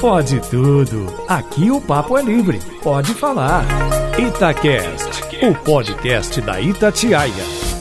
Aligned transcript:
Pode 0.00 0.38
tudo. 0.50 1.06
Aqui 1.26 1.70
o 1.70 1.80
papo 1.80 2.18
é 2.18 2.22
livre. 2.22 2.60
Pode 2.82 3.14
falar. 3.14 3.64
Itacast, 4.18 5.22
o 5.42 5.54
podcast 5.64 6.40
da 6.42 6.60
Itatiaia. 6.60 7.32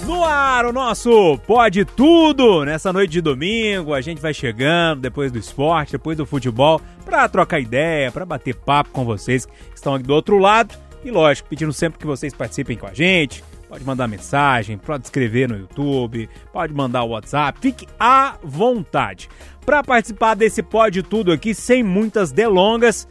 No 0.06 0.24
ar, 0.24 0.66
o 0.66 0.74
nosso 0.74 1.38
Pode 1.46 1.86
Tudo! 1.86 2.66
Nessa 2.66 2.94
noite 2.94 3.12
de 3.12 3.22
domingo, 3.22 3.94
a 3.94 4.02
gente 4.02 4.22
vai 4.22 4.34
chegando 4.34 5.02
depois 5.02 5.32
do 5.32 5.38
esporte, 5.38 5.92
depois 5.92 6.18
do 6.18 6.26
futebol, 6.26 6.82
para 7.06 7.28
trocar 7.28 7.60
ideia, 7.60 8.12
para 8.12 8.26
bater 8.26 8.56
papo 8.56 8.92
com 8.92 9.06
vocês 9.06 9.46
que 9.46 9.54
estão 9.76 9.94
aqui 9.94 10.06
do 10.06 10.14
outro 10.14 10.38
lado. 10.38 10.76
E 11.04 11.12
lógico, 11.12 11.50
pedindo 11.50 11.74
sempre 11.74 12.00
que 12.00 12.06
vocês 12.06 12.34
participem 12.34 12.78
com 12.78 12.88
a 12.88 12.94
gente. 12.94 13.44
Pode 13.74 13.86
mandar 13.86 14.08
mensagem, 14.08 14.78
pode 14.78 15.06
escrever 15.06 15.50
no 15.50 15.58
YouTube, 15.58 16.30
pode 16.52 16.72
mandar 16.72 17.02
o 17.06 17.08
WhatsApp, 17.08 17.58
fique 17.60 17.88
à 18.00 18.36
vontade. 18.44 19.28
Para 19.66 19.84
participar 19.84 20.36
desse 20.36 20.62
Pode 20.62 21.02
Tudo 21.02 21.32
aqui, 21.32 21.56
sem 21.56 21.82
muitas 21.82 22.32
delongas, 22.32 23.08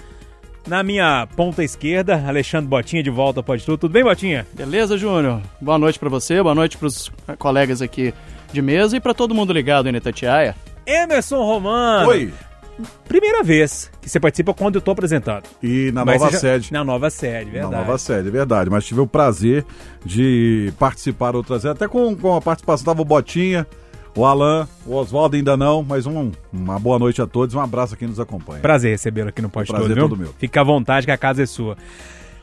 na 0.65 0.85
minha 0.85 1.27
ponta 1.35 1.65
esquerda, 1.65 2.15
Alexandre 2.29 2.69
Botinha 2.69 3.03
de 3.03 3.11
volta 3.11 3.41
ao 3.41 3.45
Pode 3.45 3.65
Tudo. 3.65 3.77
Tudo 3.77 3.93
bem, 3.93 4.05
Botinha? 4.05 4.47
Beleza, 4.53 4.97
Júnior? 4.97 5.43
Boa 5.61 5.81
noite 5.81 5.99
para 5.99 6.09
você, 6.09 6.41
boa 6.41 6.55
noite 6.55 6.79
para 6.79 6.87
os 6.87 7.11
colegas 7.41 7.83
aqui 7.83 8.15
de 8.53 8.63
mesa 8.63 8.97
e 8.97 9.01
para 9.01 9.13
todo 9.13 9.35
mundo 9.35 9.53
ligado 9.53 9.87
aí 9.87 9.93
na 9.93 10.01
Tatiaia. 10.01 10.55
Emerson 10.87 11.43
Romano. 11.43 12.09
Oi. 12.09 12.33
Primeira 13.07 13.43
vez 13.43 13.91
que 14.01 14.09
você 14.09 14.19
participa 14.19 14.55
quando 14.55 14.77
eu 14.77 14.81
tô 14.81 14.91
apresentando. 14.93 15.45
E 15.63 15.91
na 15.93 16.05
Mas 16.05 16.21
nova 16.21 16.33
já- 16.33 16.39
sede. 16.39 16.73
Na 16.73 16.83
nova 16.83 17.11
sede, 17.11 17.51
verdade. 17.51 17.73
Na 17.73 17.79
nova 17.81 17.99
sede, 17.99 18.29
é 18.29 18.31
verdade. 18.31 18.71
Mas 18.71 18.85
tive 18.85 19.01
o 19.01 19.07
prazer 19.07 19.65
de 20.05 20.73
participar 20.79 21.37
outras 21.37 21.63
vezes, 21.63 21.77
até 21.77 21.87
com, 21.87 22.17
com 22.17 22.35
a 22.37 22.41
participação, 22.41 22.85
tava 22.87 23.03
o 23.03 23.05
Botinha, 23.05 23.67
o 24.17 24.25
Alan, 24.25 24.67
o 24.87 24.95
Oswaldo 24.95 25.37
ainda 25.37 25.57
não, 25.57 25.83
mas 25.83 26.07
um- 26.07 26.33
uma 26.53 26.79
boa 26.79 26.99
noite 26.99 27.21
a 27.23 27.27
todos, 27.27 27.55
um 27.55 27.61
abraço 27.61 27.95
a 27.95 27.97
quem 27.97 28.09
nos 28.09 28.19
acompanha. 28.19 28.61
Prazer 28.61 28.91
recebê-lo 28.93 29.29
aqui 29.29 29.41
no 29.43 29.49
Pode 29.51 29.71
O 29.71 29.75
prazer 29.75 29.95
viu? 29.95 30.09
todo 30.09 30.17
meu. 30.19 30.35
Fica 30.39 30.61
à 30.61 30.65
vontade 30.65 31.07
que 31.07 31.13
a 31.13 31.19
casa 31.19 31.43
é 31.43 31.47
sua. 31.47 31.77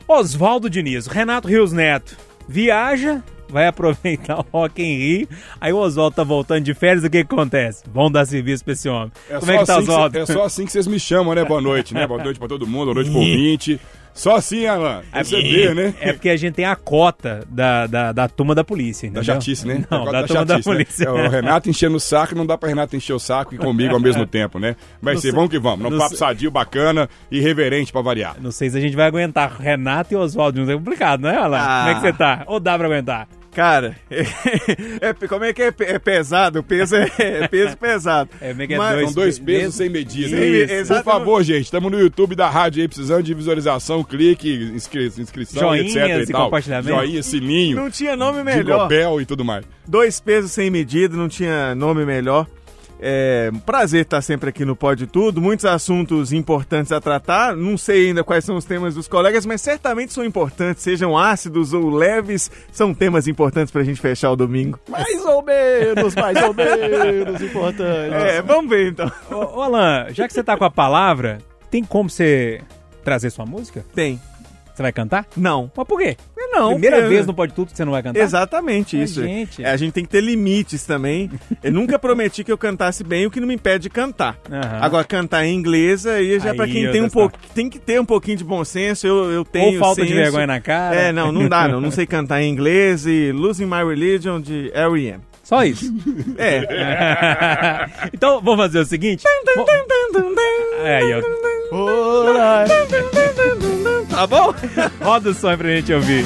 Oswaldo 0.08 0.68
Diniz, 0.70 1.06
Renato 1.06 1.46
Rios 1.48 1.72
Neto, 1.72 2.16
viaja, 2.48 3.22
vai 3.50 3.66
aproveitar 3.66 4.38
o 4.40 4.46
Rock 4.52 4.82
in 4.82 4.96
Rio, 4.98 5.28
aí 5.60 5.72
o 5.72 5.76
Oswaldo 5.78 6.16
tá 6.16 6.24
voltando 6.24 6.62
de 6.64 6.74
férias, 6.74 7.04
o 7.04 7.10
que 7.10 7.24
que 7.24 7.34
acontece? 7.34 7.82
Vão 7.92 8.10
dar 8.10 8.24
serviço 8.26 8.64
pra 8.64 8.72
esse 8.72 8.88
homem. 8.88 9.12
Como 9.38 9.50
é 9.52 9.58
que 9.58 9.64
tá, 9.66 9.74
assim 9.78 9.82
Oswaldo? 9.82 10.12
cê- 10.14 10.32
é 10.32 10.34
só 10.34 10.44
assim 10.44 10.64
que 10.64 10.72
vocês 10.72 10.86
me 10.86 10.98
chamam, 11.00 11.34
né? 11.34 11.44
Boa 11.44 11.60
noite, 11.60 11.94
né? 11.94 12.06
Boa 12.06 12.22
noite 12.22 12.38
pra 12.38 12.48
todo 12.48 12.66
mundo, 12.66 12.86
boa 12.86 12.94
noite 12.94 13.10
pro 13.10 13.18
ouvinte. 13.20 13.80
Só 14.12 14.34
assim, 14.34 14.66
Alan. 14.66 15.02
Receber, 15.12 15.72
né? 15.72 15.94
É 16.00 16.12
porque 16.12 16.28
a 16.30 16.36
gente 16.36 16.54
tem 16.54 16.64
a 16.64 16.74
cota 16.74 17.44
da, 17.48 17.86
da, 17.86 18.10
da 18.12 18.28
turma 18.28 18.56
da 18.56 18.64
polícia, 18.64 19.08
Da 19.08 19.20
entendeu? 19.20 19.34
chatice, 19.36 19.64
né? 19.66 19.84
Não, 19.88 19.98
Agora 20.02 20.12
da 20.12 20.20
tá 20.22 20.26
turma 20.26 20.44
da 20.44 20.54
chatice, 20.54 20.68
né? 20.68 20.74
polícia. 20.74 21.04
É, 21.04 21.10
o 21.10 21.28
Renato 21.30 21.70
enchendo 21.70 21.96
o 21.96 22.00
saco, 22.00 22.34
não 22.34 22.44
dá 22.44 22.58
pra 22.58 22.68
Renato 22.68 22.96
encher 22.96 23.12
o 23.12 23.20
saco 23.20 23.54
e 23.54 23.58
comigo 23.58 23.94
ao 23.94 24.00
mesmo 24.00 24.26
tempo, 24.26 24.58
né? 24.58 24.74
Vai 25.00 25.14
ser, 25.14 25.22
sei- 25.22 25.32
vamos 25.32 25.48
que 25.48 25.60
vamos. 25.60 25.84
Num 25.84 25.90
não 25.90 25.98
papo 25.98 26.10
sei- 26.10 26.18
sadio, 26.18 26.50
bacana 26.50 27.08
e 27.30 27.40
reverente 27.40 27.92
pra 27.92 28.02
variar. 28.02 28.34
Não 28.40 28.50
sei 28.50 28.68
se 28.68 28.76
a 28.76 28.80
gente 28.80 28.96
vai 28.96 29.06
aguentar 29.06 29.56
Renato 29.60 30.12
e 30.12 30.16
Oswaldo 30.16 30.58
juntos. 30.58 30.74
É 30.74 30.76
complicado, 30.76 31.20
né, 31.22 31.36
Alan? 31.36 31.58
Ah. 31.58 31.78
Como 31.84 31.90
é 31.90 31.94
que 31.94 32.00
você 32.00 32.12
tá? 32.12 32.42
Ou 32.48 32.58
dá 32.58 32.76
pra 32.76 32.88
aguentar? 32.88 33.28
Cara, 33.52 33.96
é, 34.08 35.12
como 35.26 35.44
é 35.44 35.52
que 35.52 35.62
é, 35.62 35.74
é 35.80 35.98
pesado? 35.98 36.60
O 36.60 36.62
peso 36.62 36.94
é, 36.96 37.10
é 37.18 37.48
peso 37.48 37.76
pesado. 37.76 38.30
É, 38.40 38.50
como 38.50 38.62
é 38.62 38.64
é 38.74 38.76
Mas- 38.78 38.94
dois 38.94 39.04
São 39.06 39.14
dois 39.22 39.38
pe- 39.38 39.44
pesos 39.44 39.60
pesos? 39.62 39.74
sem 39.76 39.88
medida. 39.88 40.28
Sem 40.28 40.54
Isso. 40.80 40.92
me- 40.92 40.98
Por 40.98 41.04
favor, 41.04 41.42
gente, 41.42 41.64
estamos 41.64 41.90
no 41.90 41.98
YouTube 41.98 42.36
da 42.36 42.48
rádio 42.48 42.80
aí, 42.82 42.86
precisando 42.88 43.22
de 43.24 43.34
visualização, 43.34 44.04
clique, 44.04 44.52
inscri 44.74 45.06
inscrição, 45.06 45.60
Joinhas 45.62 45.96
etc. 45.96 46.18
e 46.18 46.22
e 46.22 46.26
tal. 46.32 46.44
compartilhamento. 46.44 46.88
Joinha, 46.96 47.22
sininho, 47.22 47.76
Não 47.76 47.90
tinha 47.90 48.16
nome 48.16 48.44
melhor. 48.44 48.86
Bell 48.88 49.20
e 49.20 49.26
tudo 49.26 49.44
mais. 49.44 49.64
Dois 49.86 50.20
pesos 50.20 50.52
sem 50.52 50.70
medida, 50.70 51.16
não 51.16 51.28
tinha 51.28 51.74
nome 51.74 52.04
melhor. 52.04 52.46
É 53.02 53.50
um 53.52 53.58
prazer 53.58 54.02
estar 54.02 54.20
sempre 54.20 54.50
aqui 54.50 54.64
no 54.64 54.76
Pode 54.76 55.06
Tudo. 55.06 55.40
Muitos 55.40 55.64
assuntos 55.64 56.32
importantes 56.32 56.92
a 56.92 57.00
tratar. 57.00 57.56
Não 57.56 57.78
sei 57.78 58.08
ainda 58.08 58.22
quais 58.22 58.44
são 58.44 58.56
os 58.56 58.64
temas 58.64 58.94
dos 58.94 59.08
colegas, 59.08 59.46
mas 59.46 59.60
certamente 59.60 60.12
são 60.12 60.24
importantes, 60.24 60.82
sejam 60.82 61.16
ácidos 61.16 61.72
ou 61.72 61.88
leves, 61.88 62.50
são 62.70 62.92
temas 62.92 63.26
importantes 63.26 63.70
pra 63.70 63.82
gente 63.82 64.00
fechar 64.00 64.30
o 64.30 64.36
domingo. 64.36 64.78
Mais 64.88 65.24
ou 65.24 65.42
menos, 65.42 66.14
mais 66.14 66.36
ou 66.42 66.52
menos 66.52 67.40
importante. 67.40 68.14
É, 68.14 68.42
vamos 68.42 68.68
ver 68.68 68.90
então. 68.90 69.10
Ô, 69.30 69.58
ô, 69.58 69.62
Alan, 69.62 70.06
já 70.10 70.26
que 70.26 70.34
você 70.34 70.44
tá 70.44 70.56
com 70.56 70.64
a 70.64 70.70
palavra, 70.70 71.38
tem 71.70 71.82
como 71.82 72.10
você 72.10 72.60
trazer 73.02 73.30
sua 73.30 73.46
música? 73.46 73.84
Tem. 73.94 74.20
Você 74.74 74.82
vai 74.82 74.92
cantar? 74.92 75.26
Não. 75.36 75.70
Mas 75.76 75.86
por 75.86 75.98
quê? 75.98 76.16
Não. 76.52 76.72
Primeira 76.72 76.96
porque- 76.96 77.08
vez 77.08 77.26
no 77.26 77.34
Pode 77.34 77.54
Tudo 77.54 77.70
que 77.70 77.76
você 77.76 77.84
não 77.84 77.92
vai 77.92 78.02
cantar? 78.02 78.20
Exatamente 78.20 78.96
Ai, 78.96 79.02
isso. 79.04 79.22
gente. 79.22 79.62
É, 79.64 79.70
a 79.70 79.76
gente 79.76 79.92
tem 79.92 80.04
que 80.04 80.10
ter 80.10 80.20
limites 80.20 80.84
também. 80.84 81.30
Eu 81.62 81.72
nunca 81.72 81.98
prometi 81.98 82.42
que 82.42 82.50
eu 82.50 82.58
cantasse 82.58 83.04
bem, 83.04 83.26
o 83.26 83.30
que 83.30 83.38
não 83.40 83.46
me 83.46 83.54
impede 83.54 83.84
de 83.84 83.90
cantar. 83.90 84.36
Aham. 84.50 84.78
Agora, 84.80 85.04
cantar 85.04 85.44
em 85.44 85.54
inglês 85.54 86.06
aí 86.06 86.38
já 86.40 86.50
Aí 86.50 86.56
pra 86.56 86.66
quem 86.66 86.82
eu 86.84 86.92
tem 86.92 87.02
um 87.02 87.08
pouco. 87.08 87.38
Tem 87.54 87.68
que 87.68 87.78
ter 87.78 88.00
um 88.00 88.04
pouquinho 88.04 88.36
de 88.36 88.44
bom 88.44 88.64
senso. 88.64 89.06
Eu, 89.06 89.30
eu 89.30 89.44
tenho. 89.44 89.74
Ou 89.74 89.78
falta 89.78 90.02
de 90.02 90.08
senso. 90.08 90.20
vergonha 90.20 90.46
na 90.46 90.60
cara. 90.60 90.96
É, 90.96 91.12
não, 91.12 91.30
não 91.30 91.48
dá, 91.48 91.68
não. 91.68 91.80
Não 91.80 91.90
sei 91.90 92.06
cantar 92.06 92.42
em 92.42 92.50
inglês 92.50 93.06
e 93.06 93.30
Losing 93.32 93.66
My 93.66 93.84
Religion 93.86 94.40
de 94.40 94.70
R.E.M. 94.74 95.20
Só 95.42 95.64
isso. 95.64 95.92
É. 96.38 97.86
então, 98.14 98.40
vamos 98.40 98.60
fazer 98.60 98.78
o 98.80 98.84
seguinte. 98.84 99.24
É, 100.84 100.96
aí, 100.96 101.12
ó. 101.14 101.76
Olá. 101.76 102.64
Tá 104.10 104.26
bom? 104.26 104.52
Roda 105.00 105.30
o 105.30 105.34
som 105.34 105.48
aí 105.48 105.56
pra 105.56 105.68
gente 105.68 105.92
ouvir. 105.92 106.24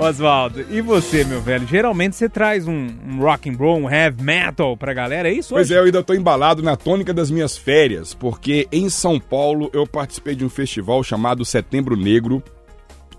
Oswaldo, 0.00 0.64
e 0.70 0.80
você, 0.80 1.24
meu 1.24 1.42
velho? 1.42 1.66
Geralmente 1.66 2.16
você 2.16 2.26
traz 2.26 2.66
um, 2.66 2.88
um 3.06 3.18
rock 3.18 3.50
and 3.50 3.56
roll, 3.56 3.80
um 3.80 3.90
heavy 3.90 4.22
metal 4.22 4.74
pra 4.74 4.94
galera, 4.94 5.28
é 5.28 5.32
isso? 5.32 5.50
Pois 5.52 5.68
hoje? 5.68 5.74
é, 5.74 5.78
eu 5.78 5.84
ainda 5.84 6.02
tô 6.02 6.14
embalado 6.14 6.62
na 6.62 6.74
tônica 6.74 7.12
das 7.12 7.30
minhas 7.30 7.58
férias, 7.58 8.14
porque 8.14 8.66
em 8.72 8.88
São 8.88 9.20
Paulo 9.20 9.70
eu 9.74 9.86
participei 9.86 10.34
de 10.34 10.42
um 10.42 10.48
festival 10.48 11.04
chamado 11.04 11.44
Setembro 11.44 11.96
Negro. 11.96 12.42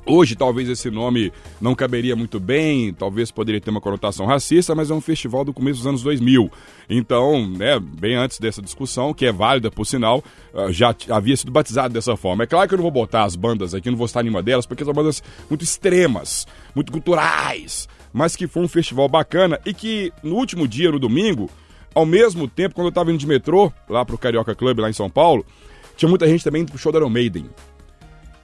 Hoje 0.06 0.36
talvez 0.36 0.68
esse 0.68 0.90
nome 0.90 1.32
não 1.60 1.76
caberia 1.76 2.16
muito 2.16 2.40
bem, 2.40 2.92
talvez 2.92 3.30
poderia 3.30 3.62
ter 3.62 3.70
uma 3.70 3.80
conotação 3.80 4.26
racista, 4.26 4.74
mas 4.74 4.90
é 4.90 4.94
um 4.94 5.02
festival 5.02 5.46
do 5.46 5.54
começo 5.54 5.78
dos 5.80 5.88
anos 5.88 6.02
2000. 6.02 6.52
Então, 6.90 7.48
né, 7.48 7.80
bem 7.80 8.16
antes 8.16 8.40
dessa 8.40 8.62
discussão, 8.62 9.14
que 9.14 9.28
é 9.28 9.32
válida 9.32 9.70
por 9.70 9.86
sinal, 9.86 10.24
ah, 10.56 10.72
já 10.72 10.96
havia 11.10 11.38
sido 11.38 11.52
batizado 11.52 11.94
dessa 11.94 12.18
forma. 12.18 12.44
É 12.44 12.48
claro 12.48 12.68
que 12.68 12.74
eu 12.74 12.78
não 12.78 12.84
vou 12.84 12.92
botar 12.92 13.24
as 13.24 13.36
bandas 13.36 13.76
aqui, 13.76 13.92
não 13.92 13.98
vou 13.98 14.06
estar 14.06 14.24
nenhuma 14.24 14.42
delas, 14.42 14.66
porque 14.66 14.84
são 14.84 14.94
bandas 14.94 15.22
muito 15.48 15.64
extremas, 15.64 16.48
muito 16.74 16.92
culturais, 16.92 17.88
mas 18.12 18.36
que 18.36 18.48
foi 18.48 18.64
um 18.64 18.68
festival 18.68 19.08
bacana 19.08 19.60
e 19.66 19.74
que 19.74 20.12
no 20.24 20.36
último 20.36 20.68
dia, 20.68 20.92
no 20.92 20.98
domingo, 20.98 21.48
ao 21.94 22.08
mesmo 22.08 22.48
tempo, 22.48 22.74
quando 22.74 22.88
eu 22.88 22.92
tava 22.92 23.12
indo 23.12 23.20
de 23.20 23.28
metrô, 23.28 23.72
lá 23.88 24.04
pro 24.04 24.18
Carioca 24.18 24.56
Club, 24.56 24.80
lá 24.80 24.90
em 24.90 24.94
São 24.94 25.10
Paulo, 25.10 25.46
tinha 25.96 26.10
muita 26.10 26.28
gente 26.28 26.44
também 26.44 26.64
indo 26.64 26.72
pro 26.72 26.80
show 26.80 26.92
da 26.92 26.98
Iron 26.98 27.10
Maiden. 27.10 27.50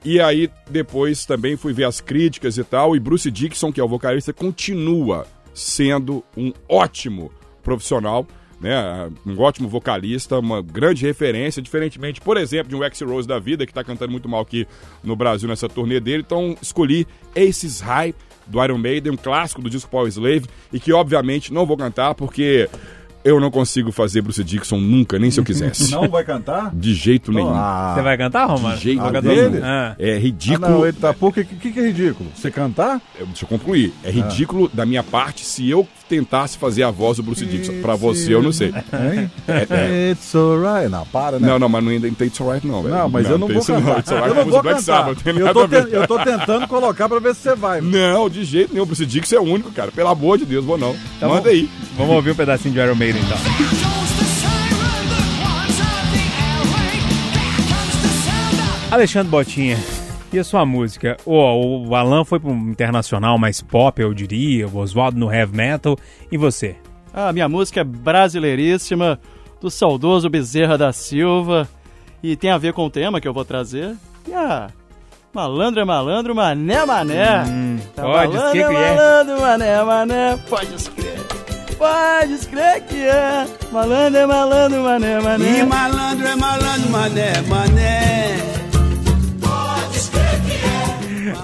E 0.04 0.20
aí, 0.20 0.48
depois 0.70 1.26
também 1.26 1.56
fui 1.56 1.72
ver 1.72 1.84
as 1.84 2.00
críticas 2.00 2.56
e 2.56 2.64
tal, 2.64 2.94
e 2.94 3.00
Bruce 3.00 3.30
Dixon, 3.30 3.72
que 3.72 3.80
é 3.80 3.84
o 3.84 3.88
vocalista, 3.88 4.32
continua 4.32 5.26
sendo 5.52 6.24
um 6.36 6.52
ótimo 6.68 7.32
profissional, 7.62 8.26
né? 8.60 9.10
Um 9.26 9.38
ótimo 9.40 9.68
vocalista, 9.68 10.38
uma 10.38 10.62
grande 10.62 11.04
referência, 11.04 11.62
diferentemente, 11.62 12.20
por 12.20 12.36
exemplo, 12.36 12.68
de 12.68 12.76
um 12.76 12.82
X-Rose 12.82 13.26
da 13.26 13.38
vida, 13.38 13.66
que 13.66 13.72
tá 13.72 13.84
cantando 13.84 14.12
muito 14.12 14.28
mal 14.28 14.40
aqui 14.40 14.66
no 15.02 15.14
Brasil 15.14 15.48
nessa 15.48 15.68
turnê 15.68 16.00
dele. 16.00 16.22
Então, 16.26 16.56
escolhi 16.62 17.06
Aces 17.36 17.80
High, 17.80 18.14
do 18.46 18.64
Iron 18.64 18.78
Maiden, 18.78 19.12
um 19.12 19.16
clássico 19.16 19.60
do 19.60 19.68
disco 19.68 19.90
Power 19.90 20.08
Slave, 20.08 20.46
e 20.72 20.80
que, 20.80 20.92
obviamente, 20.92 21.52
não 21.52 21.66
vou 21.66 21.76
cantar, 21.76 22.14
porque 22.14 22.68
eu 23.28 23.40
não 23.40 23.50
consigo 23.50 23.92
fazer 23.92 24.22
Bruce 24.22 24.42
Dixon 24.42 24.78
nunca, 24.78 25.18
nem 25.18 25.30
se 25.30 25.38
eu 25.40 25.44
quisesse. 25.44 25.90
Não 25.90 26.08
vai 26.08 26.24
cantar? 26.24 26.70
De 26.74 26.94
jeito 26.94 27.32
nenhum. 27.32 27.50
Ah, 27.54 27.92
Você 27.94 28.02
vai 28.02 28.16
cantar, 28.16 28.46
Romano? 28.46 28.76
De 28.76 28.82
jeito 28.82 29.02
Jogador- 29.02 29.34
dele? 29.34 29.60
Ah. 29.62 29.94
É 29.98 30.14
ah, 30.14 30.18
ridículo. 30.18 30.68
não, 30.70 30.84
ele 30.86 30.96
tá 30.96 31.12
pouco. 31.12 31.40
O 31.40 31.44
que, 31.44 31.70
que 31.72 31.78
é 31.78 31.86
ridículo? 31.86 32.30
Você 32.34 32.50
cantar? 32.50 33.00
Eu- 33.18 33.26
Deixa 33.26 33.44
eu 33.44 33.48
concluir. 33.48 33.92
É 34.02 34.10
ridículo 34.10 34.70
da 34.72 34.84
minha 34.86 35.02
parte 35.02 35.44
se 35.44 35.68
eu 35.68 35.86
tentasse 36.08 36.56
fazer 36.56 36.82
a 36.84 36.90
voz 36.90 37.18
do 37.18 37.22
Bruce 37.22 37.44
Dixon. 37.44 37.82
Pra 37.82 37.94
você, 37.94 38.34
eu 38.34 38.42
não 38.42 38.52
sei. 38.52 38.68
Hein? 38.68 39.30
É, 39.46 40.10
It's 40.12 40.34
alright. 40.34 40.88
Não, 40.90 41.04
para, 41.06 41.38
né? 41.38 41.46
Não, 41.48 41.58
não, 41.58 41.68
mas 41.68 41.84
não, 41.84 41.92
não 41.92 42.00
tem 42.14 42.26
It's 42.28 42.40
Alright, 42.40 42.66
não, 42.66 42.82
velho. 42.82 42.94
Não, 42.94 43.08
mas 43.08 43.28
eu 43.28 43.38
não 43.38 43.46
tem 43.46 43.54
vou 43.54 43.62
isso 43.62 43.72
cantar. 43.72 43.98
It's 43.98 44.12
Alright 44.12 44.28
eu 44.30 44.34
não 44.34 44.42
é 44.42 44.44
vou 44.46 44.62
Black 44.62 44.78
cantar. 44.80 44.98
Sabbath, 45.04 45.18
não 45.26 45.46
Eu 45.46 45.52
tô, 45.54 45.68
te- 45.68 45.92
eu 45.94 46.06
tô 46.06 46.18
tentando 46.18 46.66
colocar 46.68 47.08
pra 47.08 47.18
ver 47.18 47.34
se 47.34 47.42
você 47.42 47.54
vai. 47.54 47.80
Não, 47.80 48.28
de 48.30 48.44
jeito 48.44 48.72
nenhum. 48.72 48.86
Bruce 48.86 49.04
Dixon 49.04 49.36
é 49.36 49.40
o 49.40 49.42
único, 49.44 49.70
cara. 49.72 49.92
Pelo 49.92 50.08
amor 50.08 50.38
de 50.38 50.46
Deus, 50.46 50.64
vou 50.64 50.78
não. 50.78 50.94
Tá 51.20 51.28
Manda 51.28 51.42
bom. 51.42 51.48
aí. 51.48 51.68
Vamos 51.96 52.14
ouvir 52.14 52.30
um 52.30 52.34
pedacinho 52.34 52.72
de 52.74 52.80
Iron 52.80 52.94
Maiden, 52.94 53.17
então. 53.18 54.48
Alexandre 58.90 59.28
Botinha, 59.30 59.76
e 60.32 60.38
a 60.38 60.44
sua 60.44 60.64
música? 60.64 61.16
Ó, 61.26 61.56
o 61.56 61.94
Alan 61.94 62.24
foi 62.24 62.40
para 62.40 62.50
um 62.50 62.70
internacional 62.70 63.38
mais 63.38 63.60
pop, 63.60 64.00
eu 64.00 64.14
diria, 64.14 64.66
o 64.66 64.78
Oswaldo 64.78 65.18
no 65.18 65.32
heavy 65.32 65.56
metal, 65.56 65.96
e 66.32 66.36
você? 66.38 66.76
A 67.12 67.32
minha 67.32 67.48
música 67.48 67.80
é 67.80 67.84
brasileiríssima, 67.84 69.20
do 69.60 69.70
saudoso 69.70 70.30
Bezerra 70.30 70.78
da 70.78 70.92
Silva, 70.92 71.68
e 72.22 72.36
tem 72.36 72.50
a 72.50 72.58
ver 72.58 72.72
com 72.72 72.86
o 72.86 72.90
tema 72.90 73.20
que 73.20 73.28
eu 73.28 73.32
vou 73.34 73.44
trazer. 73.44 73.94
E 74.26 74.32
a, 74.32 74.68
Malandro 75.34 75.80
é 75.80 75.84
malandro, 75.84 76.34
mané 76.34 76.84
mané. 76.86 77.44
Hum, 77.46 77.78
Tá 77.94 78.02
pode, 78.02 78.34
malandro 78.34 78.60
é 78.60 78.72
malandro, 78.72 79.40
mané 79.40 79.82
mané. 79.84 80.38
Pode 80.48 80.74
escrever. 80.74 81.47
Pode 81.78 82.32
escrever 82.34 82.80
que 82.82 82.96
é. 82.96 83.46
Malandro 83.70 84.18
é 84.18 84.26
malandro, 84.26 84.82
mané 84.82 85.12
é 85.12 85.20
mané. 85.20 85.58
E 85.60 85.62
malandro 85.64 86.26
é 86.26 86.36
malandro, 86.36 86.90
mané, 86.90 87.40
mané. 87.42 88.58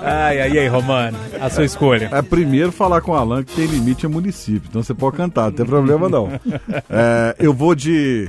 Ai, 0.03 0.41
ai, 0.41 0.59
ai, 0.59 0.69
Romano, 0.69 1.17
a 1.41 1.49
sua 1.49 1.65
escolha. 1.65 2.11
É 2.13 2.21
primeiro 2.21 2.71
falar 2.73 3.01
com 3.01 3.13
o 3.13 3.15
Alan 3.15 3.43
que 3.43 3.55
tem 3.55 3.67
limite 3.67 4.05
é 4.05 4.09
município, 4.09 4.69
então 4.69 4.83
você 4.83 4.93
pode 4.93 5.17
cantar, 5.17 5.45
não 5.45 5.53
tem 5.53 5.65
problema 5.65 6.09
não. 6.09 6.29
É, 6.91 7.37
eu 7.39 7.55
vou 7.55 7.75
de 7.75 8.29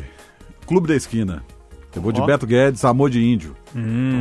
Clube 0.66 0.88
da 0.88 0.96
Esquina. 0.96 1.44
Eu 1.96 2.02
vou 2.02 2.12
de 2.12 2.22
Ó. 2.22 2.26
Beto 2.26 2.46
Guedes, 2.46 2.86
Amor 2.86 3.10
de 3.10 3.24
Índio. 3.24 3.56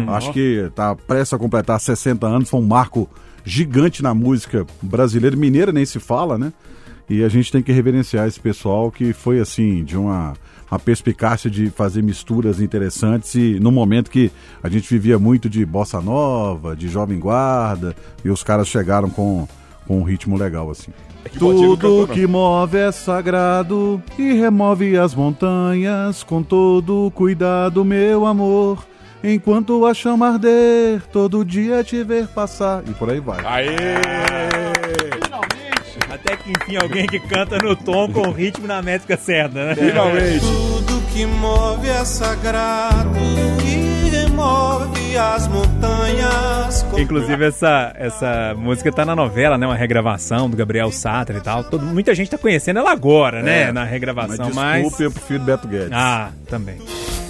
Acho 0.08 0.32
que 0.32 0.70
tá 0.74 0.94
prestes 0.94 1.32
a 1.34 1.38
completar 1.38 1.78
60 1.78 2.26
anos, 2.26 2.50
foi 2.50 2.60
um 2.60 2.66
marco 2.66 3.08
gigante 3.44 4.02
na 4.02 4.14
música 4.14 4.66
brasileira, 4.80 5.36
mineira 5.36 5.70
nem 5.70 5.84
se 5.84 6.00
fala, 6.00 6.38
né? 6.38 6.52
E 7.08 7.22
a 7.22 7.28
gente 7.28 7.52
tem 7.52 7.62
que 7.62 7.70
reverenciar 7.72 8.26
esse 8.26 8.40
pessoal 8.40 8.90
que 8.90 9.12
foi 9.12 9.38
assim, 9.38 9.84
de 9.84 9.96
uma, 9.96 10.32
uma 10.70 10.78
perspicácia 10.78 11.50
de 11.50 11.68
fazer 11.70 12.02
misturas 12.02 12.60
interessantes 12.60 13.34
e 13.34 13.58
no 13.60 13.70
momento 13.70 14.10
que 14.10 14.30
a 14.62 14.68
gente 14.68 14.88
vivia 14.88 15.18
muito 15.18 15.48
de 15.48 15.64
bossa 15.66 16.00
nova, 16.00 16.74
de 16.74 16.88
jovem 16.88 17.18
guarda, 17.18 17.94
e 18.24 18.30
os 18.30 18.42
caras 18.42 18.68
chegaram 18.68 19.10
com, 19.10 19.46
com 19.86 19.98
um 19.98 20.02
ritmo 20.02 20.36
legal 20.38 20.70
assim. 20.70 20.92
que 21.30 21.38
não 21.38 21.50
cantou, 21.50 21.76
Tudo 21.76 22.06
não. 22.08 22.14
que 22.14 22.26
move 22.26 22.78
é 22.78 22.90
sagrado 22.90 24.02
e 24.18 24.32
remove 24.32 24.96
as 24.96 25.14
montanhas 25.14 26.22
com 26.22 26.42
todo 26.42 27.12
cuidado, 27.14 27.84
meu 27.84 28.24
amor. 28.24 28.84
Enquanto 29.22 29.86
a 29.86 29.94
chama 29.94 30.28
arder, 30.32 31.02
todo 31.12 31.44
dia 31.44 31.82
te 31.84 32.02
ver 32.02 32.28
passar. 32.28 32.82
E 32.86 32.92
por 32.92 33.08
aí 33.10 33.20
vai. 33.20 33.38
Aê! 33.44 34.63
Enfim 36.46 36.76
alguém 36.76 37.06
que 37.06 37.18
canta 37.18 37.58
no 37.58 37.74
tom 37.74 38.10
com 38.12 38.28
o 38.28 38.32
ritmo 38.32 38.66
na 38.66 38.82
métrica 38.82 39.16
certa, 39.16 39.66
né? 39.66 39.74
Finalmente! 39.74 40.40
Tudo 40.40 41.02
que 41.12 41.24
move 41.24 41.88
é 41.88 42.04
sagrado 42.04 43.10
e 43.64 44.10
remove 44.10 45.16
as 45.16 45.48
montanhas. 45.48 46.82
com 46.90 46.98
Inclusive, 46.98 47.44
essa, 47.46 47.94
essa 47.96 48.54
música 48.58 48.92
tá 48.92 49.04
na 49.04 49.16
novela, 49.16 49.56
né? 49.56 49.66
Uma 49.66 49.76
regravação 49.76 50.50
do 50.50 50.56
Gabriel 50.56 50.90
Satra 50.92 51.38
e 51.38 51.40
tal. 51.40 51.64
Todo, 51.64 51.84
muita 51.86 52.14
gente 52.14 52.30
tá 52.30 52.36
conhecendo 52.36 52.78
ela 52.80 52.92
agora, 52.92 53.42
né? 53.42 53.62
É, 53.62 53.72
na 53.72 53.82
Mas 53.82 53.90
regravação, 53.90 54.46
desculpe, 54.46 54.54
mas. 54.54 55.00
eu 55.00 55.10
prefiro 55.10 55.42
Beto 55.44 55.66
Guedes. 55.66 55.92
Ah, 55.92 56.30
também. 56.48 56.76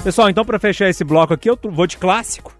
Pessoal, 0.02 0.28
então 0.28 0.44
pra 0.44 0.58
fechar 0.58 0.88
esse 0.88 1.04
bloco 1.04 1.32
aqui, 1.32 1.48
eu 1.48 1.58
vou 1.62 1.86
de 1.86 1.96
clássico. 1.98 2.52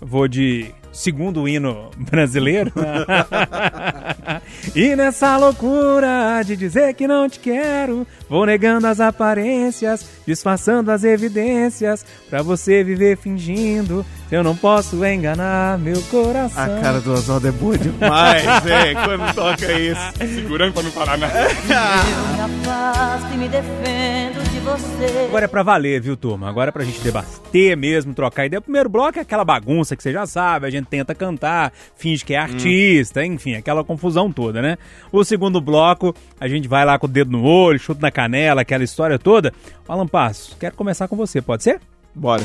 Vou 0.00 0.28
de 0.28 0.72
segundo 0.92 1.46
hino 1.48 1.90
brasileiro. 1.96 2.72
e 4.74 4.96
nessa 4.96 5.36
loucura 5.36 6.42
de 6.44 6.56
dizer 6.56 6.94
que 6.94 7.06
não 7.06 7.28
te 7.28 7.38
quero, 7.38 8.06
vou 8.28 8.44
negando 8.44 8.86
as 8.86 9.00
aparências, 9.00 10.04
disfarçando 10.26 10.90
as 10.90 11.04
evidências, 11.04 12.04
pra 12.28 12.42
você 12.42 12.82
viver 12.82 13.16
fingindo. 13.16 14.04
Eu 14.30 14.42
não 14.42 14.56
posso 14.56 15.04
enganar 15.04 15.78
meu 15.78 16.02
coração. 16.02 16.78
A 16.78 16.80
cara 16.80 17.00
do 17.00 17.12
Oswaldo 17.12 17.46
é 17.46 17.52
boa 17.52 17.78
demais, 17.78 18.44
é, 18.66 18.94
quando 18.94 19.34
toca 19.34 19.72
isso. 19.72 20.00
Segurando 20.18 20.72
pra 20.72 20.82
não 20.82 20.90
falar 20.90 21.16
nada. 21.16 21.32
Eu 21.42 22.48
me 22.48 22.60
afasto 22.64 23.32
e 23.32 23.36
me 23.36 23.48
defendo 23.48 24.50
de 24.50 24.55
você. 24.66 25.24
Agora 25.28 25.44
é 25.44 25.48
pra 25.48 25.62
valer, 25.62 26.00
viu, 26.00 26.16
turma? 26.16 26.48
Agora 26.48 26.70
é 26.70 26.72
pra 26.72 26.84
gente 26.84 27.00
debater 27.00 27.76
mesmo, 27.76 28.12
trocar 28.12 28.46
ideia. 28.46 28.58
O 28.58 28.62
primeiro 28.62 28.88
bloco 28.88 29.18
é 29.18 29.22
aquela 29.22 29.44
bagunça 29.44 29.96
que 29.96 30.02
você 30.02 30.12
já 30.12 30.26
sabe, 30.26 30.66
a 30.66 30.70
gente 30.70 30.86
tenta 30.86 31.14
cantar, 31.14 31.72
finge 31.96 32.24
que 32.24 32.34
é 32.34 32.38
artista, 32.38 33.24
enfim, 33.24 33.54
aquela 33.54 33.84
confusão 33.84 34.30
toda, 34.32 34.60
né? 34.60 34.76
O 35.12 35.24
segundo 35.24 35.60
bloco, 35.60 36.14
a 36.40 36.48
gente 36.48 36.66
vai 36.66 36.84
lá 36.84 36.98
com 36.98 37.06
o 37.06 37.08
dedo 37.08 37.30
no 37.30 37.44
olho, 37.44 37.78
chuto 37.78 38.02
na 38.02 38.10
canela, 38.10 38.62
aquela 38.62 38.82
história 38.82 39.18
toda. 39.18 39.52
Alan 39.88 40.06
Passos, 40.06 40.56
quero 40.58 40.74
começar 40.74 41.06
com 41.06 41.16
você, 41.16 41.40
pode 41.40 41.62
ser? 41.62 41.80
Bora. 42.14 42.42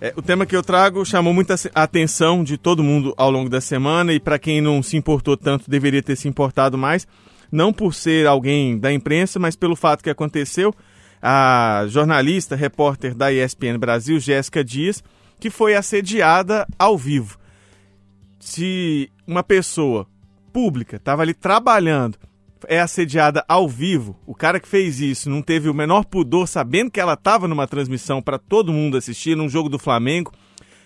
É, 0.00 0.14
o 0.16 0.22
tema 0.22 0.46
que 0.46 0.56
eu 0.56 0.62
trago 0.62 1.04
chamou 1.04 1.34
muita 1.34 1.56
atenção 1.74 2.42
de 2.42 2.56
todo 2.56 2.82
mundo 2.82 3.12
ao 3.18 3.30
longo 3.30 3.50
da 3.50 3.60
semana 3.60 4.14
e 4.14 4.20
para 4.20 4.38
quem 4.38 4.60
não 4.60 4.82
se 4.82 4.96
importou 4.96 5.36
tanto 5.36 5.68
deveria 5.68 6.02
ter 6.02 6.16
se 6.16 6.26
importado 6.26 6.78
mais, 6.78 7.06
não 7.52 7.70
por 7.70 7.92
ser 7.92 8.26
alguém 8.26 8.78
da 8.78 8.90
imprensa, 8.92 9.38
mas 9.38 9.56
pelo 9.56 9.76
fato 9.76 10.02
que 10.02 10.08
aconteceu. 10.08 10.74
A 11.22 11.84
jornalista, 11.88 12.56
repórter 12.56 13.14
da 13.14 13.32
ESPN 13.32 13.78
Brasil, 13.78 14.18
Jéssica 14.18 14.64
Dias, 14.64 15.02
que 15.38 15.50
foi 15.50 15.74
assediada 15.74 16.66
ao 16.78 16.96
vivo. 16.96 17.38
Se 18.38 19.10
uma 19.26 19.42
pessoa 19.42 20.06
pública 20.52 20.96
estava 20.96 21.22
ali 21.22 21.34
trabalhando, 21.34 22.18
é 22.66 22.80
assediada 22.80 23.44
ao 23.48 23.68
vivo, 23.68 24.18
o 24.26 24.34
cara 24.34 24.60
que 24.60 24.68
fez 24.68 25.00
isso 25.00 25.30
não 25.30 25.42
teve 25.42 25.68
o 25.68 25.74
menor 25.74 26.04
pudor, 26.04 26.46
sabendo 26.46 26.90
que 26.90 27.00
ela 27.00 27.14
estava 27.14 27.48
numa 27.48 27.66
transmissão 27.66 28.20
para 28.20 28.38
todo 28.38 28.72
mundo 28.72 28.96
assistir, 28.96 29.36
num 29.36 29.48
jogo 29.48 29.68
do 29.68 29.78
Flamengo, 29.78 30.32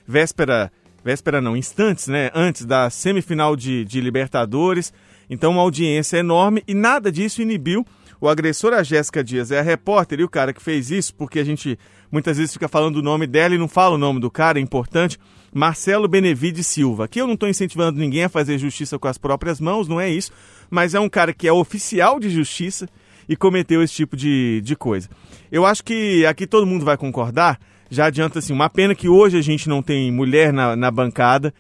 véspera, 0.07 0.71
véspera 1.03 1.41
não, 1.41 1.57
instantes, 1.57 2.07
né, 2.07 2.31
antes 2.35 2.65
da 2.65 2.91
semifinal 2.91 3.57
de, 3.57 3.85
de 3.85 4.01
Libertadores. 4.01 4.93
Então, 5.29 5.53
uma 5.53 5.63
audiência 5.63 6.19
enorme 6.19 6.63
e 6.67 6.75
nada 6.75 7.11
disso 7.11 7.43
inibiu 7.43 7.85
o 8.25 8.29
agressor, 8.29 8.73
a 8.73 8.83
Jéssica 8.83 9.23
Dias, 9.23 9.51
é 9.51 9.59
a 9.59 9.63
repórter 9.63 10.19
e 10.19 10.25
o 10.25 10.29
cara 10.31 10.55
que 10.55 10.63
fez 10.63 10.91
isso, 10.91 11.15
porque 11.15 11.39
a 11.39 11.45
gente 11.45 11.79
muitas 12.11 12.39
vezes 12.39 12.55
fica 12.55 12.67
falando 12.69 12.97
o 12.97 13.03
nome 13.03 13.27
dela 13.27 13.55
e 13.55 13.59
não 13.59 13.69
fala 13.69 13.97
o 13.97 13.99
nome 13.99 14.19
do 14.19 14.31
cara, 14.31 14.59
é 14.59 14.63
importante. 14.63 15.19
Marcelo 15.53 16.09
Benevides 16.09 16.67
Silva. 16.67 17.05
Aqui 17.05 17.21
eu 17.21 17.27
não 17.27 17.35
estou 17.35 17.51
incentivando 17.51 18.01
ninguém 18.01 18.25
a 18.25 18.29
fazer 18.31 18.57
justiça 18.57 18.99
com 18.99 19.07
as 19.07 19.19
próprias 19.19 19.61
mãos, 19.61 19.87
não 19.87 20.01
é 20.01 20.09
isso, 20.09 20.33
mas 20.71 20.95
é 20.95 21.01
um 21.01 21.09
cara 21.09 21.35
que 21.35 21.47
é 21.47 21.53
oficial 21.53 22.19
de 22.19 22.31
justiça 22.31 22.89
e 23.29 23.37
cometeu 23.37 23.83
esse 23.83 23.93
tipo 23.93 24.17
de, 24.17 24.63
de 24.63 24.75
coisa. 24.75 25.07
Eu 25.53 25.67
acho 25.67 25.85
que 25.85 26.25
aqui 26.25 26.47
todo 26.47 26.67
mundo 26.67 26.83
vai 26.83 26.97
concordar. 26.97 27.61
Já 27.91 28.07
adianta 28.07 28.39
assim, 28.39 28.55
uma 28.55 28.71
pena 28.71 28.95
que 28.95 29.07
hoje 29.07 29.37
a 29.37 29.43
gente 29.43 29.69
não 29.69 29.83
tem 29.83 30.11
mulher 30.11 30.51
na, 30.51 30.75
na 30.75 30.91
bancada. 30.91 31.53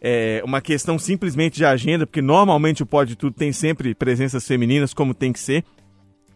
É 0.00 0.40
uma 0.44 0.62
questão 0.62 0.98
simplesmente 0.98 1.56
de 1.56 1.64
agenda, 1.66 2.06
porque 2.06 2.22
normalmente 2.22 2.82
o 2.82 2.86
Pode 2.86 3.16
Tudo 3.16 3.34
tem 3.34 3.52
sempre 3.52 3.94
presenças 3.94 4.46
femininas, 4.46 4.94
como 4.94 5.12
tem 5.12 5.30
que 5.30 5.40
ser. 5.40 5.62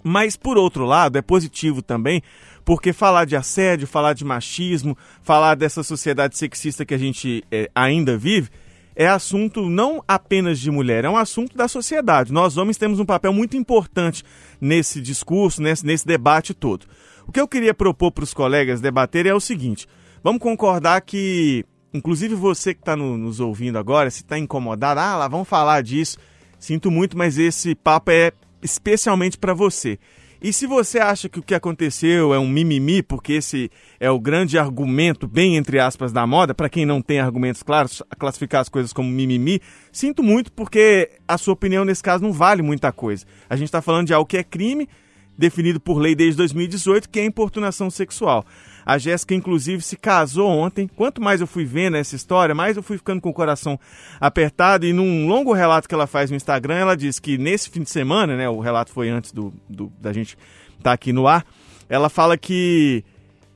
Mas, 0.02 0.37
por 0.37 0.56
outro 0.56 0.85
lado, 0.85 1.19
é 1.19 1.23
positivo 1.23 1.82
também, 1.82 2.23
porque 2.64 2.93
falar 2.93 3.25
de 3.25 3.37
assédio, 3.37 3.87
falar 3.87 4.14
de 4.14 4.25
machismo, 4.25 4.97
falar 5.23 5.55
dessa 5.55 5.82
sociedade 5.82 6.37
sexista 6.37 6.85
que 6.85 6.94
a 6.94 6.99
gente 6.99 7.44
é, 7.50 7.70
ainda 7.75 8.17
vive, 8.17 8.50
é 8.94 9.06
assunto 9.06 9.69
não 9.69 10.02
apenas 10.06 10.58
de 10.58 10.70
mulher, 10.70 11.05
é 11.05 11.08
um 11.08 11.17
assunto 11.17 11.56
da 11.56 11.69
sociedade. 11.69 12.32
Nós, 12.32 12.56
homens, 12.56 12.76
temos 12.76 12.99
um 12.99 13.06
papel 13.06 13.32
muito 13.32 13.56
importante 13.56 14.25
nesse 14.61 15.00
discurso, 15.00 15.62
nesse, 15.62 15.87
nesse 15.87 16.06
debate 16.06 16.52
todo. 16.52 16.87
O 17.26 17.33
que 17.33 17.40
eu 17.40 17.49
queria 17.49 17.73
propor 17.73 18.11
para 18.11 18.25
os 18.25 18.35
colegas 18.35 18.80
debaterem 18.80 19.30
é 19.30 19.35
o 19.35 19.40
seguinte: 19.40 19.87
vamos 20.23 20.42
concordar 20.42 21.00
que, 21.02 21.64
inclusive 21.95 22.35
você 22.35 22.75
que 22.75 22.80
está 22.80 22.97
no, 22.97 23.16
nos 23.16 23.40
ouvindo 23.40 23.78
agora, 23.78 24.11
se 24.11 24.23
está 24.23 24.38
incomodado, 24.38 25.00
ah, 25.00 25.16
lá 25.16 25.28
vamos 25.28 25.49
falar 25.49 25.83
disso. 25.83 26.19
Sinto 26.59 26.90
muito, 26.90 27.16
mas 27.16 27.38
esse 27.38 27.75
papo 27.75 28.11
é 28.11 28.33
especialmente 28.62 29.38
para 29.38 29.55
você. 29.55 29.99
E 30.43 30.55
se 30.55 30.67
você 30.67 30.99
acha 30.99 31.29
que 31.29 31.38
o 31.38 31.43
que 31.43 31.55
aconteceu 31.55 32.33
é 32.33 32.38
um 32.38 32.49
mimimi, 32.49 33.02
porque 33.02 33.35
esse 33.35 33.71
é 33.99 34.11
o 34.11 34.19
grande 34.19 34.59
argumento, 34.59 35.29
bem 35.29 35.57
entre 35.57 35.79
aspas, 35.79 36.12
da 36.12 36.26
moda, 36.26 36.55
para 36.55 36.71
quem 36.71 36.87
não 36.87 37.02
tem 37.02 37.21
argumentos 37.21 37.62
claros, 37.62 38.02
classificar 38.19 38.62
as 38.62 38.69
coisas 38.71 38.90
como 38.90 39.11
mimimi, 39.11 39.61
sinto 39.93 40.23
muito 40.23 40.50
porque 40.50 41.11
a 41.29 41.37
sua 41.37 41.52
opinião 41.52 41.85
nesse 41.85 42.02
caso 42.02 42.25
não 42.25 42.33
vale 42.33 42.62
muita 42.62 42.90
coisa. 42.90 43.26
A 43.50 43.57
gente 43.57 43.67
está 43.67 43.83
falando 43.83 44.07
de 44.07 44.14
algo 44.14 44.26
que 44.26 44.38
é 44.38 44.43
crime, 44.43 44.88
definido 45.37 45.79
por 45.79 45.99
lei 45.99 46.14
desde 46.14 46.38
2018, 46.38 47.11
que 47.11 47.21
é 47.21 47.25
importunação 47.26 47.90
sexual. 47.90 48.47
A 48.90 48.99
Jéssica, 48.99 49.35
inclusive, 49.37 49.80
se 49.82 49.97
casou 49.97 50.49
ontem. 50.49 50.88
Quanto 50.88 51.20
mais 51.23 51.40
eu 51.40 51.47
fui 51.47 51.64
vendo 51.64 51.97
essa 51.97 52.16
história, 52.16 52.54
mais 52.54 52.76
eu 52.76 52.82
fui 52.82 52.97
ficando 52.99 53.20
com 53.20 53.30
o 53.30 53.32
coração 53.32 53.78
apertado. 54.20 54.85
E 54.85 54.92
num 54.92 55.28
longo 55.28 55.52
relato 55.52 55.88
que 55.88 55.94
ela 55.94 56.09
faz 56.09 56.28
no 56.28 56.37
Instagram, 56.37 56.75
ela 56.75 56.97
diz 56.97 57.20
que 57.20 57.38
nesse 57.38 57.70
fim 57.70 57.82
de 57.82 57.90
semana, 57.90 58.37
né? 58.37 58.49
O 58.49 58.59
relato 58.59 58.90
foi 58.90 59.09
antes 59.09 59.30
do, 59.30 59.52
do- 59.68 59.92
da 60.00 60.12
gente 60.12 60.37
estar 60.76 60.92
aqui 60.92 61.12
no 61.12 61.28
ar. 61.28 61.47
Ela 61.88 62.09
fala 62.09 62.37
que 62.37 63.04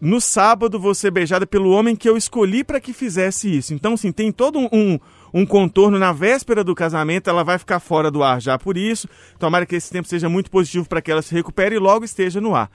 no 0.01 0.21
sábado 0.21 0.95
ser 0.95 1.11
beijada 1.11 1.45
pelo 1.47 1.71
homem 1.71 1.97
que 1.97 2.09
eu 2.09 2.17
escolhi 2.17 2.63
para 2.63 2.79
que 2.79 2.93
fizesse 2.93 3.57
isso. 3.57 3.75
Então, 3.75 3.95
assim, 3.95 4.13
tem 4.13 4.31
todo 4.31 4.59
um, 4.59 4.69
um, 4.73 4.99
um 5.33 5.45
contorno 5.45 5.99
na 5.99 6.13
véspera 6.13 6.63
do 6.63 6.77
casamento. 6.77 7.29
Ela 7.29 7.43
vai 7.43 7.59
ficar 7.59 7.81
fora 7.81 8.09
do 8.09 8.23
ar 8.23 8.41
já 8.41 8.57
por 8.57 8.77
isso. 8.77 9.09
Tomara 9.39 9.67
que 9.67 9.75
esse 9.75 9.91
tempo 9.91 10.07
seja 10.07 10.29
muito 10.29 10.49
positivo 10.49 10.89
para 10.89 11.03
que 11.03 11.11
ela 11.11 11.23
se 11.23 11.35
recupere 11.35 11.75
e 11.75 11.79
logo 11.81 12.05
esteja 12.05 12.41
no 12.41 12.55
ar. 12.55 12.71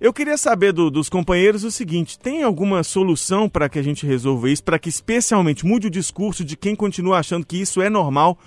Eu 0.00 0.12
queria 0.12 0.36
saber 0.38 0.72
do- 0.72 0.90
dos 0.90 1.08
companheiros 1.08 1.64
o 1.64 1.70
seguinte: 1.70 2.18
tem 2.18 2.42
alguma 2.42 2.82
solução 2.84 3.48
para 3.48 3.68
que 3.68 3.78
a 3.78 3.82
gente 3.82 4.06
resolva 4.06 4.48
isso, 4.48 4.62
para 4.62 4.78
que 4.78 4.88
especialmente 4.88 5.66
mude 5.66 5.88
o 5.88 5.90
discurso 5.90 6.44
de 6.44 6.56
quem 6.56 6.76
continua 6.76 7.18
achando 7.18 7.44
que 7.44 7.60
isso 7.60 7.82
é 7.82 7.90
normal? 7.90 8.38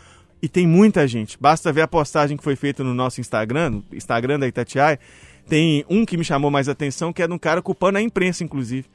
E 0.41 0.47
tem 0.47 0.65
muita 0.65 1.07
gente. 1.07 1.37
Basta 1.39 1.71
ver 1.71 1.81
a 1.81 1.87
postagem 1.87 2.35
que 2.35 2.43
foi 2.43 2.55
feita 2.55 2.83
no 2.83 2.93
nosso 2.93 3.21
Instagram, 3.21 3.69
no 3.69 3.83
Instagram 3.93 4.39
da 4.39 4.47
Itatiaia. 4.47 4.99
Tem 5.47 5.85
um 5.89 6.05
que 6.05 6.17
me 6.17 6.23
chamou 6.23 6.49
mais 6.49 6.67
atenção, 6.69 7.11
que 7.13 7.21
é 7.21 7.27
de 7.27 7.33
um 7.33 7.37
cara 7.37 7.61
culpando 7.61 7.97
a 7.97 8.01
imprensa, 8.01 8.43
inclusive. 8.43 8.85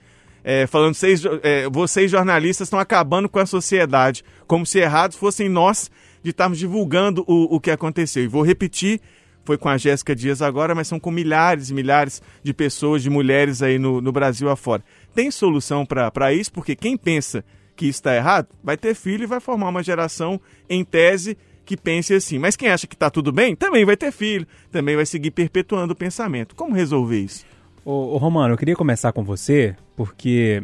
é, 0.43 0.67
falando 0.67 0.95
seis, 0.95 1.23
é, 1.43 1.69
vocês 1.69 2.09
jornalistas 2.11 2.67
estão 2.67 2.79
acabando 2.79 3.29
com 3.29 3.39
a 3.41 3.47
sociedade, 3.47 4.25
como 4.47 4.65
se 4.65 4.79
errados 4.79 5.17
fossem 5.17 5.49
nós 5.49 5.91
de 6.23 6.31
estarmos 6.31 6.57
divulgando 6.59 7.25
o, 7.27 7.57
o 7.57 7.61
que 7.61 7.71
aconteceu. 7.71 8.23
E 8.23 8.29
vou 8.29 8.43
repetir, 8.43 9.01
foi 9.47 9.57
com 9.57 9.69
a 9.69 9.79
Jéssica 9.79 10.15
Dias 10.15 10.43
agora, 10.43 10.75
mas 10.75 10.88
são 10.88 10.99
com 10.99 11.11
milhares 11.11 11.71
e 11.71 11.75
milhares 11.75 12.21
de 12.43 12.53
pessoas, 12.53 13.03
de 13.03 13.09
mulheres 13.09 13.62
aí 13.62 13.79
no, 13.79 14.00
no 14.00 14.11
Brasil 14.11 14.50
afora. 14.50 14.83
Tem 15.15 15.31
solução 15.31 15.87
para 15.87 16.33
isso? 16.33 16.53
Porque 16.53 16.75
quem 16.75 16.97
pensa 16.97 17.45
que 17.76 17.87
está 17.87 18.15
errado 18.15 18.49
vai 18.62 18.76
ter 18.76 18.95
filho 18.95 19.23
e 19.23 19.26
vai 19.26 19.38
formar 19.38 19.69
uma 19.69 19.83
geração, 19.83 20.41
em 20.69 20.85
tese, 20.85 21.38
que 21.65 21.76
pense 21.76 22.12
assim. 22.12 22.38
Mas 22.38 22.57
quem 22.57 22.69
acha 22.69 22.87
que 22.87 22.95
está 22.95 23.09
tudo 23.09 23.31
bem, 23.31 23.55
também 23.55 23.85
vai 23.85 23.97
ter 23.97 24.11
filho, 24.11 24.47
também 24.71 24.97
vai 24.97 25.07
seguir 25.07 25.31
perpetuando 25.31 25.93
o 25.93 25.97
pensamento. 25.97 26.55
Como 26.57 26.75
resolver 26.75 27.19
isso? 27.19 27.45
Ô, 27.85 28.15
ô 28.15 28.17
Romano, 28.17 28.55
eu 28.55 28.59
queria 28.59 28.75
começar 28.75 29.12
com 29.12 29.23
você, 29.23 29.76
porque 29.95 30.62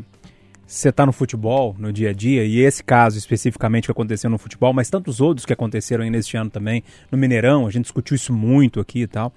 você 0.66 0.88
está 0.88 1.04
no 1.04 1.12
futebol, 1.12 1.76
no 1.78 1.92
dia 1.92 2.11
a 2.11 2.12
dia, 2.12 2.45
e 2.45 2.61
esse 2.61 2.83
caso 2.83 3.19
especificamente 3.19 3.87
que 3.87 3.90
aconteceu 3.90 4.31
no 4.31 4.38
futebol, 4.38 4.73
mas 4.73 4.88
tantos 4.88 5.21
outros 5.21 5.45
que 5.45 5.52
aconteceram 5.52 6.04
aí 6.04 6.11
neste 6.11 6.37
ano 6.37 6.50
também, 6.50 6.83
no 7.11 7.19
Mineirão, 7.19 7.66
a 7.66 7.71
gente 7.71 7.85
discutiu 7.85 8.14
isso 8.14 8.33
muito 8.33 8.81
aqui 8.81 9.02
e 9.02 9.07
tal. 9.07 9.33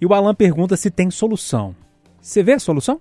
E 0.00 0.06
o 0.06 0.12
Alan 0.12 0.34
pergunta 0.34 0.76
se 0.76 0.90
tem 0.90 1.10
solução. 1.10 1.74
Você 2.20 2.42
vê 2.42 2.52
a 2.54 2.58
solução? 2.58 3.00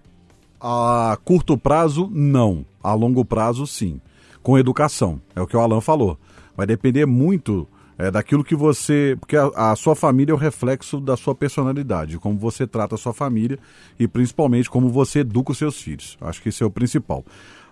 A 0.60 1.18
curto 1.24 1.58
prazo, 1.58 2.10
não. 2.14 2.66
A 2.84 2.94
longo 2.94 3.24
prazo, 3.26 3.66
sim. 3.66 4.00
Com 4.44 4.58
educação, 4.58 5.22
é 5.36 5.42
o 5.42 5.48
que 5.48 5.58
o 5.58 5.60
Alan 5.60 5.82
falou. 5.82 6.18
Vai 6.56 6.68
depender 6.68 7.06
muito 7.06 7.68
é, 8.00 8.10
daquilo 8.10 8.44
que 8.44 8.56
você. 8.56 9.18
Porque 9.20 9.36
a, 9.36 9.72
a, 9.72 9.76
sua 9.76 9.94
família 9.94 10.32
é 10.32 10.36
o 10.36 10.38
reflexo 10.38 11.00
da 11.02 11.18
sua 11.18 11.36
personalidade, 11.36 12.18
como 12.18 12.40
você 12.40 12.66
trata 12.66 12.96
a 12.96 12.98
sua 12.98 13.14
família 13.14 13.60
e 14.00 14.08
principalmente 14.08 14.70
como 14.70 14.90
você 14.90 15.20
educa 15.20 15.52
os 15.52 15.58
seus 15.58 15.82
filhos. 15.82 16.18
Acho 16.22 16.42
que 16.42 16.50
isso 16.50 16.64
é 16.64 16.68
o 16.68 16.72
principal. 16.72 17.26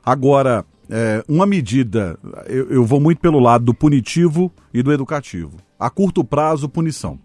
Agora, 0.07 0.65
é, 0.89 1.21
uma 1.27 1.45
medida, 1.45 2.17
eu, 2.45 2.69
eu, 2.69 2.85
vou 2.85 2.97
muito 2.97 3.19
pelo 3.19 3.39
lado 3.39 3.65
do 3.65 3.73
punitivo 3.73 4.49
e 4.73 4.81
do 4.81 4.93
educativo. 4.93 5.57
A 5.77 5.89
curto 5.89 6.23
prazo, 6.23 6.69
punição. 6.69 7.19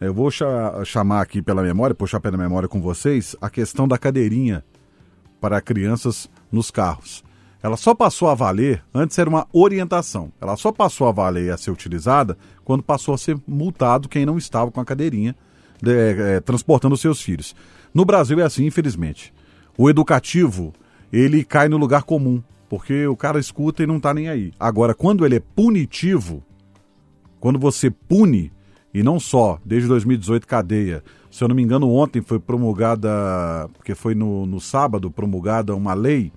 Eu 0.00 0.14
vou 0.14 0.30
cha 0.30 0.82
chamar 0.86 1.20
aqui 1.20 1.42
pela 1.42 1.62
memória, 1.62 1.94
puxar 1.94 2.20
pela 2.20 2.38
memória 2.38 2.66
com 2.66 2.80
vocês, 2.80 3.36
a 3.42 3.50
questão 3.50 3.86
da 3.86 3.98
cadeirinha 3.98 4.64
para 5.38 5.60
crianças 5.60 6.30
nos 6.50 6.70
carros. 6.70 7.22
Ela 7.62 7.76
só 7.76 7.94
passou 7.94 8.30
a 8.30 8.34
valer, 8.34 8.82
antes 8.94 9.18
era 9.18 9.28
uma 9.28 9.46
orientação, 9.52 10.32
ela 10.40 10.56
só 10.56 10.72
passou 10.72 11.06
a 11.06 11.12
valer 11.12 11.52
a 11.52 11.58
ser 11.58 11.72
utilizada 11.72 12.38
quando 12.64 12.82
passou 12.82 13.12
a 13.12 13.18
ser 13.18 13.36
multado 13.46 14.08
quem 14.08 14.24
não 14.24 14.38
estava 14.38 14.70
com 14.70 14.80
a 14.80 14.84
cadeirinha 14.86 15.36
de, 15.78 15.92
é, 15.92 16.40
transportando 16.40 16.94
os 16.94 17.02
seus 17.02 17.20
filhos. 17.20 17.54
No 17.92 18.02
Brasil 18.06 18.40
é 18.40 18.44
assim, 18.44 18.64
infelizmente. 18.64 19.30
O 19.76 19.90
educativo, 19.90 20.72
ele 21.14 21.44
cai 21.44 21.68
no 21.68 21.76
lugar 21.76 22.02
comum, 22.02 22.42
porque 22.68 23.06
o 23.06 23.16
cara 23.16 23.38
escuta 23.38 23.84
e 23.84 23.86
não 23.86 23.98
está 23.98 24.12
nem 24.12 24.28
aí. 24.28 24.52
Agora, 24.58 24.92
quando 24.94 25.24
ele 25.24 25.36
é 25.36 25.40
punitivo, 25.40 26.42
quando 27.38 27.56
você 27.56 27.88
pune, 27.88 28.50
e 28.92 29.00
não 29.00 29.20
só, 29.20 29.60
desde 29.64 29.88
2018 29.88 30.44
cadeia, 30.44 31.04
se 31.30 31.44
eu 31.44 31.46
não 31.46 31.54
me 31.54 31.62
engano, 31.62 31.88
ontem 31.88 32.20
foi 32.20 32.40
promulgada, 32.40 33.68
porque 33.74 33.94
foi 33.94 34.14
no, 34.16 34.44
no 34.44 34.60
sábado 34.60 35.08
promulgada 35.08 35.74
uma 35.76 35.94
lei 35.94 36.32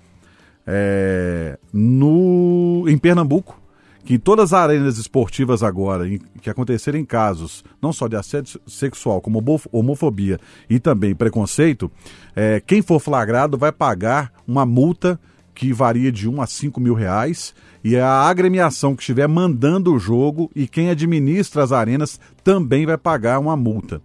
é, 0.66 1.58
no, 1.74 2.86
em 2.88 2.98
Pernambuco, 3.00 3.60
que 4.08 4.14
em 4.14 4.20
todas 4.20 4.54
as 4.54 4.64
arenas 4.64 4.98
esportivas 4.98 5.62
agora, 5.62 6.08
em, 6.08 6.18
que 6.42 6.50
acontecerem 6.50 7.04
casos 7.04 7.62
não 7.82 7.92
só 7.92 8.08
de 8.08 8.16
assédio 8.16 8.58
sexual, 8.66 9.20
como 9.20 9.44
homofobia 9.70 10.40
e 10.70 10.80
também 10.80 11.14
preconceito, 11.14 11.92
é, 12.34 12.62
quem 12.66 12.82
for 12.82 13.02
flagrado 13.02 13.58
vai 13.58 13.70
pagar 13.70 14.32
uma 14.48 14.66
multa 14.66 15.20
que 15.54 15.74
varia 15.74 16.10
de 16.10 16.30
1 16.30 16.42
a 16.42 16.48
5 16.48 16.80
mil 16.80 16.94
reais 16.94 17.54
e 17.84 17.98
a 17.98 18.10
agremiação 18.10 18.96
que 18.96 19.02
estiver 19.02 19.28
mandando 19.28 19.94
o 19.94 20.00
jogo 20.00 20.50
e 20.56 20.70
quem 20.70 20.90
administra 20.90 21.62
as 21.62 21.74
arenas 21.74 22.18
também 22.46 22.86
vai 22.86 22.98
pagar 22.98 23.40
uma 23.40 23.58
multa 23.58 24.02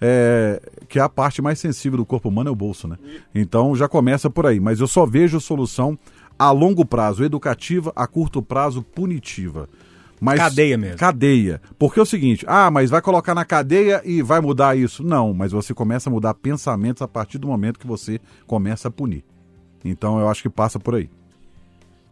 é, 0.00 0.62
que 0.88 0.98
é 0.98 1.02
a 1.02 1.08
parte 1.08 1.42
mais 1.42 1.58
sensível 1.58 1.98
do 1.98 2.06
corpo 2.06 2.28
humano 2.28 2.48
é 2.48 2.52
o 2.52 2.56
bolso, 2.56 2.88
né? 2.88 2.96
Então 3.34 3.76
já 3.76 3.86
começa 3.86 4.30
por 4.30 4.46
aí. 4.46 4.58
Mas 4.58 4.80
eu 4.80 4.86
só 4.86 5.04
vejo 5.04 5.38
solução 5.40 5.98
a 6.40 6.50
longo 6.50 6.86
prazo 6.86 7.22
educativa, 7.22 7.92
a 7.94 8.06
curto 8.06 8.40
prazo 8.40 8.82
punitiva. 8.82 9.68
Mas, 10.18 10.38
cadeia 10.38 10.78
mesmo. 10.78 10.96
Cadeia. 10.96 11.60
Porque 11.78 12.00
é 12.00 12.02
o 12.02 12.06
seguinte, 12.06 12.46
ah, 12.48 12.70
mas 12.70 12.88
vai 12.88 13.02
colocar 13.02 13.34
na 13.34 13.44
cadeia 13.44 14.00
e 14.06 14.22
vai 14.22 14.40
mudar 14.40 14.74
isso. 14.74 15.04
Não, 15.04 15.34
mas 15.34 15.52
você 15.52 15.74
começa 15.74 16.08
a 16.08 16.12
mudar 16.12 16.32
pensamentos 16.32 17.02
a 17.02 17.08
partir 17.08 17.36
do 17.36 17.46
momento 17.46 17.78
que 17.78 17.86
você 17.86 18.18
começa 18.46 18.88
a 18.88 18.90
punir. 18.90 19.22
Então 19.84 20.18
eu 20.18 20.30
acho 20.30 20.40
que 20.40 20.48
passa 20.48 20.80
por 20.80 20.94
aí. 20.94 21.10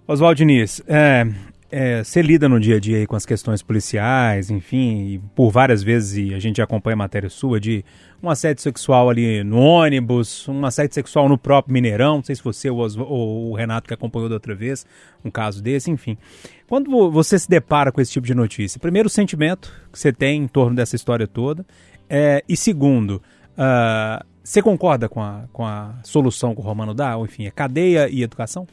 Oswaldo 0.07 0.37
Diniz, 0.37 0.83
é, 0.87 1.27
é, 1.71 2.03
você 2.03 2.23
lida 2.23 2.49
no 2.49 2.59
dia 2.59 2.77
a 2.77 2.81
dia 2.81 3.07
com 3.07 3.15
as 3.15 3.27
questões 3.27 3.63
policiais, 3.63 4.51
enfim, 4.51 5.23
por 5.35 5.51
várias 5.51 5.83
vezes, 5.83 6.33
a 6.33 6.39
gente 6.39 6.63
acompanha 6.63 6.95
a 6.95 6.97
matéria 6.97 7.29
sua, 7.29 7.61
de 7.61 7.85
um 8.23 8.31
assédio 8.31 8.63
sexual 8.63 9.11
ali 9.11 9.45
no 9.45 9.59
ônibus, 9.59 10.49
um 10.49 10.65
assédio 10.65 10.95
sexual 10.95 11.29
no 11.29 11.37
próprio 11.37 11.73
Mineirão, 11.75 12.17
não 12.17 12.25
sei 12.25 12.35
se 12.35 12.43
você 12.43 12.71
ou, 12.71 12.81
ou 13.01 13.51
o 13.51 13.55
Renato 13.55 13.87
que 13.87 13.95
acompanhou 13.95 14.29
da 14.29 14.37
outra 14.37 14.55
vez, 14.55 14.87
um 15.25 15.31
caso 15.31 15.63
desse, 15.63 15.91
enfim. 15.91 16.17
Quando 16.67 17.11
você 17.11 17.39
se 17.39 17.49
depara 17.49 17.93
com 17.93 18.01
esse 18.01 18.13
tipo 18.13 18.27
de 18.27 18.35
notícia, 18.35 18.81
primeiro 18.81 19.07
o 19.07 19.11
sentimento 19.11 19.73
que 19.93 19.99
você 19.99 20.13
tem 20.13 20.43
em 20.43 20.49
torno 20.49 20.75
dessa 20.75 20.97
história 20.97 21.27
toda, 21.27 21.67
é, 22.09 22.43
e 22.49 22.57
segundo, 22.57 23.23
uh, 23.53 24.25
você 24.43 24.63
concorda 24.63 25.09
com 25.09 25.23
a, 25.23 25.45
com 25.53 25.67
a 25.67 25.97
solução 26.03 26.55
que 26.55 26.61
o 26.63 26.65
Romano 26.65 26.95
dá? 26.95 27.15
Ou, 27.19 27.27
enfim, 27.27 27.47
é 27.47 27.51
cadeia 27.51 28.09
e 28.09 28.23
educação? 28.23 28.67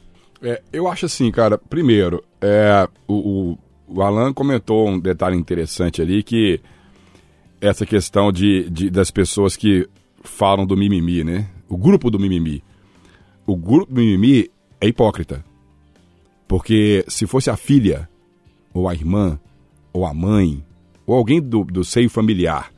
É, 0.45 0.61
eu 0.71 0.87
acho 0.87 1.07
assim, 1.07 1.31
cara, 1.31 1.57
primeiro, 1.57 2.23
é, 2.39 2.87
o, 3.07 3.13
o, 3.15 3.57
o, 3.87 4.01
Alan 4.03 4.31
comentou 4.31 4.87
um 4.87 4.99
detalhe 4.99 5.35
interessante 5.35 6.03
ali 6.03 6.21
que 6.21 6.61
essa 7.59 7.83
questão 7.83 8.31
de, 8.31 8.69
de, 8.69 8.91
das 8.91 9.09
pessoas 9.09 9.57
que 9.57 9.89
falam 10.23 10.63
do 10.63 10.77
mimimi, 10.77 11.23
né? 11.23 11.49
O 11.67 11.75
grupo 11.75 12.11
do 12.11 12.19
mimimi. 12.19 12.63
O 13.43 13.55
grupo 13.55 13.91
do 13.91 13.99
mimimi 13.99 14.51
é 14.79 14.87
hipócrita. 14.87 15.43
Porque 16.47 17.03
se 17.07 17.25
fosse 17.25 17.49
a 17.49 17.57
filha, 17.57 18.07
ou 18.71 18.87
a 18.87 18.93
irmã, 18.93 19.39
ou 19.91 20.05
a 20.05 20.13
mãe, 20.13 20.63
ou 21.07 21.15
alguém 21.15 21.41
do, 21.41 21.63
do 21.63 21.83
seio 21.83 22.09
familiar 22.09 22.71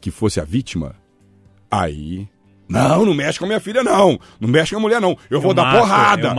que 0.00 0.10
fosse 0.10 0.40
a 0.40 0.44
vítima, 0.44 0.96
aí 1.70 2.26
não, 2.70 3.04
não 3.04 3.14
mexe 3.14 3.38
com 3.38 3.44
a 3.44 3.48
minha 3.48 3.60
filha, 3.60 3.82
não. 3.82 4.18
Não 4.38 4.48
mexe 4.48 4.70
com 4.72 4.78
a 4.78 4.80
mulher, 4.80 5.00
não. 5.00 5.10
Eu, 5.10 5.38
eu 5.38 5.40
vou 5.40 5.54
mato, 5.54 5.72
dar 5.72 5.78
porrada. 5.78 6.34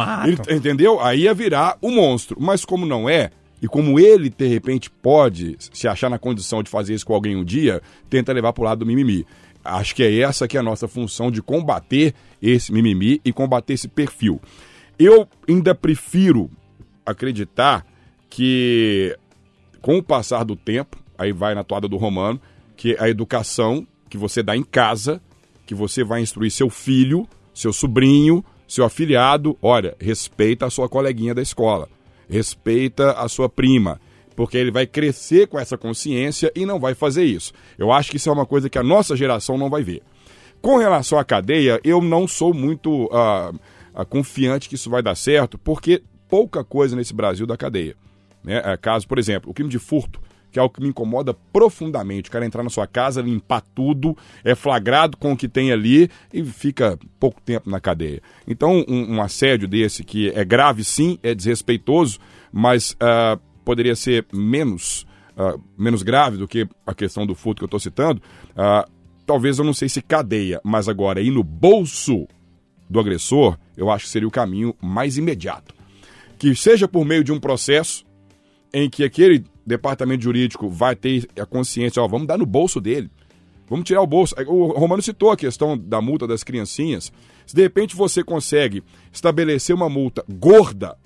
entendeu? 0.49 0.99
Aí 1.01 1.23
ia 1.23 1.33
virar 1.33 1.77
o 1.81 1.91
monstro. 1.91 2.37
Mas 2.39 2.63
como 2.63 2.85
não 2.85 3.09
é, 3.09 3.31
e 3.61 3.67
como 3.67 3.99
ele, 3.99 4.29
de 4.29 4.47
repente, 4.47 4.89
pode 4.89 5.57
se 5.59 5.87
achar 5.87 6.09
na 6.09 6.17
condição 6.17 6.63
de 6.63 6.69
fazer 6.69 6.93
isso 6.93 7.05
com 7.05 7.13
alguém 7.13 7.35
um 7.35 7.43
dia, 7.43 7.81
tenta 8.09 8.31
levar 8.31 8.53
pro 8.53 8.63
lado 8.63 8.79
do 8.79 8.85
mimimi. 8.85 9.25
Acho 9.63 9.93
que 9.93 10.03
é 10.03 10.19
essa 10.19 10.47
que 10.47 10.57
é 10.57 10.59
a 10.59 10.63
nossa 10.63 10.87
função 10.87 11.29
de 11.29 11.41
combater 11.41 12.15
esse 12.41 12.71
mimimi 12.71 13.21
e 13.23 13.31
combater 13.31 13.73
esse 13.73 13.87
perfil. 13.87 14.41
Eu 14.97 15.27
ainda 15.47 15.75
prefiro 15.75 16.49
acreditar 17.05 17.85
que, 18.29 19.15
com 19.81 19.97
o 19.97 20.03
passar 20.03 20.43
do 20.43 20.55
tempo, 20.55 20.97
aí 21.17 21.31
vai 21.31 21.53
na 21.53 21.63
toada 21.63 21.87
do 21.87 21.97
Romano, 21.97 22.41
que 22.75 22.95
a 22.97 23.09
educação 23.09 23.85
que 24.09 24.17
você 24.17 24.41
dá 24.41 24.55
em 24.57 24.63
casa 24.63 25.21
que 25.71 25.75
você 25.75 26.03
vai 26.03 26.19
instruir 26.19 26.51
seu 26.51 26.69
filho, 26.69 27.25
seu 27.53 27.71
sobrinho, 27.71 28.43
seu 28.67 28.83
afilhado, 28.83 29.57
olha, 29.61 29.95
respeita 30.01 30.65
a 30.65 30.69
sua 30.69 30.89
coleguinha 30.89 31.33
da 31.33 31.41
escola, 31.41 31.87
respeita 32.29 33.13
a 33.13 33.29
sua 33.29 33.47
prima, 33.47 33.97
porque 34.35 34.57
ele 34.57 34.69
vai 34.69 34.85
crescer 34.85 35.47
com 35.47 35.57
essa 35.57 35.77
consciência 35.77 36.51
e 36.53 36.65
não 36.65 36.77
vai 36.77 36.93
fazer 36.93 37.23
isso. 37.23 37.53
Eu 37.77 37.89
acho 37.89 38.11
que 38.11 38.17
isso 38.17 38.27
é 38.27 38.33
uma 38.33 38.45
coisa 38.45 38.69
que 38.69 38.77
a 38.77 38.83
nossa 38.83 39.15
geração 39.15 39.57
não 39.57 39.69
vai 39.69 39.81
ver. 39.81 40.01
Com 40.61 40.75
relação 40.75 41.17
à 41.17 41.23
cadeia, 41.23 41.79
eu 41.85 42.01
não 42.01 42.27
sou 42.27 42.53
muito 42.53 43.05
uh, 43.05 43.55
uh, 43.95 44.05
confiante 44.05 44.67
que 44.67 44.75
isso 44.75 44.89
vai 44.89 45.01
dar 45.01 45.15
certo, 45.15 45.57
porque 45.57 46.03
pouca 46.27 46.65
coisa 46.65 46.97
nesse 46.97 47.13
Brasil 47.13 47.47
da 47.47 47.55
cadeia. 47.55 47.95
Né? 48.43 48.61
É, 48.61 48.75
caso, 48.75 49.07
por 49.07 49.17
exemplo, 49.17 49.49
o 49.49 49.53
crime 49.53 49.69
de 49.69 49.79
furto 49.79 50.19
que 50.51 50.59
é 50.59 50.61
o 50.61 50.69
que 50.69 50.81
me 50.81 50.89
incomoda 50.89 51.33
profundamente. 51.33 52.29
O 52.29 52.31
cara 52.31 52.45
entrar 52.45 52.63
na 52.63 52.69
sua 52.69 52.85
casa, 52.85 53.21
limpar 53.21 53.61
tudo, 53.73 54.17
é 54.43 54.53
flagrado 54.53 55.17
com 55.17 55.31
o 55.31 55.37
que 55.37 55.47
tem 55.47 55.71
ali 55.71 56.09
e 56.33 56.43
fica 56.43 56.99
pouco 57.19 57.41
tempo 57.41 57.69
na 57.69 57.79
cadeia. 57.79 58.21
Então, 58.47 58.83
um, 58.87 59.15
um 59.15 59.21
assédio 59.21 59.67
desse 59.67 60.03
que 60.03 60.29
é 60.29 60.43
grave, 60.43 60.83
sim, 60.83 61.17
é 61.23 61.33
desrespeitoso, 61.33 62.19
mas 62.51 62.91
uh, 62.91 63.39
poderia 63.63 63.95
ser 63.95 64.25
menos, 64.33 65.05
uh, 65.37 65.61
menos 65.77 66.03
grave 66.03 66.37
do 66.37 66.47
que 66.47 66.67
a 66.85 66.93
questão 66.93 67.25
do 67.25 67.33
furto 67.33 67.59
que 67.59 67.63
eu 67.63 67.67
estou 67.67 67.79
citando. 67.79 68.21
Uh, 68.51 68.89
talvez 69.25 69.57
eu 69.57 69.65
não 69.65 69.73
sei 69.73 69.87
se 69.87 70.01
cadeia, 70.01 70.59
mas 70.63 70.89
agora 70.89 71.21
ir 71.21 71.31
no 71.31 71.43
bolso 71.43 72.27
do 72.89 72.99
agressor, 72.99 73.57
eu 73.77 73.89
acho 73.89 74.05
que 74.05 74.11
seria 74.11 74.27
o 74.27 74.31
caminho 74.31 74.75
mais 74.81 75.17
imediato. 75.17 75.73
Que 76.37 76.53
seja 76.55 76.87
por 76.87 77.05
meio 77.05 77.23
de 77.23 77.31
um 77.31 77.39
processo 77.39 78.03
em 78.73 78.89
que 78.89 79.03
aquele 79.03 79.45
departamento 79.65 80.23
jurídico 80.23 80.69
vai 80.69 80.95
ter 80.95 81.27
a 81.39 81.45
consciência, 81.45 82.01
ó, 82.01 82.07
vamos 82.07 82.27
dar 82.27 82.37
no 82.37 82.45
bolso 82.45 82.79
dele. 82.79 83.09
Vamos 83.69 83.85
tirar 83.85 84.01
o 84.01 84.07
bolso. 84.07 84.35
O 84.47 84.67
Romano 84.77 85.01
citou 85.01 85.31
a 85.31 85.37
questão 85.37 85.77
da 85.77 86.01
multa 86.01 86.27
das 86.27 86.43
criancinhas. 86.43 87.11
Se 87.45 87.55
de 87.55 87.61
repente 87.61 87.95
você 87.95 88.23
consegue 88.23 88.83
estabelecer 89.13 89.73
uma 89.73 89.87
multa 89.87 90.25
gorda 90.29 90.97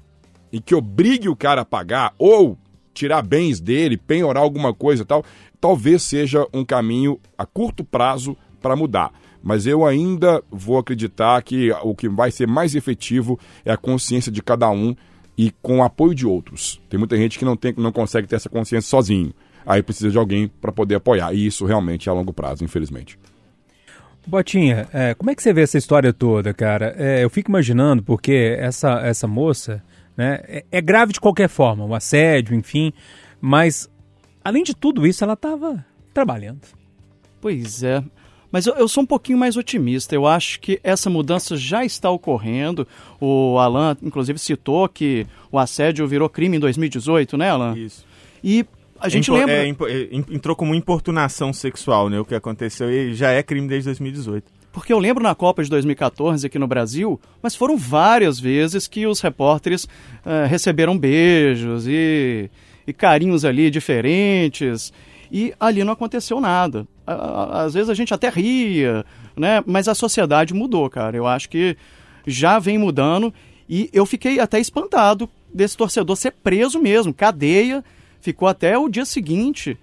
e 0.52 0.60
que 0.60 0.74
obrigue 0.74 1.30
o 1.30 1.36
cara 1.36 1.62
a 1.62 1.66
pagar, 1.66 2.16
ou 2.18 2.58
tirar 2.94 3.22
bens 3.22 3.60
dele, 3.60 3.98
penhorar 3.98 4.42
alguma 4.42 4.74
coisa 4.74 5.04
e 5.04 5.06
tal, 5.06 5.24
talvez 5.62 6.02
seja 6.02 6.48
um 6.54 6.66
caminho 6.66 7.20
a 7.38 7.46
curto 7.46 7.84
prazo 7.84 8.36
para 8.62 8.76
mudar. 8.76 9.12
Mas 9.44 9.68
eu 9.68 9.86
ainda 9.86 10.42
vou 10.50 10.80
acreditar 10.80 11.40
que 11.44 11.72
o 11.84 11.94
que 11.94 12.10
vai 12.10 12.32
ser 12.32 12.48
mais 12.48 12.74
efetivo 12.74 13.40
é 13.64 13.72
a 13.72 13.78
consciência 13.78 14.32
de 14.32 14.42
cada 14.42 14.72
um 14.72 14.96
e 15.38 15.52
com 15.62 15.80
o 15.80 15.84
apoio 15.84 16.16
de 16.16 16.26
outros. 16.26 16.82
Tem 16.90 16.98
muita 16.98 17.18
gente 17.18 17.38
que 17.38 17.46
não, 17.46 17.56
tem, 17.56 17.74
não 17.78 17.92
consegue 17.92 18.28
ter 18.28 18.36
essa 18.36 18.50
consciência 18.50 18.90
sozinho. 18.90 19.34
Aí 19.66 19.82
precisa 19.82 20.12
de 20.12 20.18
alguém 20.18 20.48
para 20.48 20.72
poder 20.72 20.96
apoiar. 20.96 21.34
E 21.34 21.46
isso 21.46 21.66
realmente 21.66 22.08
é 22.08 22.12
a 22.12 22.16
longo 22.16 22.32
prazo, 22.32 22.64
infelizmente. 22.64 23.18
Botinha, 24.28 24.88
é, 24.92 25.14
como 25.14 25.30
é 25.30 25.36
que 25.36 25.44
você 25.44 25.54
vê 25.54 25.62
essa 25.62 25.78
história 25.78 26.12
toda, 26.12 26.54
cara? 26.54 26.96
É, 26.98 27.24
eu 27.24 27.30
fico 27.30 27.52
imaginando, 27.52 28.02
porque 28.02 28.56
essa, 28.60 29.00
essa 29.02 29.28
moça 29.28 29.84
né, 30.18 30.40
é, 30.44 30.66
é 30.72 30.82
grave 30.82 31.14
de 31.14 31.20
qualquer 31.20 31.48
forma, 31.48 31.86
o 31.86 31.94
assédio, 31.94 32.56
enfim, 32.56 32.92
mas 33.40 33.90
além 34.44 34.64
de 34.64 34.76
tudo 34.76 35.06
isso, 35.06 35.24
ela 35.24 35.34
estava 35.34 35.86
trabalhando. 36.14 36.62
Pois 37.40 37.84
é. 37.84 38.04
Mas 38.52 38.66
eu, 38.66 38.74
eu, 38.76 38.88
sou 38.88 39.04
um 39.04 39.06
pouquinho 39.06 39.38
mais 39.38 39.58
otimista. 39.58 40.16
Eu 40.16 40.26
acho 40.26 40.60
que 40.60 40.80
essa 40.84 41.10
mudança 41.10 41.58
já 41.58 41.84
está 41.84 42.10
ocorrendo. 42.10 42.88
O 43.20 43.58
Alan, 43.60 43.98
inclusive, 44.02 44.40
citou 44.40 44.88
que 44.88 45.28
o 45.52 45.60
assédio 45.60 46.08
virou 46.08 46.30
crime 46.30 46.58
em 46.58 46.60
2018, 46.60 47.38
né, 47.38 47.50
Alan? 47.50 47.78
Isso. 47.78 48.06
E 48.44 48.66
a 49.00 49.10
gente 49.10 49.30
Impo- 49.30 49.38
lembra. 49.40 49.68
é, 49.68 49.70
é, 49.70 50.10
entrou 50.14 50.56
como 50.56 50.74
importunação 50.74 51.52
sexual, 51.52 52.10
né? 52.10 52.20
O 52.20 52.26
que 52.26 52.36
aconteceu 52.36 52.90
e 52.90 53.14
já 53.14 53.32
é 53.32 53.44
crime 53.44 53.68
desde 53.68 53.90
2018. 53.90 54.56
Porque 54.72 54.92
eu 54.92 55.00
lembro 55.00 55.24
na 55.24 55.34
Copa 55.34 55.64
de 55.64 55.70
2014 55.70 56.46
aqui 56.46 56.60
no 56.60 56.68
Brasil, 56.68 57.20
mas 57.42 57.56
foram 57.56 57.78
várias 57.78 58.38
vezes 58.40 58.88
que 58.88 59.08
os 59.08 59.22
repórteres 59.22 59.88
eh, 60.26 60.46
receberam 60.48 60.98
beijos 60.98 61.88
e, 61.88 62.50
e 62.86 62.92
carinhos 62.92 63.46
ali 63.46 63.72
diferentes 63.72 64.92
e 65.32 65.54
ali 65.60 65.84
não 65.84 65.94
aconteceu 65.94 66.40
nada. 66.42 66.88
Às 67.06 67.74
vezes 67.74 67.90
a 67.90 67.94
gente 67.94 68.14
até 68.14 68.30
ria, 68.30 69.06
né? 69.36 69.64
Mas 69.66 69.88
a 69.88 69.96
sociedade 69.96 70.54
mudou, 70.54 70.90
cara. 70.90 71.16
Eu 71.16 71.28
acho 71.28 71.50
que 71.50 71.78
já 72.26 72.58
vem 72.60 72.78
mudando 72.78 73.34
e 73.70 73.90
eu 73.94 74.06
fiquei 74.06 74.40
até 74.40 74.60
espantado 74.60 75.30
desse 75.54 75.78
torcedor 75.78 76.16
ser 76.16 76.32
preso 76.32 76.80
mesmo, 76.80 77.14
cadeia, 77.14 77.84
ficou 78.22 78.48
até 78.48 78.78
o 78.78 78.90
dia 78.90 79.06
seguinte, 79.06 79.78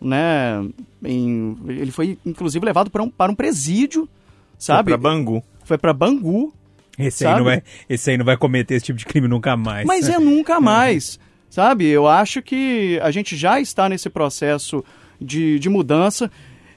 né? 0.00 0.64
em- 1.04 1.56
ele 1.68 1.90
foi 1.90 2.18
inclusive 2.24 2.64
levado 2.64 2.90
para 2.90 3.02
um, 3.02 3.10
para 3.10 3.32
um 3.32 3.34
presídio, 3.34 4.08
sabe? 4.58 4.90
Foi 4.90 4.98
pra 4.98 5.10
Bangu. 5.10 5.42
Foi 5.64 5.78
para 5.78 5.92
Bangu. 5.92 6.52
Esse 6.98 7.26
aí, 7.26 7.34
não 7.34 7.44
vai, 7.44 7.62
esse 7.88 8.10
aí 8.10 8.18
não 8.18 8.24
vai 8.26 8.36
cometer 8.36 8.74
esse 8.74 8.84
tipo 8.86 8.98
de 8.98 9.06
crime 9.06 9.26
nunca 9.26 9.56
mais. 9.56 9.86
Mas 9.86 10.08
é 10.08 10.18
nunca 10.20 10.60
mais, 10.60 11.18
sabe? 11.50 11.86
Eu 11.86 12.06
acho 12.06 12.40
que 12.40 12.98
a 13.02 13.10
gente 13.10 13.36
já 13.36 13.60
está 13.60 13.88
nesse 13.88 14.08
processo 14.08 14.82
de, 15.20 15.58
de 15.58 15.68
mudança. 15.68 16.30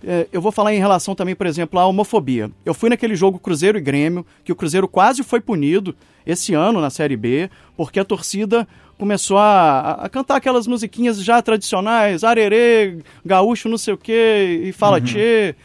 É, 0.06 0.28
eu 0.34 0.42
vou 0.42 0.52
falar 0.52 0.74
em 0.74 0.80
relação 0.80 1.16
também, 1.16 1.36
por 1.36 1.48
exemplo, 1.48 1.80
à 1.80 1.86
homofobia. 1.86 2.52
Eu 2.66 2.74
fui 2.74 2.90
naquele 2.90 3.16
jogo 3.16 3.40
Cruzeiro 3.40 3.78
e 3.78 3.82
Grêmio, 3.82 4.26
que 4.44 4.52
o 4.52 4.56
Cruzeiro 4.56 4.88
quase 4.88 5.24
foi 5.24 5.40
punido 5.40 5.96
esse 6.26 6.54
ano 6.54 6.82
na 6.82 6.90
Série 6.90 7.16
B, 7.16 7.50
porque 7.78 8.00
a 8.00 8.06
torcida 8.06 8.68
começou 8.98 9.38
a, 9.38 9.92
a 9.92 10.10
cantar 10.10 10.38
aquelas 10.38 10.68
musiquinhas 10.68 11.24
já 11.24 11.42
tradicionais, 11.42 12.24
arerê, 12.24 13.00
gaúcho 13.26 13.70
não 13.70 13.78
sei 13.78 13.94
o 13.94 13.98
quê, 13.98 14.62
e 14.64 14.72
fala 14.72 15.00
tchê. 15.00 15.56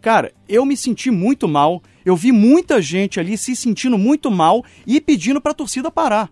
Cara, 0.00 0.32
eu 0.48 0.64
me 0.64 0.76
senti 0.76 1.10
muito 1.10 1.48
mal. 1.48 1.82
Eu 2.04 2.14
vi 2.14 2.30
muita 2.30 2.80
gente 2.80 3.18
ali 3.18 3.36
se 3.36 3.56
sentindo 3.56 3.98
muito 3.98 4.30
mal 4.30 4.64
e 4.86 5.00
pedindo 5.00 5.40
pra 5.40 5.52
torcida 5.52 5.90
parar. 5.90 6.30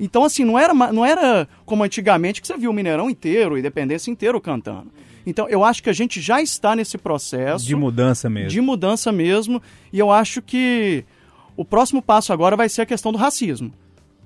Então, 0.00 0.24
assim, 0.24 0.44
não 0.44 0.58
era, 0.58 0.72
não 0.72 1.04
era 1.04 1.46
como 1.66 1.84
antigamente 1.84 2.40
que 2.40 2.46
você 2.46 2.56
viu 2.56 2.70
o 2.70 2.74
Mineirão 2.74 3.10
inteiro, 3.10 3.54
o 3.54 3.58
Independência 3.58 4.10
inteiro 4.10 4.40
cantando. 4.40 4.86
Então, 5.26 5.46
eu 5.48 5.62
acho 5.62 5.82
que 5.82 5.90
a 5.90 5.92
gente 5.92 6.20
já 6.20 6.40
está 6.40 6.74
nesse 6.74 6.96
processo 6.96 7.66
De 7.66 7.76
mudança 7.76 8.30
mesmo. 8.30 8.48
de 8.48 8.60
mudança 8.60 9.12
mesmo. 9.12 9.62
E 9.92 9.98
eu 9.98 10.10
acho 10.10 10.40
que 10.40 11.04
o 11.54 11.64
próximo 11.64 12.00
passo 12.00 12.32
agora 12.32 12.56
vai 12.56 12.68
ser 12.68 12.82
a 12.82 12.86
questão 12.86 13.12
do 13.12 13.18
racismo. 13.18 13.70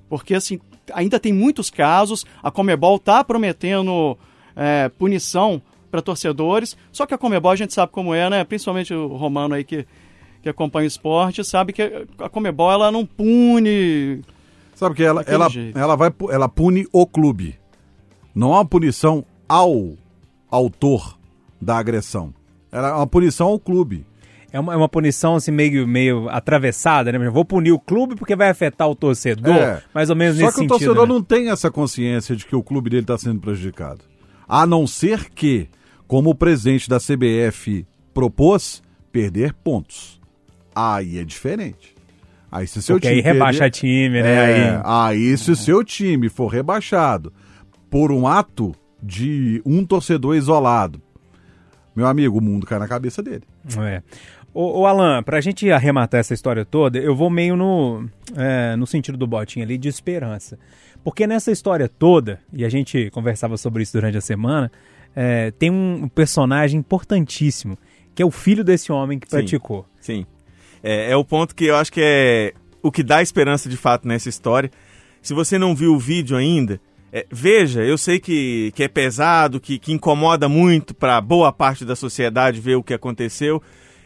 Porque, 0.07 0.33
assim, 0.33 0.59
ainda 0.93 1.19
tem 1.19 1.33
muitos 1.33 1.69
casos. 1.69 2.25
A 2.41 2.49
Comebol 2.49 2.95
está 2.95 3.23
prometendo 3.23 4.17
é, 4.55 4.89
punição 4.97 5.61
para 5.91 6.01
torcedores. 6.01 6.77
Só 6.91 7.05
que 7.05 7.13
a 7.13 7.17
Comebol 7.17 7.51
a 7.51 7.55
gente 7.55 7.73
sabe 7.73 7.91
como 7.91 8.13
é, 8.13 8.29
né? 8.29 8.43
Principalmente 8.45 8.93
o 8.93 9.07
Romano 9.07 9.55
aí 9.55 9.65
que, 9.65 9.85
que 10.41 10.47
acompanha 10.47 10.85
o 10.85 10.87
esporte, 10.87 11.43
sabe 11.43 11.73
que 11.73 12.07
a 12.19 12.29
Comebol 12.29 12.71
ela 12.71 12.91
não 12.91 13.05
pune. 13.05 14.21
Sabe 14.75 14.93
que 14.95 15.03
ela, 15.03 15.21
Daquele 15.21 15.35
ela, 15.35 15.49
jeito. 15.49 15.77
ela, 15.79 15.95
vai, 15.95 16.13
ela 16.29 16.47
pune 16.49 16.85
o 16.91 17.07
clube. 17.07 17.57
Não 18.35 18.53
há 18.53 18.57
uma 18.57 18.65
punição 18.65 19.25
ao 19.47 19.93
autor 20.51 21.17
da 21.61 21.77
agressão. 21.77 22.33
Ela 22.71 22.89
é 22.89 22.93
uma 22.93 23.07
punição 23.07 23.47
ao 23.47 23.59
clube. 23.59 24.05
É 24.51 24.59
uma, 24.59 24.73
é 24.73 24.75
uma 24.77 24.87
punição 24.89 25.35
assim 25.35 25.51
meio, 25.51 25.87
meio 25.87 26.29
atravessada, 26.29 27.11
né? 27.11 27.29
Vou 27.29 27.43
punir 27.43 27.71
o 27.71 27.79
clube 27.79 28.15
porque 28.15 28.35
vai 28.35 28.49
afetar 28.49 28.89
o 28.89 28.95
torcedor, 28.95 29.55
É. 29.55 29.81
mais 29.93 30.09
ou 30.09 30.15
menos 30.15 30.37
Só 30.37 30.43
nesse 30.45 30.53
que 30.59 30.65
o 30.65 30.69
sentido. 30.69 30.77
torcedor 30.77 31.07
né? 31.07 31.13
não 31.13 31.21
tem 31.21 31.49
essa 31.49 31.71
consciência 31.71 32.35
de 32.35 32.45
que 32.45 32.55
o 32.55 32.63
clube 32.63 32.89
dele 32.89 33.01
está 33.03 33.17
sendo 33.17 33.39
prejudicado. 33.41 34.01
A 34.47 34.65
não 34.65 34.85
ser 34.85 35.29
que, 35.29 35.67
como 36.07 36.29
o 36.29 36.35
presidente 36.35 36.89
da 36.89 36.99
CBF 36.99 37.85
propôs, 38.13 38.81
perder 39.11 39.53
pontos. 39.53 40.21
Aí 40.73 41.17
é 41.17 41.23
diferente. 41.23 41.94
Aí 42.51 42.67
se 42.67 42.81
seu 42.81 42.95
Porque 42.95 43.07
time 43.07 43.19
aí 43.21 43.25
rebaixa 43.25 43.59
perder- 43.59 43.71
time, 43.79 44.21
né? 44.21 44.33
É, 44.33 44.81
Aí- 44.83 45.29
aí 45.31 45.37
se 45.37 45.51
o 45.51 45.55
seu 45.55 45.83
time 45.83 46.29
for 46.29 46.47
rebaixado 46.47 47.33
por 47.89 48.11
um 48.11 48.27
ato 48.27 48.73
de 49.01 49.61
um 49.65 49.85
torcedor 49.85 50.35
isolado, 50.35 51.01
meu 51.95 52.07
amigo, 52.07 52.37
o 52.37 52.41
mundo 52.41 52.65
cai 52.65 52.79
na 52.79 52.87
cabeça 52.87 53.21
dele. 53.23 53.43
É. 53.79 54.01
Ô, 54.53 54.81
ô 54.81 54.85
Alan, 54.85 55.21
pra 55.21 55.41
gente 55.41 55.69
arrematar 55.69 56.19
essa 56.19 56.33
história 56.33 56.63
toda, 56.63 56.97
eu 56.97 57.13
vou 57.15 57.29
meio 57.29 57.55
no, 57.57 58.07
é, 58.37 58.75
no 58.77 58.87
sentido 58.87 59.17
do 59.17 59.27
botinho 59.27 59.65
ali 59.65 59.77
de 59.77 59.89
esperança. 59.89 60.57
Porque 61.03 61.27
nessa 61.27 61.51
história 61.51 61.89
toda, 61.89 62.39
e 62.53 62.63
a 62.63 62.69
gente 62.69 63.09
conversava 63.11 63.57
sobre 63.57 63.83
isso 63.83 63.93
durante 63.93 64.17
a 64.17 64.21
semana, 64.21 64.71
é, 65.15 65.51
tem 65.51 65.69
um 65.69 66.07
personagem 66.07 66.79
importantíssimo, 66.79 67.77
que 68.13 68.21
é 68.23 68.25
o 68.25 68.31
filho 68.31 68.63
desse 68.63 68.91
homem 68.91 69.19
que 69.19 69.27
Sim. 69.27 69.37
praticou. 69.37 69.85
Sim. 69.99 70.25
É, 70.87 71.09
é 71.11 71.15
o 71.17 71.25
ponto 71.25 71.55
que 71.55 71.65
eu 71.65 71.75
acho 71.75 71.91
que 71.91 71.99
é 71.99 72.53
o 72.83 72.91
que 72.91 73.01
dá 73.01 73.19
esperança 73.19 73.67
de 73.67 73.75
fato 73.75 74.07
nessa 74.07 74.29
história. 74.29 74.69
Se 75.19 75.33
você 75.33 75.57
não 75.57 75.75
viu 75.75 75.93
o 75.95 75.99
vídeo 75.99 76.37
ainda, 76.37 76.79
é, 77.11 77.25
veja. 77.31 77.83
Eu 77.83 77.97
sei 77.97 78.19
que, 78.19 78.71
que 78.75 78.83
é 78.83 78.87
pesado, 78.87 79.59
que, 79.59 79.79
que 79.79 79.91
incomoda 79.91 80.47
muito 80.47 80.93
para 80.93 81.19
boa 81.19 81.51
parte 81.51 81.83
da 81.83 81.95
sociedade 81.95 82.61
ver 82.61 82.75
o 82.75 82.83
que 82.83 82.93
aconteceu. 82.93 83.59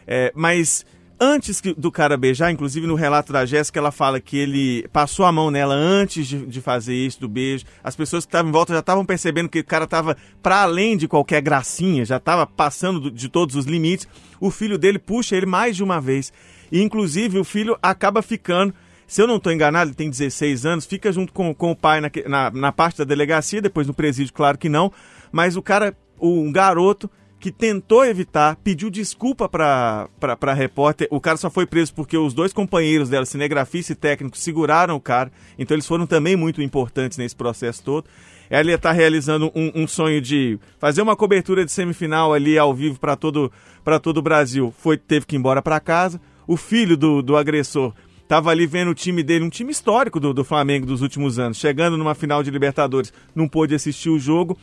É, 0.06 0.32
mas 0.34 0.86
antes 1.20 1.60
que- 1.60 1.74
do 1.74 1.92
cara 1.92 2.16
beijar, 2.16 2.50
inclusive 2.50 2.86
no 2.86 2.94
relato 2.94 3.30
da 3.30 3.44
Jéssica, 3.44 3.78
ela 3.78 3.92
fala 3.92 4.18
que 4.18 4.38
ele 4.38 4.88
passou 4.90 5.26
a 5.26 5.32
mão 5.32 5.50
nela 5.50 5.74
antes 5.74 6.26
de, 6.26 6.46
de 6.46 6.60
fazer 6.62 6.94
isso, 6.94 7.20
do 7.20 7.28
beijo. 7.28 7.66
As 7.84 7.94
pessoas 7.94 8.24
que 8.24 8.28
estavam 8.28 8.48
em 8.48 8.52
volta 8.52 8.72
já 8.72 8.78
estavam 8.80 9.04
percebendo 9.04 9.50
que 9.50 9.58
o 9.60 9.64
cara 9.64 9.84
estava 9.84 10.16
para 10.42 10.62
além 10.62 10.96
de 10.96 11.06
qualquer 11.06 11.42
gracinha, 11.42 12.06
já 12.06 12.16
estava 12.16 12.46
passando 12.46 12.98
do- 12.98 13.10
de 13.10 13.28
todos 13.28 13.54
os 13.56 13.66
limites. 13.66 14.08
O 14.40 14.50
filho 14.50 14.78
dele 14.78 14.98
puxa 14.98 15.36
ele 15.36 15.44
mais 15.44 15.76
de 15.76 15.84
uma 15.84 16.00
vez. 16.00 16.32
E, 16.70 16.80
inclusive, 16.82 17.38
o 17.38 17.44
filho 17.44 17.76
acaba 17.82 18.22
ficando. 18.22 18.74
Se 19.06 19.20
eu 19.20 19.26
não 19.26 19.36
estou 19.36 19.52
enganado, 19.52 19.88
ele 19.90 19.96
tem 19.96 20.08
16 20.08 20.64
anos, 20.64 20.86
fica 20.86 21.10
junto 21.12 21.32
com, 21.32 21.52
com 21.54 21.72
o 21.72 21.76
pai 21.76 22.00
naque- 22.00 22.28
na, 22.28 22.50
na 22.50 22.70
parte 22.70 22.98
da 22.98 23.04
delegacia, 23.04 23.60
depois 23.60 23.86
no 23.86 23.94
presídio, 23.94 24.32
claro 24.32 24.56
que 24.56 24.68
não. 24.68 24.92
Mas 25.32 25.56
o 25.56 25.62
cara, 25.62 25.96
um 26.20 26.52
garoto 26.52 27.10
que 27.40 27.50
tentou 27.50 28.04
evitar, 28.04 28.54
pediu 28.56 28.90
desculpa 28.90 29.48
para 29.48 30.08
a 30.20 30.52
repórter. 30.54 31.08
O 31.10 31.18
cara 31.20 31.38
só 31.38 31.48
foi 31.50 31.64
preso 31.66 31.94
porque 31.94 32.16
os 32.16 32.34
dois 32.34 32.52
companheiros 32.52 33.08
dela, 33.08 33.24
cinegrafista 33.24 33.92
e 33.92 33.96
técnico, 33.96 34.36
seguraram 34.36 34.94
o 34.94 35.00
cara. 35.00 35.32
Então 35.58 35.74
eles 35.74 35.86
foram 35.86 36.06
também 36.06 36.36
muito 36.36 36.60
importantes 36.60 37.16
nesse 37.16 37.34
processo 37.34 37.82
todo. 37.82 38.04
Ela 38.50 38.72
está 38.72 38.92
realizando 38.92 39.50
um, 39.54 39.72
um 39.74 39.86
sonho 39.88 40.20
de 40.20 40.58
fazer 40.78 41.00
uma 41.00 41.16
cobertura 41.16 41.64
de 41.64 41.72
semifinal 41.72 42.34
ali 42.34 42.58
ao 42.58 42.74
vivo 42.74 43.00
para 43.00 43.16
todo, 43.16 43.50
pra 43.82 43.98
todo 43.98 44.18
o 44.18 44.22
Brasil. 44.22 44.74
Foi, 44.78 44.98
teve 44.98 45.24
que 45.24 45.34
ir 45.34 45.38
embora 45.38 45.62
para 45.62 45.80
casa. 45.80 46.20
O 46.46 46.56
filho 46.56 46.96
do, 46.96 47.22
do 47.22 47.36
agressor 47.36 47.92
estava 48.22 48.50
ali 48.50 48.66
vendo 48.66 48.92
o 48.92 48.94
time 48.94 49.22
dele, 49.22 49.44
um 49.44 49.50
time 49.50 49.72
histórico 49.72 50.20
do, 50.20 50.32
do 50.32 50.44
Flamengo 50.44 50.86
dos 50.86 51.02
últimos 51.02 51.38
anos, 51.38 51.58
chegando 51.58 51.96
numa 51.96 52.14
final 52.14 52.44
de 52.44 52.50
Libertadores, 52.50 53.12
não 53.34 53.48
pôde 53.48 53.74
assistir 53.74 54.08
o 54.08 54.18
jogo. 54.18 54.56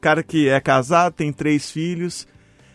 Cara 0.00 0.22
que 0.24 0.48
é 0.48 0.60
casado, 0.60 1.12
tem 1.12 1.32
três 1.32 1.70
filhos. 1.70 2.26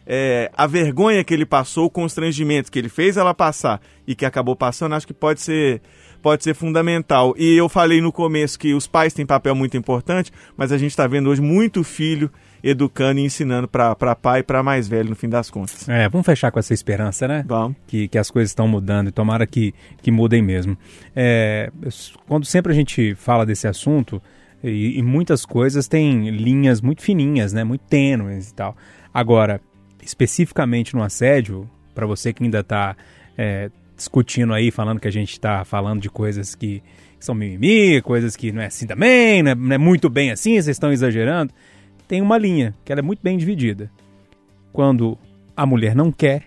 É, 0.05 0.49
a 0.55 0.65
vergonha 0.65 1.21
que 1.21 1.33
ele 1.33 1.45
passou, 1.45 1.87
o 1.87 1.89
constrangimento 1.89 2.71
que 2.71 2.79
ele 2.79 2.87
fez 2.87 3.17
ela 3.17 3.33
passar 3.33 3.81
e 4.07 4.15
que 4.15 4.25
acabou 4.25 4.55
passando, 4.55 4.95
acho 4.95 5.05
que 5.05 5.13
pode 5.13 5.41
ser, 5.41 5.81
pode 6.21 6.45
ser 6.45 6.53
fundamental. 6.53 7.35
E 7.37 7.57
eu 7.57 7.67
falei 7.67 7.99
no 7.99 8.09
começo 8.13 8.57
que 8.57 8.73
os 8.73 8.87
pais 8.87 9.13
têm 9.13 9.25
papel 9.25 9.53
muito 9.53 9.75
importante, 9.75 10.31
mas 10.55 10.71
a 10.71 10.77
gente 10.77 10.91
está 10.91 11.05
vendo 11.07 11.29
hoje 11.29 11.41
muito 11.41 11.83
filho 11.83 12.31
educando 12.63 13.19
e 13.19 13.23
ensinando 13.23 13.67
para 13.67 14.15
pai 14.15 14.39
e 14.39 14.43
para 14.43 14.63
mais 14.63 14.87
velho 14.87 15.09
no 15.09 15.15
fim 15.15 15.29
das 15.29 15.49
contas. 15.49 15.87
É, 15.87 16.07
vamos 16.09 16.25
fechar 16.25 16.51
com 16.51 16.59
essa 16.59 16.73
esperança, 16.73 17.27
né? 17.27 17.43
Vamos. 17.47 17.77
Que, 17.85 18.07
que 18.07 18.17
as 18.17 18.31
coisas 18.31 18.51
estão 18.51 18.67
mudando 18.67 19.09
e 19.09 19.11
tomara 19.11 19.45
que, 19.45 19.73
que 20.01 20.11
mudem 20.11 20.41
mesmo. 20.41 20.77
É, 21.15 21.71
quando 22.27 22.45
sempre 22.45 22.71
a 22.71 22.75
gente 22.75 23.15
fala 23.15 23.45
desse 23.45 23.67
assunto, 23.67 24.21
e, 24.63 24.97
e 24.97 25.03
muitas 25.03 25.45
coisas 25.45 25.87
têm 25.87 26.29
linhas 26.29 26.81
muito 26.81 27.01
fininhas, 27.01 27.53
né? 27.53 27.63
Muito 27.63 27.81
tênues 27.81 28.49
e 28.49 28.53
tal. 28.53 28.75
Agora, 29.13 29.61
especificamente 30.01 30.95
no 30.95 31.03
assédio, 31.03 31.69
para 31.93 32.05
você 32.05 32.33
que 32.33 32.43
ainda 32.43 32.59
está 32.59 32.95
é, 33.37 33.69
discutindo 33.95 34.53
aí, 34.53 34.71
falando 34.71 34.99
que 34.99 35.07
a 35.07 35.11
gente 35.11 35.31
está 35.31 35.63
falando 35.63 36.01
de 36.01 36.09
coisas 36.09 36.55
que, 36.55 36.81
são 37.19 37.35
mimimi, 37.35 38.01
coisas 38.01 38.35
que 38.35 38.51
não 38.51 38.61
é 38.61 38.67
assim 38.67 38.85
também, 38.85 39.41
não 39.41 39.51
é, 39.51 39.55
não 39.55 39.73
é 39.73 39.77
muito 39.77 40.09
bem 40.09 40.31
assim, 40.31 40.51
vocês 40.53 40.67
estão 40.67 40.91
exagerando. 40.91 41.53
Tem 42.07 42.21
uma 42.21 42.37
linha 42.37 42.73
que 42.85 42.91
ela 42.91 42.99
é 42.99 43.03
muito 43.03 43.19
bem 43.21 43.37
dividida. 43.37 43.91
Quando 44.71 45.17
a 45.55 45.65
mulher 45.65 45.95
não 45.95 46.11
quer 46.11 46.43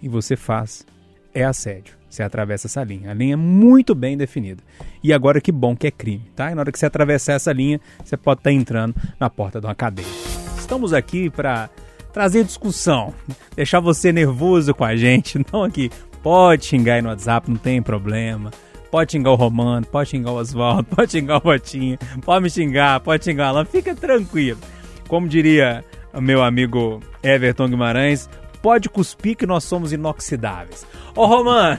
e 0.00 0.08
você 0.08 0.36
faz, 0.36 0.86
é 1.34 1.44
assédio. 1.44 1.96
Você 2.08 2.22
atravessa 2.22 2.66
essa 2.66 2.82
linha. 2.82 3.10
A 3.10 3.14
linha 3.14 3.34
é 3.34 3.36
muito 3.36 3.94
bem 3.94 4.16
definida. 4.16 4.62
E 5.02 5.12
agora 5.12 5.40
que 5.40 5.52
bom 5.52 5.76
que 5.76 5.86
é 5.86 5.90
crime, 5.90 6.24
tá? 6.34 6.50
E 6.50 6.54
na 6.54 6.62
hora 6.62 6.72
que 6.72 6.78
você 6.78 6.86
atravessar 6.86 7.34
essa 7.34 7.52
linha, 7.52 7.78
você 8.02 8.16
pode 8.16 8.40
estar 8.40 8.50
tá 8.50 8.54
entrando 8.54 8.94
na 9.20 9.28
porta 9.28 9.60
de 9.60 9.66
uma 9.66 9.74
cadeia. 9.74 10.08
Estamos 10.56 10.94
aqui 10.94 11.28
para 11.28 11.68
trazer 12.12 12.44
discussão, 12.44 13.12
deixar 13.54 13.80
você 13.80 14.10
nervoso 14.10 14.72
com 14.72 14.84
a 14.84 14.96
gente, 14.96 15.38
não 15.52 15.62
aqui. 15.62 15.90
Pode 16.22 16.64
xingar 16.64 16.94
aí 16.94 17.02
no 17.02 17.10
WhatsApp, 17.10 17.50
não 17.50 17.58
tem 17.58 17.82
problema. 17.82 18.50
Pode 18.90 19.12
xingar 19.12 19.32
o 19.32 19.34
Romano, 19.34 19.84
pode 19.86 20.10
xingar 20.10 20.30
o 20.30 20.36
Oswaldo, 20.36 20.84
pode 20.96 21.12
xingar 21.12 21.36
o 21.36 21.40
Botinha, 21.40 21.98
pode 22.24 22.42
me 22.42 22.48
xingar, 22.48 23.00
pode 23.00 23.24
xingar 23.24 23.48
Alan, 23.48 23.66
fica 23.66 23.94
tranquilo. 23.94 24.58
Como 25.08 25.28
diria 25.28 25.84
o 26.12 26.20
meu 26.20 26.42
amigo 26.42 27.00
Everton 27.22 27.68
Guimarães, 27.68 28.28
pode 28.66 28.88
cuspir 28.88 29.36
que 29.36 29.46
nós 29.46 29.62
somos 29.62 29.92
inoxidáveis. 29.92 30.84
Ô, 31.14 31.24
Romano! 31.24 31.78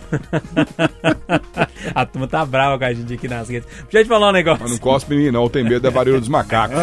a 1.93 2.05
turma 2.05 2.27
tá 2.27 2.45
brava 2.45 2.79
com 2.79 2.85
a 2.85 2.93
gente 2.93 3.13
aqui 3.13 3.27
nas 3.27 3.49
redes. 3.49 3.67
Deixa 3.83 3.99
eu 3.99 4.03
te 4.03 4.07
falar 4.07 4.29
um 4.29 4.31
negócio. 4.31 4.61
Mas 4.61 4.71
não 4.71 4.77
cospe 4.79 5.13
em 5.13 5.17
mim, 5.17 5.31
não. 5.31 5.49
Tem 5.49 5.63
medo 5.63 5.81
da 5.81 5.89
varíola 5.89 6.19
dos 6.19 6.29
macacos. 6.29 6.77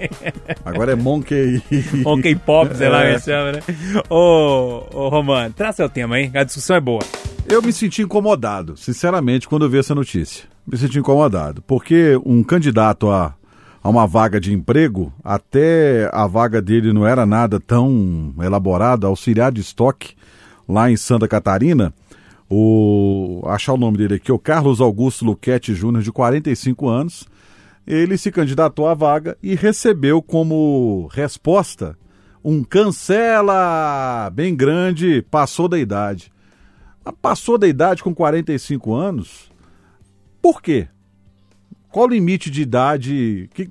Agora 0.64 0.92
é 0.92 0.94
Monkey... 0.94 1.62
Monkey 2.02 2.34
Pop, 2.34 2.74
sei 2.74 2.88
lá, 2.88 3.04
é. 3.04 3.18
chama, 3.18 3.52
né? 3.52 3.60
Ô, 4.08 4.84
ô, 4.90 5.08
Romano, 5.10 5.52
traz 5.54 5.76
seu 5.76 5.88
tema 5.88 6.16
aí. 6.16 6.30
A 6.34 6.42
discussão 6.42 6.76
é 6.76 6.80
boa. 6.80 7.02
Eu 7.46 7.62
me 7.62 7.72
senti 7.72 8.02
incomodado, 8.02 8.76
sinceramente, 8.76 9.46
quando 9.46 9.66
eu 9.66 9.70
vi 9.70 9.78
essa 9.78 9.94
notícia. 9.94 10.44
Me 10.66 10.76
senti 10.76 10.98
incomodado, 10.98 11.62
porque 11.62 12.18
um 12.24 12.42
candidato 12.42 13.08
a 13.08 13.35
a 13.86 13.88
uma 13.88 14.04
vaga 14.04 14.40
de 14.40 14.52
emprego, 14.52 15.12
até 15.22 16.10
a 16.12 16.26
vaga 16.26 16.60
dele 16.60 16.92
não 16.92 17.06
era 17.06 17.24
nada 17.24 17.60
tão 17.60 18.34
elaborada, 18.42 19.06
auxiliar 19.06 19.52
de 19.52 19.60
estoque 19.60 20.16
lá 20.68 20.90
em 20.90 20.96
Santa 20.96 21.28
Catarina. 21.28 21.94
O 22.50 23.42
achar 23.46 23.74
o 23.74 23.76
nome 23.76 23.98
dele 23.98 24.14
aqui, 24.14 24.32
o 24.32 24.40
Carlos 24.40 24.80
Augusto 24.80 25.24
Luquete 25.24 25.72
Júnior, 25.72 26.02
de 26.02 26.10
45 26.10 26.88
anos. 26.88 27.28
Ele 27.86 28.18
se 28.18 28.32
candidatou 28.32 28.88
à 28.88 28.94
vaga 28.94 29.38
e 29.40 29.54
recebeu 29.54 30.20
como 30.20 31.08
resposta 31.12 31.96
um 32.44 32.64
cancela 32.64 34.28
bem 34.34 34.52
grande, 34.56 35.22
passou 35.30 35.68
da 35.68 35.78
idade. 35.78 36.32
Passou 37.22 37.56
da 37.56 37.68
idade 37.68 38.02
com 38.02 38.12
45 38.12 38.92
anos? 38.92 39.48
Por 40.42 40.60
quê? 40.60 40.88
Qual 41.96 42.06
o 42.06 42.10
limite 42.10 42.50
de 42.50 42.60
idade? 42.60 43.48
Que, 43.54 43.70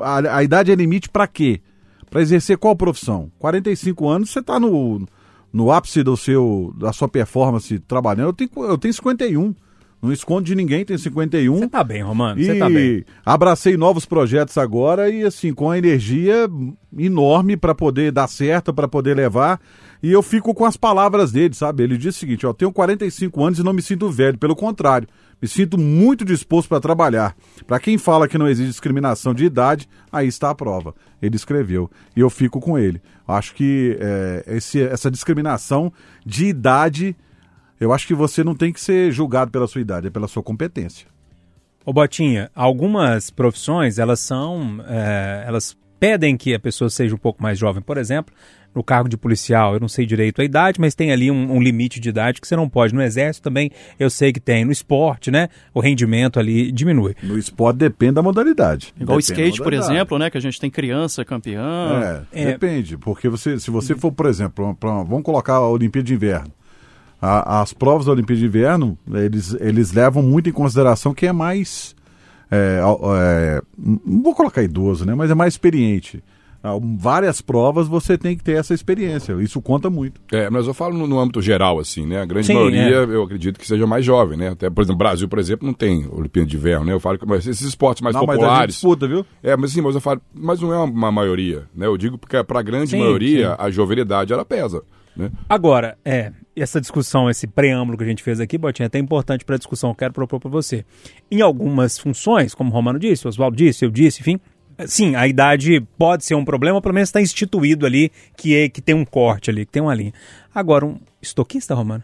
a, 0.00 0.38
a 0.38 0.42
idade 0.42 0.72
é 0.72 0.74
limite 0.74 1.10
para 1.10 1.26
quê? 1.26 1.60
Para 2.08 2.22
exercer 2.22 2.56
qual 2.56 2.74
profissão? 2.74 3.30
45 3.38 4.08
anos, 4.08 4.30
você 4.30 4.38
está 4.38 4.58
no, 4.58 5.06
no 5.52 5.70
ápice 5.70 6.02
do 6.02 6.16
seu, 6.16 6.72
da 6.78 6.94
sua 6.94 7.08
performance 7.08 7.78
trabalhando. 7.80 8.28
Eu 8.28 8.32
tenho, 8.32 8.50
eu 8.56 8.78
tenho 8.78 8.94
51. 8.94 9.54
Não 10.00 10.10
escondo 10.10 10.44
de 10.44 10.54
ninguém, 10.54 10.82
tem 10.82 10.96
51. 10.96 11.58
Você 11.58 11.68
tá 11.68 11.84
bem, 11.84 12.02
Romano, 12.02 12.42
você 12.42 12.58
tá 12.58 12.70
bem. 12.70 13.04
abracei 13.22 13.76
novos 13.76 14.06
projetos 14.06 14.56
agora 14.56 15.10
e 15.10 15.22
assim, 15.22 15.52
com 15.52 15.70
a 15.70 15.76
energia 15.76 16.48
enorme 16.96 17.54
para 17.54 17.74
poder 17.74 18.12
dar 18.12 18.28
certo, 18.28 18.72
para 18.72 18.88
poder 18.88 19.14
levar. 19.14 19.60
E 20.02 20.10
eu 20.10 20.22
fico 20.22 20.54
com 20.54 20.64
as 20.64 20.78
palavras 20.78 21.30
dele, 21.30 21.54
sabe? 21.54 21.82
Ele 21.82 21.98
diz 21.98 22.16
o 22.16 22.18
seguinte, 22.18 22.46
ó, 22.46 22.54
tenho 22.54 22.72
45 22.72 23.44
anos 23.44 23.58
e 23.58 23.62
não 23.62 23.74
me 23.74 23.82
sinto 23.82 24.10
velho, 24.10 24.38
pelo 24.38 24.56
contrário. 24.56 25.06
Me 25.42 25.48
sinto 25.48 25.76
muito 25.76 26.24
disposto 26.24 26.68
para 26.68 26.78
trabalhar. 26.78 27.34
Para 27.66 27.80
quem 27.80 27.98
fala 27.98 28.28
que 28.28 28.38
não 28.38 28.46
existe 28.46 28.70
discriminação 28.70 29.34
de 29.34 29.44
idade, 29.44 29.88
aí 30.12 30.28
está 30.28 30.50
a 30.50 30.54
prova. 30.54 30.94
Ele 31.20 31.34
escreveu. 31.34 31.90
E 32.14 32.20
eu 32.20 32.30
fico 32.30 32.60
com 32.60 32.78
ele. 32.78 33.02
Acho 33.26 33.52
que 33.52 33.98
é, 34.00 34.44
esse, 34.46 34.80
essa 34.80 35.10
discriminação 35.10 35.92
de 36.24 36.46
idade, 36.46 37.16
eu 37.80 37.92
acho 37.92 38.06
que 38.06 38.14
você 38.14 38.44
não 38.44 38.54
tem 38.54 38.72
que 38.72 38.80
ser 38.80 39.10
julgado 39.10 39.50
pela 39.50 39.66
sua 39.66 39.80
idade, 39.80 40.06
é 40.06 40.10
pela 40.10 40.28
sua 40.28 40.44
competência. 40.44 41.08
Ô 41.84 41.92
Botinha, 41.92 42.48
algumas 42.54 43.28
profissões, 43.28 43.98
elas 43.98 44.20
são. 44.20 44.78
É, 44.86 45.42
elas 45.44 45.76
pedem 45.98 46.36
que 46.36 46.54
a 46.54 46.60
pessoa 46.60 46.88
seja 46.88 47.16
um 47.16 47.18
pouco 47.18 47.42
mais 47.42 47.58
jovem. 47.58 47.82
Por 47.82 47.98
exemplo, 47.98 48.32
no 48.74 48.82
cargo 48.82 49.08
de 49.08 49.16
policial, 49.16 49.74
eu 49.74 49.80
não 49.80 49.88
sei 49.88 50.06
direito 50.06 50.40
a 50.40 50.44
idade, 50.44 50.80
mas 50.80 50.94
tem 50.94 51.12
ali 51.12 51.30
um, 51.30 51.56
um, 51.56 51.62
limite 51.62 52.00
de 52.00 52.08
idade 52.08 52.40
que 52.40 52.48
você 52.48 52.56
não 52.56 52.68
pode. 52.68 52.94
No 52.94 53.02
exército 53.02 53.44
também 53.44 53.70
eu 53.98 54.08
sei 54.08 54.32
que 54.32 54.40
tem. 54.40 54.64
No 54.64 54.72
esporte, 54.72 55.30
né? 55.30 55.48
O 55.74 55.80
rendimento 55.80 56.38
ali 56.38 56.72
diminui. 56.72 57.14
No 57.22 57.38
esporte 57.38 57.76
depende 57.78 58.14
da 58.14 58.22
modalidade. 58.22 58.94
Igual 58.98 59.16
o 59.16 59.20
skate, 59.20 59.62
por 59.62 59.72
exemplo, 59.72 60.18
né? 60.18 60.30
Que 60.30 60.38
a 60.38 60.40
gente 60.40 60.58
tem 60.58 60.70
criança 60.70 61.24
campeã. 61.24 62.24
É, 62.32 62.42
é. 62.42 62.46
depende. 62.46 62.96
Porque 62.96 63.28
você, 63.28 63.58
se 63.58 63.70
você 63.70 63.94
for, 63.94 64.12
por 64.12 64.26
exemplo, 64.26 64.74
pra, 64.74 65.02
vamos 65.02 65.22
colocar 65.22 65.54
a 65.54 65.68
Olimpíada 65.68 66.06
de 66.06 66.14
Inverno. 66.14 66.52
A, 67.20 67.60
as 67.60 67.72
provas 67.72 68.06
da 68.06 68.12
Olimpíada 68.12 68.40
de 68.40 68.46
Inverno, 68.46 68.98
eles, 69.12 69.54
eles 69.60 69.92
levam 69.92 70.22
muito 70.22 70.48
em 70.48 70.52
consideração 70.52 71.14
quem 71.14 71.28
é 71.28 71.32
mais. 71.32 71.94
É, 72.50 72.80
é, 73.18 73.62
não 73.78 74.22
vou 74.22 74.34
colocar 74.34 74.62
idoso, 74.62 75.06
né? 75.06 75.14
Mas 75.14 75.30
é 75.30 75.34
mais 75.34 75.54
experiente. 75.54 76.22
Ah, 76.62 76.78
várias 76.96 77.40
provas 77.40 77.88
você 77.88 78.16
tem 78.16 78.36
que 78.36 78.44
ter 78.44 78.52
essa 78.52 78.72
experiência. 78.72 79.32
Isso 79.40 79.60
conta 79.60 79.90
muito. 79.90 80.20
É, 80.30 80.48
mas 80.48 80.66
eu 80.66 80.72
falo 80.74 80.96
no, 80.96 81.08
no 81.08 81.18
âmbito 81.18 81.42
geral, 81.42 81.80
assim, 81.80 82.06
né? 82.06 82.20
A 82.20 82.24
grande 82.24 82.46
Sim, 82.46 82.54
maioria, 82.54 82.80
é. 82.80 83.04
eu 83.04 83.24
acredito 83.24 83.58
que 83.58 83.66
seja 83.66 83.86
mais 83.86 84.04
jovem, 84.04 84.38
né? 84.38 84.50
Até, 84.50 84.70
por 84.70 84.82
exemplo, 84.82 84.98
Brasil, 84.98 85.28
por 85.28 85.40
exemplo, 85.40 85.66
não 85.66 85.74
tem 85.74 86.06
Olimpíada 86.10 86.48
de 86.48 86.56
Inverno, 86.56 86.86
né? 86.86 86.92
Eu 86.92 87.00
falo 87.00 87.18
que 87.18 87.26
mas 87.26 87.46
esses 87.46 87.66
esportes 87.66 88.00
mais 88.00 88.14
não, 88.14 88.24
populares. 88.24 88.58
Mas 88.58 88.74
disputa, 88.74 89.08
viu? 89.08 89.26
É, 89.42 89.56
mas 89.56 89.72
sim, 89.72 89.80
mas 89.80 89.94
eu 89.94 90.00
falo, 90.00 90.20
mas 90.32 90.60
não 90.60 90.72
é 90.72 90.78
uma 90.78 91.10
maioria, 91.10 91.66
né? 91.74 91.86
Eu 91.86 91.96
digo 91.96 92.16
porque 92.16 92.42
para 92.44 92.60
a 92.60 92.62
grande 92.62 92.90
sim, 92.90 92.98
maioria 92.98 93.50
sim. 93.50 93.56
a 93.58 93.70
jovialidade 93.70 94.32
ela 94.32 94.44
pesa. 94.44 94.82
Né? 95.16 95.30
Agora, 95.48 95.98
é, 96.04 96.32
essa 96.56 96.80
discussão, 96.80 97.28
esse 97.28 97.46
preâmbulo 97.46 97.98
que 97.98 98.04
a 98.04 98.06
gente 98.06 98.22
fez 98.22 98.40
aqui, 98.40 98.56
Botinha, 98.56 98.86
é 98.86 98.88
até 98.88 98.98
importante 98.98 99.44
para 99.44 99.56
a 99.56 99.58
discussão, 99.58 99.90
eu 99.90 99.94
quero 99.94 100.12
propor 100.12 100.40
para 100.40 100.50
você. 100.50 100.84
Em 101.30 101.40
algumas 101.40 101.98
funções, 101.98 102.54
como 102.54 102.70
o 102.70 102.72
Romano 102.72 102.98
disse, 102.98 103.26
o 103.26 103.28
Oswaldo 103.28 103.56
disse, 103.56 103.84
eu 103.84 103.90
disse, 103.90 104.20
enfim, 104.20 104.40
Sim, 104.86 105.14
a 105.14 105.26
idade 105.26 105.80
pode 105.98 106.24
ser 106.24 106.34
um 106.34 106.44
problema, 106.44 106.80
pelo 106.80 106.94
menos 106.94 107.08
está 107.08 107.20
instituído 107.20 107.86
ali 107.86 108.10
que, 108.36 108.56
é, 108.56 108.68
que 108.68 108.80
tem 108.80 108.94
um 108.94 109.04
corte 109.04 109.50
ali, 109.50 109.66
que 109.66 109.72
tem 109.72 109.82
uma 109.82 109.94
linha. 109.94 110.12
Agora, 110.54 110.84
um 110.86 110.98
estoquista, 111.20 111.74
Romano? 111.74 112.02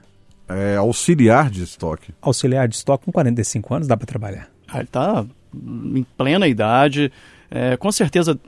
É 0.48 0.76
auxiliar 0.76 1.50
de 1.50 1.62
estoque. 1.62 2.12
Auxiliar 2.22 2.66
de 2.68 2.76
estoque 2.76 3.04
com 3.04 3.12
45 3.12 3.74
anos 3.74 3.88
dá 3.88 3.96
para 3.96 4.06
trabalhar. 4.06 4.48
Ah, 4.66 4.76
ele 4.78 4.84
está 4.84 5.26
em 5.54 6.06
plena 6.16 6.46
idade, 6.46 7.12
é, 7.50 7.76
com 7.76 7.90
certeza 7.90 8.38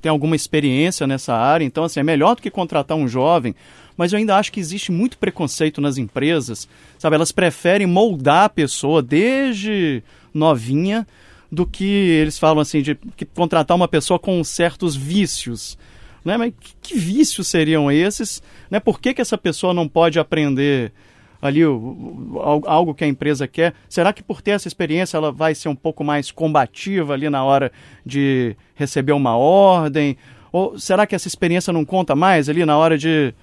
tem 0.00 0.10
alguma 0.10 0.36
experiência 0.36 1.06
nessa 1.06 1.34
área, 1.34 1.64
então 1.64 1.84
assim, 1.84 2.00
é 2.00 2.02
melhor 2.02 2.36
do 2.36 2.42
que 2.42 2.50
contratar 2.50 2.96
um 2.96 3.08
jovem, 3.08 3.54
mas 3.96 4.12
eu 4.12 4.18
ainda 4.18 4.36
acho 4.36 4.52
que 4.52 4.60
existe 4.60 4.92
muito 4.92 5.18
preconceito 5.18 5.80
nas 5.80 5.98
empresas, 5.98 6.68
sabe? 6.98 7.16
Elas 7.16 7.32
preferem 7.32 7.86
moldar 7.86 8.44
a 8.44 8.48
pessoa 8.48 9.02
desde 9.02 10.02
novinha 10.32 11.06
do 11.54 11.66
que 11.66 11.84
eles 11.84 12.38
falam 12.38 12.60
assim, 12.60 12.82
de 12.82 12.98
contratar 13.34 13.76
uma 13.76 13.88
pessoa 13.88 14.18
com 14.18 14.42
certos 14.42 14.94
vícios. 14.94 15.78
Né? 16.24 16.36
Mas 16.36 16.52
que, 16.58 16.74
que 16.82 16.98
vícios 16.98 17.46
seriam 17.46 17.90
esses? 17.90 18.42
Né? 18.70 18.80
Por 18.80 19.00
que, 19.00 19.14
que 19.14 19.22
essa 19.22 19.38
pessoa 19.38 19.72
não 19.72 19.88
pode 19.88 20.18
aprender 20.18 20.92
ali 21.40 21.60
algo 21.62 22.94
que 22.94 23.04
a 23.04 23.06
empresa 23.06 23.46
quer? 23.46 23.74
Será 23.88 24.12
que 24.12 24.22
por 24.22 24.42
ter 24.42 24.52
essa 24.52 24.66
experiência 24.66 25.16
ela 25.16 25.30
vai 25.30 25.54
ser 25.54 25.68
um 25.68 25.76
pouco 25.76 26.02
mais 26.02 26.30
combativa 26.30 27.12
ali 27.12 27.28
na 27.28 27.44
hora 27.44 27.70
de 28.04 28.56
receber 28.74 29.12
uma 29.12 29.36
ordem? 29.36 30.16
Ou 30.50 30.78
será 30.78 31.06
que 31.06 31.14
essa 31.14 31.28
experiência 31.28 31.72
não 31.72 31.84
conta 31.84 32.16
mais 32.16 32.48
ali 32.48 32.64
na 32.64 32.76
hora 32.78 32.96
de, 32.96 33.34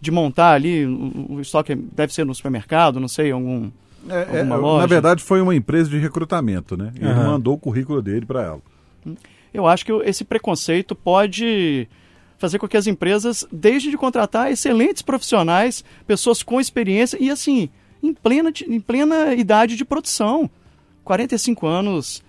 de 0.00 0.10
montar 0.10 0.52
ali 0.52 0.86
o, 0.86 1.34
o 1.34 1.40
estoque? 1.40 1.74
Deve 1.74 2.14
ser 2.14 2.24
no 2.24 2.34
supermercado, 2.34 2.98
não 2.98 3.08
sei, 3.08 3.30
algum 3.30 3.70
é, 4.08 4.40
é, 4.40 4.42
na 4.42 4.86
verdade, 4.86 5.22
foi 5.22 5.40
uma 5.40 5.54
empresa 5.54 5.88
de 5.88 5.98
recrutamento, 5.98 6.76
né? 6.76 6.92
Ele 6.96 7.08
uhum. 7.08 7.26
mandou 7.26 7.54
o 7.54 7.58
currículo 7.58 8.02
dele 8.02 8.26
para 8.26 8.42
ela. 8.42 8.60
Eu 9.52 9.66
acho 9.66 9.84
que 9.84 9.92
esse 10.04 10.24
preconceito 10.24 10.94
pode 10.94 11.88
fazer 12.38 12.58
com 12.58 12.66
que 12.66 12.76
as 12.76 12.86
empresas 12.86 13.46
deixem 13.52 13.90
de 13.90 13.96
contratar 13.96 14.50
excelentes 14.50 15.02
profissionais, 15.02 15.84
pessoas 16.06 16.42
com 16.42 16.60
experiência 16.60 17.16
e, 17.20 17.30
assim, 17.30 17.68
em 18.02 18.12
plena, 18.12 18.52
em 18.66 18.80
plena 18.80 19.34
idade 19.34 19.76
de 19.76 19.84
produção. 19.84 20.50
45 21.04 21.66
anos 21.66 22.22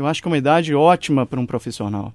Eu 0.00 0.06
acho 0.06 0.22
que 0.22 0.28
é 0.28 0.30
uma 0.30 0.38
idade 0.38 0.74
ótima 0.74 1.24
para 1.26 1.38
um 1.40 1.46
profissional. 1.46 2.12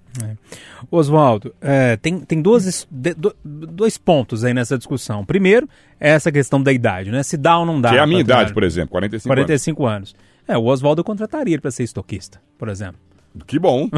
Oswaldo, 0.92 1.54
é, 1.62 1.96
tem, 1.98 2.20
tem 2.20 2.42
duas, 2.42 2.88
do- 2.90 3.36
dois 3.44 3.98
pontos 3.98 4.44
aí 4.44 4.54
nessa 4.54 4.78
discussão. 4.78 5.26
Primeiro, 5.26 5.68
é 6.00 6.10
essa 6.12 6.32
questão 6.32 6.62
da 6.62 6.72
idade, 6.72 7.12
né? 7.12 7.24
Se 7.24 7.38
dá 7.38 7.58
ou 7.58 7.66
não 7.66 7.80
dá. 7.82 7.90
Que 7.90 7.96
é 7.98 8.00
a 8.00 8.08
minha 8.08 8.22
idade, 8.22 8.54
por 8.54 8.64
exemplo, 8.64 8.90
45, 8.92 9.32
anos. 9.32 9.46
45 9.46 9.86
anos. 9.86 10.16
É, 10.48 10.58
o 10.58 10.66
Oswaldo 10.66 11.00
eu 11.02 11.04
contrataria 11.04 11.60
para 11.60 11.72
ser 11.72 11.84
estoquista, 11.84 12.40
por 12.58 12.70
exemplo. 12.70 13.00
Que 13.48 13.60
bom. 13.60 13.90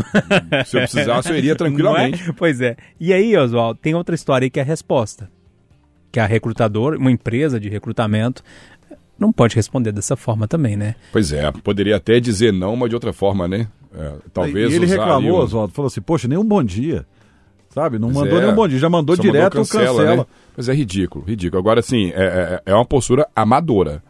Se 0.66 0.78
eu 0.78 0.82
precisasse, 0.82 1.30
eu 1.30 1.38
iria 1.38 1.56
tranquilamente. 1.56 2.24
Não 2.24 2.30
é? 2.30 2.34
Pois 2.34 2.60
é. 2.62 2.76
E 3.00 3.14
aí, 3.14 3.36
Oswaldo, 3.38 3.80
tem 3.82 3.94
outra 3.94 4.16
história 4.16 4.46
aí 4.46 4.50
que 4.50 4.60
é 4.60 4.64
a 4.64 4.66
resposta. 4.66 5.30
Que 6.12 6.20
a 6.20 6.26
recrutadora, 6.26 6.98
uma 6.98 7.12
empresa 7.12 7.60
de 7.60 7.70
recrutamento, 7.70 8.42
não 9.20 9.32
pode 9.32 9.56
responder 9.56 9.92
dessa 9.92 10.16
forma 10.16 10.48
também, 10.48 10.76
né? 10.76 10.96
Pois 11.12 11.32
é, 11.32 11.52
poderia 11.52 11.96
até 11.98 12.20
dizer 12.20 12.52
não, 12.54 12.76
mas 12.76 12.90
de 12.90 12.96
outra 12.96 13.12
forma, 13.14 13.48
né? 13.48 13.68
É, 13.96 14.14
talvez 14.34 14.72
e 14.72 14.76
ele 14.76 14.86
usar 14.86 14.98
reclamou, 14.98 15.40
um- 15.40 15.44
Oswaldo, 15.44 15.74
falou 15.74 15.88
assim, 15.88 16.02
poxa, 16.02 16.28
nem 16.28 16.38
um 16.38 16.46
bom 16.46 16.64
dia. 16.64 17.06
Sabe? 17.70 18.00
Não 18.00 18.10
Pois 18.12 18.24
mandou 18.24 18.40
é. 18.40 18.42
nem 18.42 18.52
um 18.52 18.56
bom 18.56 18.68
dia, 18.68 18.80
já 18.80 18.90
mandou 18.90 19.16
direto 19.16 19.54
o 19.56 19.58
cancela. 19.58 20.16
né? 20.18 20.26
Mas 20.56 20.68
é 20.70 20.74
ridículo, 20.74 21.24
ridículo. 21.26 21.60
Agora, 21.60 21.80
assim, 21.80 22.12
é, 22.16 22.62
é, 22.66 22.72
é 22.72 22.76
uma 22.76 22.86
postura 22.86 23.28
amadora 23.36 24.02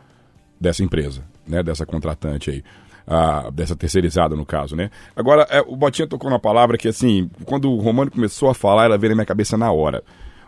dessa 0.59 0.83
empresa, 0.83 1.21
né? 1.45 1.61
Dessa 1.63 1.85
contratante 1.85 2.49
aí. 2.49 2.63
ah, 3.05 3.49
dessa 3.53 3.75
terceirizada, 3.75 4.35
no 4.35 4.45
caso, 4.45 4.75
né? 4.75 4.89
Agora, 5.15 5.47
é, 5.49 5.61
o 5.61 5.75
Botinha 5.77 6.07
tocou 6.07 6.29
na 6.29 6.39
palavra 6.39 6.77
que, 6.77 6.87
assim, 6.89 7.29
quando 7.45 7.71
o 7.71 7.77
Romano 7.79 8.11
começou 8.11 8.49
a 8.49 8.53
falar, 8.53 8.85
ela 8.85 8.97
veio 8.97 9.11
na 9.11 9.15
minha 9.15 9.25
cabeça 9.25 9.57
na 9.57 9.71
hora. 9.71 10.03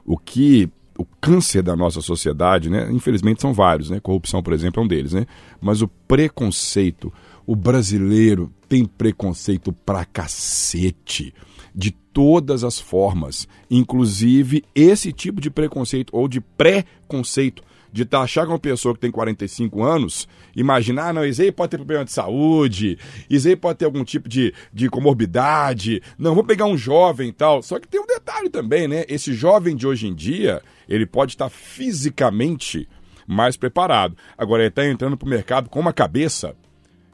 O 0.05 0.17
que... 0.17 0.69
O 0.99 1.05
câncer 1.21 1.61
da 1.61 1.77
nossa 1.77 2.01
sociedade, 2.01 2.69
né? 2.69 2.91
Infelizmente 2.91 3.41
são 3.41 3.53
vários, 3.53 3.89
né? 3.89 4.01
Corrupção, 4.01 4.43
por 4.43 4.51
exemplo, 4.51 4.81
é 4.81 4.85
um 4.85 4.87
deles, 4.87 5.13
né? 5.13 5.25
Mas 5.61 5.81
o 5.81 5.87
preconceito, 5.87 7.11
o 7.47 7.55
brasileiro 7.55 8.51
tem 8.67 8.83
preconceito 8.83 9.71
pra 9.71 10.03
cacete 10.03 11.33
de 11.73 11.91
todas 11.91 12.65
as 12.65 12.81
formas, 12.81 13.47
inclusive 13.71 14.61
esse 14.75 15.13
tipo 15.13 15.39
de 15.39 15.49
preconceito 15.49 16.09
ou 16.13 16.27
de 16.27 16.41
pré-conceito 16.41 17.63
de 17.91 18.05
tá 18.05 18.21
achar 18.21 18.45
que 18.45 18.51
uma 18.51 18.59
pessoa 18.59 18.93
que 18.93 18.99
tem 18.99 19.11
45 19.11 19.83
anos, 19.83 20.27
imaginar, 20.55 21.09
ah, 21.09 21.13
não, 21.13 21.25
isso 21.25 21.41
aí 21.41 21.51
pode 21.51 21.71
ter 21.71 21.77
problema 21.77 22.05
de 22.05 22.11
saúde, 22.11 22.97
isso 23.29 23.47
aí 23.47 23.55
pode 23.55 23.79
ter 23.79 23.85
algum 23.85 24.03
tipo 24.03 24.29
de, 24.29 24.53
de 24.73 24.89
comorbidade, 24.89 26.01
não, 26.17 26.35
vou 26.35 26.43
pegar 26.43 26.65
um 26.65 26.77
jovem 26.77 27.29
e 27.29 27.33
tal. 27.33 27.61
Só 27.61 27.79
que 27.79 27.87
tem 27.87 27.99
um 27.99 28.07
detalhe 28.07 28.49
também, 28.49 28.87
né? 28.87 29.05
Esse 29.07 29.33
jovem 29.33 29.75
de 29.75 29.87
hoje 29.87 30.07
em 30.07 30.13
dia, 30.13 30.61
ele 30.87 31.05
pode 31.05 31.33
estar 31.33 31.49
fisicamente 31.49 32.87
mais 33.27 33.55
preparado. 33.55 34.17
Agora, 34.37 34.63
ele 34.63 34.69
está 34.69 34.85
entrando 34.85 35.15
pro 35.15 35.27
mercado 35.27 35.69
com 35.69 35.79
uma 35.79 35.93
cabeça 35.93 36.55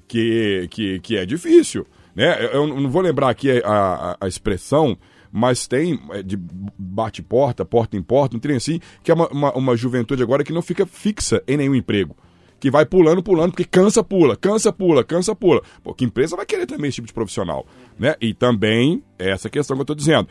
que, 0.08 0.68
que, 0.72 1.00
que 1.00 1.18
é 1.18 1.26
difícil. 1.26 1.86
Né? 2.16 2.50
Eu 2.54 2.66
não 2.68 2.90
vou 2.90 3.02
lembrar 3.02 3.30
aqui 3.30 3.62
a, 3.64 3.68
a, 3.68 4.18
a 4.22 4.28
expressão, 4.28 4.98
mas 5.38 5.68
tem 5.68 6.00
é, 6.12 6.24
de 6.24 6.40
bate-porta, 6.78 7.66
porta 7.66 7.98
em 7.98 8.02
porta, 8.02 8.38
um 8.38 8.40
trem 8.40 8.56
assim, 8.56 8.80
que 9.04 9.12
é 9.12 9.14
uma, 9.14 9.28
uma, 9.28 9.54
uma 9.54 9.76
juventude 9.76 10.24
agora 10.24 10.46
que 10.46 10.54
não 10.54 10.62
fica 10.62 10.86
fixa 10.86 11.44
em 11.46 11.58
nenhum 11.58 11.76
emprego. 11.76 12.16
Que 12.58 12.72
vai 12.72 12.86
pulando, 12.86 13.22
pulando, 13.22 13.52
porque 13.52 13.66
cansa, 13.66 14.02
pula, 14.02 14.38
cansa, 14.38 14.72
pula, 14.72 15.04
cansa, 15.04 15.36
pula. 15.36 15.62
Pô, 15.84 15.94
que 15.94 16.06
empresa 16.06 16.38
vai 16.38 16.46
querer 16.46 16.66
também 16.66 16.88
esse 16.88 16.96
tipo 16.96 17.08
de 17.08 17.14
profissional? 17.14 17.68
Né? 18.00 18.16
E 18.22 18.34
também, 18.34 19.04
é 19.20 19.30
essa 19.30 19.50
questão 19.50 19.76
que 19.76 19.82
eu 19.82 19.84
estou 19.84 19.96
dizendo. 19.96 20.30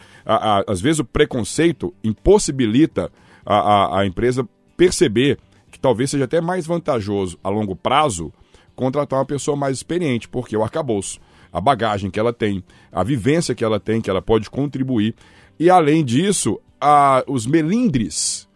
Às 0.67 0.81
vezes 0.81 1.01
o 1.01 1.05
preconceito 1.05 1.93
impossibilita 2.03 3.13
a, 3.45 4.01
a, 4.01 4.07
empresa 4.07 4.49
perceber 4.75 5.39
que 5.71 5.79
talvez 5.79 6.11
seja 6.11 6.25
até 6.25 6.41
mais 6.41 6.67
vantajoso 6.67 7.39
a 7.45 7.51
longo 7.51 7.77
prazo 7.77 8.33
contratar 8.75 9.19
uma 9.19 9.27
pessoa 9.27 9.55
mais 9.55 9.77
experiente, 9.77 10.27
porque 10.31 10.57
o 10.57 10.63
arcabouço, 10.63 11.21
a 11.55 11.61
bagagem 11.61 12.11
que 12.11 12.19
ela 12.19 12.33
tem, 12.33 12.65
a 12.91 13.05
vivência 13.05 13.55
que 13.55 13.65
ela 13.65 13.79
tem, 13.79 14.01
que 14.01 14.11
ela 14.11 14.21
pode 14.21 14.51
contribuir, 14.51 15.15
e 15.57 15.71
além 15.71 16.05
disso, 16.05 16.61
a, 16.81 17.23
os 17.29 17.47
melindres 17.47 18.49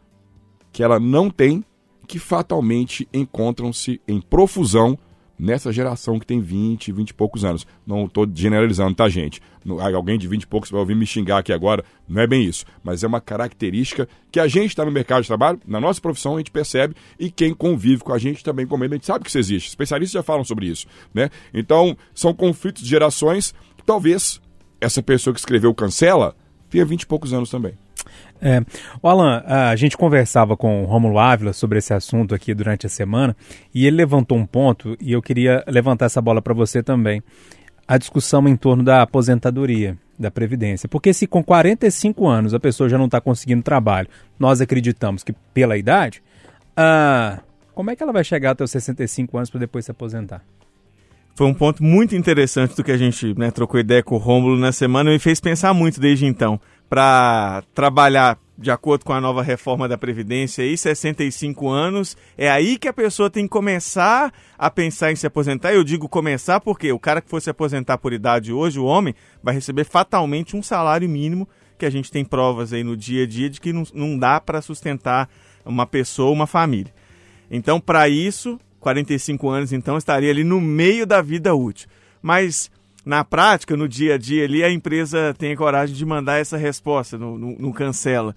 que 0.73 0.83
ela 0.83 0.99
não 0.99 1.31
tem, 1.31 1.65
que 2.09 2.19
fatalmente 2.19 3.09
encontram-se 3.13 4.01
em 4.09 4.21
profusão 4.21 4.99
nessa 5.39 5.73
geração 5.73 6.19
que 6.19 6.27
tem 6.27 6.41
20, 6.41 6.91
20 6.93 7.11
e 7.11 7.15
poucos 7.15 7.45
anos. 7.45 7.67
Não 7.87 8.07
estou 8.07 8.27
generalizando, 8.33 8.95
tá, 8.95 9.09
gente? 9.09 9.41
Alguém 9.95 10.19
de 10.19 10.27
20 10.27 10.43
e 10.43 10.47
poucos 10.47 10.71
vai 10.71 10.81
ouvir 10.81 10.95
me 10.95 11.07
xingar 11.07 11.39
aqui 11.39 11.53
agora, 11.53 11.85
não 12.09 12.23
é 12.23 12.27
bem 12.27 12.45
isso. 12.45 12.65
Mas 12.83 13.05
é 13.05 13.07
uma 13.07 13.21
característica 13.21 14.09
que 14.33 14.41
a 14.41 14.49
gente 14.49 14.69
está 14.69 14.85
no 14.85 14.91
mercado 14.91 15.23
de 15.23 15.29
trabalho, 15.29 15.61
na 15.67 15.81
nossa 15.81 16.01
profissão 16.01 16.35
a 16.35 16.39
gente 16.39 16.51
percebe, 16.51 16.95
e 17.19 17.31
quem 17.31 17.55
convive 17.55 18.03
com 18.03 18.13
a 18.13 18.19
gente 18.19 18.43
também 18.43 18.67
comenta, 18.67 18.95
a 18.95 18.97
gente 18.97 19.07
sabe 19.07 19.25
que 19.25 19.31
isso 19.31 19.39
existe. 19.39 19.69
Especialistas 19.69 20.13
já 20.13 20.23
falam 20.23 20.45
sobre 20.45 20.67
isso, 20.67 20.87
né? 21.15 21.31
Então, 21.53 21.97
são 22.15 22.35
conflitos 22.35 22.83
de 22.83 22.89
gerações 22.89 23.55
talvez 23.87 24.41
essa 24.81 25.03
pessoa 25.03 25.33
que 25.33 25.41
escreveu 25.41 25.75
cancela 25.75 26.37
tenha 26.69 26.85
20 26.85 27.03
e 27.03 27.07
poucos 27.07 27.33
anos 27.33 27.49
também. 27.49 27.73
É. 28.41 28.63
O 29.03 29.09
Alan, 29.09 29.43
a 29.47 29.75
gente 29.77 29.97
conversava 29.97 30.57
com 30.57 30.83
o 30.83 30.87
Romulo 30.87 31.19
Ávila 31.19 31.53
sobre 31.53 31.79
esse 31.79 31.93
assunto 31.93 32.35
aqui 32.35 32.55
durante 32.55 32.87
a 32.87 32.89
semana 32.89 33.37
e 33.75 33.87
ele 33.87 33.97
levantou 33.97 34.39
um 34.39 34.47
ponto 34.47 34.97
e 35.01 35.13
eu 35.13 35.21
queria 35.21 35.65
levantar 35.67 36.07
essa 36.07 36.21
bola 36.21 36.41
para 36.41 36.55
você 36.55 36.83
também. 36.83 37.23
A 37.87 37.97
discussão 37.99 38.47
em 38.47 38.57
torno 38.57 38.83
da 38.85 39.03
aposentadoria, 39.03 39.97
da 40.19 40.31
Previdência. 40.31 40.89
Porque 40.89 41.13
se 41.13 41.27
com 41.27 41.43
45 41.43 42.27
anos 42.27 42.53
a 42.53 42.61
pessoa 42.61 42.89
já 42.89 42.99
não 42.99 43.07
está 43.07 43.21
conseguindo 43.21 43.63
trabalho, 43.63 44.09
nós 44.39 44.61
acreditamos 44.61 45.25
que 45.25 45.33
pela 45.55 45.77
idade, 45.77 46.23
ah, 46.77 47.41
como 47.75 47.91
é 47.91 47.97
que 47.97 48.03
ela 48.03 48.13
vai 48.13 48.25
chegar 48.25 48.51
até 48.51 48.65
os 48.65 48.71
65 48.71 49.37
anos 49.37 49.51
para 49.51 49.61
depois 49.61 49.85
se 49.85 49.91
aposentar? 49.91 50.43
Foi 51.39 51.47
um 51.47 51.55
ponto 51.55 51.85
muito 51.85 52.17
interessante 52.17 52.75
do 52.75 52.83
que 52.83 52.91
a 52.91 52.97
gente 52.97 53.33
né, 53.39 53.53
trocou 53.53 53.79
ideia 53.79 54.03
com 54.03 54.17
o 54.17 54.19
Rômulo 54.19 54.59
na 54.59 54.73
semana 54.73 55.11
e 55.11 55.13
me 55.13 55.19
fez 55.21 55.39
pensar 55.39 55.73
muito 55.73 56.01
desde 56.01 56.27
então. 56.27 56.61
Para 56.89 57.63
trabalhar 57.75 58.39
de 58.59 58.73
acordo 58.73 59.05
com 59.05 59.13
a 59.13 59.21
nova 59.21 59.41
reforma 59.41 59.87
da 59.87 59.97
Previdência 59.97 60.65
aí, 60.65 60.77
65 60.77 61.69
anos, 61.69 62.17
é 62.37 62.51
aí 62.51 62.77
que 62.77 62.89
a 62.89 62.93
pessoa 62.93 63.31
tem 63.31 63.45
que 63.45 63.51
começar 63.51 64.33
a 64.59 64.69
pensar 64.69 65.13
em 65.13 65.17
se 65.17 65.27
aposentar. 65.27 65.73
Eu 65.73 65.85
digo 65.85 66.09
começar 66.09 66.59
porque 66.59 66.91
o 66.91 66.99
cara 66.99 67.21
que 67.21 67.31
for 67.31 67.41
se 67.41 67.49
aposentar 67.49 67.99
por 67.99 68.13
idade 68.13 68.53
hoje, 68.53 68.81
o 68.81 68.85
homem, 68.85 69.15
vai 69.41 69.55
receber 69.55 69.85
fatalmente 69.85 70.57
um 70.57 70.63
salário 70.63 71.09
mínimo, 71.09 71.49
que 71.79 71.87
a 71.87 71.91
gente 71.91 72.11
tem 72.11 72.25
provas 72.25 72.73
aí 72.73 72.83
no 72.83 72.97
dia 72.97 73.23
a 73.23 73.27
dia 73.27 73.49
de 73.49 73.61
que 73.61 73.73
não, 73.73 73.85
não 73.95 74.19
dá 74.19 74.41
para 74.41 74.61
sustentar 74.61 75.31
uma 75.65 75.87
pessoa, 75.87 76.33
uma 76.33 76.47
família. 76.47 76.93
Então, 77.49 77.81
para 77.81 78.09
isso, 78.09 78.59
45 78.81 79.49
anos, 79.49 79.73
então, 79.73 79.97
estaria 79.97 80.31
ali 80.31 80.43
no 80.43 80.61
meio 80.61 81.07
da 81.07 81.23
vida 81.23 81.55
útil. 81.55 81.89
Mas, 82.21 82.71
na 83.09 83.25
prática, 83.25 83.75
no 83.75 83.89
dia 83.89 84.17
a 84.17 84.19
dia 84.19 84.45
ali, 84.45 84.63
a 84.63 84.71
empresa 84.71 85.35
tem 85.39 85.53
a 85.53 85.57
coragem 85.57 85.97
de 85.97 86.05
mandar 86.05 86.37
essa 86.37 86.59
resposta, 86.59 87.17
no 87.17 87.73
cancela. 87.73 88.37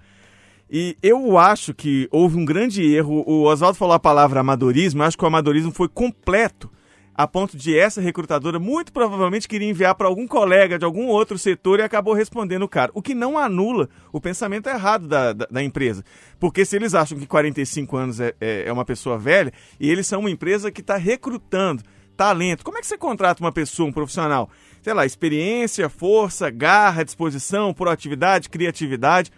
E 0.69 0.95
eu 1.03 1.37
acho 1.37 1.73
que 1.73 2.07
houve 2.09 2.37
um 2.37 2.45
grande 2.45 2.81
erro. 2.81 3.21
O 3.27 3.43
Oswaldo 3.43 3.77
falou 3.77 3.93
a 3.93 3.99
palavra 3.99 4.39
amadorismo, 4.39 5.03
acho 5.03 5.17
que 5.17 5.23
o 5.25 5.27
amadorismo 5.27 5.73
foi 5.73 5.89
completo 5.89 6.71
a 7.13 7.27
ponto 7.27 7.57
de 7.57 7.77
essa 7.77 7.99
recrutadora 7.99 8.57
muito 8.57 8.93
provavelmente 8.93 9.45
queria 9.45 9.69
enviar 9.69 9.93
para 9.95 10.07
algum 10.07 10.25
colega 10.25 10.79
de 10.79 10.85
algum 10.85 11.07
outro 11.07 11.37
setor 11.37 11.79
e 11.79 11.83
acabou 11.83 12.13
respondendo 12.13 12.63
o 12.63 12.69
cara. 12.69 12.89
O 12.93 13.01
que 13.01 13.13
não 13.13 13.37
anula 13.37 13.89
o 14.13 14.21
pensamento 14.21 14.69
errado 14.69 15.05
da, 15.05 15.33
da, 15.33 15.45
da 15.51 15.61
empresa. 15.61 16.05
Porque 16.39 16.63
se 16.63 16.77
eles 16.77 16.95
acham 16.95 17.19
que 17.19 17.27
45 17.27 17.97
anos 17.97 18.19
é, 18.21 18.33
é, 18.39 18.63
é 18.67 18.71
uma 18.71 18.85
pessoa 18.85 19.17
velha 19.17 19.51
e 19.77 19.91
eles 19.91 20.07
são 20.07 20.21
uma 20.21 20.31
empresa 20.31 20.71
que 20.71 20.79
está 20.79 20.95
recrutando 20.95 21.83
talento, 22.21 22.63
como 22.63 22.77
é 22.77 22.81
que 22.81 22.85
você 22.85 22.99
contrata 22.99 23.41
uma 23.43 23.51
pessoa, 23.51 23.89
um 23.89 23.91
profissional? 23.91 24.47
Sei 24.83 24.93
lá, 24.93 25.07
experiência, 25.07 25.89
força, 25.89 26.51
garra, 26.51 27.03
disposição, 27.03 27.73
proatividade, 27.73 28.47
criatividade. 28.47 29.31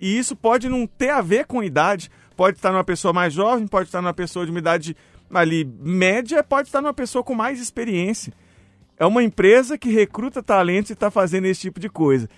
E 0.00 0.16
isso 0.16 0.36
pode 0.36 0.68
não 0.68 0.86
ter 0.86 1.10
a 1.10 1.20
ver 1.20 1.44
com 1.46 1.60
idade. 1.60 2.08
Pode 2.36 2.56
estar 2.56 2.70
numa 2.70 2.84
pessoa 2.84 3.12
mais 3.12 3.32
jovem, 3.32 3.66
pode 3.66 3.88
estar 3.88 4.00
numa 4.00 4.14
pessoa 4.14 4.44
de 4.44 4.52
uma 4.52 4.60
idade 4.60 4.96
ali 5.34 5.64
média, 5.80 6.44
pode 6.44 6.68
estar 6.68 6.80
numa 6.80 6.94
pessoa 6.94 7.24
com 7.24 7.34
mais 7.34 7.60
experiência. 7.60 8.32
É 8.96 9.04
uma 9.04 9.24
empresa 9.24 9.76
que 9.76 9.90
recruta 9.90 10.40
talentos 10.40 10.90
e 10.90 10.92
está 10.92 11.10
fazendo 11.10 11.46
esse 11.46 11.62
tipo 11.62 11.80
de 11.80 11.88
coisa. 11.88 12.28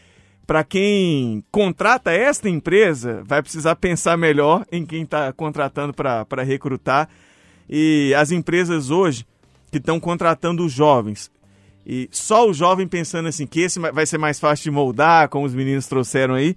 Para 0.47 0.65
quem 0.65 1.45
contrata 1.53 2.11
esta 2.11 2.49
empresa, 2.49 3.23
vai 3.27 3.43
precisar 3.43 3.77
pensar 3.77 4.17
melhor 4.17 4.65
em 4.73 4.87
quem 4.87 5.03
está 5.03 5.31
contratando 5.35 5.93
para 5.93 6.43
recrutar. 6.43 7.11
E 7.69 8.15
as 8.17 8.31
empresas 8.31 8.91
hoje 8.91 9.27
que 9.73 9.79
estão 9.79 9.99
contratando 9.99 10.65
os 10.65 10.71
jovens, 10.71 11.31
e 11.85 12.09
só 12.13 12.49
o 12.49 12.55
jovem 12.55 12.87
pensando 12.87 13.29
assim 13.29 13.47
que 13.47 13.61
esse 13.61 13.81
vai 13.81 14.07
ser 14.07 14.19
mais 14.19 14.39
fácil 14.39 14.65
de 14.65 14.71
moldar, 14.71 15.29
como 15.29 15.47
os 15.47 15.55
meninos 15.55 15.89
trouxeram 15.89 16.35
aí, 16.35 16.57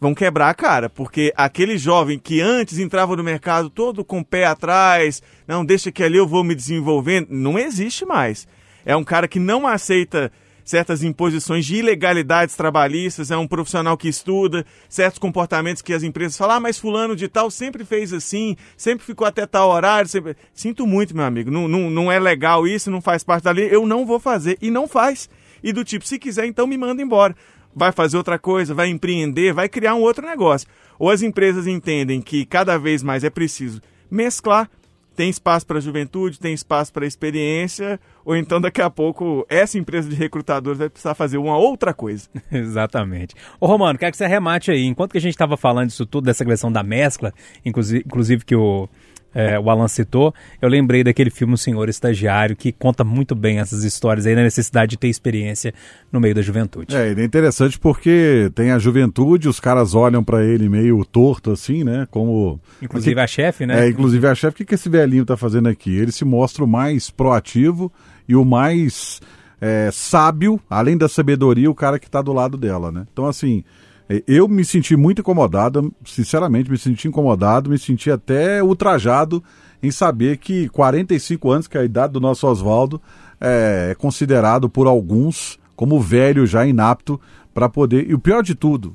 vão 0.00 0.14
quebrar 0.14 0.48
a 0.48 0.54
cara, 0.54 0.88
porque 0.88 1.32
aquele 1.36 1.76
jovem 1.76 2.18
que 2.18 2.40
antes 2.40 2.78
entrava 2.78 3.14
no 3.16 3.22
mercado 3.22 3.68
todo 3.68 4.04
com 4.04 4.20
o 4.20 4.24
pé 4.24 4.46
atrás, 4.46 5.22
não, 5.46 5.64
deixa 5.64 5.92
que 5.92 6.02
ali 6.02 6.16
eu 6.16 6.26
vou 6.26 6.42
me 6.42 6.54
desenvolvendo, 6.54 7.28
não 7.30 7.58
existe 7.58 8.06
mais. 8.06 8.46
É 8.84 8.96
um 8.96 9.04
cara 9.04 9.28
que 9.28 9.38
não 9.38 9.66
aceita 9.66 10.32
certas 10.64 11.02
imposições 11.02 11.64
de 11.66 11.76
ilegalidades 11.76 12.56
trabalhistas, 12.56 13.30
é 13.30 13.36
um 13.36 13.46
profissional 13.46 13.96
que 13.96 14.08
estuda 14.08 14.64
certos 14.88 15.18
comportamentos 15.18 15.82
que 15.82 15.92
as 15.92 16.02
empresas 16.02 16.36
falam, 16.36 16.56
ah, 16.56 16.60
mas 16.60 16.78
fulano 16.78 17.16
de 17.16 17.28
tal 17.28 17.50
sempre 17.50 17.84
fez 17.84 18.12
assim, 18.12 18.56
sempre 18.76 19.04
ficou 19.04 19.26
até 19.26 19.46
tal 19.46 19.70
horário. 19.70 20.08
Sempre... 20.08 20.36
Sinto 20.52 20.86
muito, 20.86 21.14
meu 21.16 21.24
amigo, 21.24 21.50
não, 21.50 21.68
não, 21.68 21.90
não 21.90 22.12
é 22.12 22.18
legal 22.18 22.66
isso, 22.66 22.90
não 22.90 23.00
faz 23.00 23.22
parte 23.22 23.44
da 23.44 23.50
lei, 23.50 23.68
eu 23.70 23.86
não 23.86 24.06
vou 24.06 24.20
fazer, 24.20 24.58
e 24.60 24.70
não 24.70 24.86
faz. 24.86 25.28
e 25.62 25.72
do 25.72 25.84
tipo, 25.84 26.06
se 26.06 26.18
quiser, 26.18 26.46
então 26.46 26.66
me 26.66 26.76
manda 26.76 27.02
embora. 27.02 27.34
Vai 27.74 27.90
fazer 27.90 28.18
outra 28.18 28.38
coisa, 28.38 28.74
vai 28.74 28.88
empreender, 28.88 29.54
vai 29.54 29.68
criar 29.68 29.94
um 29.94 30.02
outro 30.02 30.26
negócio. 30.26 30.68
Ou 30.98 31.08
as 31.08 31.22
empresas 31.22 31.66
entendem 31.66 32.20
que 32.20 32.44
cada 32.44 32.78
vez 32.78 33.02
mais 33.02 33.24
é 33.24 33.30
preciso 33.30 33.80
mesclar 34.10 34.68
tem 35.14 35.28
espaço 35.28 35.66
para 35.66 35.78
a 35.78 35.80
juventude, 35.80 36.38
tem 36.38 36.54
espaço 36.54 36.92
para 36.92 37.04
a 37.04 37.08
experiência, 37.08 38.00
ou 38.24 38.36
então 38.36 38.60
daqui 38.60 38.80
a 38.80 38.90
pouco 38.90 39.46
essa 39.48 39.78
empresa 39.78 40.08
de 40.08 40.16
recrutadores 40.16 40.78
vai 40.78 40.88
precisar 40.88 41.14
fazer 41.14 41.38
uma 41.38 41.56
outra 41.56 41.92
coisa. 41.92 42.28
Exatamente. 42.50 43.34
Ô 43.60 43.66
Romano, 43.66 43.98
quero 43.98 44.10
que 44.10 44.18
você 44.18 44.26
remate 44.26 44.70
aí. 44.70 44.84
Enquanto 44.84 45.12
que 45.12 45.18
a 45.18 45.20
gente 45.20 45.34
estava 45.34 45.56
falando 45.56 45.88
disso 45.88 46.06
tudo, 46.06 46.24
dessa 46.24 46.44
questão 46.44 46.72
da 46.72 46.82
mescla, 46.82 47.32
inclusive, 47.64 48.04
inclusive 48.06 48.44
que 48.44 48.56
o 48.56 48.88
é, 49.34 49.58
o 49.58 49.70
Alan 49.70 49.88
citou, 49.88 50.34
eu 50.60 50.68
lembrei 50.68 51.02
daquele 51.02 51.30
filme 51.30 51.54
O 51.54 51.58
Senhor 51.58 51.88
Estagiário, 51.88 52.54
que 52.54 52.72
conta 52.72 53.02
muito 53.02 53.34
bem 53.34 53.58
essas 53.58 53.84
histórias 53.84 54.26
aí, 54.26 54.34
da 54.34 54.42
necessidade 54.42 54.90
de 54.90 54.96
ter 54.98 55.08
experiência 55.08 55.72
no 56.10 56.20
meio 56.20 56.34
da 56.34 56.42
juventude. 56.42 56.94
É, 56.94 57.10
ele 57.10 57.22
é 57.22 57.24
interessante 57.24 57.78
porque 57.78 58.50
tem 58.54 58.70
a 58.70 58.78
juventude, 58.78 59.48
os 59.48 59.58
caras 59.58 59.94
olham 59.94 60.22
para 60.22 60.44
ele 60.44 60.68
meio 60.68 61.04
torto 61.04 61.50
assim, 61.50 61.82
né? 61.84 62.06
Como. 62.10 62.60
Inclusive 62.80 63.20
a 63.20 63.26
chefe, 63.26 63.66
né? 63.66 63.86
É, 63.86 63.88
inclusive 63.88 64.26
a 64.26 64.34
chefe, 64.34 64.54
o 64.54 64.56
que, 64.58 64.64
que 64.64 64.74
esse 64.74 64.88
velhinho 64.88 65.24
tá 65.24 65.36
fazendo 65.36 65.68
aqui? 65.68 65.96
Ele 65.96 66.12
se 66.12 66.24
mostra 66.24 66.64
o 66.64 66.68
mais 66.68 67.10
proativo 67.10 67.92
e 68.28 68.36
o 68.36 68.44
mais 68.44 69.20
é, 69.60 69.90
sábio, 69.92 70.60
além 70.68 70.96
da 70.96 71.08
sabedoria, 71.08 71.70
o 71.70 71.74
cara 71.74 71.98
que 71.98 72.10
tá 72.10 72.20
do 72.20 72.32
lado 72.32 72.56
dela, 72.56 72.92
né? 72.92 73.06
Então, 73.12 73.26
assim. 73.26 73.64
É, 74.12 74.22
eu 74.26 74.46
me 74.46 74.62
senti 74.62 74.94
muito 74.94 75.20
incomodado, 75.20 75.90
sinceramente, 76.04 76.70
me 76.70 76.76
senti 76.76 77.08
incomodado, 77.08 77.70
me 77.70 77.78
senti 77.78 78.10
até 78.10 78.62
ultrajado 78.62 79.42
em 79.82 79.90
saber 79.90 80.36
que 80.36 80.68
45 80.68 81.50
anos, 81.50 81.66
que 81.66 81.78
é 81.78 81.80
a 81.80 81.84
idade 81.84 82.12
do 82.12 82.20
nosso 82.20 82.46
Oswaldo, 82.46 83.00
é, 83.40 83.88
é 83.90 83.94
considerado 83.94 84.68
por 84.68 84.86
alguns 84.86 85.58
como 85.74 85.98
velho 85.98 86.46
já 86.46 86.66
inapto 86.66 87.18
para 87.54 87.70
poder. 87.70 88.08
E 88.08 88.12
o 88.12 88.18
pior 88.18 88.42
de 88.42 88.54
tudo, 88.54 88.94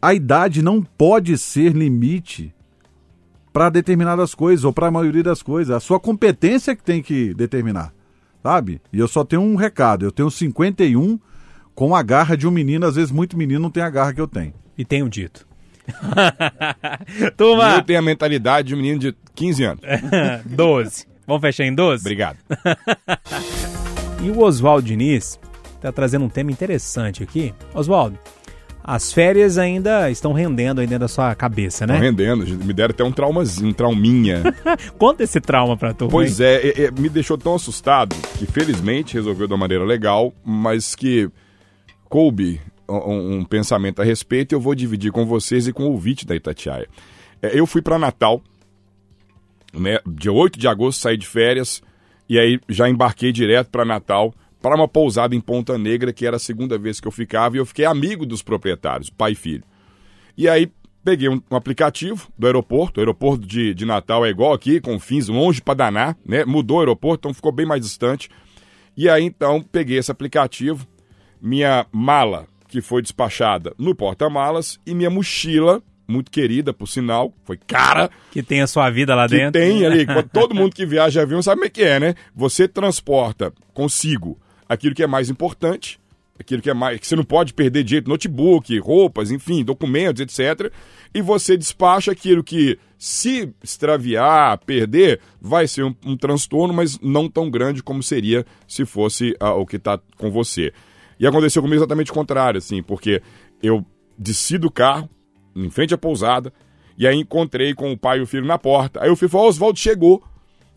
a 0.00 0.14
idade 0.14 0.62
não 0.62 0.80
pode 0.80 1.36
ser 1.36 1.74
limite 1.74 2.54
para 3.52 3.68
determinadas 3.68 4.32
coisas 4.32 4.64
ou 4.64 4.72
para 4.72 4.86
a 4.86 4.92
maioria 4.92 5.24
das 5.24 5.42
coisas. 5.42 5.74
A 5.74 5.80
sua 5.80 5.98
competência 5.98 6.76
que 6.76 6.84
tem 6.84 7.02
que 7.02 7.34
determinar, 7.34 7.92
sabe? 8.42 8.80
E 8.92 8.98
eu 8.98 9.08
só 9.08 9.24
tenho 9.24 9.42
um 9.42 9.56
recado: 9.56 10.04
eu 10.04 10.12
tenho 10.12 10.30
51 10.30 11.18
com 11.74 11.94
a 11.94 12.02
garra 12.02 12.36
de 12.36 12.46
um 12.46 12.50
menino, 12.50 12.86
às 12.86 12.96
vezes 12.96 13.10
muito 13.10 13.36
menino 13.36 13.60
não 13.60 13.70
tem 13.70 13.82
a 13.82 13.90
garra 13.90 14.12
que 14.14 14.20
eu 14.20 14.28
tenho. 14.28 14.54
E 14.76 14.84
tenho 14.84 15.08
dito. 15.08 15.46
Turma! 17.36 17.76
Eu 17.76 17.82
tenho 17.82 17.98
a 17.98 18.02
mentalidade 18.02 18.68
de 18.68 18.74
um 18.74 18.78
menino 18.78 18.98
de 18.98 19.14
15 19.34 19.64
anos. 19.64 19.84
12. 20.46 21.06
Vamos 21.26 21.40
fechar 21.40 21.64
em 21.64 21.74
12? 21.74 22.02
Obrigado. 22.02 22.38
e 24.22 24.30
o 24.30 24.40
Oswaldo 24.40 24.86
Diniz 24.86 25.38
está 25.76 25.90
trazendo 25.90 26.24
um 26.24 26.28
tema 26.28 26.50
interessante 26.50 27.22
aqui. 27.22 27.54
Oswaldo, 27.74 28.18
as 28.82 29.12
férias 29.12 29.56
ainda 29.56 30.10
estão 30.10 30.32
rendendo 30.32 30.80
aí 30.80 30.86
dentro 30.86 31.00
da 31.00 31.08
sua 31.08 31.34
cabeça, 31.34 31.86
né? 31.86 31.94
Estão 31.94 32.06
rendendo. 32.06 32.46
Me 32.64 32.72
deram 32.72 32.92
até 32.92 33.02
um 33.02 33.12
traumazinho, 33.12 33.70
um 33.70 33.72
trauminha. 33.72 34.42
Conta 34.98 35.24
esse 35.24 35.40
trauma 35.40 35.76
pra 35.76 35.94
tu. 35.94 36.08
Pois 36.08 36.38
é, 36.38 36.56
é, 36.56 36.84
é, 36.84 36.90
me 36.90 37.08
deixou 37.08 37.38
tão 37.38 37.54
assustado 37.54 38.14
que 38.38 38.44
felizmente 38.44 39.14
resolveu 39.14 39.46
de 39.46 39.54
uma 39.54 39.58
maneira 39.58 39.84
legal, 39.84 40.34
mas 40.44 40.94
que 40.94 41.30
coube 42.08 42.60
um, 42.88 43.38
um, 43.38 43.44
pensamento 43.44 44.00
a 44.00 44.04
respeito 44.04 44.52
e 44.52 44.54
eu 44.54 44.60
vou 44.60 44.74
dividir 44.74 45.10
com 45.10 45.24
vocês 45.26 45.66
e 45.66 45.72
com 45.72 45.84
o 45.84 45.92
ouvinte 45.92 46.26
da 46.26 46.34
Itatiaia. 46.34 46.88
É, 47.40 47.58
eu 47.58 47.66
fui 47.66 47.82
para 47.82 47.98
Natal, 47.98 48.42
né, 49.72 49.98
dia 50.06 50.32
8 50.32 50.58
de 50.58 50.68
agosto, 50.68 51.00
saí 51.00 51.16
de 51.16 51.26
férias 51.26 51.82
e 52.28 52.38
aí 52.38 52.60
já 52.68 52.88
embarquei 52.88 53.32
direto 53.32 53.70
para 53.70 53.84
Natal 53.84 54.34
para 54.60 54.76
uma 54.76 54.88
pousada 54.88 55.34
em 55.34 55.40
Ponta 55.40 55.76
Negra, 55.76 56.10
que 56.10 56.26
era 56.26 56.36
a 56.36 56.40
segunda 56.40 56.78
vez 56.78 56.98
que 56.98 57.06
eu 57.06 57.12
ficava, 57.12 57.54
e 57.54 57.58
eu 57.58 57.66
fiquei 57.66 57.84
amigo 57.84 58.24
dos 58.24 58.42
proprietários, 58.42 59.10
pai 59.10 59.32
e 59.32 59.34
filho. 59.34 59.62
E 60.38 60.48
aí 60.48 60.72
peguei 61.04 61.28
um, 61.28 61.40
um 61.50 61.56
aplicativo 61.56 62.28
do 62.38 62.46
aeroporto, 62.46 62.98
o 62.98 63.02
aeroporto 63.02 63.46
de, 63.46 63.74
de 63.74 63.84
Natal 63.84 64.24
é 64.24 64.30
igual 64.30 64.54
aqui, 64.54 64.80
com 64.80 64.98
fins 64.98 65.28
longe 65.28 65.60
para 65.60 65.74
danar, 65.74 66.16
né? 66.24 66.46
Mudou 66.46 66.78
o 66.78 66.80
aeroporto, 66.80 67.20
então 67.20 67.34
ficou 67.34 67.52
bem 67.52 67.66
mais 67.66 67.82
distante. 67.82 68.30
E 68.96 69.06
aí 69.06 69.22
então 69.22 69.60
peguei 69.60 69.98
esse 69.98 70.10
aplicativo, 70.10 70.86
minha 71.44 71.84
mala, 71.92 72.46
que 72.68 72.80
foi 72.80 73.02
despachada 73.02 73.74
no 73.78 73.94
porta-malas, 73.94 74.80
e 74.86 74.94
minha 74.94 75.10
mochila, 75.10 75.82
muito 76.08 76.30
querida, 76.30 76.72
por 76.72 76.88
sinal, 76.88 77.34
foi 77.44 77.58
cara. 77.58 78.10
Que 78.32 78.42
tem 78.42 78.62
a 78.62 78.66
sua 78.66 78.88
vida 78.88 79.14
lá 79.14 79.28
que 79.28 79.36
dentro. 79.36 79.60
Tem 79.60 79.84
ali, 79.84 80.06
todo 80.32 80.54
mundo 80.54 80.74
que 80.74 80.86
viaja 80.86 81.20
avião 81.20 81.42
sabe 81.42 81.56
como 81.56 81.66
é 81.66 81.70
que 81.70 81.82
é, 81.82 82.00
né? 82.00 82.14
Você 82.34 82.66
transporta 82.66 83.52
consigo 83.74 84.38
aquilo 84.66 84.94
que 84.94 85.02
é 85.02 85.06
mais 85.06 85.28
importante, 85.28 86.00
aquilo 86.40 86.62
que 86.62 86.70
é 86.70 86.74
mais 86.74 86.98
que 86.98 87.06
você 87.06 87.14
não 87.14 87.24
pode 87.24 87.52
perder 87.52 87.84
de 87.84 87.90
jeito, 87.90 88.08
notebook, 88.08 88.78
roupas, 88.78 89.30
enfim, 89.30 89.62
documentos, 89.62 90.22
etc. 90.22 90.72
E 91.12 91.20
você 91.20 91.58
despacha 91.58 92.10
aquilo 92.10 92.42
que, 92.42 92.78
se 92.98 93.52
extraviar, 93.62 94.56
perder, 94.64 95.20
vai 95.40 95.68
ser 95.68 95.84
um, 95.84 95.94
um 96.06 96.16
transtorno, 96.16 96.72
mas 96.72 96.98
não 97.00 97.28
tão 97.28 97.50
grande 97.50 97.82
como 97.82 98.02
seria 98.02 98.46
se 98.66 98.86
fosse 98.86 99.36
uh, 99.42 99.60
o 99.60 99.66
que 99.66 99.76
está 99.76 100.00
com 100.16 100.30
você. 100.30 100.72
E 101.18 101.26
aconteceu 101.26 101.62
comigo 101.62 101.80
exatamente 101.80 102.10
o 102.10 102.14
contrário, 102.14 102.58
assim, 102.58 102.82
porque 102.82 103.22
eu 103.62 103.84
desci 104.18 104.58
do 104.58 104.70
carro, 104.70 105.08
em 105.54 105.70
frente 105.70 105.94
à 105.94 105.98
pousada, 105.98 106.52
e 106.96 107.06
aí 107.06 107.16
encontrei 107.16 107.74
com 107.74 107.92
o 107.92 107.98
pai 107.98 108.18
e 108.18 108.22
o 108.22 108.26
filho 108.26 108.46
na 108.46 108.58
porta. 108.58 109.02
Aí 109.02 109.10
o 109.10 109.16
filho 109.16 109.30
falou: 109.30 109.48
Oswaldo 109.48 109.78
chegou. 109.78 110.22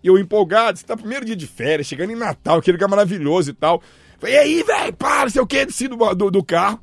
E 0.03 0.07
eu 0.07 0.17
empolgado, 0.17 0.77
você 0.77 0.85
tá 0.85 0.95
primeiro 0.95 1.25
dia 1.25 1.35
de 1.35 1.47
férias, 1.47 1.87
chegando 1.87 2.11
em 2.11 2.15
Natal, 2.15 2.59
aquele 2.59 2.77
lugar 2.77 2.87
maravilhoso 2.87 3.49
e 3.49 3.53
tal. 3.53 3.81
Falei, 4.19 4.35
e 4.35 4.37
aí, 4.37 4.63
velho, 4.63 4.93
para, 4.93 5.29
sei 5.29 5.41
o 5.41 5.47
que, 5.47 5.65
desci 5.65 5.87
do, 5.87 5.97
do, 6.13 6.31
do 6.31 6.43
carro. 6.43 6.79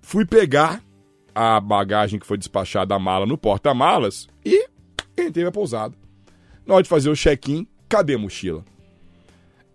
Fui 0.00 0.26
pegar 0.26 0.82
a 1.34 1.60
bagagem 1.60 2.18
que 2.18 2.26
foi 2.26 2.36
despachada, 2.36 2.94
a 2.94 2.98
mala, 2.98 3.26
no 3.26 3.38
porta-malas 3.38 4.28
e 4.44 4.68
entrei 5.16 5.44
na 5.44 5.52
pousada. 5.52 5.94
Na 6.66 6.74
hora 6.74 6.82
de 6.82 6.88
fazer 6.88 7.10
o 7.10 7.16
check-in, 7.16 7.66
cadê 7.88 8.14
a 8.14 8.18
mochila? 8.18 8.64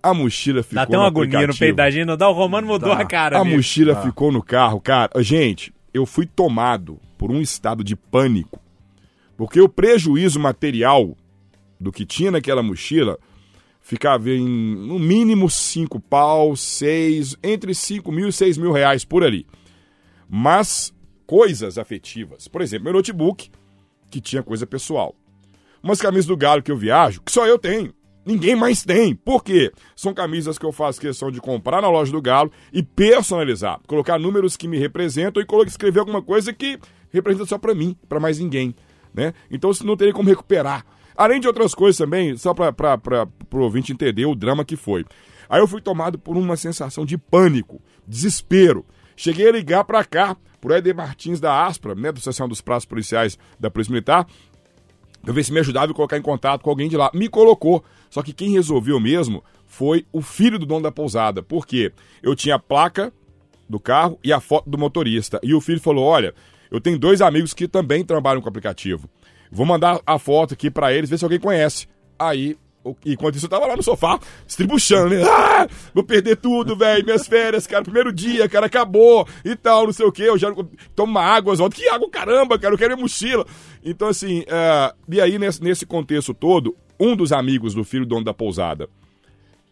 A 0.09 0.13
mochila 0.13 0.63
ficou 0.63 0.75
Dá 0.75 0.83
até 0.83 0.97
uma 0.97 1.07
agonia 1.07 1.47
no 1.47 1.55
peito 1.55 1.75
da 1.75 1.89
gente, 1.89 2.05
não 2.05 2.17
dá? 2.17 2.29
O 2.29 2.33
Romano 2.33 2.67
mudou 2.67 2.95
dá. 2.95 3.01
a 3.01 3.05
cara. 3.05 3.39
A 3.39 3.43
mochila 3.43 3.93
dá. 3.93 4.01
ficou 4.01 4.31
no 4.31 4.41
carro, 4.41 4.79
cara. 4.79 5.11
Gente, 5.21 5.73
eu 5.93 6.05
fui 6.05 6.25
tomado 6.25 6.99
por 7.17 7.31
um 7.31 7.41
estado 7.41 7.83
de 7.83 7.95
pânico. 7.95 8.61
Porque 9.35 9.59
o 9.61 9.69
prejuízo 9.69 10.39
material 10.39 11.15
do 11.79 11.91
que 11.91 12.05
tinha 12.05 12.31
naquela 12.31 12.63
mochila 12.63 13.19
ficava 13.81 14.29
em, 14.29 14.45
no 14.45 14.99
mínimo, 14.99 15.49
cinco 15.49 15.99
pau, 15.99 16.55
seis, 16.55 17.35
entre 17.43 17.73
cinco 17.73 18.11
mil 18.11 18.27
e 18.27 18.33
seis 18.33 18.57
mil 18.57 18.71
reais 18.71 19.05
por 19.05 19.23
ali. 19.23 19.45
Mas 20.29 20.93
coisas 21.25 21.77
afetivas. 21.77 22.47
Por 22.47 22.61
exemplo, 22.61 22.85
meu 22.85 22.93
notebook, 22.93 23.49
que 24.09 24.19
tinha 24.19 24.41
coisa 24.41 24.65
pessoal. 24.65 25.15
Umas 25.81 26.01
camisas 26.01 26.25
do 26.25 26.35
Galo 26.35 26.63
que 26.63 26.71
eu 26.71 26.77
viajo, 26.77 27.21
que 27.21 27.31
só 27.31 27.45
eu 27.45 27.59
tenho. 27.59 27.93
Ninguém 28.27 28.57
mais 28.57 28.83
tem. 28.83 29.15
Por 29.15 29.41
quê? 29.41 29.71
São 29.95 30.13
camisas 30.13 30.57
que 30.57 30.65
eu 30.65 30.73
faço 30.73 30.99
questão 30.99 31.31
de 31.31 31.39
comprar 31.39 31.81
na 31.81 31.89
loja 31.89 32.11
do 32.11 32.21
Galo 32.21 32.51
e 32.73 32.83
personalizar. 32.83 33.79
Colocar 33.87 34.19
números 34.19 34.57
que 34.57 34.67
me 34.67 34.77
representam 34.77 35.41
e 35.41 35.65
escrever 35.65 36.01
alguma 36.01 36.21
coisa 36.21 36.51
que 36.51 36.77
representa 37.09 37.45
só 37.45 37.57
para 37.57 37.73
mim, 37.73 37.95
para 38.09 38.19
mais 38.19 38.37
ninguém. 38.37 38.75
Né? 39.13 39.33
Então 39.49 39.71
não 39.85 39.95
teria 39.95 40.13
como 40.13 40.27
recuperar. 40.27 40.85
Além 41.15 41.39
de 41.39 41.47
outras 41.47 41.73
coisas 41.73 41.97
também, 41.97 42.35
só 42.35 42.53
para 42.53 43.29
o 43.53 43.59
ouvinte 43.59 43.93
entender 43.93 44.25
o 44.25 44.35
drama 44.35 44.65
que 44.65 44.75
foi. 44.75 45.05
Aí 45.47 45.61
eu 45.61 45.67
fui 45.67 45.79
tomado 45.79 46.19
por 46.19 46.35
uma 46.35 46.57
sensação 46.57 47.05
de 47.05 47.17
pânico, 47.17 47.81
desespero. 48.05 48.85
Cheguei 49.15 49.47
a 49.47 49.53
ligar 49.53 49.85
para 49.85 50.03
cá, 50.03 50.35
pro 50.59 50.75
Eder 50.75 50.93
Martins 50.93 51.39
da 51.39 51.65
Aspra, 51.65 51.95
né, 51.95 52.11
da 52.11 52.17
Associação 52.17 52.47
dos 52.47 52.59
Prazos 52.59 52.85
Policiais 52.85 53.37
da 53.57 53.71
Polícia 53.71 53.91
Militar, 53.91 54.27
pra 55.27 55.33
ver 55.33 55.43
se 55.43 55.51
me 55.51 55.59
ajudava 55.59 55.91
a 55.91 55.93
colocar 55.93 56.17
em 56.17 56.21
contato 56.21 56.61
com 56.61 56.69
alguém 56.69 56.87
de 56.87 56.95
lá. 56.95 57.11
Me 57.13 57.27
colocou. 57.27 57.83
Só 58.09 58.23
que 58.23 58.31
quem 58.31 58.51
resolveu 58.51 58.97
mesmo 58.97 59.43
foi 59.65 60.05
o 60.13 60.21
filho 60.21 60.57
do 60.57 60.65
dono 60.65 60.83
da 60.83 60.91
pousada. 60.91 61.43
Por 61.43 61.67
quê? 61.67 61.91
Eu 62.23 62.33
tinha 62.33 62.55
a 62.55 62.59
placa 62.59 63.11
do 63.67 63.77
carro 63.77 64.17
e 64.23 64.31
a 64.31 64.39
foto 64.39 64.69
do 64.69 64.77
motorista. 64.77 65.37
E 65.43 65.53
o 65.53 65.59
filho 65.59 65.81
falou: 65.81 66.05
Olha, 66.05 66.33
eu 66.71 66.79
tenho 66.79 66.97
dois 66.97 67.21
amigos 67.21 67.53
que 67.53 67.67
também 67.67 68.05
trabalham 68.05 68.41
com 68.41 68.47
aplicativo. 68.47 69.09
Vou 69.51 69.65
mandar 69.65 69.99
a 70.05 70.17
foto 70.17 70.53
aqui 70.53 70.71
para 70.71 70.93
eles, 70.93 71.09
ver 71.09 71.17
se 71.17 71.25
alguém 71.25 71.41
conhece. 71.41 71.89
Aí 72.17 72.55
enquanto 73.05 73.35
isso 73.35 73.45
eu 73.45 73.49
tava 73.49 73.65
lá 73.65 73.75
no 73.75 73.83
sofá, 73.83 74.19
estribuchando, 74.47 75.09
né? 75.09 75.23
Ah, 75.23 75.67
vou 75.93 76.03
perder 76.03 76.37
tudo, 76.37 76.75
velho. 76.75 77.03
Minhas 77.03 77.27
férias, 77.27 77.65
cara. 77.65 77.83
Primeiro 77.83 78.13
dia, 78.13 78.47
cara, 78.47 78.67
acabou 78.67 79.27
e 79.43 79.55
tal, 79.55 79.85
não 79.85 79.93
sei 79.93 80.05
o 80.05 80.11
quê. 80.11 80.23
Eu 80.23 80.37
já 80.37 80.49
tomo 80.95 81.17
água, 81.17 81.53
Oswaldo. 81.53 81.75
Que 81.75 81.87
água, 81.87 82.09
caramba, 82.09 82.59
cara. 82.59 82.73
Eu 82.73 82.77
quero 82.77 82.95
minha 82.95 83.03
mochila. 83.03 83.45
Então, 83.83 84.07
assim, 84.07 84.41
uh, 84.41 84.95
e 85.09 85.21
aí, 85.21 85.39
nesse, 85.39 85.63
nesse 85.63 85.85
contexto 85.85 86.33
todo, 86.33 86.75
um 86.99 87.15
dos 87.15 87.31
amigos 87.31 87.73
do 87.73 87.83
filho 87.83 88.05
do 88.05 88.09
dono 88.09 88.25
da 88.25 88.33
pousada 88.33 88.89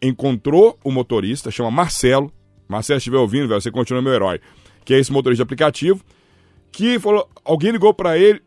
encontrou 0.01 0.77
o 0.83 0.91
motorista, 0.91 1.51
chama 1.51 1.71
Marcelo. 1.71 2.31
Marcelo, 2.67 2.99
se 2.99 3.03
estiver 3.03 3.17
ouvindo, 3.17 3.47
velho, 3.47 3.61
você 3.61 3.71
continua 3.71 4.01
meu 4.01 4.13
herói. 4.13 4.39
Que 4.83 4.93
é 4.93 4.99
esse 4.99 5.11
motorista 5.11 5.37
de 5.37 5.43
aplicativo. 5.43 6.03
Que 6.71 6.99
falou, 6.99 7.27
alguém 7.43 7.71
ligou 7.71 7.93
para 7.93 8.17
ele, 8.17 8.41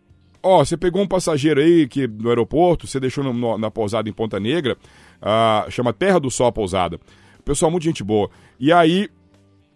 ó, 0.48 0.64
você 0.64 0.76
pegou 0.76 1.02
um 1.02 1.06
passageiro 1.06 1.60
aí 1.60 1.86
que 1.86 2.06
no 2.06 2.28
aeroporto, 2.28 2.86
você 2.86 2.98
deixou 2.98 3.22
no, 3.22 3.32
no, 3.32 3.58
na 3.58 3.70
pousada 3.70 4.08
em 4.08 4.12
Ponta 4.12 4.40
Negra, 4.40 4.76
uh, 5.22 5.70
chama 5.70 5.92
Terra 5.92 6.18
do 6.18 6.30
Sol 6.30 6.46
a 6.46 6.52
pousada. 6.52 6.98
Pessoal, 7.44 7.70
muita 7.70 7.84
gente 7.84 8.02
boa. 8.02 8.30
E 8.58 8.72
aí 8.72 9.08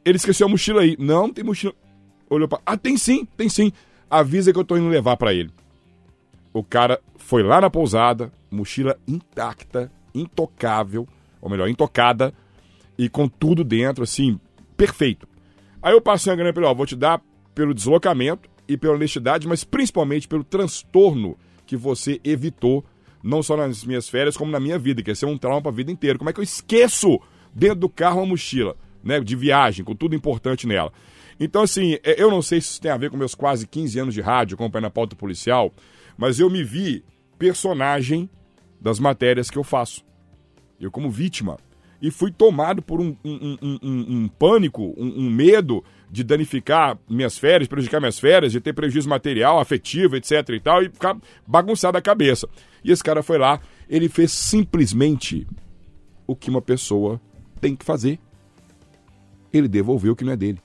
ele 0.04 0.16
esqueceu 0.16 0.46
a 0.46 0.50
mochila 0.50 0.82
aí. 0.82 0.96
Não, 0.98 1.26
não 1.26 1.32
tem 1.32 1.44
mochila. 1.44 1.72
Olhou 2.28 2.48
pra. 2.48 2.60
Ah, 2.66 2.76
tem 2.76 2.96
sim, 2.96 3.26
tem 3.36 3.48
sim. 3.48 3.72
Avisa 4.10 4.52
que 4.52 4.58
eu 4.58 4.64
tô 4.64 4.76
indo 4.76 4.88
levar 4.88 5.16
pra 5.16 5.32
ele. 5.32 5.50
O 6.52 6.62
cara 6.62 7.00
foi 7.16 7.42
lá 7.42 7.60
na 7.60 7.70
pousada, 7.70 8.30
mochila 8.50 8.98
intacta, 9.08 9.90
intocável, 10.14 11.08
ou 11.40 11.48
melhor, 11.48 11.68
intocada, 11.68 12.34
e 12.98 13.08
com 13.08 13.26
tudo 13.26 13.64
dentro, 13.64 14.04
assim, 14.04 14.38
perfeito. 14.76 15.26
Aí 15.82 15.94
eu 15.94 16.00
passei 16.00 16.30
a 16.30 16.36
grana 16.36 16.52
pra 16.52 16.62
ele, 16.62 16.70
ó, 16.70 16.74
vou 16.74 16.84
te 16.84 16.94
dar 16.94 17.22
pelo 17.54 17.72
deslocamento 17.72 18.51
e 18.72 18.76
pela 18.76 18.94
honestidade, 18.94 19.46
mas 19.46 19.64
principalmente 19.64 20.26
pelo 20.26 20.42
transtorno 20.42 21.36
que 21.66 21.76
você 21.76 22.20
evitou, 22.24 22.84
não 23.22 23.42
só 23.42 23.56
nas 23.56 23.84
minhas 23.84 24.08
férias, 24.08 24.36
como 24.36 24.50
na 24.50 24.58
minha 24.58 24.78
vida, 24.78 25.02
que 25.02 25.10
ia 25.10 25.14
ser 25.14 25.26
um 25.26 25.38
trauma 25.38 25.62
pra 25.62 25.70
vida 25.70 25.90
inteira. 25.90 26.18
Como 26.18 26.30
é 26.30 26.32
que 26.32 26.40
eu 26.40 26.44
esqueço 26.44 27.20
dentro 27.54 27.80
do 27.80 27.88
carro 27.88 28.20
uma 28.20 28.26
mochila, 28.26 28.76
né, 29.02 29.20
de 29.20 29.36
viagem, 29.36 29.84
com 29.84 29.94
tudo 29.94 30.14
importante 30.14 30.66
nela? 30.66 30.92
Então, 31.38 31.62
assim, 31.62 31.98
é, 32.02 32.20
eu 32.20 32.30
não 32.30 32.42
sei 32.42 32.60
se 32.60 32.70
isso 32.70 32.80
tem 32.80 32.90
a 32.90 32.96
ver 32.96 33.10
com 33.10 33.16
meus 33.16 33.34
quase 33.34 33.66
15 33.66 33.98
anos 33.98 34.14
de 34.14 34.20
rádio, 34.20 34.54
acompanhando 34.54 34.86
a 34.86 34.90
pauta 34.90 35.14
policial, 35.14 35.72
mas 36.16 36.40
eu 36.40 36.48
me 36.48 36.64
vi 36.64 37.04
personagem 37.38 38.28
das 38.80 38.98
matérias 38.98 39.50
que 39.50 39.58
eu 39.58 39.64
faço. 39.64 40.04
Eu 40.80 40.90
como 40.90 41.10
vítima. 41.10 41.58
E 42.00 42.10
fui 42.10 42.32
tomado 42.32 42.82
por 42.82 43.00
um, 43.00 43.16
um, 43.24 43.58
um, 43.62 43.78
um 43.82 44.28
pânico, 44.28 44.92
um, 44.96 45.30
medo 45.30 45.84
de 46.12 46.22
danificar 46.22 46.98
minhas 47.08 47.38
férias, 47.38 47.66
prejudicar 47.66 47.98
minhas 47.98 48.18
férias, 48.18 48.52
de 48.52 48.60
ter 48.60 48.74
prejuízo 48.74 49.08
material, 49.08 49.58
afetivo, 49.58 50.14
etc 50.14 50.46
e 50.50 50.60
tal, 50.60 50.82
e 50.82 50.90
ficar 50.90 51.16
bagunçado 51.46 51.96
a 51.96 52.02
cabeça. 52.02 52.46
E 52.84 52.92
esse 52.92 53.02
cara 53.02 53.22
foi 53.22 53.38
lá, 53.38 53.58
ele 53.88 54.10
fez 54.10 54.30
simplesmente 54.30 55.46
o 56.26 56.36
que 56.36 56.50
uma 56.50 56.60
pessoa 56.60 57.18
tem 57.62 57.74
que 57.74 57.82
fazer. 57.82 58.18
Ele 59.50 59.66
devolveu 59.66 60.12
o 60.12 60.16
que 60.16 60.22
não 60.22 60.34
é 60.34 60.36
dele. 60.36 60.58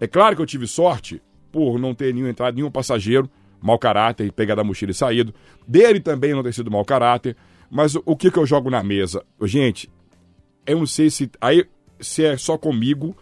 É 0.00 0.08
claro 0.08 0.34
que 0.34 0.42
eu 0.42 0.46
tive 0.46 0.66
sorte 0.66 1.22
por 1.52 1.78
não 1.78 1.94
ter 1.94 2.12
nenhum 2.12 2.26
entrado, 2.26 2.56
nenhum 2.56 2.70
passageiro, 2.70 3.30
mau 3.62 3.78
caráter, 3.78 4.32
pegar 4.32 4.56
da 4.56 4.64
mochila 4.64 4.90
e 4.90 4.94
saído. 4.94 5.32
Dele 5.66 6.00
também 6.00 6.34
não 6.34 6.42
ter 6.42 6.52
sido 6.52 6.72
mau 6.72 6.84
caráter. 6.84 7.36
Mas 7.70 7.94
o, 7.94 8.02
o 8.04 8.16
que, 8.16 8.32
que 8.32 8.38
eu 8.38 8.46
jogo 8.46 8.68
na 8.68 8.82
mesa? 8.82 9.24
Gente, 9.42 9.88
eu 10.66 10.80
não 10.80 10.86
sei 10.86 11.08
se, 11.08 11.30
aí, 11.40 11.64
se 12.00 12.24
é 12.24 12.36
só 12.36 12.58
comigo 12.58 13.16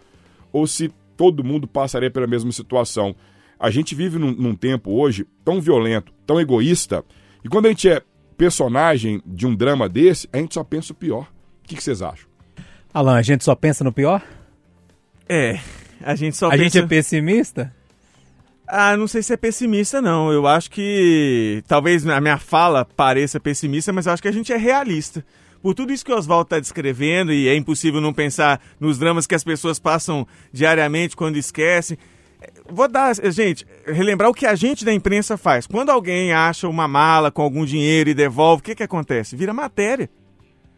ou 0.51 0.67
se 0.67 0.91
todo 1.17 1.45
mundo 1.45 1.67
passaria 1.67 2.11
pela 2.11 2.27
mesma 2.27 2.53
situação. 2.53 3.15
A 3.59 3.71
gente 3.71 3.95
vive 3.95 4.19
num, 4.19 4.33
num 4.33 4.55
tempo 4.55 4.91
hoje 4.91 5.27
tão 5.45 5.61
violento, 5.61 6.13
tão 6.27 6.41
egoísta, 6.41 7.05
e 7.45 7.49
quando 7.49 7.67
a 7.67 7.69
gente 7.69 7.89
é 7.89 8.03
personagem 8.37 9.23
de 9.25 9.47
um 9.47 9.55
drama 9.55 9.89
desse, 9.89 10.29
a 10.33 10.39
gente 10.39 10.55
só 10.55 10.65
pensa 10.65 10.93
o 10.93 10.97
pior. 10.97 11.31
O 11.63 11.69
que, 11.69 11.77
que 11.77 11.83
vocês 11.83 12.03
acham? 12.03 12.29
Alan, 12.93 13.17
a 13.17 13.23
gente 13.23 13.45
só 13.45 13.55
pensa 13.55 13.83
no 13.85 13.93
pior? 13.93 14.23
É, 15.29 15.59
a 16.03 16.15
gente 16.15 16.37
só 16.37 16.47
a 16.47 16.51
pensa... 16.51 16.63
gente 16.63 16.79
é 16.79 16.87
pessimista? 16.87 17.75
Ah, 18.67 18.97
não 18.97 19.07
sei 19.07 19.23
se 19.23 19.33
é 19.33 19.37
pessimista, 19.37 20.01
não. 20.01 20.33
Eu 20.33 20.47
acho 20.47 20.71
que. 20.71 21.63
Talvez 21.67 22.07
a 22.07 22.21
minha 22.21 22.39
fala 22.39 22.85
pareça 22.85 23.39
pessimista, 23.39 23.93
mas 23.93 24.07
eu 24.07 24.13
acho 24.13 24.23
que 24.23 24.29
a 24.29 24.33
gente 24.33 24.53
é 24.53 24.57
realista. 24.57 25.25
Por 25.65 25.75
tudo 25.75 25.95
isso 25.95 26.05
que 26.05 26.13
o 26.13 26.15
Oswaldo 26.19 26.45
está 26.45 26.61
descrevendo, 26.61 27.33
e 27.33 27.49
é 27.49 27.57
impossível 27.57 27.99
não 27.99 28.13
pensar 28.13 28.61
nos 28.79 28.99
dramas 28.99 29.27
que 29.27 29.35
as 29.35 29.43
pessoas 29.43 29.79
passam 29.79 30.29
diariamente 30.53 31.17
quando 31.17 31.39
esquecem. 31.39 31.97
Vou 32.69 32.87
dar, 32.87 33.15
gente, 33.33 33.67
relembrar 33.87 34.29
o 34.29 34.35
que 34.35 34.45
a 34.45 34.55
gente 34.55 34.85
da 34.85 34.93
imprensa 34.93 35.39
faz. 35.39 35.67
Quando 35.67 35.89
alguém 35.89 36.35
acha 36.35 36.69
uma 36.69 36.87
mala 36.87 37.31
com 37.31 37.41
algum 37.41 37.65
dinheiro 37.65 38.11
e 38.11 38.15
devolve, 38.15 38.61
o 38.61 38.63
que, 38.63 38.75
que 38.75 38.83
acontece? 38.83 39.37
Vira 39.37 39.55
matéria. 39.55 40.11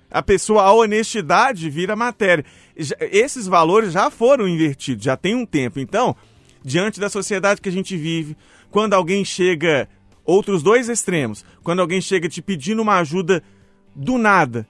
A 0.09 0.23
pessoa, 0.23 0.63
a 0.63 0.73
honestidade 0.73 1.69
vira 1.69 1.97
matéria. 1.97 2.45
Esses 2.77 3.49
valores 3.49 3.93
já 3.93 4.09
foram 4.09 4.47
invertidos, 4.47 5.05
já 5.05 5.17
tem 5.17 5.35
um 5.35 5.45
tempo. 5.45 5.81
Então, 5.81 6.15
diante 6.63 7.01
da 7.01 7.09
sociedade 7.09 7.61
que 7.61 7.69
a 7.69 7.73
gente 7.73 7.97
vive, 7.97 8.37
quando 8.71 8.95
alguém 8.95 9.25
chega, 9.25 9.89
outros 10.25 10.63
dois 10.63 10.89
extremos, 10.89 11.45
quando 11.65 11.81
alguém 11.81 12.01
chega 12.01 12.29
te 12.29 12.41
pedindo 12.41 12.81
uma 12.83 13.01
ajuda 13.01 13.43
do 13.97 14.17
nada, 14.17 14.65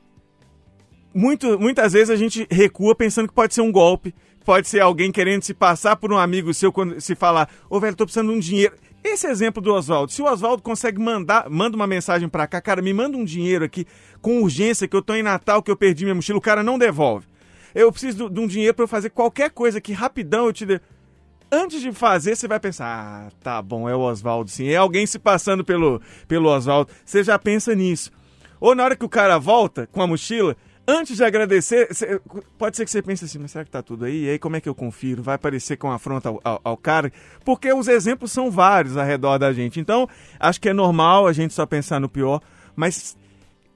muito, 1.17 1.59
muitas 1.59 1.95
vezes 1.95 2.11
a 2.11 2.17
gente 2.17 2.47
recua 2.51 2.95
pensando 2.95 3.27
que 3.27 3.35
pode 3.35 3.55
ser 3.55 3.63
um 3.63 3.73
golpe, 3.73 4.15
pode 4.45 4.69
ser 4.69 4.81
alguém 4.81 5.11
querendo 5.11 5.43
se 5.43 5.55
passar 5.55 5.97
por 5.97 6.13
um 6.13 6.19
amigo 6.19 6.53
seu 6.53 6.71
quando 6.71 7.01
se 7.01 7.15
falar, 7.15 7.49
ô 7.71 7.77
oh, 7.77 7.81
velho, 7.81 7.97
tô 7.97 8.05
precisando 8.05 8.31
de 8.31 8.37
um 8.37 8.39
dinheiro. 8.39 8.75
Esse 9.03 9.27
exemplo 9.27 9.63
do 9.63 9.73
Oswaldo, 9.73 10.13
se 10.13 10.21
o 10.21 10.27
Oswaldo 10.27 10.63
consegue 10.63 11.01
mandar, 11.01 11.49
manda 11.49 11.75
uma 11.75 11.87
mensagem 11.87 12.29
para 12.29 12.47
cá, 12.47 12.61
cara, 12.61 12.83
me 12.83 12.93
manda 12.93 13.17
um 13.17 13.25
dinheiro 13.25 13.65
aqui 13.65 13.87
com 14.21 14.43
urgência 14.43 14.87
que 14.87 14.95
eu 14.95 15.01
tô 15.01 15.15
em 15.15 15.23
Natal, 15.23 15.63
que 15.63 15.71
eu 15.71 15.77
perdi 15.77 16.05
minha 16.05 16.15
mochila, 16.15 16.39
o 16.39 16.43
cara 16.43 16.63
não 16.63 16.79
devolve. 16.79 17.27
Eu 17.75 17.91
preciso 17.91 18.29
de 18.29 18.41
um 18.41 18.47
dinheiro 18.47 18.75
para 18.75 18.85
eu 18.85 18.89
fazer 18.89 19.11
qualquer 19.11 19.51
coisa 19.51 19.81
que 19.81 19.93
rapidão 19.93 20.47
eu 20.47 20.53
te 20.53 20.67
dê 20.67 20.81
antes 21.51 21.81
de 21.81 21.93
fazer, 21.93 22.37
você 22.37 22.49
vai 22.49 22.61
pensar: 22.61 22.87
ah, 22.87 23.33
tá 23.43 23.63
bom, 23.63 23.89
é 23.89 23.95
o 23.95 24.01
Oswaldo 24.01 24.51
sim. 24.51 24.69
É 24.69 24.77
alguém 24.77 25.07
se 25.07 25.19
passando 25.19 25.65
pelo, 25.65 26.01
pelo 26.29 26.49
Oswaldo. 26.49 26.91
Você 27.05 27.23
já 27.23 27.39
pensa 27.39 27.75
nisso. 27.75 28.11
Ou 28.61 28.75
na 28.75 28.85
hora 28.85 28.97
que 28.97 29.05
o 29.05 29.09
cara 29.09 29.39
volta 29.39 29.87
com 29.87 30.03
a 30.03 30.07
mochila, 30.07 30.57
antes 30.87 31.17
de 31.17 31.25
agradecer, 31.25 31.89
você, 31.89 32.21
pode 32.57 32.77
ser 32.77 32.85
que 32.85 32.91
você 32.91 33.03
pense 33.03 33.25
assim: 33.25 33.39
mas 33.39 33.51
será 33.51 33.65
que 33.65 33.71
tá 33.71 33.83
tudo 33.83 34.05
aí? 34.05 34.25
E 34.25 34.31
aí 34.31 34.39
como 34.39 34.57
é 34.57 34.61
que 34.61 34.69
eu 34.69 34.75
confiro? 34.75 35.23
Vai 35.23 35.35
aparecer 35.35 35.77
com 35.77 35.91
afronta 35.91 36.29
ao, 36.29 36.41
ao, 36.45 36.61
ao 36.63 36.77
cara? 36.77 37.13
Porque 37.45 37.73
os 37.73 37.89
exemplos 37.89 38.33
são 38.33 38.51
vários 38.51 38.97
ao 38.97 39.05
redor 39.05 39.39
da 39.39 39.53
gente. 39.53 39.81
Então, 39.81 40.09
acho 40.39 40.61
que 40.61 40.69
é 40.69 40.73
normal 40.73 41.27
a 41.27 41.33
gente 41.33 41.55
só 41.55 41.67
pensar 41.67 42.01
no 42.01 42.09
pior, 42.09 42.41
mas 42.75 43.17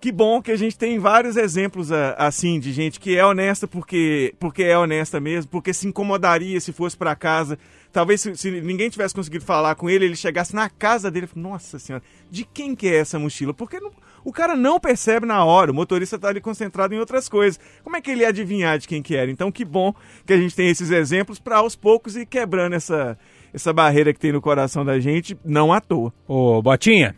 que 0.01 0.11
bom 0.11 0.41
que 0.41 0.51
a 0.51 0.57
gente 0.57 0.79
tem 0.79 0.99
vários 0.99 1.37
exemplos 1.37 1.93
ah, 1.93 2.15
assim 2.17 2.59
de 2.59 2.73
gente 2.73 2.99
que 2.99 3.19
é 3.19 3.25
honesta 3.25 3.69
porque, 3.69 4.35
porque 4.41 4.63
é 4.63 4.77
honesta 4.79 5.21
mesmo, 5.21 5.51
porque 5.51 5.75
se 5.75 5.87
incomodaria 5.87 6.59
se 6.59 6.73
fosse 6.73 6.97
para 6.97 7.15
casa. 7.15 7.59
Talvez 7.93 8.23
se, 8.23 8.35
se, 8.37 8.51
ninguém 8.63 8.89
tivesse 8.89 9.15
conseguido 9.15 9.45
falar 9.45 9.75
com 9.75 9.91
ele, 9.91 10.07
ele 10.07 10.17
chegasse 10.17 10.55
na 10.55 10.71
casa 10.71 11.11
dele 11.11 11.29
e 11.35 11.39
nossa 11.39 11.79
senhora, 11.79 12.03
de 12.31 12.45
quem 12.45 12.75
que 12.75 12.89
é 12.89 12.97
essa 12.97 13.19
mochila? 13.19 13.53
Porque 13.53 13.79
não, 13.79 13.93
o 14.25 14.33
cara 14.33 14.57
não 14.57 14.79
percebe 14.79 15.27
na 15.27 15.45
hora, 15.45 15.71
o 15.71 15.75
motorista 15.75 16.17
está 16.17 16.29
ali 16.29 16.41
concentrado 16.41 16.95
em 16.95 16.99
outras 16.99 17.29
coisas. 17.29 17.61
Como 17.83 17.97
é 17.97 18.01
que 18.01 18.11
ele 18.11 18.23
ia 18.23 18.29
adivinhar 18.29 18.79
de 18.79 18.87
quem 18.87 19.03
que 19.03 19.17
era? 19.17 19.31
Então 19.31 19.51
que 19.51 19.65
bom 19.65 19.95
que 20.27 20.33
a 20.33 20.37
gente 20.37 20.55
tem 20.55 20.69
esses 20.69 20.91
exemplos 20.91 21.39
para 21.39 21.59
aos 21.59 21.75
poucos 21.77 22.17
ir 22.17 22.27
quebrando 22.27 22.75
essa, 22.75 23.19
essa 23.53 23.73
barreira 23.73 24.13
que 24.13 24.21
tem 24.21 24.33
no 24.33 24.41
coração 24.41 24.85
da 24.85 24.99
gente, 24.99 25.37
não 25.45 25.73
à 25.73 25.81
toa. 25.81 26.13
Ô, 26.27 26.61
Botinha, 26.63 27.15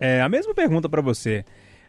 é 0.00 0.20
a 0.20 0.28
mesma 0.28 0.54
pergunta 0.54 0.88
para 0.88 1.00
você 1.00 1.44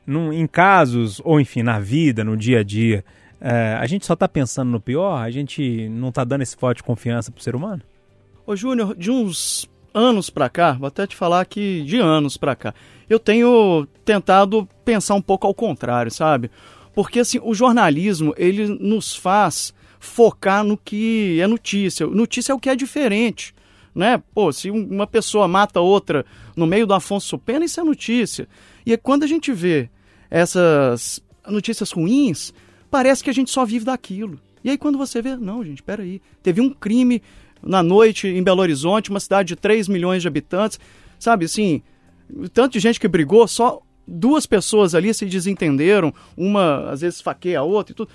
num, 0.06 0.32
em 0.32 0.46
casos, 0.46 1.22
ou 1.24 1.40
enfim, 1.40 1.64
na 1.64 1.80
vida, 1.80 2.24
no 2.24 2.36
dia 2.36 2.60
a 2.60 2.64
dia, 2.64 3.04
é, 3.40 3.76
a 3.80 3.86
gente 3.88 4.06
só 4.06 4.14
está 4.14 4.28
pensando 4.28 4.70
no 4.70 4.80
pior? 4.80 5.18
A 5.18 5.30
gente 5.30 5.90
não 5.90 6.10
está 6.10 6.24
dando 6.24 6.42
esse 6.42 6.56
voto 6.60 6.78
de 6.78 6.84
confiança 6.84 7.32
pro 7.32 7.44
ser 7.44 7.56
humano? 7.56 7.82
Ô 8.46 8.56
Júnior, 8.56 8.96
de 8.96 9.12
uns 9.12 9.70
anos 9.94 10.30
para 10.30 10.50
cá, 10.50 10.74
vou 10.74 10.88
até 10.88 11.06
te 11.06 11.16
falar 11.16 11.46
que 11.46 11.84
de 11.84 11.98
anos 11.98 12.38
para 12.38 12.56
cá, 12.56 12.74
eu 13.14 13.20
tenho 13.20 13.88
tentado 14.04 14.68
pensar 14.84 15.16
um 15.16 15.22
pouco 15.22 15.48
ao 15.48 15.54
contrário, 15.54 16.12
sabe? 16.12 16.50
Porque 16.94 17.20
assim, 17.20 17.40
o 17.42 17.54
jornalismo, 17.54 18.34
ele 18.38 18.68
nos 18.68 19.16
faz 19.16 19.74
focar 20.00 20.64
no 20.64 20.78
que 20.78 21.40
é 21.40 21.48
notícia. 21.48 22.06
Notícia 22.08 22.52
é 22.52 22.56
o 22.56 22.60
que 22.60 22.70
é 22.70 22.76
diferente, 22.76 23.54
né? 23.96 24.22
Pô, 24.34 24.52
se 24.52 24.70
uma 24.70 25.08
pessoa 25.08 25.48
mata 25.48 25.80
outra 25.80 26.26
no 26.56 26.68
meio 26.68 26.86
do 26.86 26.94
Afonso 26.94 27.38
Pena, 27.38 27.66
isso 27.66 27.80
é 27.80 27.84
notícia. 27.84 28.48
E 28.86 28.94
é 28.94 28.98
quando 28.98 29.24
a 29.24 29.28
gente 29.28 29.52
vê 29.52 29.90
essas 30.30 31.22
notícias 31.48 31.92
ruins, 31.92 32.54
parece 32.92 33.24
que 33.24 33.30
a 33.30 33.34
gente 33.34 33.52
só 33.52 33.66
vive 33.66 33.86
daquilo. 33.86 34.40
E 34.64 34.70
aí 34.70 34.78
quando 34.78 34.98
você 34.98 35.22
vê, 35.22 35.36
não, 35.36 35.64
gente, 35.64 35.82
peraí, 35.82 36.22
teve 36.42 36.62
um 36.62 36.70
crime 36.70 37.22
na 37.62 37.82
noite 37.82 38.28
em 38.28 38.44
Belo 38.44 38.62
Horizonte, 38.62 39.10
uma 39.10 39.20
cidade 39.20 39.50
de 39.50 39.56
3 39.56 39.88
milhões 39.88 40.22
de 40.22 40.28
habitantes, 40.28 40.80
sabe, 41.18 41.46
assim, 41.46 41.82
tanto 42.54 42.74
de 42.74 42.80
gente 42.80 43.00
que 43.00 43.08
brigou, 43.08 43.48
só 43.48 43.82
duas 44.08 44.46
pessoas 44.46 44.94
ali 44.94 45.14
se 45.14 45.26
desentenderam, 45.26 46.14
uma 46.36 46.90
às 46.90 47.02
vezes 47.02 47.22
faqueia 47.22 47.60
a 47.60 47.64
outra 47.64 47.94
e 47.94 47.96
tudo. 47.96 48.10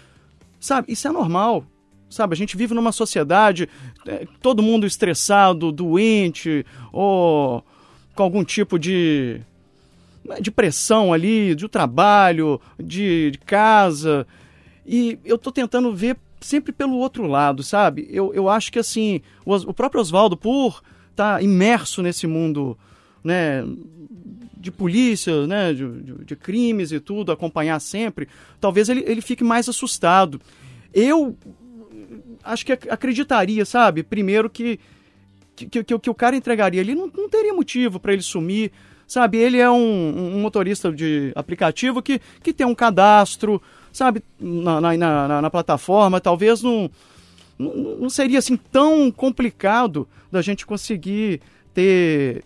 Sabe, 0.61 0.93
isso 0.93 1.07
é 1.07 1.11
normal. 1.11 1.65
Sabe, 2.11 2.33
a 2.33 2.37
gente 2.37 2.57
vive 2.57 2.73
numa 2.73 2.91
sociedade, 2.91 3.69
é, 4.07 4.27
todo 4.41 4.63
mundo 4.63 4.87
estressado, 4.87 5.71
doente, 5.71 6.65
ou 6.91 7.63
com 8.15 8.23
algum 8.23 8.43
tipo 8.43 8.79
de 8.79 9.43
né, 10.25 10.41
de 10.41 10.51
pressão 10.51 11.13
ali, 11.13 11.55
de 11.55 11.69
trabalho, 11.69 12.61
de, 12.79 13.31
de 13.31 13.39
casa. 13.39 14.27
E 14.87 15.19
eu 15.25 15.37
estou 15.37 15.53
tentando 15.53 15.95
ver 15.95 16.17
sempre 16.41 16.73
pelo 16.73 16.97
outro 16.97 17.27
lado, 17.27 17.63
sabe? 17.63 18.09
Eu, 18.11 18.33
eu 18.33 18.49
acho 18.49 18.73
que 18.73 18.79
assim, 18.79 19.21
o, 19.45 19.55
o 19.55 19.75
próprio 19.75 20.01
Oswaldo, 20.01 20.37
por 20.37 20.83
estar 21.11 21.37
tá 21.37 21.43
imerso 21.43 22.03
nesse 22.03 22.27
mundo, 22.27 22.77
né? 23.29 23.63
De 24.57 24.73
polícia, 24.73 25.47
né, 25.47 25.73
de, 25.73 25.89
de, 26.03 26.25
de, 26.25 26.37
crimes 26.37 26.91
e 26.91 26.99
tudo, 26.99 27.31
acompanhar 27.31 27.79
sempre, 27.79 28.27
talvez 28.61 28.89
ele, 28.89 29.05
ele 29.07 29.21
fique 29.21 29.45
mais 29.45 29.69
assustado. 29.69 30.41
Eu 30.93 31.37
acho 32.43 32.67
que 32.67 32.73
acreditaria, 32.73 33.65
sabe? 33.65 34.03
Primeiro 34.03 34.51
que, 34.51 34.81
que, 35.55 35.85
que, 35.85 35.99
que 35.99 36.11
o 36.11 36.15
cara 36.15 36.35
entregaria 36.35 36.81
ali, 36.81 36.93
não, 36.93 37.09
não 37.17 37.29
teria 37.29 37.55
motivo 37.55 38.01
para 38.01 38.13
ele 38.13 38.23
sumir, 38.23 38.73
sabe? 39.07 39.39
Ele 39.39 39.59
é 39.59 39.71
um, 39.71 40.35
um, 40.37 40.41
motorista 40.41 40.91
de 40.91 41.31
aplicativo 41.37 42.03
que, 42.03 42.21
que 42.43 42.53
tem 42.53 42.67
um 42.67 42.75
cadastro, 42.75 43.63
sabe? 43.93 44.25
Na, 44.41 44.81
na, 44.81 44.97
na, 44.97 45.43
na 45.43 45.51
plataforma, 45.51 46.21
talvez 46.21 46.65
não, 46.65 46.91
não 47.57 47.99
não 48.01 48.11
seria 48.11 48.41
assim 48.41 48.57
tão 48.57 49.09
complicado 49.11 50.09
da 50.33 50.43
gente 50.43 50.67
conseguir 50.67 51.41
ter 51.73 52.45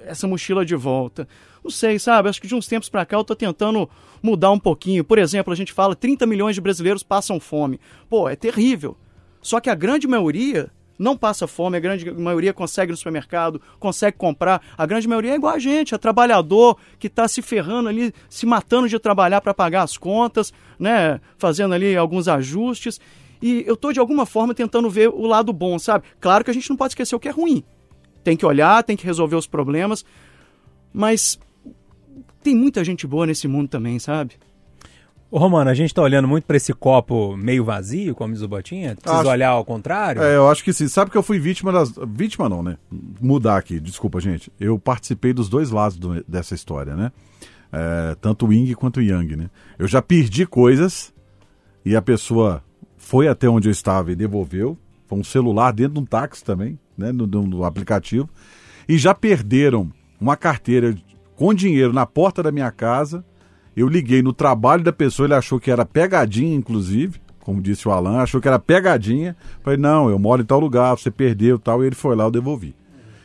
essa 0.00 0.26
mochila 0.26 0.64
de 0.64 0.74
volta. 0.74 1.28
Não 1.62 1.70
sei, 1.70 1.98
sabe? 1.98 2.28
Acho 2.28 2.40
que 2.40 2.46
de 2.48 2.54
uns 2.54 2.66
tempos 2.66 2.88
para 2.88 3.04
cá 3.04 3.16
eu 3.16 3.24
tô 3.24 3.34
tentando 3.34 3.88
mudar 4.22 4.50
um 4.50 4.58
pouquinho. 4.58 5.04
Por 5.04 5.18
exemplo, 5.18 5.52
a 5.52 5.56
gente 5.56 5.72
fala 5.72 5.94
30 5.94 6.26
milhões 6.26 6.54
de 6.54 6.60
brasileiros 6.60 7.02
passam 7.02 7.38
fome. 7.40 7.80
Pô, 8.08 8.28
é 8.28 8.36
terrível. 8.36 8.96
Só 9.40 9.60
que 9.60 9.70
a 9.70 9.74
grande 9.74 10.06
maioria 10.06 10.70
não 10.98 11.16
passa 11.16 11.46
fome, 11.46 11.76
a 11.76 11.80
grande 11.80 12.10
maioria 12.10 12.52
consegue 12.52 12.90
no 12.90 12.96
supermercado, 12.96 13.62
consegue 13.78 14.16
comprar. 14.16 14.60
A 14.76 14.84
grande 14.84 15.06
maioria 15.06 15.32
é 15.32 15.34
igual 15.36 15.54
a 15.54 15.58
gente, 15.58 15.94
é 15.94 15.98
trabalhador 15.98 16.76
que 16.98 17.06
está 17.06 17.28
se 17.28 17.40
ferrando 17.40 17.88
ali, 17.88 18.12
se 18.28 18.44
matando 18.44 18.88
de 18.88 18.98
trabalhar 18.98 19.40
para 19.40 19.54
pagar 19.54 19.82
as 19.82 19.96
contas, 19.96 20.52
né? 20.78 21.20
Fazendo 21.38 21.72
ali 21.72 21.96
alguns 21.96 22.26
ajustes. 22.26 23.00
E 23.40 23.62
eu 23.66 23.76
tô 23.76 23.92
de 23.92 24.00
alguma 24.00 24.26
forma 24.26 24.52
tentando 24.52 24.90
ver 24.90 25.08
o 25.08 25.26
lado 25.26 25.52
bom, 25.52 25.78
sabe? 25.78 26.04
Claro 26.20 26.44
que 26.44 26.50
a 26.50 26.54
gente 26.54 26.68
não 26.68 26.76
pode 26.76 26.92
esquecer 26.92 27.14
o 27.14 27.20
que 27.20 27.28
é 27.28 27.32
ruim. 27.32 27.62
Tem 28.28 28.36
que 28.36 28.44
olhar, 28.44 28.82
tem 28.84 28.94
que 28.94 29.06
resolver 29.06 29.36
os 29.36 29.46
problemas, 29.46 30.04
mas 30.92 31.38
tem 32.42 32.54
muita 32.54 32.84
gente 32.84 33.06
boa 33.06 33.24
nesse 33.26 33.48
mundo 33.48 33.70
também, 33.70 33.98
sabe? 33.98 34.34
Ô, 35.30 35.38
Romano, 35.38 35.70
a 35.70 35.74
gente 35.74 35.94
tá 35.94 36.02
olhando 36.02 36.28
muito 36.28 36.44
pra 36.44 36.58
esse 36.58 36.74
copo 36.74 37.34
meio 37.38 37.64
vazio, 37.64 38.14
como 38.14 38.34
diz 38.34 38.42
o 38.42 38.48
Botinha? 38.48 38.94
Precisa 38.96 39.22
Acho- 39.22 39.30
olhar 39.30 39.48
ao 39.48 39.64
contrário? 39.64 40.20
É, 40.22 40.36
eu 40.36 40.46
acho 40.50 40.62
que 40.62 40.74
sim. 40.74 40.88
Sabe 40.88 41.10
que 41.10 41.16
eu 41.16 41.22
fui 41.22 41.38
vítima 41.38 41.72
das. 41.72 41.90
Vítima 42.06 42.50
não, 42.50 42.62
né? 42.62 42.76
Mudar 43.18 43.56
aqui, 43.56 43.80
desculpa, 43.80 44.20
gente. 44.20 44.52
Eu 44.60 44.78
participei 44.78 45.32
dos 45.32 45.48
dois 45.48 45.70
lados 45.70 45.96
do- 45.98 46.22
dessa 46.28 46.54
história, 46.54 46.94
né? 46.94 47.10
É, 47.72 48.14
tanto 48.20 48.46
o 48.46 48.52
Ying 48.52 48.74
quanto 48.74 48.98
o 48.98 49.02
Yang, 49.02 49.36
né? 49.36 49.50
Eu 49.78 49.88
já 49.88 50.02
perdi 50.02 50.44
coisas 50.44 51.14
e 51.82 51.96
a 51.96 52.02
pessoa 52.02 52.62
foi 52.98 53.26
até 53.26 53.48
onde 53.48 53.68
eu 53.68 53.72
estava 53.72 54.12
e 54.12 54.14
devolveu. 54.14 54.76
Um 55.10 55.24
celular 55.24 55.72
dentro 55.72 55.94
de 55.94 56.00
um 56.00 56.04
táxi 56.04 56.44
também, 56.44 56.78
né? 56.96 57.12
No, 57.12 57.64
aplicativo. 57.64 58.28
E 58.88 58.98
já 58.98 59.14
perderam 59.14 59.90
uma 60.20 60.36
carteira 60.36 60.94
com 61.36 61.54
dinheiro 61.54 61.92
na 61.92 62.06
porta 62.06 62.42
da 62.42 62.50
minha 62.50 62.70
casa. 62.70 63.24
Eu 63.76 63.88
liguei 63.88 64.22
no 64.22 64.32
trabalho 64.32 64.82
da 64.82 64.92
pessoa, 64.92 65.26
ele 65.26 65.34
achou 65.34 65.60
que 65.60 65.70
era 65.70 65.86
pegadinha, 65.86 66.54
inclusive, 66.54 67.20
como 67.40 67.62
disse 67.62 67.86
o 67.88 67.92
Alan, 67.92 68.18
achou 68.18 68.40
que 68.40 68.48
era 68.48 68.58
pegadinha. 68.58 69.36
Falei, 69.62 69.78
não, 69.78 70.10
eu 70.10 70.18
moro 70.18 70.42
em 70.42 70.44
tal 70.44 70.60
lugar, 70.60 70.96
você 70.98 71.10
perdeu 71.10 71.58
tal, 71.58 71.82
e 71.82 71.86
ele 71.86 71.94
foi 71.94 72.14
lá, 72.16 72.24
eu 72.24 72.30
devolvi. 72.30 72.74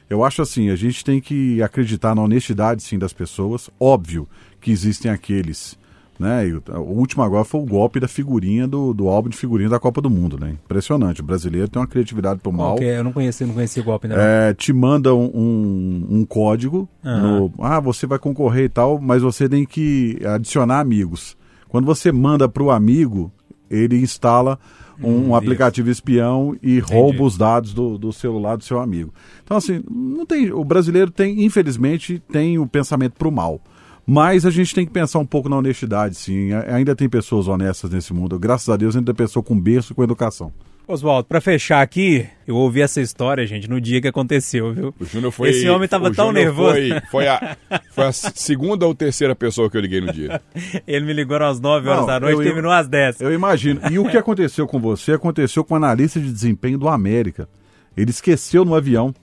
Eu 0.09 0.23
acho 0.23 0.41
assim, 0.41 0.69
a 0.69 0.75
gente 0.75 1.03
tem 1.03 1.19
que 1.19 1.61
acreditar 1.63 2.13
na 2.13 2.21
honestidade, 2.21 2.83
sim, 2.83 2.99
das 2.99 3.11
pessoas. 3.11 3.69
Óbvio 3.79 4.27
que 4.61 4.71
existem 4.71 5.09
aqueles, 5.09 5.77
né? 6.19 6.47
e 6.47 6.53
o, 6.53 6.63
o 6.75 6.97
último 6.97 7.23
agora 7.23 7.43
foi 7.43 7.61
o 7.61 7.65
golpe 7.65 7.99
da 7.99 8.07
figurinha 8.07 8.67
do, 8.67 8.93
do 8.93 9.07
álbum 9.07 9.29
de 9.29 9.37
figurinha 9.37 9.69
da 9.69 9.79
Copa 9.79 10.01
do 10.01 10.09
Mundo, 10.09 10.39
né? 10.39 10.55
Impressionante. 10.65 11.21
O 11.21 11.23
brasileiro 11.23 11.67
tem 11.67 11.81
uma 11.81 11.87
criatividade 11.87 12.39
pro 12.39 12.51
mal. 12.51 12.77
É? 12.79 12.97
Eu 12.99 13.03
não 13.03 13.11
conheci, 13.11 13.45
não 13.45 13.53
conheci 13.53 13.79
o 13.79 13.83
golpe 13.83 14.07
não. 14.07 14.15
É, 14.15 14.53
te 14.53 14.71
manda 14.71 15.13
um, 15.13 15.31
um, 15.33 16.07
um 16.09 16.25
código 16.25 16.87
no, 17.03 17.53
ah, 17.59 17.79
você 17.79 18.05
vai 18.05 18.19
concorrer 18.19 18.65
e 18.65 18.69
tal, 18.69 18.99
mas 18.99 19.21
você 19.21 19.49
tem 19.49 19.65
que 19.65 20.19
adicionar 20.25 20.79
amigos. 20.79 21.37
Quando 21.67 21.85
você 21.85 22.11
manda 22.11 22.47
para 22.47 22.63
o 22.63 22.69
amigo, 22.69 23.31
ele 23.69 23.97
instala 23.97 24.59
um, 25.01 25.29
Hum, 25.29 25.35
aplicativo 25.35 25.89
espião 25.89 26.55
e 26.61 26.79
rouba 26.79 27.23
os 27.23 27.37
dados 27.37 27.73
do, 27.73 27.97
do 27.97 28.13
celular 28.13 28.57
do 28.57 28.63
seu 28.63 28.79
amigo. 28.79 29.13
Então, 29.43 29.57
assim, 29.57 29.83
não 29.89 30.25
tem. 30.25 30.51
O 30.51 30.63
brasileiro 30.63 31.11
tem, 31.11 31.43
infelizmente, 31.43 32.21
tem 32.31 32.59
o 32.59 32.67
pensamento 32.67 33.13
para 33.13 33.27
o 33.27 33.31
mal. 33.31 33.59
Mas 34.05 34.45
a 34.45 34.51
gente 34.51 34.75
tem 34.75 34.85
que 34.85 34.91
pensar 34.91 35.19
um 35.19 35.25
pouco 35.25 35.47
na 35.47 35.57
honestidade, 35.57 36.15
sim. 36.15 36.51
Ainda 36.53 36.95
tem 36.95 37.07
pessoas 37.07 37.47
honestas 37.47 37.89
nesse 37.89 38.13
mundo. 38.13 38.37
Graças 38.37 38.67
a 38.69 38.75
Deus, 38.75 38.95
ainda 38.95 39.13
tem 39.13 39.25
pessoa 39.25 39.41
com 39.41 39.59
berço 39.59 39.93
e 39.93 39.95
com 39.95 40.03
educação. 40.03 40.51
Oswaldo, 40.85 41.25
pra 41.29 41.39
fechar 41.39 41.81
aqui, 41.81 42.27
eu 42.45 42.57
ouvi 42.57 42.81
essa 42.81 42.99
história, 42.99 43.47
gente, 43.47 43.69
no 43.69 43.79
dia 43.79 44.01
que 44.01 44.07
aconteceu, 44.07 44.73
viu? 44.73 44.93
O 44.99 45.05
Júnior 45.05 45.31
foi. 45.31 45.49
Esse 45.49 45.69
homem 45.69 45.87
tava 45.87 46.09
o 46.09 46.13
tão 46.13 46.27
Júnior 46.27 46.45
nervoso. 46.45 46.75
Foi, 46.75 47.01
foi, 47.09 47.27
a, 47.27 47.57
foi 47.91 48.03
a 48.03 48.11
segunda 48.11 48.85
ou 48.85 48.93
terceira 48.93 49.33
pessoa 49.33 49.69
que 49.69 49.77
eu 49.77 49.81
liguei 49.81 50.01
no 50.01 50.11
dia. 50.11 50.41
Ele 50.85 51.05
me 51.05 51.13
ligou 51.13 51.37
às 51.37 51.61
9 51.61 51.87
horas 51.87 52.01
Não, 52.01 52.07
da 52.07 52.19
noite 52.19 52.41
e 52.41 52.43
terminou 52.43 52.71
às 52.71 52.89
10. 52.89 53.21
Eu 53.21 53.33
imagino. 53.33 53.79
E 53.89 53.97
o 53.97 54.09
que 54.09 54.17
aconteceu 54.17 54.67
com 54.67 54.77
você 54.77 55.13
aconteceu 55.13 55.63
com 55.63 55.73
o 55.73 55.77
analista 55.77 56.19
de 56.19 56.29
desempenho 56.29 56.77
do 56.77 56.89
América. 56.89 57.47
Ele 57.95 58.09
esqueceu 58.09 58.65
no 58.65 58.75
avião. 58.75 59.15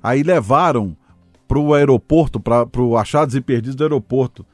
Aí 0.00 0.22
levaram 0.22 0.96
pro 1.52 1.74
aeroporto, 1.74 2.40
para 2.40 2.64
pro 2.64 2.96
achados 2.96 3.34
e 3.34 3.40
perdidos 3.42 3.74
do 3.74 3.84
aeroporto. 3.84 4.46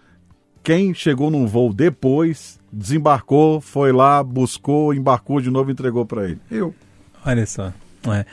Quem 0.64 0.92
chegou 0.92 1.30
num 1.30 1.46
voo 1.46 1.72
depois, 1.72 2.58
desembarcou, 2.72 3.60
foi 3.60 3.92
lá, 3.92 4.20
buscou, 4.20 4.92
embarcou 4.92 5.40
de 5.40 5.48
novo 5.48 5.70
e 5.70 5.72
entregou 5.74 6.04
para 6.04 6.24
ele. 6.24 6.40
Eu. 6.50 6.74
Olha 7.24 7.46
só. 7.46 7.72
É. 8.08 8.26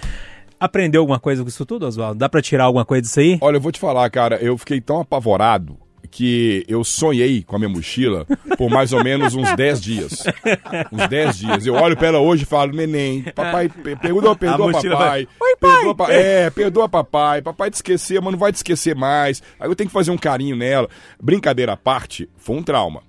Aprendeu 0.60 1.02
alguma 1.02 1.20
coisa 1.20 1.44
com 1.44 1.48
isso 1.48 1.64
tudo, 1.64 1.86
Oswaldo? 1.86 2.18
Dá 2.18 2.28
pra 2.28 2.42
tirar 2.42 2.64
alguma 2.64 2.84
coisa 2.84 3.04
disso 3.04 3.20
aí? 3.20 3.38
Olha, 3.40 3.58
eu 3.58 3.62
vou 3.62 3.72
te 3.72 3.80
falar, 3.80 4.10
cara, 4.10 4.38
eu 4.38 4.58
fiquei 4.58 4.82
tão 4.82 5.00
apavorado 5.00 5.78
que 6.06 6.64
eu 6.68 6.84
sonhei 6.84 7.44
com 7.44 7.56
a 7.56 7.60
minha 7.60 7.70
mochila 7.70 8.26
por 8.58 8.70
mais 8.70 8.94
ou 8.94 9.04
menos 9.04 9.34
uns 9.36 9.54
10 9.56 9.82
dias. 9.82 10.24
Uns 10.92 11.08
10 11.08 11.38
dias. 11.38 11.66
Eu 11.66 11.74
olho 11.76 11.96
pra 11.98 12.08
ela 12.10 12.20
hoje 12.20 12.44
e 12.44 12.46
falo, 12.46 12.72
neném, 12.74 13.24
papai, 13.24 13.70
pe- 13.70 13.96
perdoa, 13.96 14.36
perdoa 14.36 14.72
papai. 14.72 14.90
vai, 14.98 15.28
"Oi, 15.42 15.56
pai." 15.60 15.72
Perdoa, 15.76 15.96
pa- 15.96 16.12
é, 16.14 16.50
perdoa 16.50 16.90
papai. 16.90 17.42
Papai 17.42 17.70
te 17.72 17.76
esquecer, 17.76 18.22
mas 18.22 18.32
não 18.32 18.40
vai 18.40 18.52
te 18.52 18.56
esquecer 18.56 18.96
mais. 18.96 19.42
Aí 19.60 19.70
eu 19.70 19.76
tenho 19.76 19.90
que 19.90 19.94
fazer 19.94 20.12
um 20.12 20.18
carinho 20.18 20.56
nela. 20.56 20.90
Brincadeira 21.22 21.74
à 21.74 21.78
parte, 21.78 22.30
foi 22.38 22.56
um 22.56 22.64
trauma. 22.64 23.02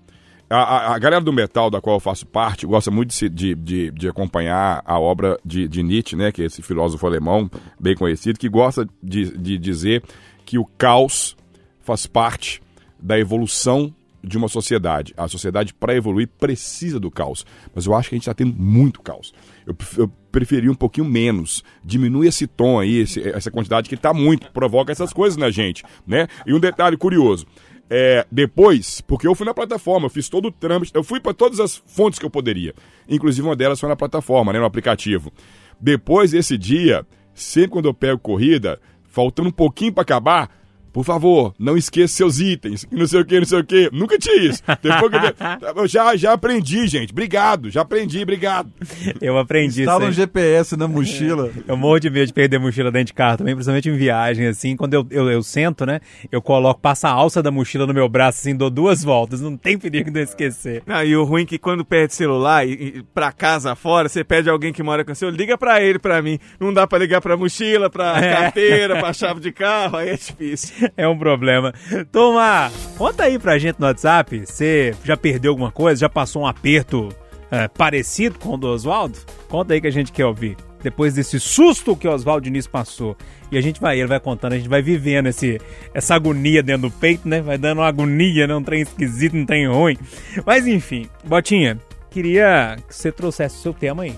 A, 0.48 0.56
a- 0.58 0.94
a 0.94 0.98
galera 1.00 1.20
do 1.20 1.32
metal, 1.32 1.68
da 1.70 1.80
qual 1.80 1.96
eu 1.96 2.00
faço 2.00 2.24
parte, 2.24 2.66
gosta 2.66 2.88
muito 2.88 3.10
de, 3.12 3.28
de, 3.28 3.54
de, 3.56 3.90
de 3.90 4.08
acompanhar 4.08 4.80
a 4.86 4.96
obra 4.98 5.36
de, 5.44 5.66
de 5.66 5.82
Nietzsche, 5.82 6.14
né, 6.14 6.30
que 6.30 6.40
é 6.40 6.44
esse 6.44 6.62
filósofo 6.62 7.04
alemão 7.04 7.50
bem 7.80 7.96
conhecido, 7.96 8.38
que 8.38 8.48
gosta 8.48 8.86
de, 9.02 9.36
de 9.36 9.58
dizer 9.58 10.04
que 10.44 10.56
o 10.56 10.64
caos 10.78 11.36
faz 11.80 12.06
parte 12.06 12.60
da 13.00 13.18
evolução 13.18 13.94
de 14.22 14.36
uma 14.36 14.48
sociedade. 14.48 15.14
A 15.16 15.28
sociedade, 15.28 15.72
para 15.72 15.94
evoluir, 15.94 16.28
precisa 16.38 16.98
do 16.98 17.10
caos. 17.10 17.46
Mas 17.74 17.86
eu 17.86 17.94
acho 17.94 18.08
que 18.08 18.14
a 18.14 18.18
gente 18.18 18.22
está 18.24 18.34
tendo 18.34 18.54
muito 18.60 19.00
caos. 19.00 19.32
Eu, 19.64 19.76
eu 19.98 20.08
preferia 20.32 20.70
um 20.70 20.74
pouquinho 20.74 21.06
menos. 21.06 21.62
Diminui 21.84 22.26
esse 22.26 22.46
tom 22.46 22.80
aí, 22.80 22.96
esse- 22.98 23.20
essa 23.28 23.50
quantidade 23.52 23.88
que 23.88 23.94
está 23.94 24.12
muito, 24.12 24.50
provoca 24.50 24.90
essas 24.90 25.12
coisas 25.12 25.36
na 25.36 25.48
gente. 25.50 25.84
Né? 26.06 26.26
E 26.44 26.52
um 26.52 26.58
detalhe 26.58 26.96
curioso. 26.96 27.46
É, 27.88 28.26
depois, 28.32 29.00
porque 29.00 29.28
eu 29.28 29.34
fui 29.36 29.46
na 29.46 29.54
plataforma, 29.54 30.06
eu 30.06 30.10
fiz 30.10 30.28
todo 30.28 30.46
o 30.48 30.50
trâmite, 30.50 30.90
eu 30.92 31.04
fui 31.04 31.20
para 31.20 31.32
todas 31.32 31.60
as 31.60 31.76
fontes 31.86 32.18
que 32.18 32.26
eu 32.26 32.30
poderia. 32.30 32.74
Inclusive 33.08 33.46
uma 33.46 33.54
delas 33.54 33.78
foi 33.78 33.88
na 33.88 33.94
plataforma, 33.94 34.52
né, 34.52 34.58
no 34.58 34.64
aplicativo. 34.64 35.32
Depois 35.80 36.32
desse 36.32 36.58
dia, 36.58 37.06
sempre 37.32 37.70
quando 37.70 37.84
eu 37.86 37.94
pego 37.94 38.18
corrida, 38.18 38.80
faltando 39.04 39.50
um 39.50 39.52
pouquinho 39.52 39.92
para 39.92 40.02
acabar, 40.02 40.50
por 40.96 41.04
favor, 41.04 41.54
não 41.58 41.76
esqueça 41.76 42.14
seus 42.14 42.40
itens, 42.40 42.86
não 42.90 43.06
sei 43.06 43.20
o 43.20 43.24
que, 43.26 43.38
não 43.38 43.44
sei 43.44 43.58
o 43.58 43.64
que. 43.64 43.90
Nunca 43.92 44.18
tinha 44.18 44.34
isso. 44.34 44.62
Depois 44.82 45.12
eu, 45.12 45.72
eu 45.82 45.86
já, 45.86 46.16
já 46.16 46.32
aprendi, 46.32 46.86
gente. 46.88 47.12
Obrigado, 47.12 47.68
já 47.70 47.82
aprendi, 47.82 48.22
obrigado. 48.22 48.72
Eu 49.20 49.36
aprendi 49.36 49.72
isso. 49.72 49.80
Estava 49.82 50.04
aí. 50.04 50.08
um 50.08 50.12
GPS 50.14 50.74
na 50.74 50.88
mochila. 50.88 51.50
Eu 51.68 51.76
morro 51.76 51.98
de 51.98 52.08
medo 52.08 52.28
de 52.28 52.32
perder 52.32 52.58
mochila 52.58 52.90
dentro 52.90 53.08
de 53.08 53.12
carro 53.12 53.36
também, 53.36 53.54
principalmente 53.54 53.90
em 53.90 53.96
viagem, 53.96 54.46
assim. 54.46 54.74
Quando 54.74 54.94
eu, 54.94 55.06
eu, 55.10 55.30
eu 55.30 55.42
sento, 55.42 55.84
né? 55.84 56.00
Eu 56.32 56.40
coloco, 56.40 56.80
passo 56.80 57.06
a 57.06 57.10
alça 57.10 57.42
da 57.42 57.50
mochila 57.50 57.86
no 57.86 57.92
meu 57.92 58.08
braço, 58.08 58.38
assim, 58.40 58.56
dou 58.56 58.70
duas 58.70 59.02
voltas. 59.04 59.42
Não 59.42 59.54
tem 59.54 59.76
perigo 59.76 60.10
de 60.10 60.20
eu 60.20 60.24
esquecer. 60.24 60.82
Não, 60.86 61.04
e 61.04 61.14
o 61.14 61.24
ruim 61.24 61.42
é 61.42 61.46
que 61.46 61.58
quando 61.58 61.84
perde 61.84 62.14
celular 62.14 62.66
e, 62.66 62.72
e 62.72 63.02
pra 63.12 63.32
casa 63.32 63.74
fora, 63.74 64.08
você 64.08 64.24
pede 64.24 64.48
alguém 64.48 64.72
que 64.72 64.82
mora 64.82 65.04
com 65.04 65.14
você, 65.14 65.30
liga 65.30 65.58
pra 65.58 65.82
ele, 65.82 65.98
pra 65.98 66.22
mim. 66.22 66.38
Não 66.58 66.72
dá 66.72 66.86
pra 66.86 66.98
ligar 66.98 67.20
pra 67.20 67.36
mochila, 67.36 67.90
pra 67.90 68.16
É. 68.18 68.32
carteira, 68.32 68.96
pra 68.98 69.12
chave 69.12 69.40
de 69.40 69.52
carro, 69.52 69.98
aí 69.98 70.08
é 70.08 70.16
difícil. 70.16 70.85
É 70.96 71.06
um 71.06 71.18
problema. 71.18 71.72
Toma, 72.12 72.70
conta 72.96 73.24
aí 73.24 73.38
pra 73.38 73.58
gente 73.58 73.78
no 73.78 73.86
WhatsApp. 73.86 74.44
Você 74.46 74.94
já 75.04 75.16
perdeu 75.16 75.52
alguma 75.52 75.70
coisa? 75.70 76.00
Já 76.00 76.08
passou 76.08 76.42
um 76.42 76.46
aperto 76.46 77.08
é, 77.50 77.68
parecido 77.68 78.38
com 78.38 78.54
o 78.54 78.56
do 78.56 78.68
Oswaldo? 78.68 79.18
Conta 79.48 79.74
aí 79.74 79.80
que 79.80 79.86
a 79.86 79.92
gente 79.92 80.12
quer 80.12 80.26
ouvir. 80.26 80.56
Depois 80.82 81.14
desse 81.14 81.40
susto 81.40 81.96
que 81.96 82.06
o 82.06 82.12
Oswaldo 82.12 82.44
Diniz 82.44 82.66
passou. 82.66 83.16
E 83.50 83.58
a 83.58 83.60
gente 83.60 83.80
vai, 83.80 83.98
ele 83.98 84.08
vai 84.08 84.20
contando, 84.20 84.52
a 84.52 84.56
gente 84.56 84.68
vai 84.68 84.82
vivendo 84.82 85.26
esse, 85.26 85.60
essa 85.94 86.14
agonia 86.14 86.62
dentro 86.62 86.88
do 86.88 86.90
peito, 86.90 87.28
né? 87.28 87.40
Vai 87.40 87.58
dando 87.58 87.78
uma 87.78 87.88
agonia, 87.88 88.46
né? 88.46 88.54
Um 88.54 88.62
trem 88.62 88.82
esquisito, 88.82 89.36
um 89.36 89.46
trem 89.46 89.68
ruim. 89.68 89.96
Mas 90.44 90.66
enfim, 90.66 91.08
Botinha, 91.24 91.78
queria 92.10 92.76
que 92.86 92.94
você 92.94 93.10
trouxesse 93.10 93.56
o 93.56 93.60
seu 93.60 93.74
tema 93.74 94.04
aí. 94.04 94.14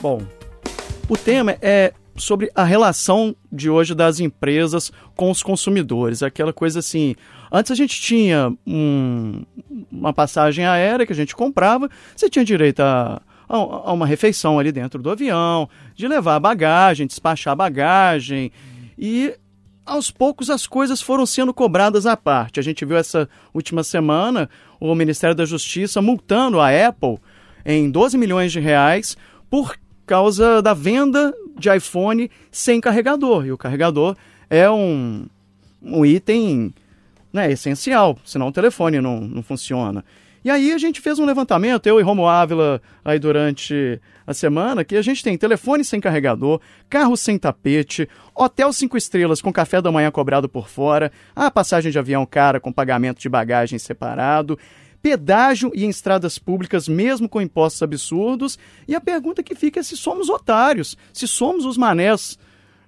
Bom, 0.00 0.22
o 1.08 1.16
tema 1.16 1.56
é 1.60 1.92
sobre 2.18 2.50
a 2.54 2.64
relação 2.64 3.34
de 3.50 3.70
hoje 3.70 3.94
das 3.94 4.20
empresas 4.20 4.92
com 5.16 5.30
os 5.30 5.42
consumidores. 5.42 6.22
Aquela 6.22 6.52
coisa 6.52 6.80
assim. 6.80 7.14
Antes 7.50 7.70
a 7.72 7.74
gente 7.74 8.00
tinha 8.00 8.52
um- 8.66 9.42
uma 9.90 10.12
passagem 10.12 10.66
aérea 10.66 11.06
que 11.06 11.12
a 11.12 11.16
gente 11.16 11.34
comprava, 11.34 11.88
você 12.14 12.28
tinha 12.28 12.44
direito 12.44 12.80
a, 12.80 13.22
a- 13.48 13.92
uma 13.92 14.06
refeição 14.06 14.58
ali 14.58 14.70
dentro 14.72 15.00
do 15.02 15.10
avião, 15.10 15.68
de 15.94 16.06
levar 16.06 16.38
bagagem, 16.40 17.06
despachar 17.06 17.56
bagagem. 17.56 18.50
E 18.98 19.34
aos 19.86 20.10
poucos 20.10 20.50
as 20.50 20.66
coisas 20.66 21.00
foram 21.00 21.24
sendo 21.24 21.54
cobradas 21.54 22.04
à 22.04 22.16
parte. 22.16 22.60
A 22.60 22.62
gente 22.62 22.84
viu 22.84 22.96
essa 22.96 23.28
última 23.54 23.82
semana 23.82 24.50
o 24.78 24.94
Ministério 24.94 25.34
da 25.34 25.46
Justiça 25.46 26.02
multando 26.02 26.60
a 26.60 26.68
Apple 26.68 27.18
em 27.64 27.90
12 27.90 28.18
milhões 28.18 28.52
de 28.52 28.60
reais 28.60 29.16
por 29.48 29.74
causa 30.06 30.60
da 30.62 30.72
venda 30.74 31.34
de 31.58 31.74
iPhone 31.74 32.30
sem 32.50 32.80
carregador. 32.80 33.46
E 33.46 33.52
o 33.52 33.58
carregador 33.58 34.16
é 34.48 34.70
um, 34.70 35.26
um 35.82 36.04
item 36.04 36.72
né, 37.32 37.50
essencial, 37.50 38.18
senão 38.24 38.48
o 38.48 38.52
telefone 38.52 39.00
não, 39.00 39.20
não 39.20 39.42
funciona. 39.42 40.04
E 40.44 40.50
aí 40.50 40.72
a 40.72 40.78
gente 40.78 41.00
fez 41.00 41.18
um 41.18 41.24
levantamento, 41.24 41.86
eu 41.86 41.98
e 41.98 42.02
Romo 42.02 42.26
Ávila, 42.26 42.80
aí 43.04 43.18
durante 43.18 44.00
a 44.26 44.32
semana, 44.32 44.84
que 44.84 44.96
a 44.96 45.02
gente 45.02 45.22
tem 45.22 45.36
telefone 45.36 45.84
sem 45.84 46.00
carregador, 46.00 46.60
carro 46.88 47.16
sem 47.16 47.38
tapete, 47.38 48.08
hotel 48.34 48.72
cinco 48.72 48.96
estrelas 48.96 49.42
com 49.42 49.52
café 49.52 49.82
da 49.82 49.90
manhã 49.90 50.10
cobrado 50.10 50.48
por 50.48 50.68
fora, 50.68 51.10
a 51.34 51.50
passagem 51.50 51.90
de 51.90 51.98
avião 51.98 52.24
cara 52.24 52.60
com 52.60 52.72
pagamento 52.72 53.20
de 53.20 53.28
bagagem 53.28 53.78
separado, 53.78 54.58
pedágio 55.08 55.72
e 55.74 55.86
em 55.86 55.88
estradas 55.88 56.38
públicas, 56.38 56.86
mesmo 56.86 57.28
com 57.28 57.40
impostos 57.40 57.82
absurdos. 57.82 58.58
E 58.86 58.94
a 58.94 59.00
pergunta 59.00 59.42
que 59.42 59.54
fica 59.54 59.80
é 59.80 59.82
se 59.82 59.96
somos 59.96 60.28
otários, 60.28 60.98
se 61.14 61.26
somos 61.26 61.64
os 61.64 61.78
manés 61.78 62.38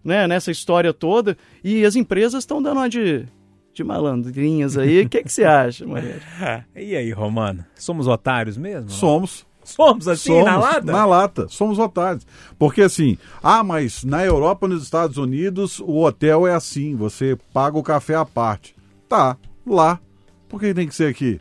né, 0.04 0.28
nessa 0.28 0.50
história 0.50 0.92
toda. 0.92 1.36
E 1.64 1.82
as 1.82 1.96
empresas 1.96 2.42
estão 2.42 2.60
dando 2.60 2.76
uma 2.76 2.90
de, 2.90 3.24
de 3.72 3.82
malandrinhas 3.82 4.76
aí. 4.76 5.00
O 5.00 5.08
que, 5.08 5.22
que 5.22 5.32
você 5.32 5.44
acha, 5.44 5.86
Maria? 5.86 6.20
E 6.76 6.94
aí, 6.94 7.10
Romano? 7.10 7.64
Somos 7.74 8.06
otários 8.06 8.58
mesmo? 8.58 8.90
Somos. 8.90 9.48
Somos 9.62 10.08
assim, 10.08 10.32
Somos, 10.32 10.44
na 10.44 10.58
lata? 10.58 10.92
Na 10.92 11.06
lata, 11.06 11.48
somos 11.48 11.78
otários. 11.78 12.26
Porque 12.58 12.82
assim, 12.82 13.16
ah, 13.42 13.62
mas 13.62 14.02
na 14.02 14.24
Europa 14.24 14.66
nos 14.66 14.82
Estados 14.82 15.16
Unidos 15.16 15.78
o 15.78 16.02
hotel 16.02 16.46
é 16.46 16.54
assim, 16.54 16.96
você 16.96 17.38
paga 17.52 17.78
o 17.78 17.82
café 17.82 18.16
à 18.16 18.24
parte. 18.24 18.74
Tá, 19.08 19.36
lá. 19.64 20.00
Por 20.48 20.58
que 20.58 20.74
tem 20.74 20.88
que 20.88 20.94
ser 20.94 21.08
aqui? 21.08 21.38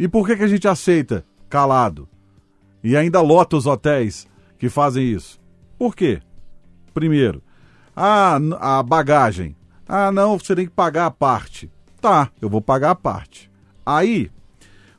E 0.00 0.08
por 0.08 0.26
que, 0.26 0.34
que 0.34 0.42
a 0.42 0.48
gente 0.48 0.66
aceita 0.66 1.24
calado? 1.50 2.08
E 2.82 2.96
ainda 2.96 3.20
lota 3.20 3.56
os 3.56 3.66
hotéis 3.66 4.26
que 4.58 4.70
fazem 4.70 5.04
isso. 5.04 5.38
Por 5.78 5.94
quê? 5.94 6.22
Primeiro, 6.94 7.42
ah, 7.94 8.38
n- 8.40 8.56
a 8.58 8.82
bagagem. 8.82 9.54
Ah, 9.86 10.10
não, 10.10 10.38
você 10.38 10.56
tem 10.56 10.64
que 10.66 10.72
pagar 10.72 11.04
a 11.04 11.10
parte. 11.10 11.70
Tá, 12.00 12.30
eu 12.40 12.48
vou 12.48 12.62
pagar 12.62 12.92
a 12.92 12.94
parte. 12.94 13.50
Aí, 13.84 14.30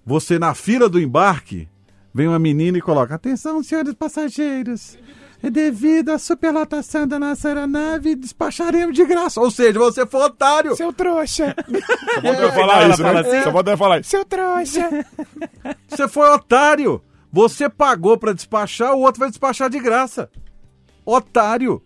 você 0.06 0.38
na 0.38 0.54
fila 0.54 0.88
do 0.88 1.00
embarque, 1.00 1.68
vem 2.14 2.28
uma 2.28 2.38
menina 2.38 2.78
e 2.78 2.82
coloca: 2.82 3.16
Atenção, 3.16 3.64
senhores 3.64 3.96
passageiros. 3.96 5.00
É 5.44 5.50
Devido 5.50 6.10
à 6.10 6.20
superlotação 6.20 7.08
da 7.08 7.18
nossa 7.18 7.48
aeronave, 7.48 8.16
despacharemos 8.16 8.96
de 8.96 9.04
graça. 9.06 9.42
Ou 9.42 9.50
seja, 9.50 9.80
você 9.80 10.06
foi 10.06 10.22
otário. 10.22 10.76
Seu 10.76 10.94
trouxa. 10.94 11.56
Só 12.14 12.22
pode 12.22 12.42
ela 12.42 12.52
falar 12.52 12.90
isso, 12.90 13.02
fala 13.02 13.24
né? 13.24 13.30
assim? 13.30 13.44
Só 13.44 13.52
pode 13.52 13.78
falar 13.78 14.00
isso. 14.00 14.10
Seu 14.10 14.26
trouxa. 14.26 15.06
Você 15.88 16.08
foi 16.08 16.30
otário. 16.30 17.02
Você 17.32 17.70
pagou 17.70 18.18
pra 18.18 18.34
despachar, 18.34 18.94
o 18.94 19.00
outro 19.00 19.20
vai 19.20 19.30
despachar 19.30 19.70
de 19.70 19.80
graça. 19.80 20.30
Otário. 21.06 21.82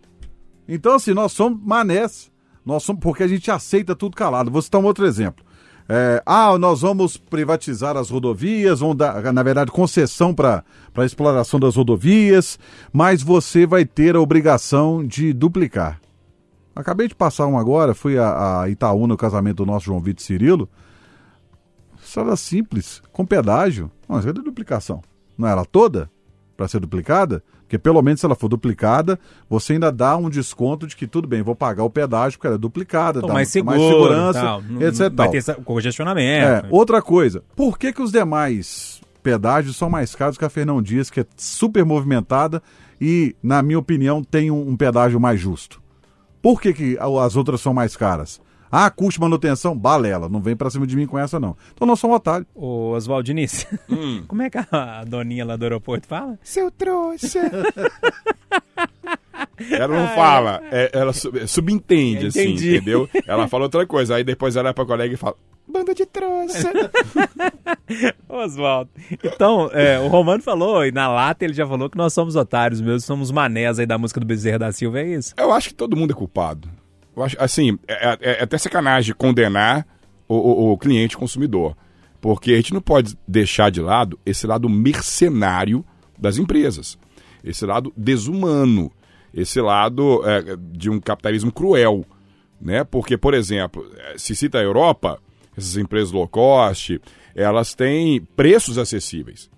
Então, 0.68 0.94
assim, 0.94 1.14
nós 1.14 1.32
somos 1.32 1.58
manés. 1.62 2.30
Nós 2.64 2.82
somos 2.82 3.00
porque 3.00 3.22
a 3.22 3.28
gente 3.28 3.50
aceita 3.50 3.94
tudo 3.94 4.16
calado. 4.16 4.50
Vou 4.50 4.60
citar 4.60 4.80
um 4.80 4.84
outro 4.84 5.06
exemplo. 5.06 5.45
É, 5.88 6.20
ah, 6.26 6.58
nós 6.58 6.80
vamos 6.80 7.16
privatizar 7.16 7.96
as 7.96 8.10
rodovias, 8.10 8.80
vamos 8.80 8.96
dar, 8.96 9.32
na 9.32 9.42
verdade, 9.42 9.70
concessão 9.70 10.34
para 10.34 10.64
a 10.96 11.04
exploração 11.04 11.60
das 11.60 11.76
rodovias, 11.76 12.58
mas 12.92 13.22
você 13.22 13.66
vai 13.66 13.84
ter 13.84 14.16
a 14.16 14.20
obrigação 14.20 15.06
de 15.06 15.32
duplicar. 15.32 16.00
Acabei 16.74 17.08
de 17.08 17.14
passar 17.14 17.46
um 17.46 17.56
agora, 17.56 17.94
fui 17.94 18.18
a, 18.18 18.62
a 18.62 18.68
Itaú 18.68 19.06
no 19.06 19.16
casamento 19.16 19.64
do 19.64 19.66
nosso 19.66 19.86
João 19.86 20.00
Vitor 20.00 20.24
Cirilo. 20.24 20.68
Estrada 22.04 22.36
simples, 22.36 23.02
com 23.12 23.24
pedágio. 23.24 23.90
Mas 24.06 24.26
a 24.26 24.32
duplicação? 24.32 25.02
Não 25.38 25.48
era 25.48 25.64
toda 25.64 26.10
para 26.56 26.68
ser 26.68 26.80
duplicada? 26.80 27.42
Porque 27.62 27.78
pelo 27.78 28.00
menos 28.00 28.20
se 28.20 28.26
ela 28.26 28.34
for 28.34 28.48
duplicada, 28.48 29.18
você 29.48 29.74
ainda 29.74 29.90
dá 29.90 30.16
um 30.16 30.30
desconto 30.30 30.86
de 30.86 30.96
que 30.96 31.06
tudo 31.06 31.26
bem, 31.26 31.42
vou 31.42 31.54
pagar 31.54 31.82
o 31.84 31.90
pedágio 31.90 32.38
porque 32.38 32.46
ela 32.46 32.56
é 32.56 32.58
duplicada, 32.58 33.20
Pô, 33.20 33.26
dá 33.26 33.34
mais 33.34 33.48
seguro, 33.48 33.78
segurança, 33.78 34.40
tal. 34.40 34.62
Não- 34.62 34.82
etc. 34.82 35.12
Vai 35.12 35.28
ter 35.30 35.54
congestionamento. 35.64 36.66
É, 36.66 36.68
outra 36.70 37.02
coisa, 37.02 37.42
por 37.54 37.78
que, 37.78 37.92
que 37.92 38.02
os 38.02 38.12
demais 38.12 39.00
pedágios 39.22 39.76
são 39.76 39.90
mais 39.90 40.14
caros 40.14 40.38
que 40.38 40.44
a 40.44 40.48
Fernão 40.48 40.80
Dias, 40.80 41.10
que 41.10 41.20
é 41.20 41.26
super 41.36 41.84
movimentada 41.84 42.62
e, 43.00 43.34
na 43.42 43.62
minha 43.62 43.78
opinião, 43.78 44.22
tem 44.22 44.50
um, 44.50 44.68
um 44.68 44.76
pedágio 44.76 45.18
mais 45.18 45.40
justo? 45.40 45.82
Por 46.40 46.60
que, 46.60 46.72
que 46.72 46.98
as 47.00 47.34
outras 47.34 47.60
são 47.60 47.74
mais 47.74 47.96
caras? 47.96 48.40
Ah, 48.70 48.90
custo 48.90 49.20
manutenção? 49.20 49.76
Balela, 49.76 50.28
não 50.28 50.40
vem 50.40 50.56
pra 50.56 50.68
cima 50.70 50.86
de 50.86 50.96
mim 50.96 51.06
com 51.06 51.18
essa 51.18 51.38
não. 51.40 51.56
Então 51.74 51.86
nós 51.86 51.98
somos 52.00 52.16
otários. 52.16 52.46
Ô, 52.54 52.90
Oswaldinice, 52.90 53.66
Hum. 53.88 54.24
como 54.26 54.42
é 54.42 54.50
que 54.50 54.58
a 54.58 55.04
doninha 55.06 55.44
lá 55.44 55.56
do 55.56 55.62
aeroporto 55.64 56.06
fala? 56.06 56.38
Seu 56.42 56.70
trouxa. 56.70 57.40
Ela 59.70 59.88
não 59.88 60.08
fala, 60.14 60.60
é- 60.70 60.90
ela 60.92 61.12
sub- 61.12 61.46
subentende, 61.46 62.26
assim, 62.26 62.52
entendeu? 62.54 63.08
Ela 63.26 63.48
fala 63.48 63.64
outra 63.64 63.86
coisa, 63.86 64.14
aí 64.16 64.24
depois 64.24 64.54
ela 64.54 64.64
vai 64.64 64.74
pra 64.74 64.84
colega 64.86 65.14
e 65.14 65.16
fala, 65.16 65.34
banda 65.66 65.94
de 65.94 66.04
trouxa. 66.06 66.70
Oswaldo. 68.28 68.90
Então, 69.24 69.70
é, 69.72 69.98
o 69.98 70.08
Romano 70.08 70.42
falou, 70.42 70.84
e 70.84 70.92
na 70.92 71.08
lata 71.08 71.44
ele 71.44 71.54
já 71.54 71.66
falou 71.66 71.88
que 71.88 71.96
nós 71.98 72.12
somos 72.12 72.36
otários 72.36 72.80
mesmo, 72.80 73.00
somos 73.00 73.30
manés 73.30 73.78
aí 73.78 73.86
da 73.86 73.96
música 73.98 74.20
do 74.20 74.26
Bezerra 74.26 74.58
da 74.58 74.72
Silva, 74.72 75.00
é 75.00 75.06
isso? 75.14 75.34
Eu 75.36 75.52
acho 75.52 75.68
que 75.68 75.74
todo 75.74 75.96
mundo 75.96 76.10
é 76.12 76.14
culpado. 76.14 76.68
Eu 77.16 77.22
acho, 77.22 77.36
assim, 77.40 77.78
é, 77.88 78.08
é- 78.20 78.38
é 78.40 78.42
até 78.42 78.58
sacanagem 78.58 79.14
condenar 79.16 79.86
o, 80.28 80.34
o- 80.34 80.72
o 80.72 80.78
cliente 80.78 81.16
consumidor. 81.16 81.76
Porque 82.20 82.52
a 82.52 82.56
gente 82.56 82.74
não 82.74 82.80
pode 82.80 83.16
deixar 83.26 83.70
de 83.70 83.80
lado 83.80 84.18
esse 84.26 84.46
lado 84.46 84.68
mercenário 84.68 85.84
das 86.18 86.38
empresas. 86.38 86.98
Esse 87.44 87.64
lado 87.64 87.92
desumano. 87.96 88.90
Esse 89.32 89.60
lado 89.60 90.22
é, 90.28 90.56
de 90.58 90.90
um 90.90 90.98
capitalismo 91.00 91.52
cruel. 91.52 92.04
Né? 92.60 92.82
Porque, 92.84 93.16
por 93.18 93.34
exemplo, 93.34 93.86
eh, 93.98 94.14
se 94.16 94.34
cita 94.34 94.58
a 94.58 94.62
Europa, 94.62 95.18
essas 95.56 95.76
empresas 95.76 96.10
low 96.10 96.26
cost, 96.26 97.00
elas 97.34 97.74
têm 97.74 98.22
preços 98.34 98.78
acessíveis. 98.78 99.50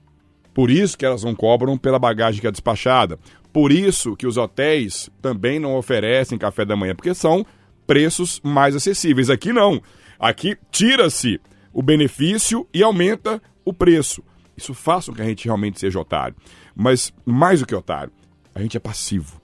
Por 0.52 0.68
isso 0.70 0.98
que 0.98 1.06
elas 1.06 1.22
não 1.22 1.34
cobram 1.34 1.78
pela 1.78 1.98
bagagem 1.98 2.40
que 2.40 2.46
é 2.46 2.50
despachada. 2.50 3.18
Por 3.58 3.72
isso 3.72 4.14
que 4.14 4.24
os 4.24 4.36
hotéis 4.36 5.10
também 5.20 5.58
não 5.58 5.74
oferecem 5.74 6.38
café 6.38 6.64
da 6.64 6.76
manhã, 6.76 6.94
porque 6.94 7.12
são 7.12 7.44
preços 7.88 8.40
mais 8.44 8.76
acessíveis. 8.76 9.30
Aqui 9.30 9.52
não. 9.52 9.82
Aqui 10.16 10.56
tira-se 10.70 11.40
o 11.72 11.82
benefício 11.82 12.68
e 12.72 12.84
aumenta 12.84 13.42
o 13.64 13.72
preço. 13.72 14.22
Isso 14.56 14.72
faz 14.72 15.06
com 15.06 15.12
que 15.12 15.22
a 15.22 15.24
gente 15.24 15.44
realmente 15.44 15.80
seja 15.80 15.98
otário. 15.98 16.36
Mas 16.72 17.12
mais 17.26 17.58
do 17.58 17.66
que 17.66 17.74
otário, 17.74 18.12
a 18.54 18.62
gente 18.62 18.76
é 18.76 18.80
passivo. 18.80 19.42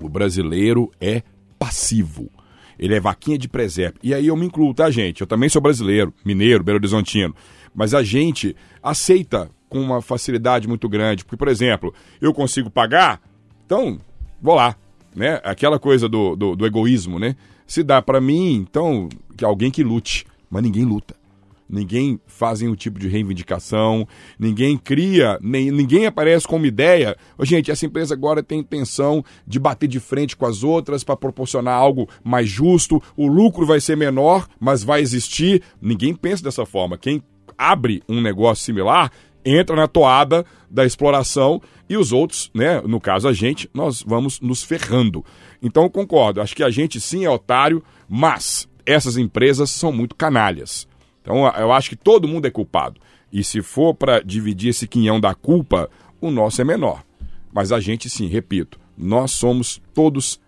O 0.00 0.08
brasileiro 0.08 0.90
é 1.00 1.22
passivo. 1.56 2.28
Ele 2.76 2.96
é 2.96 3.00
vaquinha 3.00 3.38
de 3.38 3.48
presépio. 3.48 4.00
E 4.02 4.12
aí 4.12 4.26
eu 4.26 4.34
me 4.34 4.46
incluo, 4.46 4.74
tá, 4.74 4.90
gente? 4.90 5.20
Eu 5.20 5.26
também 5.28 5.48
sou 5.48 5.62
brasileiro, 5.62 6.12
mineiro, 6.24 6.64
Belo 6.64 6.78
Horizontino. 6.78 7.32
Mas 7.72 7.94
a 7.94 8.02
gente 8.02 8.56
aceita 8.82 9.52
com 9.74 9.80
uma 9.80 10.00
facilidade 10.00 10.68
muito 10.68 10.88
grande. 10.88 11.24
Porque, 11.24 11.36
por 11.36 11.48
exemplo, 11.48 11.92
eu 12.20 12.32
consigo 12.32 12.70
pagar, 12.70 13.20
então 13.66 13.98
vou 14.40 14.54
lá. 14.54 14.76
Né? 15.16 15.40
Aquela 15.42 15.80
coisa 15.80 16.08
do, 16.08 16.36
do, 16.36 16.54
do 16.54 16.64
egoísmo, 16.64 17.18
né? 17.18 17.34
Se 17.66 17.82
dá 17.82 18.00
pra 18.00 18.20
mim, 18.20 18.54
então, 18.54 19.08
que 19.36 19.44
alguém 19.44 19.72
que 19.72 19.82
lute. 19.82 20.26
Mas 20.48 20.62
ninguém 20.62 20.84
luta. 20.84 21.16
Ninguém 21.68 22.20
faz 22.26 22.60
nenhum 22.60 22.74
tipo 22.76 23.00
de 23.00 23.08
reivindicação, 23.08 24.06
ninguém 24.38 24.76
cria, 24.76 25.38
nem, 25.42 25.70
ninguém 25.70 26.06
aparece 26.06 26.46
com 26.46 26.56
uma 26.56 26.66
ideia. 26.66 27.16
Ô, 27.38 27.44
gente, 27.44 27.70
essa 27.70 27.86
empresa 27.86 28.14
agora 28.14 28.42
tem 28.42 28.60
intenção 28.60 29.24
de 29.46 29.58
bater 29.58 29.88
de 29.88 29.98
frente 29.98 30.36
com 30.36 30.46
as 30.46 30.62
outras 30.62 31.02
para 31.02 31.16
proporcionar 31.16 31.74
algo 31.74 32.08
mais 32.22 32.48
justo. 32.48 33.02
O 33.16 33.26
lucro 33.26 33.66
vai 33.66 33.80
ser 33.80 33.96
menor, 33.96 34.46
mas 34.60 34.84
vai 34.84 35.00
existir. 35.00 35.62
Ninguém 35.80 36.14
pensa 36.14 36.44
dessa 36.44 36.66
forma. 36.66 36.98
Quem 36.98 37.22
abre 37.56 38.02
um 38.08 38.20
negócio 38.20 38.64
similar 38.64 39.10
entra 39.44 39.76
na 39.76 39.86
toada 39.86 40.44
da 40.70 40.84
exploração 40.84 41.60
e 41.88 41.96
os 41.96 42.12
outros, 42.12 42.50
né, 42.54 42.80
no 42.80 43.00
caso 43.00 43.28
a 43.28 43.32
gente, 43.32 43.68
nós 43.74 44.02
vamos 44.02 44.40
nos 44.40 44.62
ferrando. 44.62 45.24
Então 45.62 45.88
concordo, 45.88 46.40
acho 46.40 46.56
que 46.56 46.62
a 46.62 46.70
gente 46.70 47.00
sim 47.00 47.24
é 47.24 47.30
otário, 47.30 47.82
mas 48.08 48.68
essas 48.86 49.16
empresas 49.16 49.70
são 49.70 49.92
muito 49.92 50.14
canalhas. 50.14 50.88
Então 51.22 51.46
eu 51.56 51.72
acho 51.72 51.90
que 51.90 51.96
todo 51.96 52.28
mundo 52.28 52.46
é 52.46 52.50
culpado. 52.50 53.00
E 53.32 53.42
se 53.42 53.62
for 53.62 53.94
para 53.94 54.20
dividir 54.20 54.70
esse 54.70 54.86
quinhão 54.86 55.18
da 55.20 55.34
culpa, 55.34 55.90
o 56.20 56.30
nosso 56.30 56.60
é 56.60 56.64
menor. 56.64 57.02
Mas 57.52 57.72
a 57.72 57.80
gente 57.80 58.08
sim, 58.08 58.26
repito, 58.26 58.78
nós 58.96 59.32
somos 59.32 59.80
todos 59.92 60.40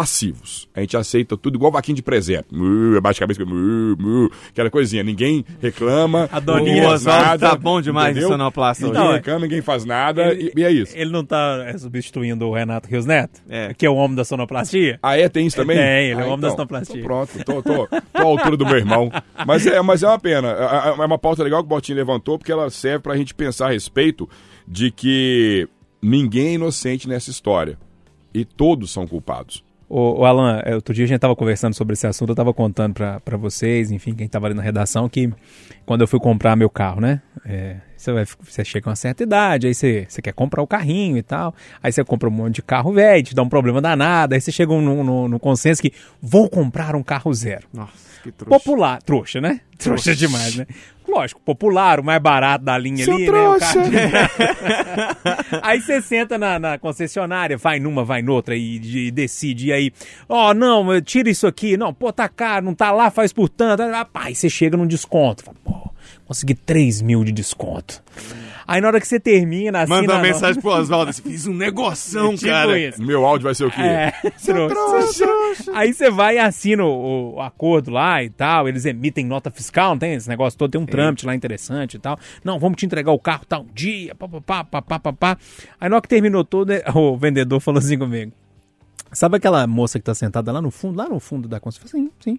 passivos. 0.00 0.66
A 0.74 0.80
gente 0.80 0.96
aceita 0.96 1.36
tudo 1.36 1.56
igual 1.56 1.70
vaquinho 1.70 1.94
de 1.94 2.02
presépio. 2.02 2.56
Mu, 2.56 2.96
Abaixa 2.96 3.18
a 3.18 3.28
cabeça, 3.28 3.44
mu, 3.44 3.94
mu, 3.98 4.30
aquela 4.48 4.70
coisinha. 4.70 5.02
Ninguém 5.02 5.44
reclama. 5.60 6.26
A 6.32 6.40
doninha 6.40 6.88
Oswaldo 6.88 7.38
tá 7.38 7.54
bom 7.54 7.82
demais 7.82 8.12
entendeu? 8.12 8.30
de 8.30 8.32
sonoplasta 8.32 8.86
Ninguém 8.86 9.02
hoje. 9.02 9.12
reclama, 9.16 9.40
ninguém 9.40 9.60
faz 9.60 9.84
nada. 9.84 10.32
e, 10.32 10.50
e 10.56 10.64
é 10.64 10.70
isso. 10.70 10.96
Ele 10.96 11.10
não 11.10 11.22
tá 11.22 11.64
é, 11.66 11.76
substituindo 11.76 12.46
o 12.46 12.54
Renato 12.54 12.88
Rios 12.88 13.04
Neto? 13.04 13.42
É. 13.46 13.74
Que 13.74 13.84
é 13.84 13.90
o 13.90 13.94
homem 13.94 14.16
da 14.16 14.24
sonoplastia? 14.24 14.98
Ah, 15.02 15.18
é? 15.18 15.28
Tem 15.28 15.46
isso 15.46 15.56
também? 15.56 15.76
Tem, 15.76 16.10
ele 16.12 16.20
é 16.20 16.24
ah, 16.24 16.28
o 16.28 16.30
homem 16.30 16.40
da 16.40 16.46
então, 16.46 16.56
sonoplastia. 16.56 16.96
então 16.96 17.06
pronto, 17.06 17.44
tô, 17.44 17.62
tô, 17.62 17.86
tô 17.86 17.96
à 18.14 18.22
altura 18.22 18.56
do 18.56 18.64
meu 18.64 18.76
irmão. 18.78 19.12
Mas 19.46 19.66
é, 19.66 19.82
mas 19.82 20.02
é 20.02 20.06
uma 20.06 20.18
pena. 20.18 20.48
É 20.48 21.02
é 21.02 21.06
uma 21.06 21.18
pauta 21.18 21.42
legal 21.42 21.60
que 21.60 21.66
o 21.66 21.68
Botinho 21.68 21.98
levantou, 21.98 22.38
porque 22.38 22.52
ela 22.52 22.70
serve 22.70 23.00
pra 23.00 23.16
gente 23.16 23.34
pensar 23.34 23.66
a 23.66 23.72
respeito 23.72 24.26
de 24.66 24.90
que 24.90 25.68
ninguém 26.00 26.48
é 26.48 26.52
inocente 26.54 27.06
nessa 27.06 27.30
história. 27.30 27.78
E 28.32 28.44
todos 28.44 28.90
são 28.90 29.06
culpados. 29.06 29.62
Ô 29.92 30.24
Alan, 30.24 30.60
é, 30.64 30.72
outro 30.76 30.94
dia 30.94 31.04
a 31.04 31.08
gente 31.08 31.18
tava 31.18 31.34
conversando 31.34 31.74
sobre 31.74 31.94
esse 31.94 32.06
assunto, 32.06 32.30
eu 32.30 32.36
tava 32.36 32.54
contando 32.54 32.94
pra 32.94 33.36
vocês, 33.36 33.90
enfim, 33.90 34.14
quem 34.14 34.28
tava 34.28 34.46
ali 34.46 34.54
na 34.54 34.62
redação, 34.62 35.08
que 35.08 35.28
quando 35.84 36.02
eu 36.02 36.06
fui 36.06 36.20
comprar 36.20 36.54
meu 36.54 36.70
carro, 36.70 37.00
né? 37.00 37.20
é, 37.44 37.76
você, 37.96 38.12
vai, 38.12 38.24
você 38.24 38.64
chega 38.64 38.88
a 38.88 38.90
uma 38.90 38.96
certa 38.96 39.22
idade, 39.22 39.66
aí 39.66 39.74
você, 39.74 40.06
você 40.08 40.22
quer 40.22 40.32
comprar 40.32 40.62
o 40.62 40.66
carrinho 40.66 41.16
e 41.16 41.22
tal, 41.22 41.54
aí 41.82 41.92
você 41.92 42.04
compra 42.04 42.28
um 42.28 42.32
monte 42.32 42.56
de 42.56 42.62
carro 42.62 42.92
velho, 42.92 43.22
te 43.22 43.34
dá 43.34 43.42
um 43.42 43.48
problema 43.48 43.80
danado, 43.80 44.34
aí 44.34 44.40
você 44.40 44.52
chega 44.52 44.72
no, 44.72 45.02
no, 45.02 45.28
no 45.28 45.40
consenso 45.40 45.82
que 45.82 45.92
vou 46.20 46.48
comprar 46.48 46.94
um 46.94 47.02
carro 47.02 47.32
zero. 47.32 47.66
Nossa, 47.72 47.92
trouxa. 48.22 48.44
Popular, 48.58 49.02
trouxa, 49.02 49.40
né? 49.40 49.60
Trouxa 49.78 50.14
demais, 50.14 50.56
né? 50.56 50.66
Lógico, 51.08 51.40
popular, 51.40 51.98
o 52.00 52.04
mais 52.04 52.20
barato 52.22 52.64
da 52.64 52.76
linha 52.78 53.04
Seu 53.04 53.14
ali, 53.14 53.26
trouxa. 53.26 53.82
né? 53.88 54.06
O 54.06 54.10
carro- 54.10 55.60
aí 55.62 55.80
você 55.80 56.00
senta 56.00 56.38
na, 56.38 56.58
na 56.58 56.78
concessionária, 56.78 57.56
vai 57.56 57.80
numa, 57.80 58.04
vai 58.04 58.22
noutra 58.22 58.54
e, 58.56 58.78
de- 58.78 59.10
decide. 59.10 59.68
E 59.68 59.72
aí, 59.72 59.92
ó, 60.28 60.54
não, 60.54 60.92
eu- 60.92 61.02
tira 61.02 61.28
isso 61.30 61.46
aqui. 61.46 61.76
Não, 61.76 61.92
pô, 61.92 62.12
tá 62.12 62.28
caro, 62.28 62.64
não 62.64 62.74
tá 62.74 62.92
lá, 62.92 63.10
faz 63.10 63.32
por 63.32 63.48
tanto. 63.48 63.82
Rapaz, 63.82 64.38
você 64.38 64.48
chega 64.50 64.76
num 64.76 64.86
desconto. 64.86 65.42
Fala, 65.44 65.56
pô, 65.64 65.90
consegui 66.26 66.54
3 66.54 67.02
mil 67.02 67.24
de 67.24 67.32
desconto. 67.32 68.02
Aí 68.70 68.80
na 68.80 68.86
hora 68.86 69.00
que 69.00 69.08
você 69.08 69.18
termina, 69.18 69.80
assim. 69.80 69.90
Manda 69.90 70.20
mensagem 70.20 70.62
pro 70.62 70.70
Oswaldo 70.70 71.10
assim, 71.10 71.22
fiz 71.22 71.44
um 71.44 71.52
negoção, 71.52 72.34
Tipo 72.38 72.52
cara. 72.52 72.78
isso. 72.78 73.02
Meu 73.02 73.26
áudio 73.26 73.42
vai 73.42 73.54
ser 73.56 73.64
o 73.64 73.70
quê? 73.70 73.80
É, 73.82 74.12
trouxa. 74.46 75.26
Aí 75.74 75.92
você 75.92 76.08
vai 76.08 76.36
e 76.36 76.38
assina 76.38 76.84
o, 76.84 77.34
o 77.34 77.40
acordo 77.40 77.90
lá 77.90 78.22
e 78.22 78.30
tal. 78.30 78.68
Eles 78.68 78.84
emitem 78.84 79.26
nota 79.26 79.50
fiscal, 79.50 79.90
não 79.90 79.98
tem 79.98 80.14
esse 80.14 80.28
negócio 80.28 80.56
todo, 80.56 80.70
tem 80.70 80.80
um 80.80 80.86
trâmite 80.86 81.26
lá 81.26 81.34
interessante 81.34 81.94
e 81.94 81.98
tal. 81.98 82.16
Não, 82.44 82.60
vamos 82.60 82.76
te 82.78 82.86
entregar 82.86 83.10
o 83.10 83.18
carro 83.18 83.44
tal 83.44 83.66
dia, 83.74 84.14
papapá, 84.14 84.62
papapá, 84.62 85.00
papá. 85.00 85.38
Aí 85.80 85.88
na 85.88 85.96
hora 85.96 86.02
que 86.02 86.08
terminou 86.08 86.44
tudo, 86.44 86.72
o 86.94 87.16
vendedor 87.16 87.58
falou 87.58 87.80
assim 87.80 87.98
comigo. 87.98 88.30
Sabe 89.12 89.36
aquela 89.36 89.66
moça 89.66 89.98
que 89.98 90.04
tá 90.04 90.14
sentada 90.14 90.52
lá 90.52 90.62
no 90.62 90.70
fundo, 90.70 90.96
lá 90.96 91.08
no 91.08 91.18
fundo 91.18 91.48
da 91.48 91.58
concessionária? 91.58 92.12
Sim, 92.20 92.38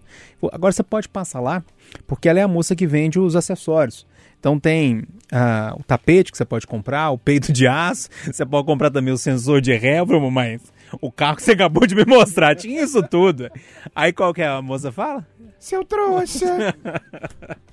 Agora 0.52 0.72
você 0.72 0.82
pode 0.82 1.08
passar 1.08 1.40
lá, 1.40 1.62
porque 2.06 2.28
ela 2.28 2.40
é 2.40 2.42
a 2.42 2.48
moça 2.48 2.74
que 2.74 2.86
vende 2.86 3.18
os 3.18 3.36
acessórios. 3.36 4.06
Então 4.40 4.58
tem 4.58 5.04
ah, 5.30 5.74
o 5.78 5.84
tapete 5.84 6.32
que 6.32 6.36
você 6.36 6.44
pode 6.44 6.66
comprar, 6.66 7.10
o 7.10 7.18
peito 7.18 7.52
de 7.52 7.66
aço, 7.66 8.08
você 8.26 8.44
pode 8.44 8.66
comprar 8.66 8.90
também 8.90 9.12
o 9.12 9.18
sensor 9.18 9.60
de 9.60 9.72
ré, 9.74 10.04
Bruno, 10.04 10.30
mas 10.30 10.60
o 11.00 11.12
carro 11.12 11.36
que 11.36 11.42
você 11.42 11.52
acabou 11.52 11.86
de 11.86 11.94
me 11.94 12.04
mostrar 12.04 12.56
tinha 12.56 12.82
isso 12.82 13.02
tudo. 13.02 13.48
Aí 13.94 14.12
qual 14.12 14.34
que 14.34 14.42
é 14.42 14.48
a 14.48 14.60
moça 14.60 14.90
fala? 14.90 15.26
Seu 15.58 15.84
trouxa. 15.84 16.74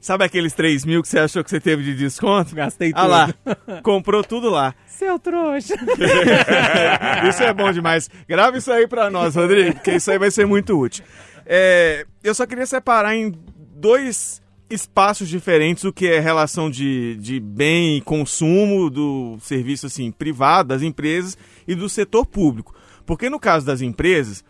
Sabe 0.00 0.24
aqueles 0.24 0.52
3 0.52 0.84
mil 0.84 1.02
que 1.02 1.08
você 1.08 1.18
achou 1.18 1.42
que 1.42 1.50
você 1.50 1.60
teve 1.60 1.82
de 1.82 1.94
desconto? 1.94 2.54
Gastei 2.54 2.92
Ah 2.94 3.02
tudo. 3.02 3.10
lá, 3.10 3.34
comprou 3.82 4.22
tudo 4.22 4.48
lá. 4.48 4.74
Seu 4.86 5.18
trouxa. 5.18 5.74
isso 7.28 7.42
é 7.42 7.52
bom 7.52 7.72
demais. 7.72 8.08
Grava 8.28 8.56
isso 8.56 8.70
aí 8.70 8.86
pra 8.86 9.10
nós, 9.10 9.34
Rodrigo, 9.34 9.74
porque 9.74 9.92
isso 9.92 10.10
aí 10.10 10.18
vai 10.18 10.30
ser 10.30 10.46
muito 10.46 10.78
útil. 10.78 11.04
É, 11.44 12.06
eu 12.22 12.34
só 12.34 12.46
queria 12.46 12.66
separar 12.66 13.16
em 13.16 13.34
dois 13.74 14.40
espaços 14.70 15.28
diferentes 15.28 15.84
o 15.84 15.92
que 15.92 16.06
é 16.06 16.20
relação 16.20 16.70
de, 16.70 17.16
de 17.16 17.40
bem 17.40 17.96
e 17.96 18.00
consumo 18.00 18.90
do 18.90 19.38
serviço 19.40 19.86
assim, 19.86 20.12
privado, 20.12 20.68
das 20.68 20.82
empresas 20.82 21.36
e 21.66 21.74
do 21.74 21.88
setor 21.88 22.26
público. 22.26 22.74
Porque 23.06 23.30
no 23.30 23.40
caso 23.40 23.64
das 23.64 23.80
empresas, 23.80 24.44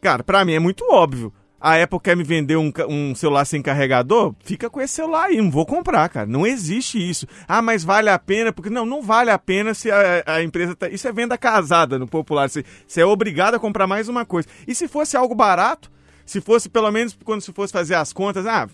cara, 0.00 0.24
pra 0.24 0.44
mim 0.44 0.54
é 0.54 0.58
muito 0.58 0.84
óbvio. 0.90 1.32
A 1.64 1.82
Apple 1.82 1.98
quer 1.98 2.14
me 2.14 2.22
vender 2.22 2.56
um, 2.56 2.70
um 2.90 3.14
celular 3.14 3.46
sem 3.46 3.62
carregador? 3.62 4.34
Fica 4.44 4.68
com 4.68 4.82
esse 4.82 4.92
celular 4.92 5.28
aí, 5.30 5.38
não 5.38 5.50
vou 5.50 5.64
comprar, 5.64 6.06
cara. 6.10 6.26
Não 6.26 6.46
existe 6.46 6.98
isso. 6.98 7.26
Ah, 7.48 7.62
mas 7.62 7.82
vale 7.82 8.10
a 8.10 8.18
pena? 8.18 8.52
Porque 8.52 8.68
não, 8.68 8.84
não 8.84 9.00
vale 9.00 9.30
a 9.30 9.38
pena 9.38 9.72
se 9.72 9.90
a, 9.90 10.22
a 10.26 10.42
empresa 10.42 10.76
tá. 10.76 10.90
Isso 10.90 11.08
é 11.08 11.12
venda 11.12 11.38
casada 11.38 11.98
no 11.98 12.06
popular. 12.06 12.50
Você, 12.50 12.62
você 12.86 13.00
é 13.00 13.06
obrigado 13.06 13.54
a 13.54 13.58
comprar 13.58 13.86
mais 13.86 14.10
uma 14.10 14.26
coisa. 14.26 14.46
E 14.68 14.74
se 14.74 14.86
fosse 14.86 15.16
algo 15.16 15.34
barato, 15.34 15.90
se 16.26 16.38
fosse 16.38 16.68
pelo 16.68 16.90
menos 16.90 17.16
quando 17.24 17.40
se 17.40 17.50
fosse 17.50 17.72
fazer 17.72 17.94
as 17.94 18.12
contas, 18.12 18.44
ah, 18.46 18.68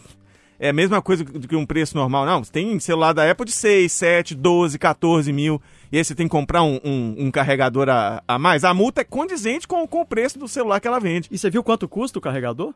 é 0.60 0.68
a 0.68 0.72
mesma 0.72 1.00
coisa 1.02 1.24
do 1.24 1.48
que 1.48 1.56
um 1.56 1.64
preço 1.66 1.96
normal. 1.96 2.24
Não, 2.26 2.44
você 2.44 2.52
tem 2.52 2.78
celular 2.78 3.12
da 3.14 3.28
Apple 3.28 3.46
de 3.46 3.52
6, 3.52 3.90
7, 3.90 4.34
12, 4.36 4.78
14 4.78 5.32
mil. 5.32 5.60
E 5.90 5.98
aí 5.98 6.04
você 6.04 6.14
tem 6.14 6.26
que 6.26 6.30
comprar 6.30 6.62
um, 6.62 6.78
um- 6.84 7.14
um 7.26 7.30
carregador 7.30 7.88
a, 7.88 8.22
a 8.28 8.38
mais. 8.38 8.62
A 8.62 8.72
multa 8.74 9.00
é 9.00 9.04
condizente 9.04 9.66
com, 9.66 9.84
com 9.88 10.02
o 10.02 10.06
preço 10.06 10.38
do 10.38 10.46
celular 10.46 10.78
que 10.78 10.86
ela 10.86 11.00
vende. 11.00 11.28
E 11.32 11.36
você 11.38 11.50
viu 11.50 11.64
quanto 11.64 11.88
custa 11.88 12.18
o 12.18 12.22
carregador? 12.22 12.72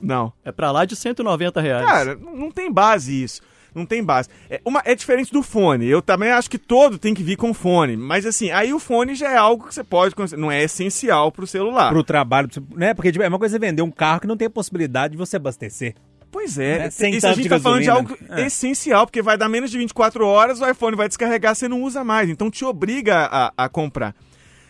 Não. 0.00 0.32
É 0.44 0.50
pra 0.50 0.70
lá 0.72 0.84
de 0.84 0.96
190 0.96 1.60
reais. 1.60 1.86
Cara, 1.86 2.16
não 2.16 2.36
não 2.36 2.50
tem 2.50 2.70
base 2.70 3.22
isso. 3.22 3.40
Não 3.74 3.86
tem 3.86 4.04
base. 4.04 4.28
É, 4.50 4.60
uma, 4.66 4.82
é 4.84 4.94
diferente 4.94 5.32
do 5.32 5.42
fone. 5.42 5.86
Eu 5.86 6.02
também 6.02 6.30
acho 6.30 6.50
que 6.50 6.58
todo 6.58 6.98
tem 6.98 7.14
que 7.14 7.22
vir 7.22 7.36
com 7.36 7.54
fone. 7.54 7.96
Mas 7.96 8.26
assim, 8.26 8.50
aí 8.50 8.74
o 8.74 8.78
fone 8.78 9.14
já 9.14 9.30
é 9.30 9.36
algo 9.38 9.66
que 9.66 9.72
você 9.74 9.82
pode. 9.82 10.14
Não 10.36 10.50
é 10.52 10.62
essencial 10.62 11.32
pro 11.32 11.46
celular. 11.46 11.90
Pro 11.90 12.04
trabalho, 12.04 12.50
né? 12.74 12.92
Porque 12.92 13.10
tipo, 13.10 13.24
é 13.24 13.28
uma 13.28 13.38
coisa 13.38 13.54
você 13.54 13.58
vender 13.58 13.80
um 13.80 13.90
carro 13.90 14.20
que 14.20 14.26
não 14.26 14.36
tem 14.36 14.46
a 14.46 14.50
possibilidade 14.50 15.12
de 15.12 15.16
você 15.16 15.36
abastecer. 15.36 15.94
Pois 16.32 16.58
é. 16.58 16.78
Né? 16.78 16.90
Sem 16.90 17.14
Isso 17.14 17.26
a 17.26 17.34
gente 17.34 17.42
de 17.44 17.48
tá 17.50 17.60
falando 17.60 17.82
de 17.82 17.90
algo 17.90 18.16
É. 18.30 18.46
essencial, 18.46 19.06
porque 19.06 19.20
vai 19.20 19.36
dar 19.36 19.48
menos 19.50 19.70
de 19.70 19.76
24 19.78 20.26
horas, 20.26 20.60
o 20.60 20.68
iPhone 20.68 20.96
vai 20.96 21.06
descarregar, 21.06 21.54
você 21.54 21.68
não 21.68 21.82
usa 21.82 22.02
mais. 22.02 22.28
Então 22.30 22.50
te 22.50 22.64
obriga 22.64 23.28
a, 23.30 23.52
a 23.56 23.68
comprar. 23.68 24.14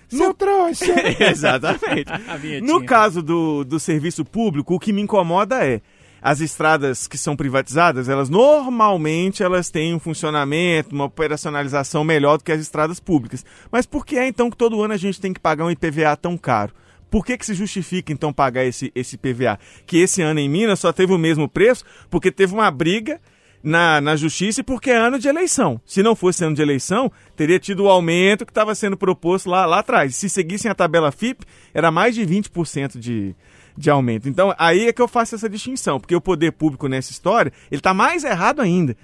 Seu 0.08 0.34
trouxa! 0.34 0.92
Exatamente. 1.30 2.10
No 2.62 2.84
caso 2.84 3.22
do, 3.22 3.64
do 3.64 3.80
serviço 3.80 4.24
público, 4.24 4.74
o 4.74 4.78
que 4.78 4.92
me 4.92 5.00
incomoda 5.00 5.64
é 5.64 5.80
as 6.20 6.40
estradas 6.40 7.08
que 7.08 7.16
são 7.18 7.34
privatizadas, 7.34 8.08
elas 8.08 8.28
normalmente 8.28 9.42
elas 9.42 9.70
têm 9.70 9.94
um 9.94 9.98
funcionamento, 9.98 10.94
uma 10.94 11.04
operacionalização 11.04 12.04
melhor 12.04 12.38
do 12.38 12.44
que 12.44 12.52
as 12.52 12.60
estradas 12.60 13.00
públicas. 13.00 13.44
Mas 13.70 13.86
por 13.86 14.04
que 14.06 14.16
é 14.18 14.26
então 14.28 14.50
que 14.50 14.56
todo 14.56 14.82
ano 14.82 14.94
a 14.94 14.96
gente 14.96 15.20
tem 15.20 15.32
que 15.32 15.40
pagar 15.40 15.64
um 15.64 15.70
IPVA 15.70 16.16
tão 16.16 16.36
caro? 16.36 16.72
Por 17.12 17.26
que, 17.26 17.36
que 17.36 17.44
se 17.44 17.52
justifica 17.52 18.10
então 18.10 18.32
pagar 18.32 18.64
esse, 18.64 18.90
esse 18.94 19.16
IPVA? 19.16 19.58
Que 19.84 19.98
esse 19.98 20.22
ano 20.22 20.40
em 20.40 20.48
Minas 20.48 20.80
só 20.80 20.94
teve 20.94 21.12
o 21.12 21.18
mesmo 21.18 21.46
preço 21.46 21.84
porque 22.08 22.32
teve 22.32 22.54
uma 22.54 22.70
briga 22.70 23.20
na, 23.62 24.00
na 24.00 24.16
justiça 24.16 24.62
e 24.62 24.64
porque 24.64 24.88
é 24.88 24.96
ano 24.96 25.18
de 25.18 25.28
eleição. 25.28 25.78
Se 25.84 26.02
não 26.02 26.16
fosse 26.16 26.42
ano 26.42 26.56
de 26.56 26.62
eleição, 26.62 27.12
teria 27.36 27.58
tido 27.58 27.84
o 27.84 27.88
aumento 27.90 28.46
que 28.46 28.50
estava 28.50 28.74
sendo 28.74 28.96
proposto 28.96 29.50
lá, 29.50 29.66
lá 29.66 29.80
atrás. 29.80 30.16
Se 30.16 30.26
seguissem 30.26 30.70
a 30.70 30.74
tabela 30.74 31.12
FIP, 31.12 31.44
era 31.74 31.90
mais 31.90 32.14
de 32.14 32.22
20% 32.22 32.98
de, 32.98 33.36
de 33.76 33.90
aumento. 33.90 34.26
Então, 34.26 34.54
aí 34.56 34.86
é 34.86 34.92
que 34.94 35.02
eu 35.02 35.06
faço 35.06 35.34
essa 35.34 35.50
distinção, 35.50 36.00
porque 36.00 36.16
o 36.16 36.20
poder 36.20 36.52
público 36.52 36.88
nessa 36.88 37.12
história, 37.12 37.52
ele 37.70 37.80
está 37.80 37.92
mais 37.92 38.24
errado 38.24 38.62
ainda. 38.62 38.96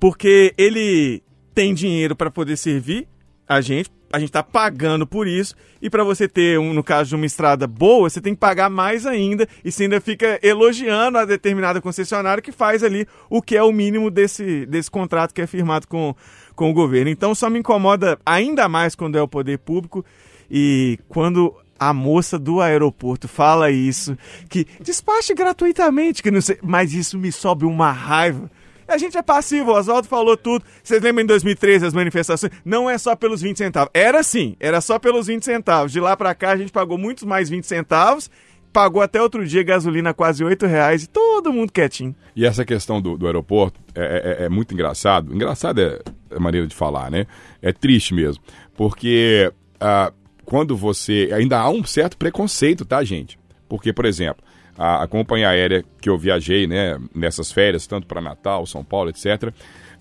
Porque 0.00 0.52
ele 0.58 1.22
tem 1.54 1.72
dinheiro 1.72 2.16
para 2.16 2.28
poder 2.28 2.56
servir 2.56 3.06
a 3.48 3.60
gente, 3.60 3.88
a 4.12 4.18
gente 4.18 4.28
está 4.28 4.42
pagando 4.42 5.06
por 5.06 5.26
isso, 5.26 5.54
e 5.80 5.88
para 5.88 6.04
você 6.04 6.28
ter, 6.28 6.58
um, 6.58 6.74
no 6.74 6.84
caso 6.84 7.08
de 7.08 7.16
uma 7.16 7.24
estrada 7.24 7.66
boa, 7.66 8.10
você 8.10 8.20
tem 8.20 8.34
que 8.34 8.40
pagar 8.40 8.68
mais 8.68 9.06
ainda, 9.06 9.48
e 9.64 9.72
você 9.72 9.84
ainda 9.84 10.00
fica 10.00 10.38
elogiando 10.42 11.16
a 11.16 11.24
determinada 11.24 11.80
concessionária 11.80 12.42
que 12.42 12.52
faz 12.52 12.84
ali 12.84 13.06
o 13.30 13.40
que 13.40 13.56
é 13.56 13.62
o 13.62 13.72
mínimo 13.72 14.10
desse, 14.10 14.66
desse 14.66 14.90
contrato 14.90 15.32
que 15.32 15.40
é 15.40 15.46
firmado 15.46 15.88
com, 15.88 16.14
com 16.54 16.70
o 16.70 16.74
governo. 16.74 17.10
Então 17.10 17.34
só 17.34 17.48
me 17.48 17.58
incomoda 17.58 18.18
ainda 18.24 18.68
mais 18.68 18.94
quando 18.94 19.16
é 19.16 19.22
o 19.22 19.28
poder 19.28 19.58
público 19.58 20.04
e 20.50 20.98
quando 21.08 21.54
a 21.78 21.92
moça 21.92 22.38
do 22.38 22.60
aeroporto 22.60 23.26
fala 23.26 23.70
isso, 23.70 24.16
que 24.48 24.66
despache 24.80 25.34
gratuitamente, 25.34 26.22
que 26.22 26.30
não 26.30 26.40
sei, 26.40 26.58
mas 26.62 26.92
isso 26.92 27.18
me 27.18 27.32
sobe 27.32 27.64
uma 27.64 27.90
raiva. 27.90 28.48
A 28.92 28.98
gente 28.98 29.16
é 29.16 29.22
passivo, 29.22 29.70
o 29.70 29.74
Oswaldo 29.74 30.06
falou 30.06 30.36
tudo. 30.36 30.64
Vocês 30.82 31.02
lembram 31.02 31.24
em 31.24 31.26
2013 31.26 31.86
as 31.86 31.94
manifestações? 31.94 32.52
Não 32.64 32.90
é 32.90 32.98
só 32.98 33.16
pelos 33.16 33.40
20 33.40 33.56
centavos. 33.56 33.90
Era 33.94 34.22
sim, 34.22 34.54
era 34.60 34.80
só 34.82 34.98
pelos 34.98 35.26
20 35.26 35.42
centavos. 35.44 35.90
De 35.92 35.98
lá 35.98 36.16
pra 36.16 36.34
cá 36.34 36.50
a 36.50 36.56
gente 36.56 36.70
pagou 36.70 36.98
muitos 36.98 37.24
mais 37.24 37.48
20 37.48 37.64
centavos, 37.66 38.30
pagou 38.72 39.00
até 39.02 39.20
outro 39.20 39.46
dia 39.46 39.62
gasolina 39.62 40.12
quase 40.12 40.44
8 40.44 40.66
reais 40.66 41.04
e 41.04 41.08
todo 41.08 41.52
mundo 41.52 41.72
quietinho. 41.72 42.14
E 42.36 42.44
essa 42.44 42.64
questão 42.66 43.00
do, 43.00 43.16
do 43.16 43.26
aeroporto 43.26 43.80
é, 43.94 44.38
é- 44.40 44.44
é 44.44 44.48
muito 44.50 44.74
engraçado. 44.74 45.34
Engraçado 45.34 45.80
é 45.80 45.98
a 46.30 46.38
maneira 46.38 46.66
de 46.66 46.74
falar, 46.74 47.10
né? 47.10 47.26
É 47.62 47.72
triste 47.72 48.12
mesmo. 48.12 48.42
Porque 48.76 49.50
ah, 49.80 50.12
quando 50.44 50.76
você. 50.76 51.30
Ainda 51.32 51.58
há 51.58 51.70
um 51.70 51.82
certo 51.84 52.16
preconceito, 52.16 52.84
tá, 52.84 53.02
gente? 53.02 53.38
Porque, 53.68 53.90
por 53.92 54.04
exemplo, 54.04 54.44
a, 54.82 55.04
a 55.04 55.06
companhia 55.06 55.48
aérea 55.48 55.84
que 56.00 56.10
eu 56.10 56.18
viajei, 56.18 56.66
né, 56.66 56.98
nessas 57.14 57.52
férias, 57.52 57.86
tanto 57.86 58.04
para 58.04 58.20
Natal, 58.20 58.66
São 58.66 58.82
Paulo, 58.82 59.10
etc., 59.10 59.54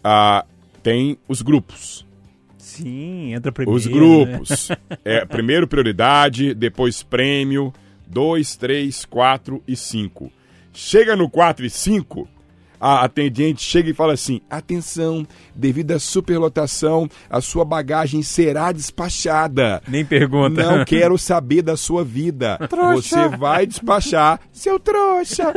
ah, 0.04 0.44
tem 0.82 1.20
os 1.28 1.44
grupos. 1.44 2.04
Sim, 2.58 3.32
entra 3.36 3.52
primeiro. 3.52 3.78
Os 3.78 3.86
né? 3.86 3.92
grupos. 3.92 4.70
É, 5.06 5.24
primeiro 5.26 5.68
prioridade, 5.68 6.54
depois 6.56 7.04
prêmio, 7.04 7.72
2, 8.08 8.56
3, 8.56 9.06
4 9.06 9.64
e 9.68 9.76
5. 9.76 10.32
Chega 10.74 11.16
no 11.16 11.30
4 11.30 11.66
e 11.66 11.70
5, 11.70 12.28
a 12.82 13.04
atendente 13.06 13.62
chega 13.62 13.92
e 13.92 13.94
fala 13.94 14.14
assim: 14.14 14.42
atenção, 14.50 15.26
devido 15.56 15.92
à 15.92 16.00
superlotação, 16.00 17.08
a 17.30 17.40
sua 17.40 17.64
bagagem 17.64 18.24
será 18.24 18.72
despachada. 18.72 19.82
Nem 19.88 20.04
pergunta. 20.04 20.64
Não 20.64 20.84
quero 20.86 21.16
saber 21.18 21.62
da 21.62 21.78
sua 21.78 22.04
vida. 22.04 22.58
Você 23.04 23.38
vai 23.38 23.68
despachar, 23.68 24.40
seu 24.52 24.80
trouxa. 24.80 25.54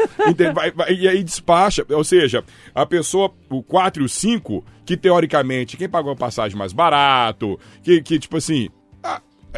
Vai- 0.52 0.70
vai- 0.70 0.92
e 0.92 1.08
aí 1.08 1.24
despacha. 1.24 1.84
Ou 1.88 2.04
seja, 2.04 2.44
a 2.74 2.84
pessoa, 2.84 3.32
o 3.48 3.62
4 3.62 4.02
e 4.02 4.06
o 4.06 4.08
5, 4.08 4.62
que 4.84 4.96
teoricamente, 4.96 5.76
quem 5.78 5.88
pagou 5.88 6.12
a 6.12 6.16
passagem 6.16 6.58
mais 6.58 6.72
barato, 6.74 7.58
que, 7.82 8.02
que 8.02 8.18
tipo 8.18 8.36
assim, 8.36 8.68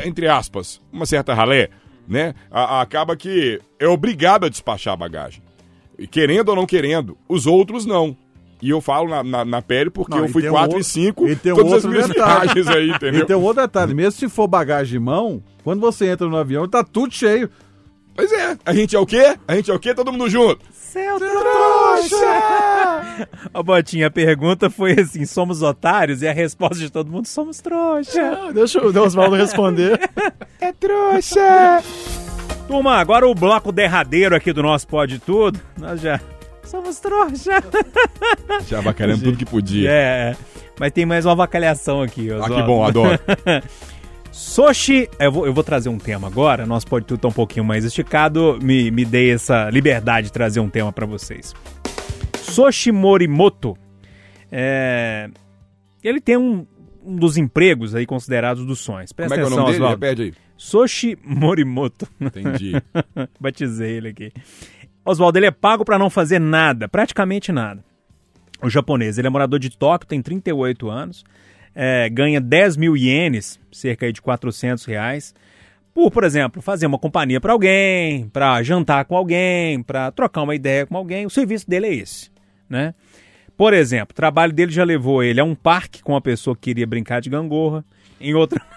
entre 0.04 0.28
aspas, 0.28 0.80
uma 0.92 1.06
certa 1.06 1.34
ralé, 1.34 1.68
né? 2.06 2.34
A- 2.50 2.76
a- 2.78 2.82
acaba 2.82 3.16
que 3.16 3.60
é 3.80 3.88
obrigado 3.88 4.44
a 4.44 4.48
despachar 4.48 4.94
a 4.94 4.96
bagagem. 4.96 5.42
E 5.98 6.06
Querendo 6.06 6.50
ou 6.50 6.56
não 6.56 6.66
querendo, 6.66 7.16
os 7.28 7.46
outros 7.46 7.86
não. 7.86 8.16
E 8.62 8.70
eu 8.70 8.80
falo 8.80 9.08
na, 9.08 9.22
na, 9.22 9.44
na 9.44 9.62
pele 9.62 9.90
porque 9.90 10.14
Não, 10.16 10.24
eu 10.24 10.28
fui 10.30 10.42
tem 10.42 10.50
um 10.50 10.54
4 10.54 10.72
e 10.72 10.76
outro- 10.76 10.90
5, 10.90 11.28
e 11.28 11.36
tem 11.36 11.52
um 11.52 11.56
todas 11.56 11.72
as 11.72 11.84
outro 11.84 11.90
minhas 11.90 12.08
detalhe. 12.08 12.40
viagens 12.54 12.68
aí, 12.68 12.90
entendeu? 12.96 13.20
E 13.22 13.26
tem 13.26 13.36
um 13.36 13.42
outro 13.42 13.62
detalhe, 13.62 13.94
mesmo 13.94 14.12
se 14.12 14.28
for 14.28 14.48
bagagem 14.48 14.92
de 14.92 14.98
mão, 14.98 15.42
quando 15.62 15.80
você 15.80 16.06
entra 16.08 16.26
no 16.26 16.36
avião, 16.36 16.66
tá 16.66 16.82
tudo 16.82 17.12
cheio. 17.14 17.50
Pois 18.14 18.32
é, 18.32 18.56
a 18.64 18.72
gente 18.72 18.96
é 18.96 18.98
o 18.98 19.04
quê? 19.04 19.36
A 19.46 19.54
gente 19.56 19.70
é 19.70 19.74
o 19.74 19.78
quê? 19.78 19.94
Todo 19.94 20.10
mundo 20.10 20.28
junto. 20.30 20.60
Seu 20.72 21.18
trouxa! 21.18 23.28
Ô, 23.52 23.60
Botinha, 23.62 24.06
a 24.06 24.10
pergunta 24.10 24.70
foi 24.70 24.92
assim: 24.98 25.26
somos 25.26 25.60
otários? 25.60 26.22
E 26.22 26.28
a 26.28 26.32
resposta 26.32 26.78
de 26.78 26.88
todo 26.90 27.10
mundo: 27.10 27.26
somos 27.26 27.60
trouxa. 27.60 28.22
Ah, 28.48 28.52
Deixa 28.52 28.80
o 28.80 28.86
Oswaldo 29.02 29.36
responder. 29.36 30.00
É 30.58 30.72
trouxa! 30.72 31.82
Turma, 32.66 32.96
agora 32.96 33.28
o 33.28 33.34
bloco 33.34 33.70
derradeiro 33.70 34.34
aqui 34.34 34.52
do 34.52 34.62
nosso 34.62 34.88
Pode 34.88 35.20
Tudo. 35.20 35.60
Nós 35.78 36.00
já 36.00 36.20
somos 36.64 36.98
trouxa. 36.98 37.62
Já 38.66 38.82
bacalhando 38.82 39.22
tudo 39.22 39.38
que 39.38 39.44
podia. 39.44 39.88
É, 39.88 40.36
mas 40.78 40.90
tem 40.90 41.06
mais 41.06 41.24
uma 41.24 41.32
avacalhação 41.32 42.02
aqui. 42.02 42.28
Ah, 42.32 42.48
que 42.48 42.62
bom, 42.62 42.84
adoro. 42.84 43.18
Soshi, 44.32 45.08
eu 45.18 45.30
vou, 45.32 45.46
eu 45.46 45.54
vou 45.54 45.62
trazer 45.62 45.88
um 45.88 45.96
tema 45.96 46.26
agora, 46.26 46.66
nosso 46.66 46.86
pode 46.86 47.06
tudo 47.06 47.20
tá 47.20 47.28
um 47.28 47.32
pouquinho 47.32 47.64
mais 47.64 47.84
esticado, 47.84 48.58
me, 48.60 48.90
me 48.90 49.04
dei 49.04 49.32
essa 49.32 49.70
liberdade 49.70 50.26
de 50.26 50.32
trazer 50.32 50.60
um 50.60 50.68
tema 50.68 50.92
pra 50.92 51.06
vocês. 51.06 51.54
Soshi 52.36 52.92
Morimoto, 52.92 53.78
é, 54.52 55.30
ele 56.02 56.20
tem 56.20 56.36
um, 56.36 56.66
um 57.02 57.16
dos 57.16 57.38
empregos 57.38 57.94
aí 57.94 58.04
considerados 58.04 58.66
dos 58.66 58.80
sonhos. 58.80 59.12
Como 59.12 59.16
Presta 59.28 59.34
é 59.36 59.38
que 59.38 59.44
é 59.44 59.46
o 59.46 59.50
nome 59.50 59.72
dele? 59.72 59.86
Repete 59.86 60.22
aí. 60.22 60.45
Soshi 60.56 61.18
Morimoto. 61.22 62.08
Entendi. 62.20 62.72
Batizei 63.40 63.96
ele 63.96 64.08
aqui. 64.08 64.32
Oswaldo, 65.04 65.38
ele 65.38 65.46
é 65.46 65.50
pago 65.50 65.84
pra 65.84 65.98
não 65.98 66.10
fazer 66.10 66.40
nada, 66.40 66.88
praticamente 66.88 67.52
nada. 67.52 67.84
O 68.62 68.68
japonês, 68.68 69.18
ele 69.18 69.26
é 69.26 69.30
morador 69.30 69.58
de 69.58 69.70
Tóquio, 69.70 70.08
tem 70.08 70.20
38 70.20 70.88
anos, 70.88 71.24
é, 71.74 72.08
ganha 72.08 72.40
10 72.40 72.76
mil 72.76 72.96
ienes, 72.96 73.60
cerca 73.70 74.10
de 74.10 74.20
400 74.20 74.84
reais, 74.86 75.34
por, 75.94 76.10
por 76.10 76.24
exemplo, 76.24 76.60
fazer 76.60 76.86
uma 76.86 76.98
companhia 76.98 77.40
pra 77.40 77.52
alguém, 77.52 78.28
pra 78.28 78.62
jantar 78.62 79.04
com 79.04 79.16
alguém, 79.16 79.82
pra 79.82 80.10
trocar 80.10 80.42
uma 80.42 80.54
ideia 80.54 80.86
com 80.86 80.96
alguém. 80.96 81.24
O 81.24 81.30
serviço 81.30 81.68
dele 81.68 81.86
é 81.86 81.94
esse, 81.94 82.30
né? 82.68 82.94
Por 83.56 83.72
exemplo, 83.72 84.12
o 84.12 84.14
trabalho 84.14 84.52
dele 84.52 84.70
já 84.70 84.84
levou 84.84 85.22
ele 85.22 85.40
a 85.40 85.44
um 85.44 85.54
parque 85.54 86.02
com 86.02 86.12
uma 86.12 86.20
pessoa 86.20 86.54
que 86.54 86.62
queria 86.62 86.86
brincar 86.86 87.20
de 87.20 87.30
gangorra. 87.30 87.84
Em 88.20 88.34
outra. 88.34 88.60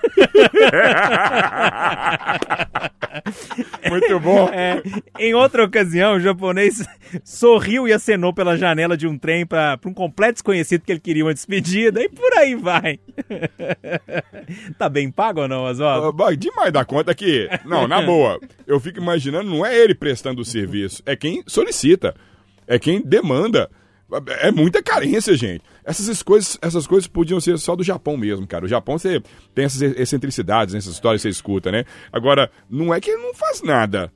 Muito 3.90 4.20
bom. 4.20 4.50
É, 4.50 4.82
em 5.18 5.34
outra 5.34 5.64
ocasião, 5.64 6.16
o 6.16 6.20
japonês 6.20 6.86
sorriu 7.24 7.88
e 7.88 7.94
acenou 7.94 8.34
pela 8.34 8.58
janela 8.58 8.98
de 8.98 9.08
um 9.08 9.18
trem 9.18 9.46
para 9.46 9.80
um 9.86 9.94
completo 9.94 10.34
desconhecido 10.34 10.82
que 10.82 10.92
ele 10.92 11.00
queria 11.00 11.24
uma 11.24 11.34
despedida 11.34 12.02
e 12.02 12.10
por 12.10 12.34
aí 12.34 12.56
vai. 12.56 13.00
tá 14.78 14.90
bem 14.90 15.10
pago 15.10 15.42
ou 15.42 15.48
não, 15.48 15.64
Oswaldo? 15.64 16.14
Bah, 16.14 16.36
Demais 16.36 16.72
da 16.72 16.86
conta 16.86 17.16
que. 17.16 17.50
Não, 17.66 17.88
na 17.88 18.02
boa. 18.02 18.40
Eu 18.68 18.80
fico 18.80 19.00
imaginando, 19.00 19.50
não 19.50 19.66
é 19.66 19.78
ele 19.78 19.96
prestando 19.96 20.42
o 20.42 20.46
serviço, 20.46 21.02
é 21.06 21.16
quem 21.16 21.44
solicita, 21.48 22.14
é 22.68 22.78
quem 22.78 23.02
demanda. 23.02 23.70
É 24.42 24.52
muita 24.52 24.82
carência, 24.82 25.38
gente. 25.38 25.62
Essas 25.90 26.22
coisas, 26.22 26.56
essas 26.62 26.86
coisas 26.86 27.08
podiam 27.08 27.40
ser 27.40 27.58
só 27.58 27.76
do 27.76 27.84
Japão 27.84 28.16
mesmo, 28.16 28.46
cara. 28.46 28.66
O 28.66 28.68
Japão 28.68 29.00
você 29.00 29.22
tem 29.56 29.66
essas 29.66 29.82
excentricidades, 29.82 30.76
essas 30.76 30.94
histórias 30.94 31.22
que 31.22 31.28
você 31.28 31.30
escuta, 31.30 31.72
né? 31.72 31.84
Agora, 32.14 32.52
não 32.70 32.94
é 32.94 33.02
que 33.02 33.10
ele 33.10 33.24
não 33.24 33.34
faz 33.34 33.64
nada. 33.64 34.12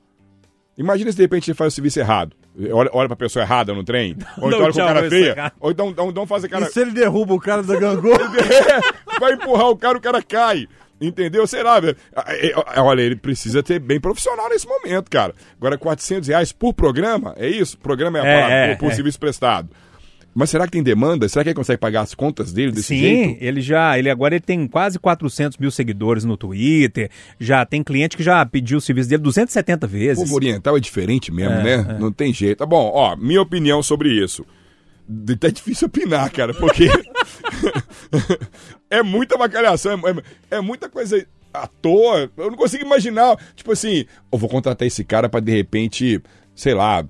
Imagina 0.78 1.10
se 1.10 1.16
de 1.16 1.22
repente 1.24 1.50
ele 1.50 1.56
faz 1.56 1.72
o 1.72 1.74
serviço 1.74 1.98
errado. 1.98 2.36
Olha, 2.70 2.90
olha 2.92 3.08
pra 3.08 3.16
pessoa 3.16 3.42
errada 3.42 3.74
no 3.74 3.82
trem. 3.82 4.16
Ou 4.38 4.48
então 4.48 4.60
olha 4.62 4.72
com 4.72 4.78
cara 4.78 5.00
vai 5.00 5.10
feia. 5.10 5.28
sacar. 5.30 5.52
Ou 5.58 5.70
então, 5.72 5.88
então, 5.88 6.10
então 6.10 6.26
faz 6.28 6.44
a 6.44 6.48
cara. 6.48 6.66
E 6.66 6.70
se 6.70 6.80
ele 6.80 6.92
derruba 6.92 7.34
o 7.34 7.40
cara 7.40 7.62
da 7.62 7.76
gangorra? 7.76 8.30
É, 9.14 9.18
vai 9.18 9.32
empurrar 9.32 9.68
o 9.68 9.76
cara, 9.76 9.98
o 9.98 10.00
cara 10.00 10.22
cai. 10.22 10.68
Entendeu? 11.00 11.44
Sei 11.46 11.62
lá, 11.62 11.80
velho. 11.80 11.96
É, 12.26 12.50
é, 12.52 12.80
Olha, 12.80 13.02
ele 13.02 13.16
precisa 13.16 13.62
ter 13.62 13.80
bem 13.80 13.98
profissional 13.98 14.48
nesse 14.48 14.66
momento, 14.66 15.10
cara. 15.10 15.34
Agora, 15.56 15.76
400 15.76 16.28
reais 16.28 16.52
por 16.52 16.72
programa, 16.72 17.34
é 17.36 17.48
isso? 17.48 17.76
Programa 17.78 18.18
é, 18.18 18.20
É, 18.20 18.34
palavra, 18.34 18.54
é, 18.54 18.74
por, 18.74 18.86
por 18.86 18.92
é. 18.92 18.94
serviço 18.94 19.18
prestado. 19.18 19.68
Mas 20.34 20.50
será 20.50 20.64
que 20.66 20.72
tem 20.72 20.82
demanda? 20.82 21.28
Será 21.28 21.44
que 21.44 21.50
ele 21.50 21.54
consegue 21.54 21.78
pagar 21.78 22.00
as 22.00 22.14
contas 22.14 22.52
dele 22.52 22.72
desse 22.72 22.88
Sim, 22.88 22.98
jeito? 22.98 23.44
ele 23.44 23.60
já, 23.60 23.96
ele 23.98 24.10
agora 24.10 24.34
ele 24.34 24.42
tem 24.44 24.66
quase 24.66 24.98
400 24.98 25.56
mil 25.58 25.70
seguidores 25.70 26.24
no 26.24 26.36
Twitter, 26.36 27.08
já 27.38 27.64
tem 27.64 27.82
cliente 27.84 28.16
que 28.16 28.22
já 28.22 28.44
pediu 28.44 28.78
o 28.78 28.80
serviço 28.80 29.08
dele 29.08 29.22
270 29.22 29.86
O 29.86 29.88
vezes. 29.88 30.24
povo 30.24 30.34
oriental 30.34 30.76
é 30.76 30.80
diferente 30.80 31.30
mesmo, 31.32 31.54
É, 31.54 31.62
né? 31.84 31.96
Não 32.00 32.10
tem 32.10 32.32
jeito. 32.34 32.58
Tá 32.58 32.66
bom, 32.66 32.90
ó, 32.92 33.14
minha 33.16 33.40
opinião 33.40 33.80
sobre 33.82 34.10
isso. 34.12 34.44
Tá 35.38 35.48
difícil 35.48 35.86
opinar, 35.86 36.30
cara, 36.32 36.52
porque 36.54 36.88
é 38.90 39.02
muita 39.02 39.36
bacalhação, 39.36 39.92
é, 39.92 40.10
é- 40.10 40.56
é 40.56 40.60
muita 40.60 40.88
coisa 40.88 41.24
à 41.52 41.66
toa. 41.66 42.30
Eu 42.36 42.50
não 42.50 42.56
consigo 42.56 42.84
imaginar, 42.84 43.36
tipo 43.54 43.72
assim, 43.72 44.04
eu 44.32 44.38
vou 44.38 44.48
contratar 44.48 44.86
esse 44.86 45.04
cara 45.04 45.28
pra 45.28 45.40
de 45.40 45.52
repente, 45.52 46.20
sei 46.54 46.74
lá, 46.74 47.04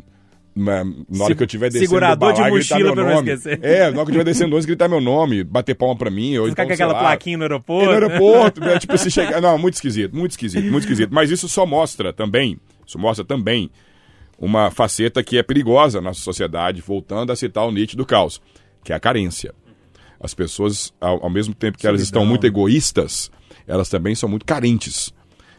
na, 0.55 0.85
na 0.85 1.25
hora 1.25 1.35
que 1.35 1.43
eu 1.43 1.47
tiver 1.47 1.69
descendo 1.69 1.89
segurador 1.89 2.33
do 2.33 2.43
de 2.43 2.51
mochila 2.51 2.93
pra 2.93 3.05
não 3.05 3.15
nome. 3.15 3.33
esquecer. 3.33 3.59
É, 3.63 3.81
na 3.81 3.87
hora 3.87 3.95
que 3.95 4.01
eu 4.01 4.07
tiver 4.07 4.25
descendo 4.25 4.51
ônibus, 4.51 4.67
gritar 4.67 4.89
meu 4.89 5.01
nome, 5.01 5.43
bater 5.43 5.75
palma 5.75 5.97
pra 5.97 6.11
mim. 6.11 6.37
Ou 6.39 6.49
Ficar 6.49 6.63
então, 6.63 6.67
com 6.69 6.73
aquela 6.75 6.93
lá, 6.93 7.01
plaquinha 7.01 7.37
no 7.37 7.43
é, 7.43 7.47
aeroporto. 7.47 7.85
no 7.87 7.93
aeroporto, 7.93 8.61
né? 8.61 8.79
tipo, 8.79 8.97
se 8.97 9.11
chegar. 9.11 9.41
Não, 9.41 9.59
muito 9.59 9.75
esquisito, 9.75 10.15
muito 10.15 10.33
esquisito, 10.33 10.65
muito 10.71 10.83
esquisito. 10.85 11.11
Mas 11.13 11.31
isso 11.31 11.49
só 11.49 11.67
mostra 11.67 12.13
também, 12.13 12.59
isso 12.87 12.99
mostra 12.99 13.25
também 13.25 13.71
uma 14.39 14.71
faceta 14.71 15.23
que 15.23 15.39
é 15.39 15.43
perigosa 15.43 16.01
na 16.01 16.13
sociedade, 16.13 16.81
voltando 16.81 17.33
a 17.33 17.37
citar 17.37 17.67
o 17.67 17.73
Nietzsche 17.73 17.97
do 17.97 18.05
caos, 18.05 18.41
que 18.83 18.93
é 18.93 18.97
a 18.97 19.01
carência. 19.01 19.55
As 20.21 20.35
pessoas, 20.35 20.93
ao, 21.01 21.25
ao 21.25 21.31
mesmo 21.31 21.55
tempo 21.55 21.79
que 21.79 21.87
elas 21.87 22.01
estão 22.01 22.25
muito 22.25 22.47
egoístas, 22.47 23.31
elas 23.67 23.89
também 23.89 24.15
são 24.15 24.29
muito 24.29 24.45
carentes 24.45 25.14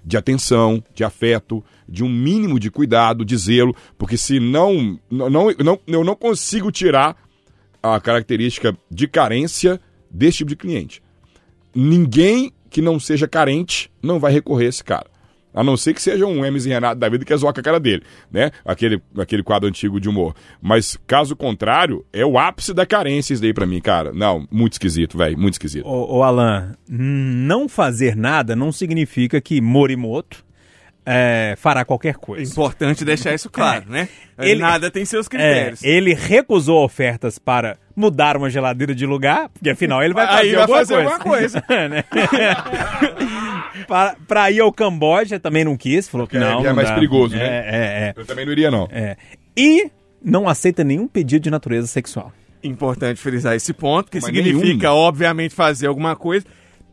de 0.06 0.18
atenção, 0.18 0.84
de 0.94 1.04
afeto, 1.04 1.64
de 1.90 2.04
um 2.04 2.10
mínimo 2.10 2.60
de 2.60 2.70
cuidado, 2.70 3.26
de 3.26 3.36
zelo, 3.36 3.76
porque 3.98 4.18
se 4.18 4.40
não, 4.40 5.00
não, 5.10 5.30
não, 5.30 5.80
eu 5.88 6.04
não 6.04 6.16
consigo 6.16 6.72
tirar 6.72 7.18
a 7.82 8.00
característica 8.00 8.78
de 8.90 9.08
carência 9.08 9.82
desse 10.10 10.40
tipo 10.40 10.50
de 10.50 10.56
cliente. 10.56 11.02
Ninguém 11.74 12.52
que 12.70 12.82
não 12.82 13.00
seja 13.00 13.28
carente 13.28 13.92
não 14.02 14.20
vai 14.20 14.32
recorrer 14.32 14.66
a 14.66 14.70
esse 14.70 14.84
cara. 14.84 15.08
A 15.56 15.64
não 15.64 15.78
ser 15.78 15.94
que 15.94 16.02
seja 16.02 16.26
um 16.26 16.44
Hermes 16.44 16.66
e 16.66 16.70
Renato 16.70 17.00
da 17.00 17.08
vida 17.08 17.24
que 17.24 17.32
é 17.34 17.38
zoar 17.38 17.54
com 17.54 17.60
a 17.62 17.64
cara 17.64 17.80
dele, 17.80 18.04
né? 18.32 18.52
Aquele, 18.66 19.02
aquele 19.18 19.42
quadro 19.42 19.70
antigo 19.70 20.00
de 20.00 20.10
humor. 20.10 20.36
Mas, 20.62 20.98
caso 21.08 21.36
contrário, 21.36 22.06
é 22.12 22.26
o 22.26 22.38
ápice 22.38 22.74
da 22.74 22.86
carência 22.86 23.34
isso 23.34 23.42
daí 23.42 23.54
pra 23.54 23.66
mim, 23.66 23.80
cara. 23.80 24.12
Não, 24.14 24.46
muito 24.52 24.74
esquisito, 24.74 25.18
velho, 25.18 25.38
muito 25.40 25.54
esquisito. 25.54 25.88
Ô, 25.88 26.18
ô, 26.18 26.24
Alan, 26.24 26.76
não 26.90 27.70
fazer 27.70 28.16
nada 28.16 28.56
não 28.56 28.72
significa 28.72 29.40
que 29.40 29.62
Morimoto 29.62 30.44
é, 31.08 31.54
fará 31.58 31.86
qualquer 31.86 32.10
É 32.10 32.14
coisa. 32.14 32.52
importante 32.52 33.06
deixar 33.06 33.34
isso 33.34 33.48
claro, 33.50 33.86
né? 33.88 34.10
Ele- 34.40 34.60
Nada 34.60 34.90
tem 34.92 35.06
seus 35.06 35.28
É, 35.28 35.30
critérios. 35.30 35.84
ele 35.84 36.14
recusou 36.16 36.84
ofertas 36.84 37.38
para 37.38 37.78
mudar 37.96 38.36
uma 38.36 38.50
geladeira 38.50 38.94
de 38.94 39.06
lugar, 39.06 39.48
porque 39.50 39.70
afinal 39.70 40.04
ele 40.04 40.14
vai 40.16 40.26
fazer, 40.28 40.42
Aí 40.42 40.52
vai 40.54 40.62
alguma, 40.64 40.78
fazer 40.80 40.96
coisa. 40.96 41.10
alguma 41.14 41.24
coisa. 41.24 41.64
Para, 43.88 44.16
para 44.28 44.52
ir 44.52 44.60
ao 44.62 44.72
Camboja 44.72 45.40
também 45.40 45.64
não 45.66 45.76
quis, 45.78 46.08
falou 46.08 46.26
que 46.28 46.38
É, 46.38 46.40
não. 46.40 46.60
é 46.62 46.64
não 46.70 46.76
mais 46.76 46.88
dá. 46.90 46.96
perigoso, 46.96 47.36
né? 47.36 47.44
É, 47.46 47.70
é, 48.10 48.14
Eu 48.16 48.26
também 48.26 48.46
não 48.46 48.52
iria, 48.52 48.72
não. 48.72 48.88
é, 48.92 49.02
é. 49.12 49.18
E 49.58 49.90
não 50.24 50.48
aceita 50.48 50.84
nenhum 50.84 51.08
pedido 51.08 51.44
de 51.44 51.50
natureza 51.52 51.88
sexual. 51.88 52.32
Importante 52.64 53.20
frisar 53.22 53.56
esse 53.56 53.74
ponto, 53.74 54.10
que 54.10 54.18
Mas 54.18 54.26
significa, 54.26 54.88
nenhum. 54.90 55.00
obviamente, 55.00 55.54
fazer 55.54 55.88
alguma 55.88 56.16
coisa. 56.16 56.46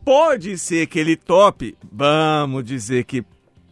Pode 0.05 0.57
ser 0.57 0.85
que 0.87 0.99
ele 0.99 1.15
tope, 1.15 1.75
vamos 1.91 2.63
dizer 2.63 3.05
que 3.05 3.23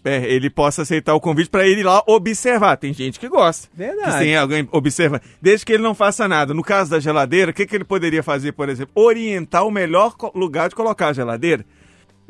é, 0.04 0.26
ele 0.34 0.50
possa 0.50 0.82
aceitar 0.82 1.14
o 1.14 1.20
convite 1.20 1.50
para 1.50 1.68
ele 1.68 1.82
ir 1.82 1.84
lá 1.84 2.02
observar. 2.08 2.76
Tem 2.78 2.92
gente 2.94 3.20
que 3.20 3.28
gosta. 3.30 3.68
Verdade. 3.76 4.14
Que 4.14 4.18
tem 4.20 4.36
alguém 4.36 4.68
observa. 4.72 5.22
Desde 5.42 5.64
que 5.66 5.74
ele 5.74 5.84
não 5.84 5.94
faça 5.94 6.28
nada. 6.28 6.54
No 6.56 6.64
caso 6.64 6.90
da 6.90 7.00
geladeira, 7.00 7.52
o 7.52 7.54
que, 7.54 7.68
que 7.68 7.76
ele 7.76 7.84
poderia 7.84 8.24
fazer, 8.24 8.54
por 8.54 8.68
exemplo? 8.68 8.92
Orientar 8.96 9.64
o 9.68 9.70
melhor 9.70 10.16
lugar 10.34 10.70
de 10.70 10.76
colocar 10.76 11.10
a 11.10 11.14
geladeira. 11.14 11.64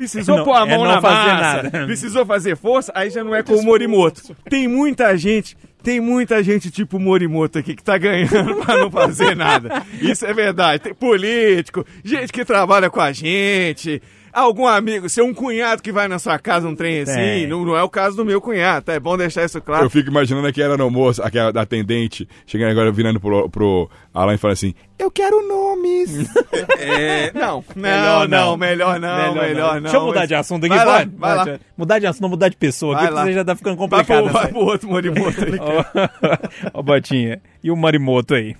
Precisou 0.02 0.38
Não- 0.38 0.44
pôr 0.44 0.54
a 0.54 0.62
é 0.62 0.66
mão 0.76 0.84
não 0.84 0.94
na 0.94 1.00
fazer 1.00 1.32
massa, 1.32 1.62
nada. 1.62 1.86
precisou 1.86 2.26
fazer 2.26 2.56
força, 2.56 2.90
aí 2.94 3.08
já 3.10 3.22
não 3.22 3.34
é 3.34 3.42
com 3.42 3.54
o 3.54 3.62
Morimoto. 3.62 4.34
Tem 4.50 4.66
muita 4.66 5.16
gente, 5.16 5.56
tem 5.82 6.00
muita 6.00 6.42
gente 6.42 6.70
tipo 6.72 6.98
Morimoto 6.98 7.58
aqui 7.58 7.74
que 7.76 7.84
tá 7.84 7.96
ganhando 7.98 8.56
pra 8.66 8.76
não 8.78 8.90
fazer 8.90 9.36
nada. 9.36 9.82
Isso 10.00 10.26
é 10.26 10.32
verdade. 10.34 10.82
Tem 10.82 10.92
político, 10.94 11.86
gente 12.04 12.32
que 12.32 12.44
trabalha 12.44 12.90
com 12.90 13.00
a 13.00 13.12
gente, 13.12 14.02
algum 14.32 14.66
amigo, 14.66 15.08
seu 15.08 15.24
um 15.24 15.34
cunhado 15.34 15.82
que 15.82 15.92
vai 15.92 16.08
na 16.08 16.18
sua 16.18 16.38
casa 16.38 16.66
um 16.66 16.74
trem 16.74 17.00
assim, 17.00 17.46
não, 17.46 17.64
não 17.64 17.76
é 17.76 17.82
o 17.82 17.88
caso 17.88 18.16
do 18.16 18.24
meu 18.24 18.40
cunhado, 18.40 18.86
tá? 18.86 18.92
É 18.94 19.00
bom 19.00 19.16
deixar 19.16 19.44
isso 19.44 19.60
claro. 19.60 19.84
Eu 19.84 19.90
fico 19.90 20.08
imaginando 20.08 20.46
aqui 20.46 20.62
era 20.62 20.76
no 20.76 20.84
almoço, 20.84 21.22
aquela 21.22 21.60
atendente, 21.60 22.28
chegando 22.46 22.70
agora 22.70 22.90
virando 22.90 23.20
pro, 23.20 23.48
pro 23.50 23.90
Alan 24.14 24.34
e 24.34 24.38
falando 24.38 24.54
assim: 24.54 24.74
Eu 24.98 25.10
quero 25.10 25.46
nomes. 25.46 26.12
É, 26.78 27.30
não, 27.32 27.64
não, 27.76 27.82
Melhor 27.82 28.28
não, 28.28 28.46
não. 28.50 28.56
melhor 28.56 29.00
não, 29.00 29.34
melhor, 29.34 29.74
não. 29.76 29.82
Deixa 29.82 29.96
eu 29.96 30.04
mudar 30.04 30.26
de 30.26 30.34
assunto 30.34 30.66
aqui, 30.66 30.74
Vai 30.74 30.84
lá, 30.84 30.98
pode? 30.98 31.10
vai 31.16 31.36
lá. 31.36 31.58
Mudar 31.76 31.98
de 31.98 32.06
assunto, 32.06 32.22
não 32.22 32.28
mudar 32.30 32.48
de 32.48 32.56
pessoa 32.56 32.94
Vai 32.94 33.04
aqui, 33.04 33.14
lá. 33.14 33.20
porque 33.20 33.32
você 33.32 33.38
já 33.38 33.44
tá 33.44 33.54
ficando 33.56 33.76
Vai 33.76 33.88
complicado. 33.88 34.24
pro, 34.24 34.32
vai 34.32 34.48
pro 34.48 34.58
outro 34.60 34.88
Morimoto 34.88 35.44
aí. 35.44 35.52
Ó, 35.60 36.78
Ó, 36.78 36.82
Botinha. 36.82 37.40
E 37.62 37.70
o 37.70 37.76
Marimoto 37.76 38.34
aí? 38.34 38.56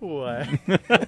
Ué. 0.00 0.46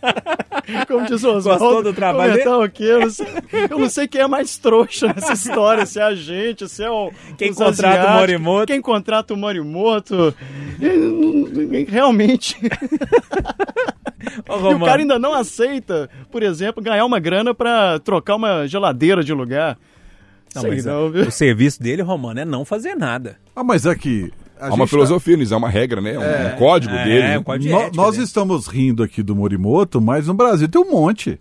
Como 0.88 1.06
diz 1.06 1.22
o 1.22 1.32
Gostou 1.34 1.54
Oswaldo, 1.54 1.82
do 1.90 1.94
trabalho 1.94 2.32
comentar 2.32 2.58
o 2.60 2.70
quê? 2.70 2.84
Eu 2.84 3.00
não, 3.00 3.10
sei, 3.10 3.26
eu 3.70 3.78
não 3.78 3.88
sei 3.90 4.08
quem 4.08 4.20
é 4.22 4.26
mais 4.26 4.56
trouxa 4.58 5.06
nessa 5.08 5.32
história, 5.32 5.84
se 5.86 5.98
é 5.98 6.02
a 6.02 6.14
gente, 6.14 6.68
se 6.68 6.82
é 6.82 6.90
o 6.90 7.10
Quem 7.36 7.52
contrata 7.54 8.10
o 8.10 8.14
Morimoto. 8.14 8.66
Quem 8.66 8.80
contrata 8.80 9.34
o 9.34 9.36
Morimoto. 9.36 10.34
Realmente. 11.88 12.56
Ô, 14.48 14.54
E 14.54 14.56
o 14.56 14.58
Romano, 14.58 14.84
cara 14.84 15.00
ainda 15.02 15.18
não 15.18 15.32
aceita, 15.34 16.08
por 16.30 16.42
exemplo, 16.42 16.82
ganhar 16.82 17.04
uma 17.04 17.18
grana 17.20 17.54
pra 17.54 17.98
trocar 17.98 18.36
uma 18.36 18.66
geladeira 18.66 19.22
de 19.22 19.32
lugar. 19.32 19.78
não, 20.54 20.62
Sei 20.62 20.70
mas, 20.72 20.84
não, 20.84 21.06
ó, 21.06 21.08
viu? 21.08 21.26
o 21.28 21.30
serviço 21.30 21.82
dele, 21.82 22.02
Romano, 22.02 22.40
é 22.40 22.44
não 22.44 22.64
fazer 22.64 22.94
nada. 22.94 23.36
Ah, 23.54 23.64
mas 23.64 23.86
é 23.86 23.94
que. 23.94 24.32
A 24.60 24.66
Há 24.66 24.74
uma 24.74 24.78
tá- 24.84 24.86
filosofia 24.88 25.36
nisso, 25.36 25.54
é 25.54 25.56
uma 25.56 25.68
regra, 25.68 26.00
né? 26.00 26.18
Um, 26.18 26.54
um 26.54 26.58
código 26.58 26.94
É, 26.94 27.04
dele. 27.04 27.26
é, 27.34 27.38
um 27.38 27.42
código 27.42 27.64
de 27.64 27.70
No- 27.74 27.80
ética, 27.80 27.96
nós 27.96 28.16
né? 28.18 28.24
estamos 28.24 28.66
rindo 28.66 29.02
aqui 29.02 29.22
do 29.22 29.34
Morimoto, 29.36 30.00
mas 30.00 30.26
no 30.26 30.34
Brasil 30.34 30.68
tem 30.68 30.80
um 30.80 30.90
monte. 30.90 31.40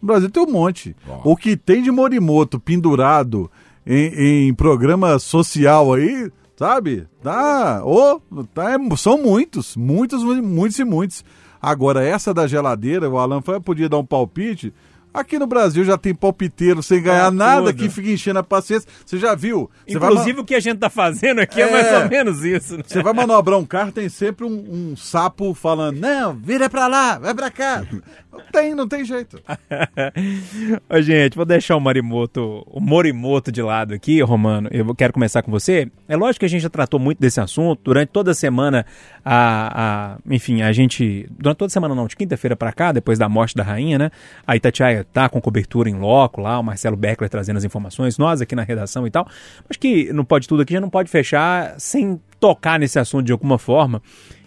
No 0.00 0.06
Brasil 0.06 0.30
tem 0.30 0.42
um 0.42 0.50
monte. 0.50 0.94
O 1.24 1.36
que 1.36 1.56
tem 1.56 1.82
de 1.82 1.90
Morimoto 1.90 2.58
pendurado 2.60 3.50
em, 3.86 4.48
em 4.48 4.54
programa 4.54 5.18
social 5.18 5.92
aí, 5.94 6.30
sabe? 6.56 7.06
Tá, 7.22 7.82
ô, 7.84 8.20
tá, 8.54 8.72
é- 8.72 8.96
são 8.96 9.22
muitos, 9.22 9.76
muitos, 9.76 10.22
muitos 10.24 10.78
e 10.78 10.84
muitos. 10.84 11.24
Agora, 11.60 12.04
essa 12.04 12.32
da 12.32 12.46
geladeira, 12.46 13.08
o 13.10 13.18
Alan 13.18 13.40
foi, 13.40 13.58
podia 13.60 13.88
dar 13.88 13.98
um 13.98 14.04
palpite. 14.04 14.72
Aqui 15.18 15.38
no 15.38 15.46
Brasil 15.46 15.84
já 15.84 15.96
tem 15.96 16.14
palpiteiro 16.14 16.82
sem 16.82 17.02
ganhar 17.02 17.26
Ah, 17.26 17.30
nada 17.30 17.72
que 17.72 17.88
fica 17.88 18.10
enchendo 18.10 18.38
a 18.38 18.42
paciência. 18.42 18.88
Você 19.04 19.18
já 19.18 19.34
viu? 19.34 19.70
Você 19.86 19.98
vai 19.98 20.10
Inclusive, 20.10 20.40
o 20.40 20.44
que 20.44 20.54
a 20.54 20.60
gente 20.60 20.78
tá 20.78 20.90
fazendo 20.90 21.40
aqui 21.40 21.60
é, 21.60 21.68
É. 21.68 21.72
mais 21.72 22.02
ou 22.02 22.08
menos 22.10 22.44
isso. 22.44 22.76
né? 22.76 22.82
você 22.86 23.02
vai 23.02 23.12
manobrar 23.12 23.58
um 23.58 23.64
carro, 23.64 23.92
tem 23.92 24.08
sempre 24.08 24.44
um, 24.44 24.90
um 24.92 24.96
sapo 24.96 25.54
falando: 25.54 25.98
Não, 25.98 26.34
vira 26.34 26.68
pra 26.68 26.86
lá, 26.86 27.18
vai 27.18 27.34
pra 27.34 27.50
cá. 27.50 27.82
Não 28.30 28.40
tem, 28.52 28.74
não 28.74 28.86
tem 28.86 29.04
jeito. 29.04 29.40
Ô, 30.88 31.00
gente, 31.00 31.36
vou 31.36 31.44
deixar 31.44 31.76
o 31.76 31.80
Marimoto, 31.80 32.62
o 32.66 32.80
Morimoto 32.80 33.50
de 33.50 33.62
lado 33.62 33.94
aqui, 33.94 34.20
Romano. 34.22 34.68
Eu 34.72 34.94
quero 34.94 35.12
começar 35.12 35.42
com 35.42 35.50
você. 35.50 35.90
É 36.08 36.16
lógico 36.16 36.40
que 36.40 36.46
a 36.46 36.48
gente 36.48 36.62
já 36.62 36.68
tratou 36.70 37.00
muito 37.00 37.18
desse 37.18 37.40
assunto 37.40 37.80
durante 37.84 38.08
toda 38.10 38.32
a 38.32 38.34
semana. 38.34 38.84
A, 39.24 40.14
a- 40.14 40.18
enfim, 40.30 40.62
a 40.62 40.72
gente. 40.72 41.26
Durante 41.38 41.58
toda 41.58 41.68
a 41.68 41.72
semana, 41.72 41.94
não, 41.94 42.06
de 42.06 42.16
quinta-feira 42.16 42.54
pra 42.56 42.72
cá, 42.72 42.92
depois 42.92 43.18
da 43.18 43.28
morte 43.28 43.54
da 43.54 43.62
rainha, 43.62 43.98
né? 43.98 44.10
A 44.46 44.56
Itatiaia 44.56 45.05
tá 45.12 45.28
com 45.28 45.40
cobertura 45.40 45.88
em 45.88 45.94
loco 45.94 46.40
lá, 46.40 46.58
o 46.58 46.62
Marcelo 46.62 46.96
Beckler 46.96 47.30
trazendo 47.30 47.56
as 47.56 47.64
informações, 47.64 48.18
nós 48.18 48.40
aqui 48.40 48.54
na 48.54 48.62
redação 48.62 49.06
e 49.06 49.10
tal. 49.10 49.26
Acho 49.68 49.78
que 49.78 50.12
não 50.12 50.24
pode 50.24 50.46
tudo 50.46 50.62
aqui, 50.62 50.74
já 50.74 50.80
não 50.80 50.90
pode 50.90 51.10
fechar 51.10 51.74
sem 51.78 52.20
tocar 52.38 52.78
nesse 52.78 52.98
assunto 52.98 53.26
de 53.26 53.32
alguma 53.32 53.58
forma. 53.58 54.02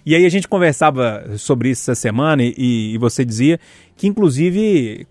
E 0.05 0.15
aí 0.15 0.25
a 0.25 0.29
gente 0.29 0.47
conversava 0.47 1.37
sobre 1.37 1.69
isso 1.69 1.83
essa 1.83 1.99
semana 1.99 2.41
e, 2.43 2.93
e 2.93 2.97
você 2.97 3.23
dizia 3.25 3.59
que, 3.95 4.07
inclusive, 4.07 5.05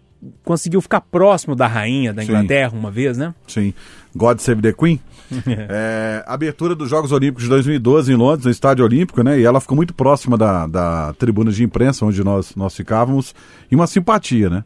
conseguiu 0.45 0.81
ficar 0.81 1.01
próximo 1.01 1.55
da 1.55 1.67
rainha 1.67 2.13
da 2.13 2.23
Sim. 2.23 2.29
Inglaterra 2.29 2.73
uma 2.75 2.91
vez, 2.91 3.17
né? 3.17 3.35
Sim. 3.47 3.73
God 4.15 4.39
Save 4.39 4.63
the 4.63 4.73
Queen. 4.73 5.01
É, 5.71 6.25
abertura 6.27 6.75
dos 6.75 6.89
Jogos 6.89 7.13
Olímpicos 7.13 7.43
de 7.43 7.51
2012 7.51 8.11
em 8.11 8.17
Londres, 8.17 8.47
no 8.47 8.51
Estádio 8.51 8.83
Olímpico, 8.83 9.23
né? 9.23 9.39
E 9.39 9.45
ela 9.45 9.61
ficou 9.61 9.77
muito 9.77 9.93
próxima 9.93 10.39
da, 10.39 10.67
da 10.67 11.13
tribuna 11.19 11.53
de 11.53 11.63
imprensa 11.63 12.07
onde 12.07 12.25
nós, 12.25 12.57
nós 12.57 12.75
ficávamos. 12.75 13.35
E 13.71 13.75
uma 13.75 13.87
simpatia, 13.87 14.49
né? 14.49 14.65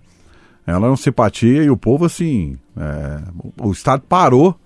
Ela 0.66 0.86
é 0.86 0.90
uma 0.90 0.96
simpatia 0.96 1.64
e 1.64 1.70
o 1.70 1.76
povo, 1.76 2.04
assim. 2.04 2.56
é, 2.76 3.22
o 3.38 3.68
o 3.68 3.72
estádio 3.72 4.06
parou 4.08 4.58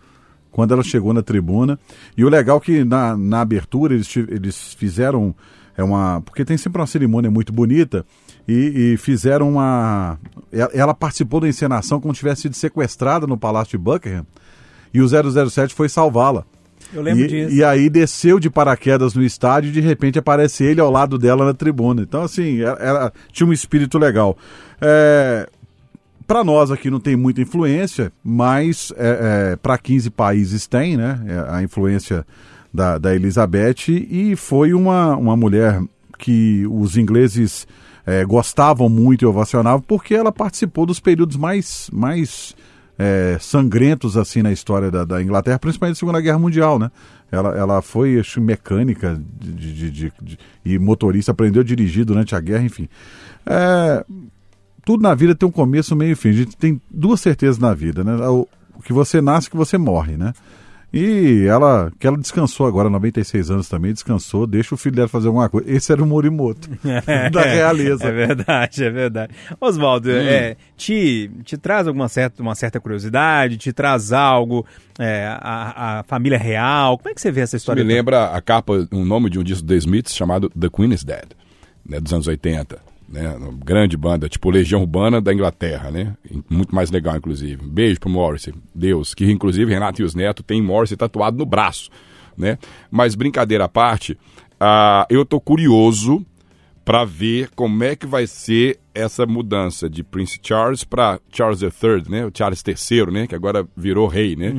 quando 0.51 0.72
ela 0.72 0.82
chegou 0.82 1.12
na 1.12 1.22
tribuna. 1.22 1.78
E 2.16 2.24
o 2.24 2.28
legal 2.28 2.59
é 2.59 2.61
que 2.61 2.84
na, 2.84 3.16
na 3.16 3.40
abertura 3.40 3.94
eles, 3.94 4.14
eles 4.16 4.74
fizeram 4.74 5.34
é 5.76 5.84
uma. 5.84 6.22
Porque 6.22 6.44
tem 6.44 6.57
sempre 6.57 6.80
uma 6.80 6.86
cerimônia 6.86 7.30
muito 7.30 7.53
bonita. 7.53 8.05
E, 8.49 8.92
e 8.92 8.97
fizeram 8.97 9.51
uma. 9.51 10.18
Ela, 10.51 10.94
participou 10.94 11.40
da 11.40 11.49
encenação 11.49 12.01
como 12.01 12.14
se 12.14 12.20
tivesse 12.20 12.42
sido 12.42 12.55
sequestrada 12.55 13.26
no 13.26 13.36
Palácio 13.36 13.72
de 13.72 13.84
Buckingham. 13.84 14.26
E 14.94 15.01
o 15.01 15.09
007 15.09 15.74
foi 15.74 15.88
salvá-la. 15.88 16.44
Eu 16.92 17.03
lembro 17.03 17.24
e, 17.24 17.26
disso. 17.26 17.55
E 17.55 17.64
aí 17.64 17.90
desceu 17.90 18.38
de 18.38 18.49
paraquedas 18.49 19.12
no 19.14 19.22
estádio 19.22 19.68
e 19.68 19.72
de 19.72 19.80
repente 19.80 20.18
aparece 20.18 20.64
ele 20.64 20.80
ao 20.80 20.90
lado 20.90 21.18
dela 21.18 21.44
na 21.44 21.53
tribuna. 21.53 22.03
Então, 22.03 22.22
assim, 22.22 22.61
ela, 22.61 22.78
ela 22.78 23.12
tinha 23.30 23.47
um 23.47 23.53
espírito 23.53 23.99
legal. 23.99 24.38
É, 24.80 25.49
para 26.26 26.42
nós 26.44 26.70
aqui 26.70 26.90
não 26.90 27.00
tem 27.00 27.16
muita 27.16 27.40
influência, 27.40 28.12
mas 28.22 28.92
é, 28.96 29.52
é, 29.52 29.56
para 29.56 29.78
15 29.78 30.10
países 30.10 30.66
tem, 30.66 30.96
né? 30.96 31.20
é, 31.26 31.54
A 31.56 31.62
influência 31.62 32.26
da, 32.72 32.98
da 32.98 33.14
Elizabeth 33.14 33.88
e 33.88 34.34
foi 34.36 34.72
uma, 34.74 35.16
uma 35.16 35.36
mulher 35.36 35.80
que 36.18 36.66
os 36.70 36.96
ingleses 36.96 37.66
é, 38.06 38.24
gostavam 38.24 38.88
muito 38.88 39.22
e 39.22 39.26
ovacionavam 39.26 39.80
porque 39.80 40.14
ela 40.14 40.32
participou 40.32 40.84
dos 40.86 41.00
períodos 41.00 41.36
mais, 41.36 41.88
mais 41.92 42.54
é, 42.98 43.36
sangrentos 43.40 44.16
assim 44.16 44.42
na 44.42 44.52
história 44.52 44.90
da, 44.90 45.04
da 45.04 45.22
Inglaterra, 45.22 45.58
principalmente 45.58 45.96
na 45.96 46.00
Segunda 46.00 46.20
Guerra 46.20 46.38
Mundial, 46.38 46.78
né? 46.78 46.90
Ela, 47.30 47.56
ela 47.58 47.82
foi 47.82 48.18
acho, 48.20 48.40
mecânica 48.40 49.20
de, 49.40 49.52
de- 49.52 49.90
de- 49.90 50.12
de- 50.22 50.38
e 50.64 50.78
motorista, 50.78 51.32
aprendeu 51.32 51.60
a 51.62 51.64
dirigir 51.64 52.04
durante 52.04 52.34
a 52.36 52.40
guerra, 52.40 52.64
enfim. 52.64 52.88
É, 53.44 54.04
tudo 54.87 55.03
na 55.03 55.16
vida 55.16 55.34
tem 55.34 55.49
um 55.49 55.53
começo, 55.53 55.95
um 55.95 55.99
meio 55.99 56.12
e 56.12 56.14
fim. 56.14 56.28
A 56.28 56.32
gente 56.32 56.57
tem 56.57 56.80
duas 56.89 57.20
certezas 57.20 57.59
na 57.59 57.74
vida, 57.74 58.05
né? 58.05 58.16
O, 58.28 58.47
que 58.84 58.93
você 58.93 59.20
nasce 59.20 59.49
e 59.49 59.51
que 59.51 59.57
você 59.57 59.76
morre, 59.76 60.16
né? 60.16 60.32
E 60.93 61.45
ela, 61.49 61.91
que 61.99 62.07
ela 62.07 62.16
descansou 62.16 62.68
agora, 62.68 62.89
96 62.89 63.51
anos 63.51 63.68
também, 63.68 63.93
descansou, 63.93 64.47
deixa 64.47 64.76
o 64.76 64.78
filho 64.78 64.95
dela 64.95 65.09
fazer 65.09 65.26
alguma 65.26 65.49
coisa. 65.49 65.68
Esse 65.68 65.91
era 65.91 66.01
o 66.01 66.07
Morimoto, 66.07 66.70
da 67.32 67.43
realeza. 67.43 68.07
É 68.07 68.12
verdade, 68.12 68.84
é 68.84 68.91
verdade. 68.91 69.34
Oswaldo, 69.61 70.09
é, 70.09 70.57
te, 70.76 71.32
te 71.43 71.57
traz 71.57 71.89
alguma 71.89 72.09
certa, 72.09 72.41
uma 72.41 72.55
certa 72.55 72.78
curiosidade, 72.78 73.57
te 73.57 73.72
traz 73.72 74.12
algo, 74.12 74.64
é, 75.01 75.26
a, 75.26 75.99
a 75.99 76.03
família 76.05 76.39
real. 76.39 76.97
Como 76.97 77.11
é 77.11 77.14
que 77.14 77.20
você 77.20 77.32
vê 77.32 77.41
essa 77.41 77.57
Isso 77.57 77.64
história? 77.64 77.82
me 77.82 77.93
lembra 77.93 78.26
a 78.26 78.41
capa, 78.41 78.87
um 78.93 79.05
nome 79.05 79.30
de 79.30 79.41
um 79.41 79.43
disco 79.43 79.66
do 79.66 79.74
The 79.74 79.78
Smiths 79.78 80.14
chamado 80.14 80.49
The 80.51 80.68
Queen 80.68 80.95
is 80.95 81.03
Dead, 81.03 81.26
né, 81.84 81.99
dos 81.99 82.12
anos 82.12 82.28
80. 82.28 82.95
Né, 83.09 83.28
uma 83.36 83.52
grande 83.52 83.96
banda, 83.96 84.28
tipo 84.28 84.50
Legião 84.50 84.80
Urbana 84.80 85.20
da 85.20 85.32
Inglaterra, 85.32 85.92
né? 85.92 86.16
Muito 86.50 86.74
mais 86.74 86.90
legal, 86.90 87.16
inclusive. 87.16 87.64
Beijo 87.64 88.00
pro 88.00 88.11
Morrissey, 88.11 88.52
Deus, 88.74 89.14
que 89.14 89.30
inclusive 89.30 89.72
Renato 89.72 90.02
e 90.02 90.04
os 90.04 90.14
Neto 90.14 90.42
tem 90.42 90.61
Morrissey 90.61 90.96
tatuado 90.96 91.36
no 91.36 91.46
braço, 91.46 91.88
né? 92.36 92.59
Mas 92.90 93.14
brincadeira 93.14 93.66
à 93.66 93.68
parte, 93.68 94.18
ah, 94.59 95.07
eu 95.09 95.24
tô 95.24 95.40
curioso 95.40 96.26
para 96.84 97.04
ver 97.04 97.50
como 97.54 97.82
é 97.84 97.94
que 97.94 98.07
vai 98.07 98.26
ser 98.26 98.78
essa 98.94 99.26
mudança 99.26 99.90
de 99.90 100.02
Prince 100.02 100.38
Charles 100.42 100.84
para 100.84 101.20
Charles 101.32 101.61
III, 101.61 102.09
né? 102.09 102.26
O 102.26 102.30
Charles 102.32 102.62
III, 102.66 103.11
né? 103.11 103.26
Que 103.26 103.34
agora 103.34 103.66
virou 103.76 104.07
rei, 104.07 104.36
né? 104.36 104.52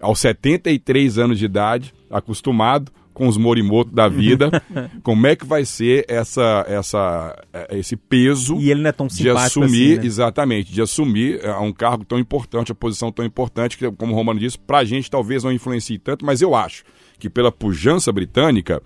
Aos 0.00 0.20
73 0.20 1.18
anos 1.18 1.38
de 1.38 1.44
idade, 1.44 1.94
acostumado 2.10 2.92
com 3.18 3.26
os 3.26 3.36
morimoto 3.36 3.90
da 3.92 4.08
vida, 4.08 4.48
como 5.02 5.26
é 5.26 5.34
que 5.34 5.44
vai 5.44 5.64
ser 5.64 6.04
essa, 6.08 6.64
essa, 6.68 7.36
eh, 7.52 7.78
esse 7.78 7.96
peso 7.96 8.56
E 8.58 8.70
ele 8.70 8.80
não 8.80 8.90
é 8.90 8.92
tão 8.92 9.08
de 9.08 9.14
simpático 9.14 9.64
assumir, 9.64 9.92
assim, 9.92 10.00
né? 10.00 10.06
exatamente, 10.06 10.72
de 10.72 10.80
assumir 10.80 11.40
eh, 11.42 11.52
um 11.58 11.72
cargo 11.72 12.04
tão 12.04 12.16
importante, 12.16 12.70
a 12.70 12.76
posição 12.76 13.10
tão 13.10 13.24
importante, 13.24 13.76
que, 13.76 13.90
como 13.90 14.12
o 14.12 14.14
Romano 14.14 14.38
disse, 14.38 14.56
pra 14.56 14.84
gente 14.84 15.10
talvez 15.10 15.42
não 15.42 15.50
influencie 15.50 15.98
tanto, 15.98 16.24
mas 16.24 16.40
eu 16.40 16.54
acho 16.54 16.84
que 17.18 17.28
pela 17.28 17.50
pujança 17.50 18.12
britânica, 18.12 18.80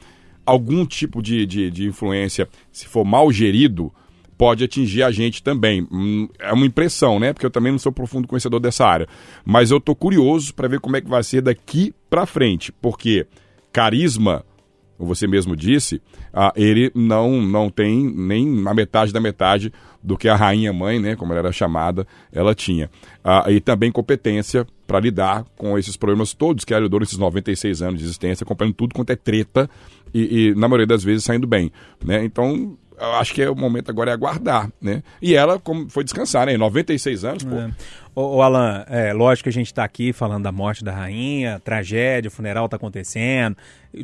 algum 0.46 0.86
tipo 0.86 1.22
de, 1.22 1.44
de, 1.44 1.70
de 1.70 1.86
influência, 1.86 2.48
se 2.72 2.86
for 2.88 3.04
mal 3.04 3.30
gerido, 3.30 3.92
pode 4.38 4.64
atingir 4.64 5.02
a 5.02 5.10
gente 5.10 5.42
também. 5.42 5.86
Hum, 5.92 6.28
É 6.38 6.52
uma 6.52 6.66
impressão, 6.66 7.20
né? 7.20 7.32
Porque 7.32 7.44
eu 7.46 7.50
também 7.50 7.70
não 7.70 7.78
sou 7.78 7.92
profundo 7.92 8.26
conhecedor 8.26 8.58
dessa 8.58 8.84
área. 8.86 9.06
Mas 9.44 9.70
eu 9.70 9.78
tô 9.78 9.94
curioso 9.94 10.54
para 10.54 10.66
ver 10.66 10.80
como 10.80 10.96
é 10.96 11.00
que 11.00 11.08
vai 11.08 11.22
ser 11.22 11.42
daqui 11.42 11.94
para 12.10 12.26
frente, 12.26 12.72
porque 12.72 13.26
carisma 13.72 14.44
você 15.04 15.26
mesmo 15.26 15.56
disse, 15.56 16.00
ah, 16.32 16.52
ele 16.54 16.90
não, 16.94 17.42
não 17.42 17.68
tem 17.68 18.04
nem 18.04 18.66
a 18.66 18.74
metade 18.74 19.12
da 19.12 19.20
metade 19.20 19.72
do 20.02 20.16
que 20.16 20.28
a 20.28 20.36
rainha 20.36 20.72
mãe, 20.72 20.98
né, 20.98 21.16
como 21.16 21.32
ela 21.32 21.40
era 21.40 21.52
chamada, 21.52 22.06
ela 22.32 22.54
tinha. 22.54 22.90
Ah, 23.22 23.44
e 23.48 23.60
também 23.60 23.90
competência 23.90 24.66
para 24.86 25.00
lidar 25.00 25.44
com 25.56 25.78
esses 25.78 25.96
problemas 25.96 26.34
todos 26.34 26.64
que 26.64 26.72
ela 26.72 26.84
lidou 26.84 27.00
nesses 27.00 27.18
96 27.18 27.82
anos 27.82 28.00
de 28.00 28.06
existência, 28.06 28.44
acompanhando 28.44 28.74
tudo 28.74 28.94
quanto 28.94 29.10
é 29.10 29.16
treta 29.16 29.68
e, 30.12 30.48
e, 30.48 30.54
na 30.54 30.68
maioria 30.68 30.86
das 30.86 31.02
vezes, 31.02 31.24
saindo 31.24 31.46
bem. 31.46 31.72
Né? 32.04 32.24
Então, 32.24 32.76
acho 33.18 33.34
que 33.34 33.42
é 33.42 33.50
o 33.50 33.56
momento 33.56 33.90
agora 33.90 34.10
é 34.10 34.14
aguardar, 34.14 34.70
né? 34.80 35.02
E 35.20 35.34
ela 35.34 35.58
como 35.58 35.88
foi 35.88 36.04
descansar, 36.04 36.46
né? 36.46 36.56
96 36.56 37.24
anos, 37.24 37.44
pô. 37.44 37.54
É. 37.54 37.70
Ô, 38.14 38.36
ô, 38.36 38.42
Alan, 38.42 38.84
é 38.88 39.12
lógico 39.12 39.44
que 39.44 39.48
a 39.48 39.52
gente 39.52 39.68
está 39.68 39.84
aqui 39.84 40.12
falando 40.12 40.42
da 40.44 40.52
morte 40.52 40.84
da 40.84 40.92
rainha, 40.92 41.60
tragédia, 41.64 42.28
o 42.28 42.30
funeral 42.30 42.68
tá 42.68 42.76
acontecendo, 42.76 43.56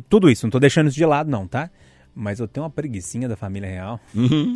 tudo 0.09 0.29
isso, 0.29 0.45
não 0.45 0.51
tô 0.51 0.59
deixando 0.59 0.87
isso 0.87 0.97
de 0.97 1.05
lado 1.05 1.29
não, 1.29 1.47
tá? 1.47 1.69
Mas 2.15 2.39
eu 2.39 2.47
tenho 2.47 2.65
uma 2.65 2.69
preguiçinha 2.69 3.29
da 3.29 3.37
família 3.37 3.69
real. 3.69 3.99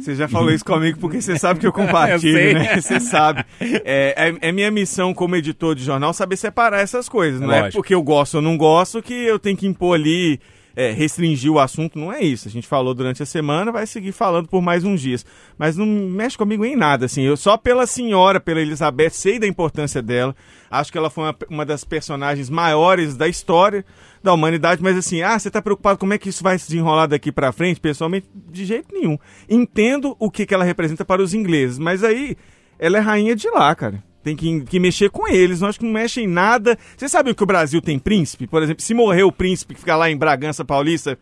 Você 0.01 0.15
já 0.15 0.27
falou 0.27 0.51
isso 0.51 0.65
comigo 0.65 0.99
porque 0.99 1.21
você 1.21 1.37
sabe 1.37 1.59
que 1.61 1.67
eu 1.67 1.71
compartilho, 1.73 2.37
Eu 2.37 2.53
né? 2.55 2.81
Você 2.81 2.99
sabe. 2.99 3.45
É, 3.61 4.33
é, 4.41 4.49
é 4.49 4.51
minha 4.51 4.69
missão 4.69 5.13
como 5.13 5.35
editor 5.35 5.73
de 5.75 5.83
jornal 5.83 6.13
saber 6.13 6.35
separar 6.35 6.81
essas 6.81 7.07
coisas. 7.07 7.39
Não 7.39 7.51
é 7.53 7.61
Lógico. 7.61 7.77
porque 7.77 7.93
eu 7.93 8.01
gosto 8.03 8.35
ou 8.35 8.41
não 8.41 8.57
gosto 8.57 9.01
que 9.01 9.13
eu 9.13 9.39
tenho 9.39 9.55
que 9.55 9.67
impor 9.67 9.95
ali, 9.95 10.41
é, 10.75 10.91
restringir 10.91 11.51
o 11.51 11.59
assunto. 11.59 11.97
Não 11.97 12.11
é 12.11 12.21
isso. 12.21 12.47
A 12.47 12.51
gente 12.51 12.67
falou 12.67 12.93
durante 12.93 13.21
a 13.21 13.25
semana, 13.25 13.71
vai 13.71 13.85
seguir 13.85 14.11
falando 14.11 14.47
por 14.47 14.61
mais 14.61 14.83
uns 14.83 15.01
dias. 15.01 15.25
Mas 15.57 15.77
não 15.77 15.85
mexe 15.85 16.37
comigo 16.37 16.65
em 16.65 16.75
nada, 16.75 17.05
assim. 17.05 17.21
Eu 17.21 17.37
só 17.37 17.57
pela 17.57 17.85
senhora, 17.85 18.39
pela 18.39 18.61
Elizabeth, 18.61 19.11
sei 19.11 19.39
da 19.39 19.47
importância 19.47 20.01
dela. 20.01 20.35
Acho 20.69 20.91
que 20.91 20.97
ela 20.97 21.09
foi 21.09 21.25
uma, 21.25 21.35
uma 21.49 21.65
das 21.65 21.83
personagens 21.83 22.49
maiores 22.49 23.15
da 23.15 23.27
história 23.27 23.85
da 24.23 24.33
humanidade, 24.33 24.81
mas 24.81 24.97
assim, 24.97 25.21
ah, 25.21 25.37
você 25.37 25.51
tá 25.51 25.61
preocupado 25.61 25.99
como 25.99 26.13
é 26.13 26.17
que 26.17 26.29
isso 26.29 26.41
vai 26.41 26.57
se 26.57 26.67
desenrolar 26.67 27.07
daqui 27.07 27.29
pra 27.29 27.51
frente? 27.51 27.81
Pessoalmente, 27.81 28.27
de 28.33 28.65
jeito 28.65 28.93
nenhum. 28.93 29.19
Entendo 29.49 30.15
o 30.17 30.31
que, 30.31 30.45
que 30.45 30.53
ela 30.53 30.63
representa 30.63 31.03
para 31.03 31.21
os 31.21 31.33
ingleses, 31.33 31.77
mas 31.77 32.05
aí 32.05 32.37
ela 32.79 32.97
é 32.97 33.01
rainha 33.01 33.35
de 33.35 33.49
lá, 33.49 33.75
cara. 33.75 34.01
Tem 34.23 34.35
que, 34.35 34.61
que 34.61 34.79
mexer 34.79 35.09
com 35.09 35.27
eles, 35.27 35.59
não 35.59 35.67
acho 35.67 35.79
que 35.79 35.85
não 35.85 35.91
mexe 35.91 36.21
em 36.21 36.27
nada. 36.27 36.77
Você 36.95 37.09
sabe 37.09 37.33
que 37.33 37.43
o 37.43 37.45
Brasil 37.45 37.81
tem 37.81 37.99
príncipe? 37.99 38.47
Por 38.47 38.63
exemplo, 38.63 38.81
se 38.81 38.93
morrer 38.93 39.23
o 39.23 39.31
príncipe 39.31 39.73
que 39.73 39.81
fica 39.81 39.95
lá 39.95 40.09
em 40.09 40.15
Bragança 40.17 40.63
Paulista, 40.63 41.17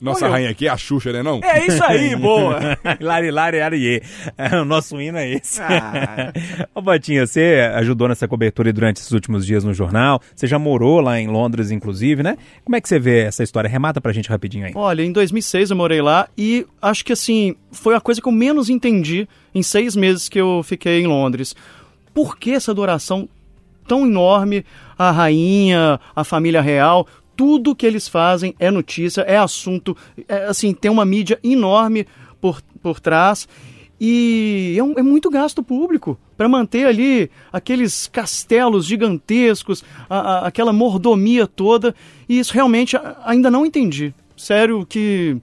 Nossa 0.00 0.24
Olha, 0.24 0.32
rainha 0.32 0.50
aqui 0.50 0.66
é 0.66 0.70
a 0.70 0.76
Xuxa, 0.76 1.12
né 1.12 1.22
não? 1.22 1.38
é 1.44 1.66
isso 1.66 1.84
aí, 1.84 2.16
boa! 2.16 2.58
Lari, 3.00 3.30
lari, 3.30 3.60
ariê. 3.60 4.02
É, 4.36 4.56
O 4.60 4.64
nosso 4.64 5.00
hino 5.00 5.16
é 5.18 5.30
esse. 5.30 5.60
Ah. 5.62 6.32
Ô, 6.74 6.82
Botinha, 6.82 7.24
você 7.26 7.70
ajudou 7.74 8.08
nessa 8.08 8.26
cobertura 8.26 8.72
durante 8.72 8.96
esses 8.96 9.12
últimos 9.12 9.46
dias 9.46 9.62
no 9.62 9.72
jornal. 9.74 10.20
Você 10.34 10.46
já 10.48 10.58
morou 10.58 11.00
lá 11.00 11.20
em 11.20 11.28
Londres, 11.28 11.70
inclusive, 11.70 12.22
né? 12.22 12.36
Como 12.64 12.74
é 12.74 12.80
que 12.80 12.88
você 12.88 12.98
vê 12.98 13.20
essa 13.20 13.44
história? 13.44 13.68
Remata 13.68 14.00
pra 14.00 14.10
gente 14.12 14.28
rapidinho 14.28 14.66
aí. 14.66 14.72
Olha, 14.74 15.02
em 15.02 15.12
2006 15.12 15.70
eu 15.70 15.76
morei 15.76 16.00
lá 16.02 16.28
e 16.36 16.66
acho 16.80 17.04
que 17.04 17.12
assim, 17.12 17.54
foi 17.70 17.94
a 17.94 18.00
coisa 18.00 18.20
que 18.20 18.26
eu 18.26 18.32
menos 18.32 18.68
entendi 18.68 19.28
em 19.54 19.62
seis 19.62 19.94
meses 19.94 20.28
que 20.28 20.40
eu 20.40 20.62
fiquei 20.64 21.00
em 21.00 21.06
Londres. 21.06 21.54
Por 22.14 22.36
que 22.38 22.50
essa 22.52 22.70
adoração 22.70 23.28
tão 23.86 24.06
enorme 24.06 24.64
à 24.98 25.10
rainha, 25.10 25.98
à 26.14 26.24
família 26.24 26.60
real? 26.60 27.06
Tudo 27.36 27.74
que 27.74 27.86
eles 27.86 28.06
fazem 28.08 28.54
é 28.58 28.70
notícia, 28.70 29.22
é 29.22 29.36
assunto, 29.38 29.96
é, 30.28 30.44
assim, 30.44 30.72
tem 30.74 30.90
uma 30.90 31.04
mídia 31.04 31.38
enorme 31.42 32.06
por, 32.40 32.60
por 32.82 33.00
trás. 33.00 33.48
E 34.00 34.74
é, 34.76 34.82
um- 34.82 34.98
é 34.98 35.02
muito 35.02 35.30
gasto 35.30 35.62
público 35.62 36.18
para 36.36 36.48
manter 36.48 36.86
ali 36.86 37.30
aqueles 37.52 38.08
castelos 38.08 38.84
gigantescos, 38.84 39.82
a- 40.10 40.18
a- 40.18 40.46
aquela 40.48 40.72
mordomia 40.72 41.46
toda. 41.46 41.94
E 42.28 42.38
isso 42.38 42.52
realmente 42.52 42.96
ainda 43.24 43.50
não 43.50 43.64
entendi. 43.64 44.12
Sério 44.36 44.84
que 44.84 45.36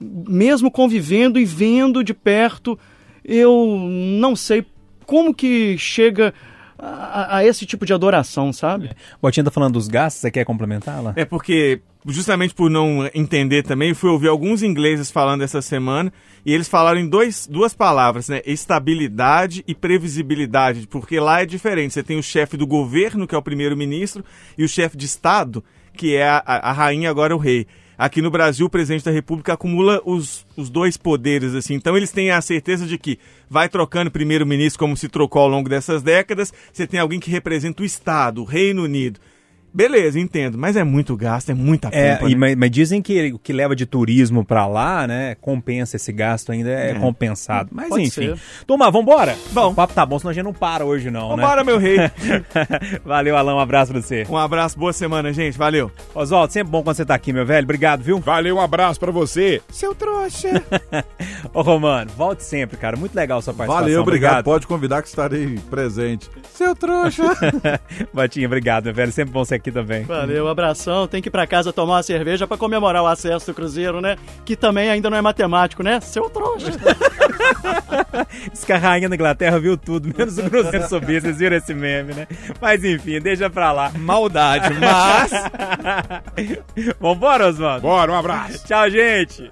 mesmo 0.00 0.70
convivendo 0.70 1.38
e 1.38 1.44
vendo 1.44 2.04
de 2.04 2.12
perto, 2.12 2.78
eu 3.24 3.78
não 4.20 4.36
sei 4.36 4.64
como 5.06 5.34
que 5.34 5.78
chega 5.78 6.34
a, 6.78 7.38
a 7.38 7.44
esse 7.44 7.64
tipo 7.64 7.86
de 7.86 7.92
adoração, 7.92 8.52
sabe? 8.52 8.90
Botinha 9.20 9.44
tá 9.44 9.50
falando 9.50 9.74
dos 9.74 9.88
gastos, 9.88 10.20
você 10.20 10.30
quer 10.30 10.44
complementá-la? 10.44 11.12
É 11.16 11.24
porque, 11.24 11.80
justamente 12.06 12.54
por 12.54 12.70
não 12.70 13.08
entender 13.14 13.62
também, 13.62 13.94
fui 13.94 14.10
ouvir 14.10 14.28
alguns 14.28 14.62
ingleses 14.62 15.10
falando 15.10 15.42
essa 15.42 15.62
semana 15.62 16.12
e 16.44 16.52
eles 16.52 16.68
falaram 16.68 17.00
em 17.00 17.08
dois, 17.08 17.46
duas 17.46 17.74
palavras, 17.74 18.28
né? 18.28 18.42
Estabilidade 18.44 19.64
e 19.66 19.74
previsibilidade, 19.74 20.86
porque 20.86 21.18
lá 21.18 21.42
é 21.42 21.46
diferente. 21.46 21.94
Você 21.94 22.02
tem 22.02 22.18
o 22.18 22.22
chefe 22.22 22.56
do 22.56 22.66
governo, 22.66 23.26
que 23.26 23.34
é 23.34 23.38
o 23.38 23.42
primeiro-ministro, 23.42 24.24
e 24.56 24.64
o 24.64 24.68
chefe 24.68 24.96
de 24.96 25.06
Estado, 25.06 25.64
que 25.94 26.14
é 26.14 26.28
a, 26.28 26.42
a, 26.44 26.70
a 26.70 26.72
rainha, 26.72 27.10
agora 27.10 27.34
o 27.34 27.38
rei. 27.38 27.66
Aqui 27.98 28.20
no 28.20 28.30
Brasil, 28.30 28.66
o 28.66 28.70
presidente 28.70 29.04
da 29.04 29.10
República 29.10 29.54
acumula 29.54 30.02
os, 30.04 30.46
os 30.54 30.68
dois 30.68 30.96
poderes, 30.96 31.54
assim. 31.54 31.74
Então, 31.74 31.96
eles 31.96 32.12
têm 32.12 32.30
a 32.30 32.40
certeza 32.42 32.86
de 32.86 32.98
que 32.98 33.18
vai 33.48 33.68
trocando 33.68 34.10
primeiro-ministro 34.10 34.78
como 34.78 34.96
se 34.96 35.08
trocou 35.08 35.42
ao 35.42 35.48
longo 35.48 35.68
dessas 35.68 36.02
décadas. 36.02 36.52
Você 36.72 36.86
tem 36.86 37.00
alguém 37.00 37.18
que 37.18 37.30
representa 37.30 37.82
o 37.82 37.86
Estado, 37.86 38.42
o 38.42 38.44
Reino 38.44 38.82
Unido. 38.82 39.18
Beleza, 39.76 40.18
entendo, 40.18 40.56
mas 40.56 40.74
é 40.74 40.82
muito 40.82 41.14
gasto, 41.14 41.50
é 41.50 41.54
muita 41.54 41.88
É, 41.92 42.14
pompa, 42.16 42.30
e- 42.30 42.34
né? 42.34 42.38
mas, 42.40 42.56
mas 42.56 42.70
dizem 42.70 43.02
que 43.02 43.32
o 43.34 43.38
que 43.38 43.52
leva 43.52 43.76
de 43.76 43.84
turismo 43.84 44.42
pra 44.42 44.66
lá, 44.66 45.06
né, 45.06 45.34
compensa 45.38 45.96
esse 45.96 46.10
gasto 46.12 46.50
ainda, 46.50 46.70
é, 46.70 46.94
compensado. 46.94 47.68
Mas 47.72 47.90
Pode 47.90 48.04
enfim. 48.04 48.10
ser. 48.34 48.38
Turma, 48.66 48.90
vambora? 48.90 49.36
Bom. 49.52 49.72
O 49.72 49.74
papo 49.74 49.92
tá 49.92 50.06
bom, 50.06 50.18
senão 50.18 50.30
a 50.30 50.32
gente 50.32 50.44
não 50.44 50.54
para 50.54 50.82
hoje 50.82 51.10
não, 51.10 51.28
Vambora, 51.28 51.62
meu 51.62 51.76
rei. 51.76 51.98
né? 51.98 52.10
Valeu, 53.04 53.36
Alan, 53.36 53.54
um 53.56 53.60
abraço 53.60 53.92
pra 53.92 54.00
você. 54.00 54.26
Um 54.30 54.36
abraço, 54.38 54.78
boa 54.78 54.94
semana, 54.94 55.30
gente. 55.30 55.58
Valeu. 55.58 55.92
Oswaldo, 56.14 56.50
sempre 56.54 56.70
bom 56.72 56.82
quando 56.82 56.96
você 56.96 57.04
tá 57.04 57.14
aqui, 57.14 57.30
meu 57.30 57.44
velho. 57.44 57.64
Obrigado, 57.64 58.02
viu? 58.02 58.18
Valeu, 58.18 58.56
um 58.56 58.60
abraço 58.62 58.98
pra 58.98 59.12
você. 59.12 59.60
Seu 59.70 59.94
trouxa. 59.94 60.48
Ô, 61.52 61.60
Romano, 61.60 62.10
volte 62.16 62.44
sempre, 62.44 62.78
cara. 62.78 62.96
Muito 62.96 63.14
legal 63.14 63.40
a 63.40 63.42
sua 63.42 63.52
participação. 63.52 63.84
Valeu, 63.88 64.00
obrigado. 64.00 64.44
Pode 64.44 64.66
convidar 64.66 65.02
que 65.02 65.08
estarei 65.08 65.58
presente. 65.68 66.30
Seu 66.54 66.74
trouxa. 66.74 67.24
Batinha, 68.14 68.46
obrigado, 68.46 68.84
meu 68.86 68.94
velho. 68.94 69.12
Sempre 69.12 69.32
bom 69.34 69.44
ser 69.44 69.56
aqui 69.56 69.65
também. 69.70 70.04
Valeu, 70.04 70.48
abração. 70.48 71.06
Tem 71.06 71.22
que 71.22 71.28
ir 71.28 71.30
pra 71.30 71.46
casa 71.46 71.72
tomar 71.72 71.94
uma 71.94 72.02
cerveja 72.02 72.46
pra 72.46 72.56
comemorar 72.56 73.02
o 73.02 73.06
acesso 73.06 73.46
do 73.46 73.54
Cruzeiro, 73.54 74.00
né? 74.00 74.16
Que 74.44 74.56
também 74.56 74.90
ainda 74.90 75.10
não 75.10 75.16
é 75.16 75.20
matemático, 75.22 75.82
né? 75.82 76.00
Seu 76.00 76.28
trouxa. 76.30 76.72
Diz 78.52 78.64
que 78.64 78.72
a 78.72 78.78
rainha 78.78 79.08
da 79.08 79.14
Inglaterra 79.14 79.58
viu 79.58 79.76
tudo, 79.76 80.12
menos 80.16 80.38
o 80.38 80.50
Cruzeiro 80.50 80.88
subir. 80.88 81.20
Vocês 81.20 81.38
viram 81.38 81.56
esse 81.56 81.74
meme, 81.74 82.14
né? 82.14 82.26
Mas 82.60 82.84
enfim, 82.84 83.20
deixa 83.20 83.48
pra 83.50 83.72
lá. 83.72 83.90
Maldade, 83.96 84.74
mas. 84.74 85.30
Vambora, 87.00 87.48
Oswaldo? 87.48 87.82
Bora, 87.82 88.12
um 88.12 88.16
abraço. 88.16 88.66
Tchau, 88.66 88.90
gente. 88.90 89.50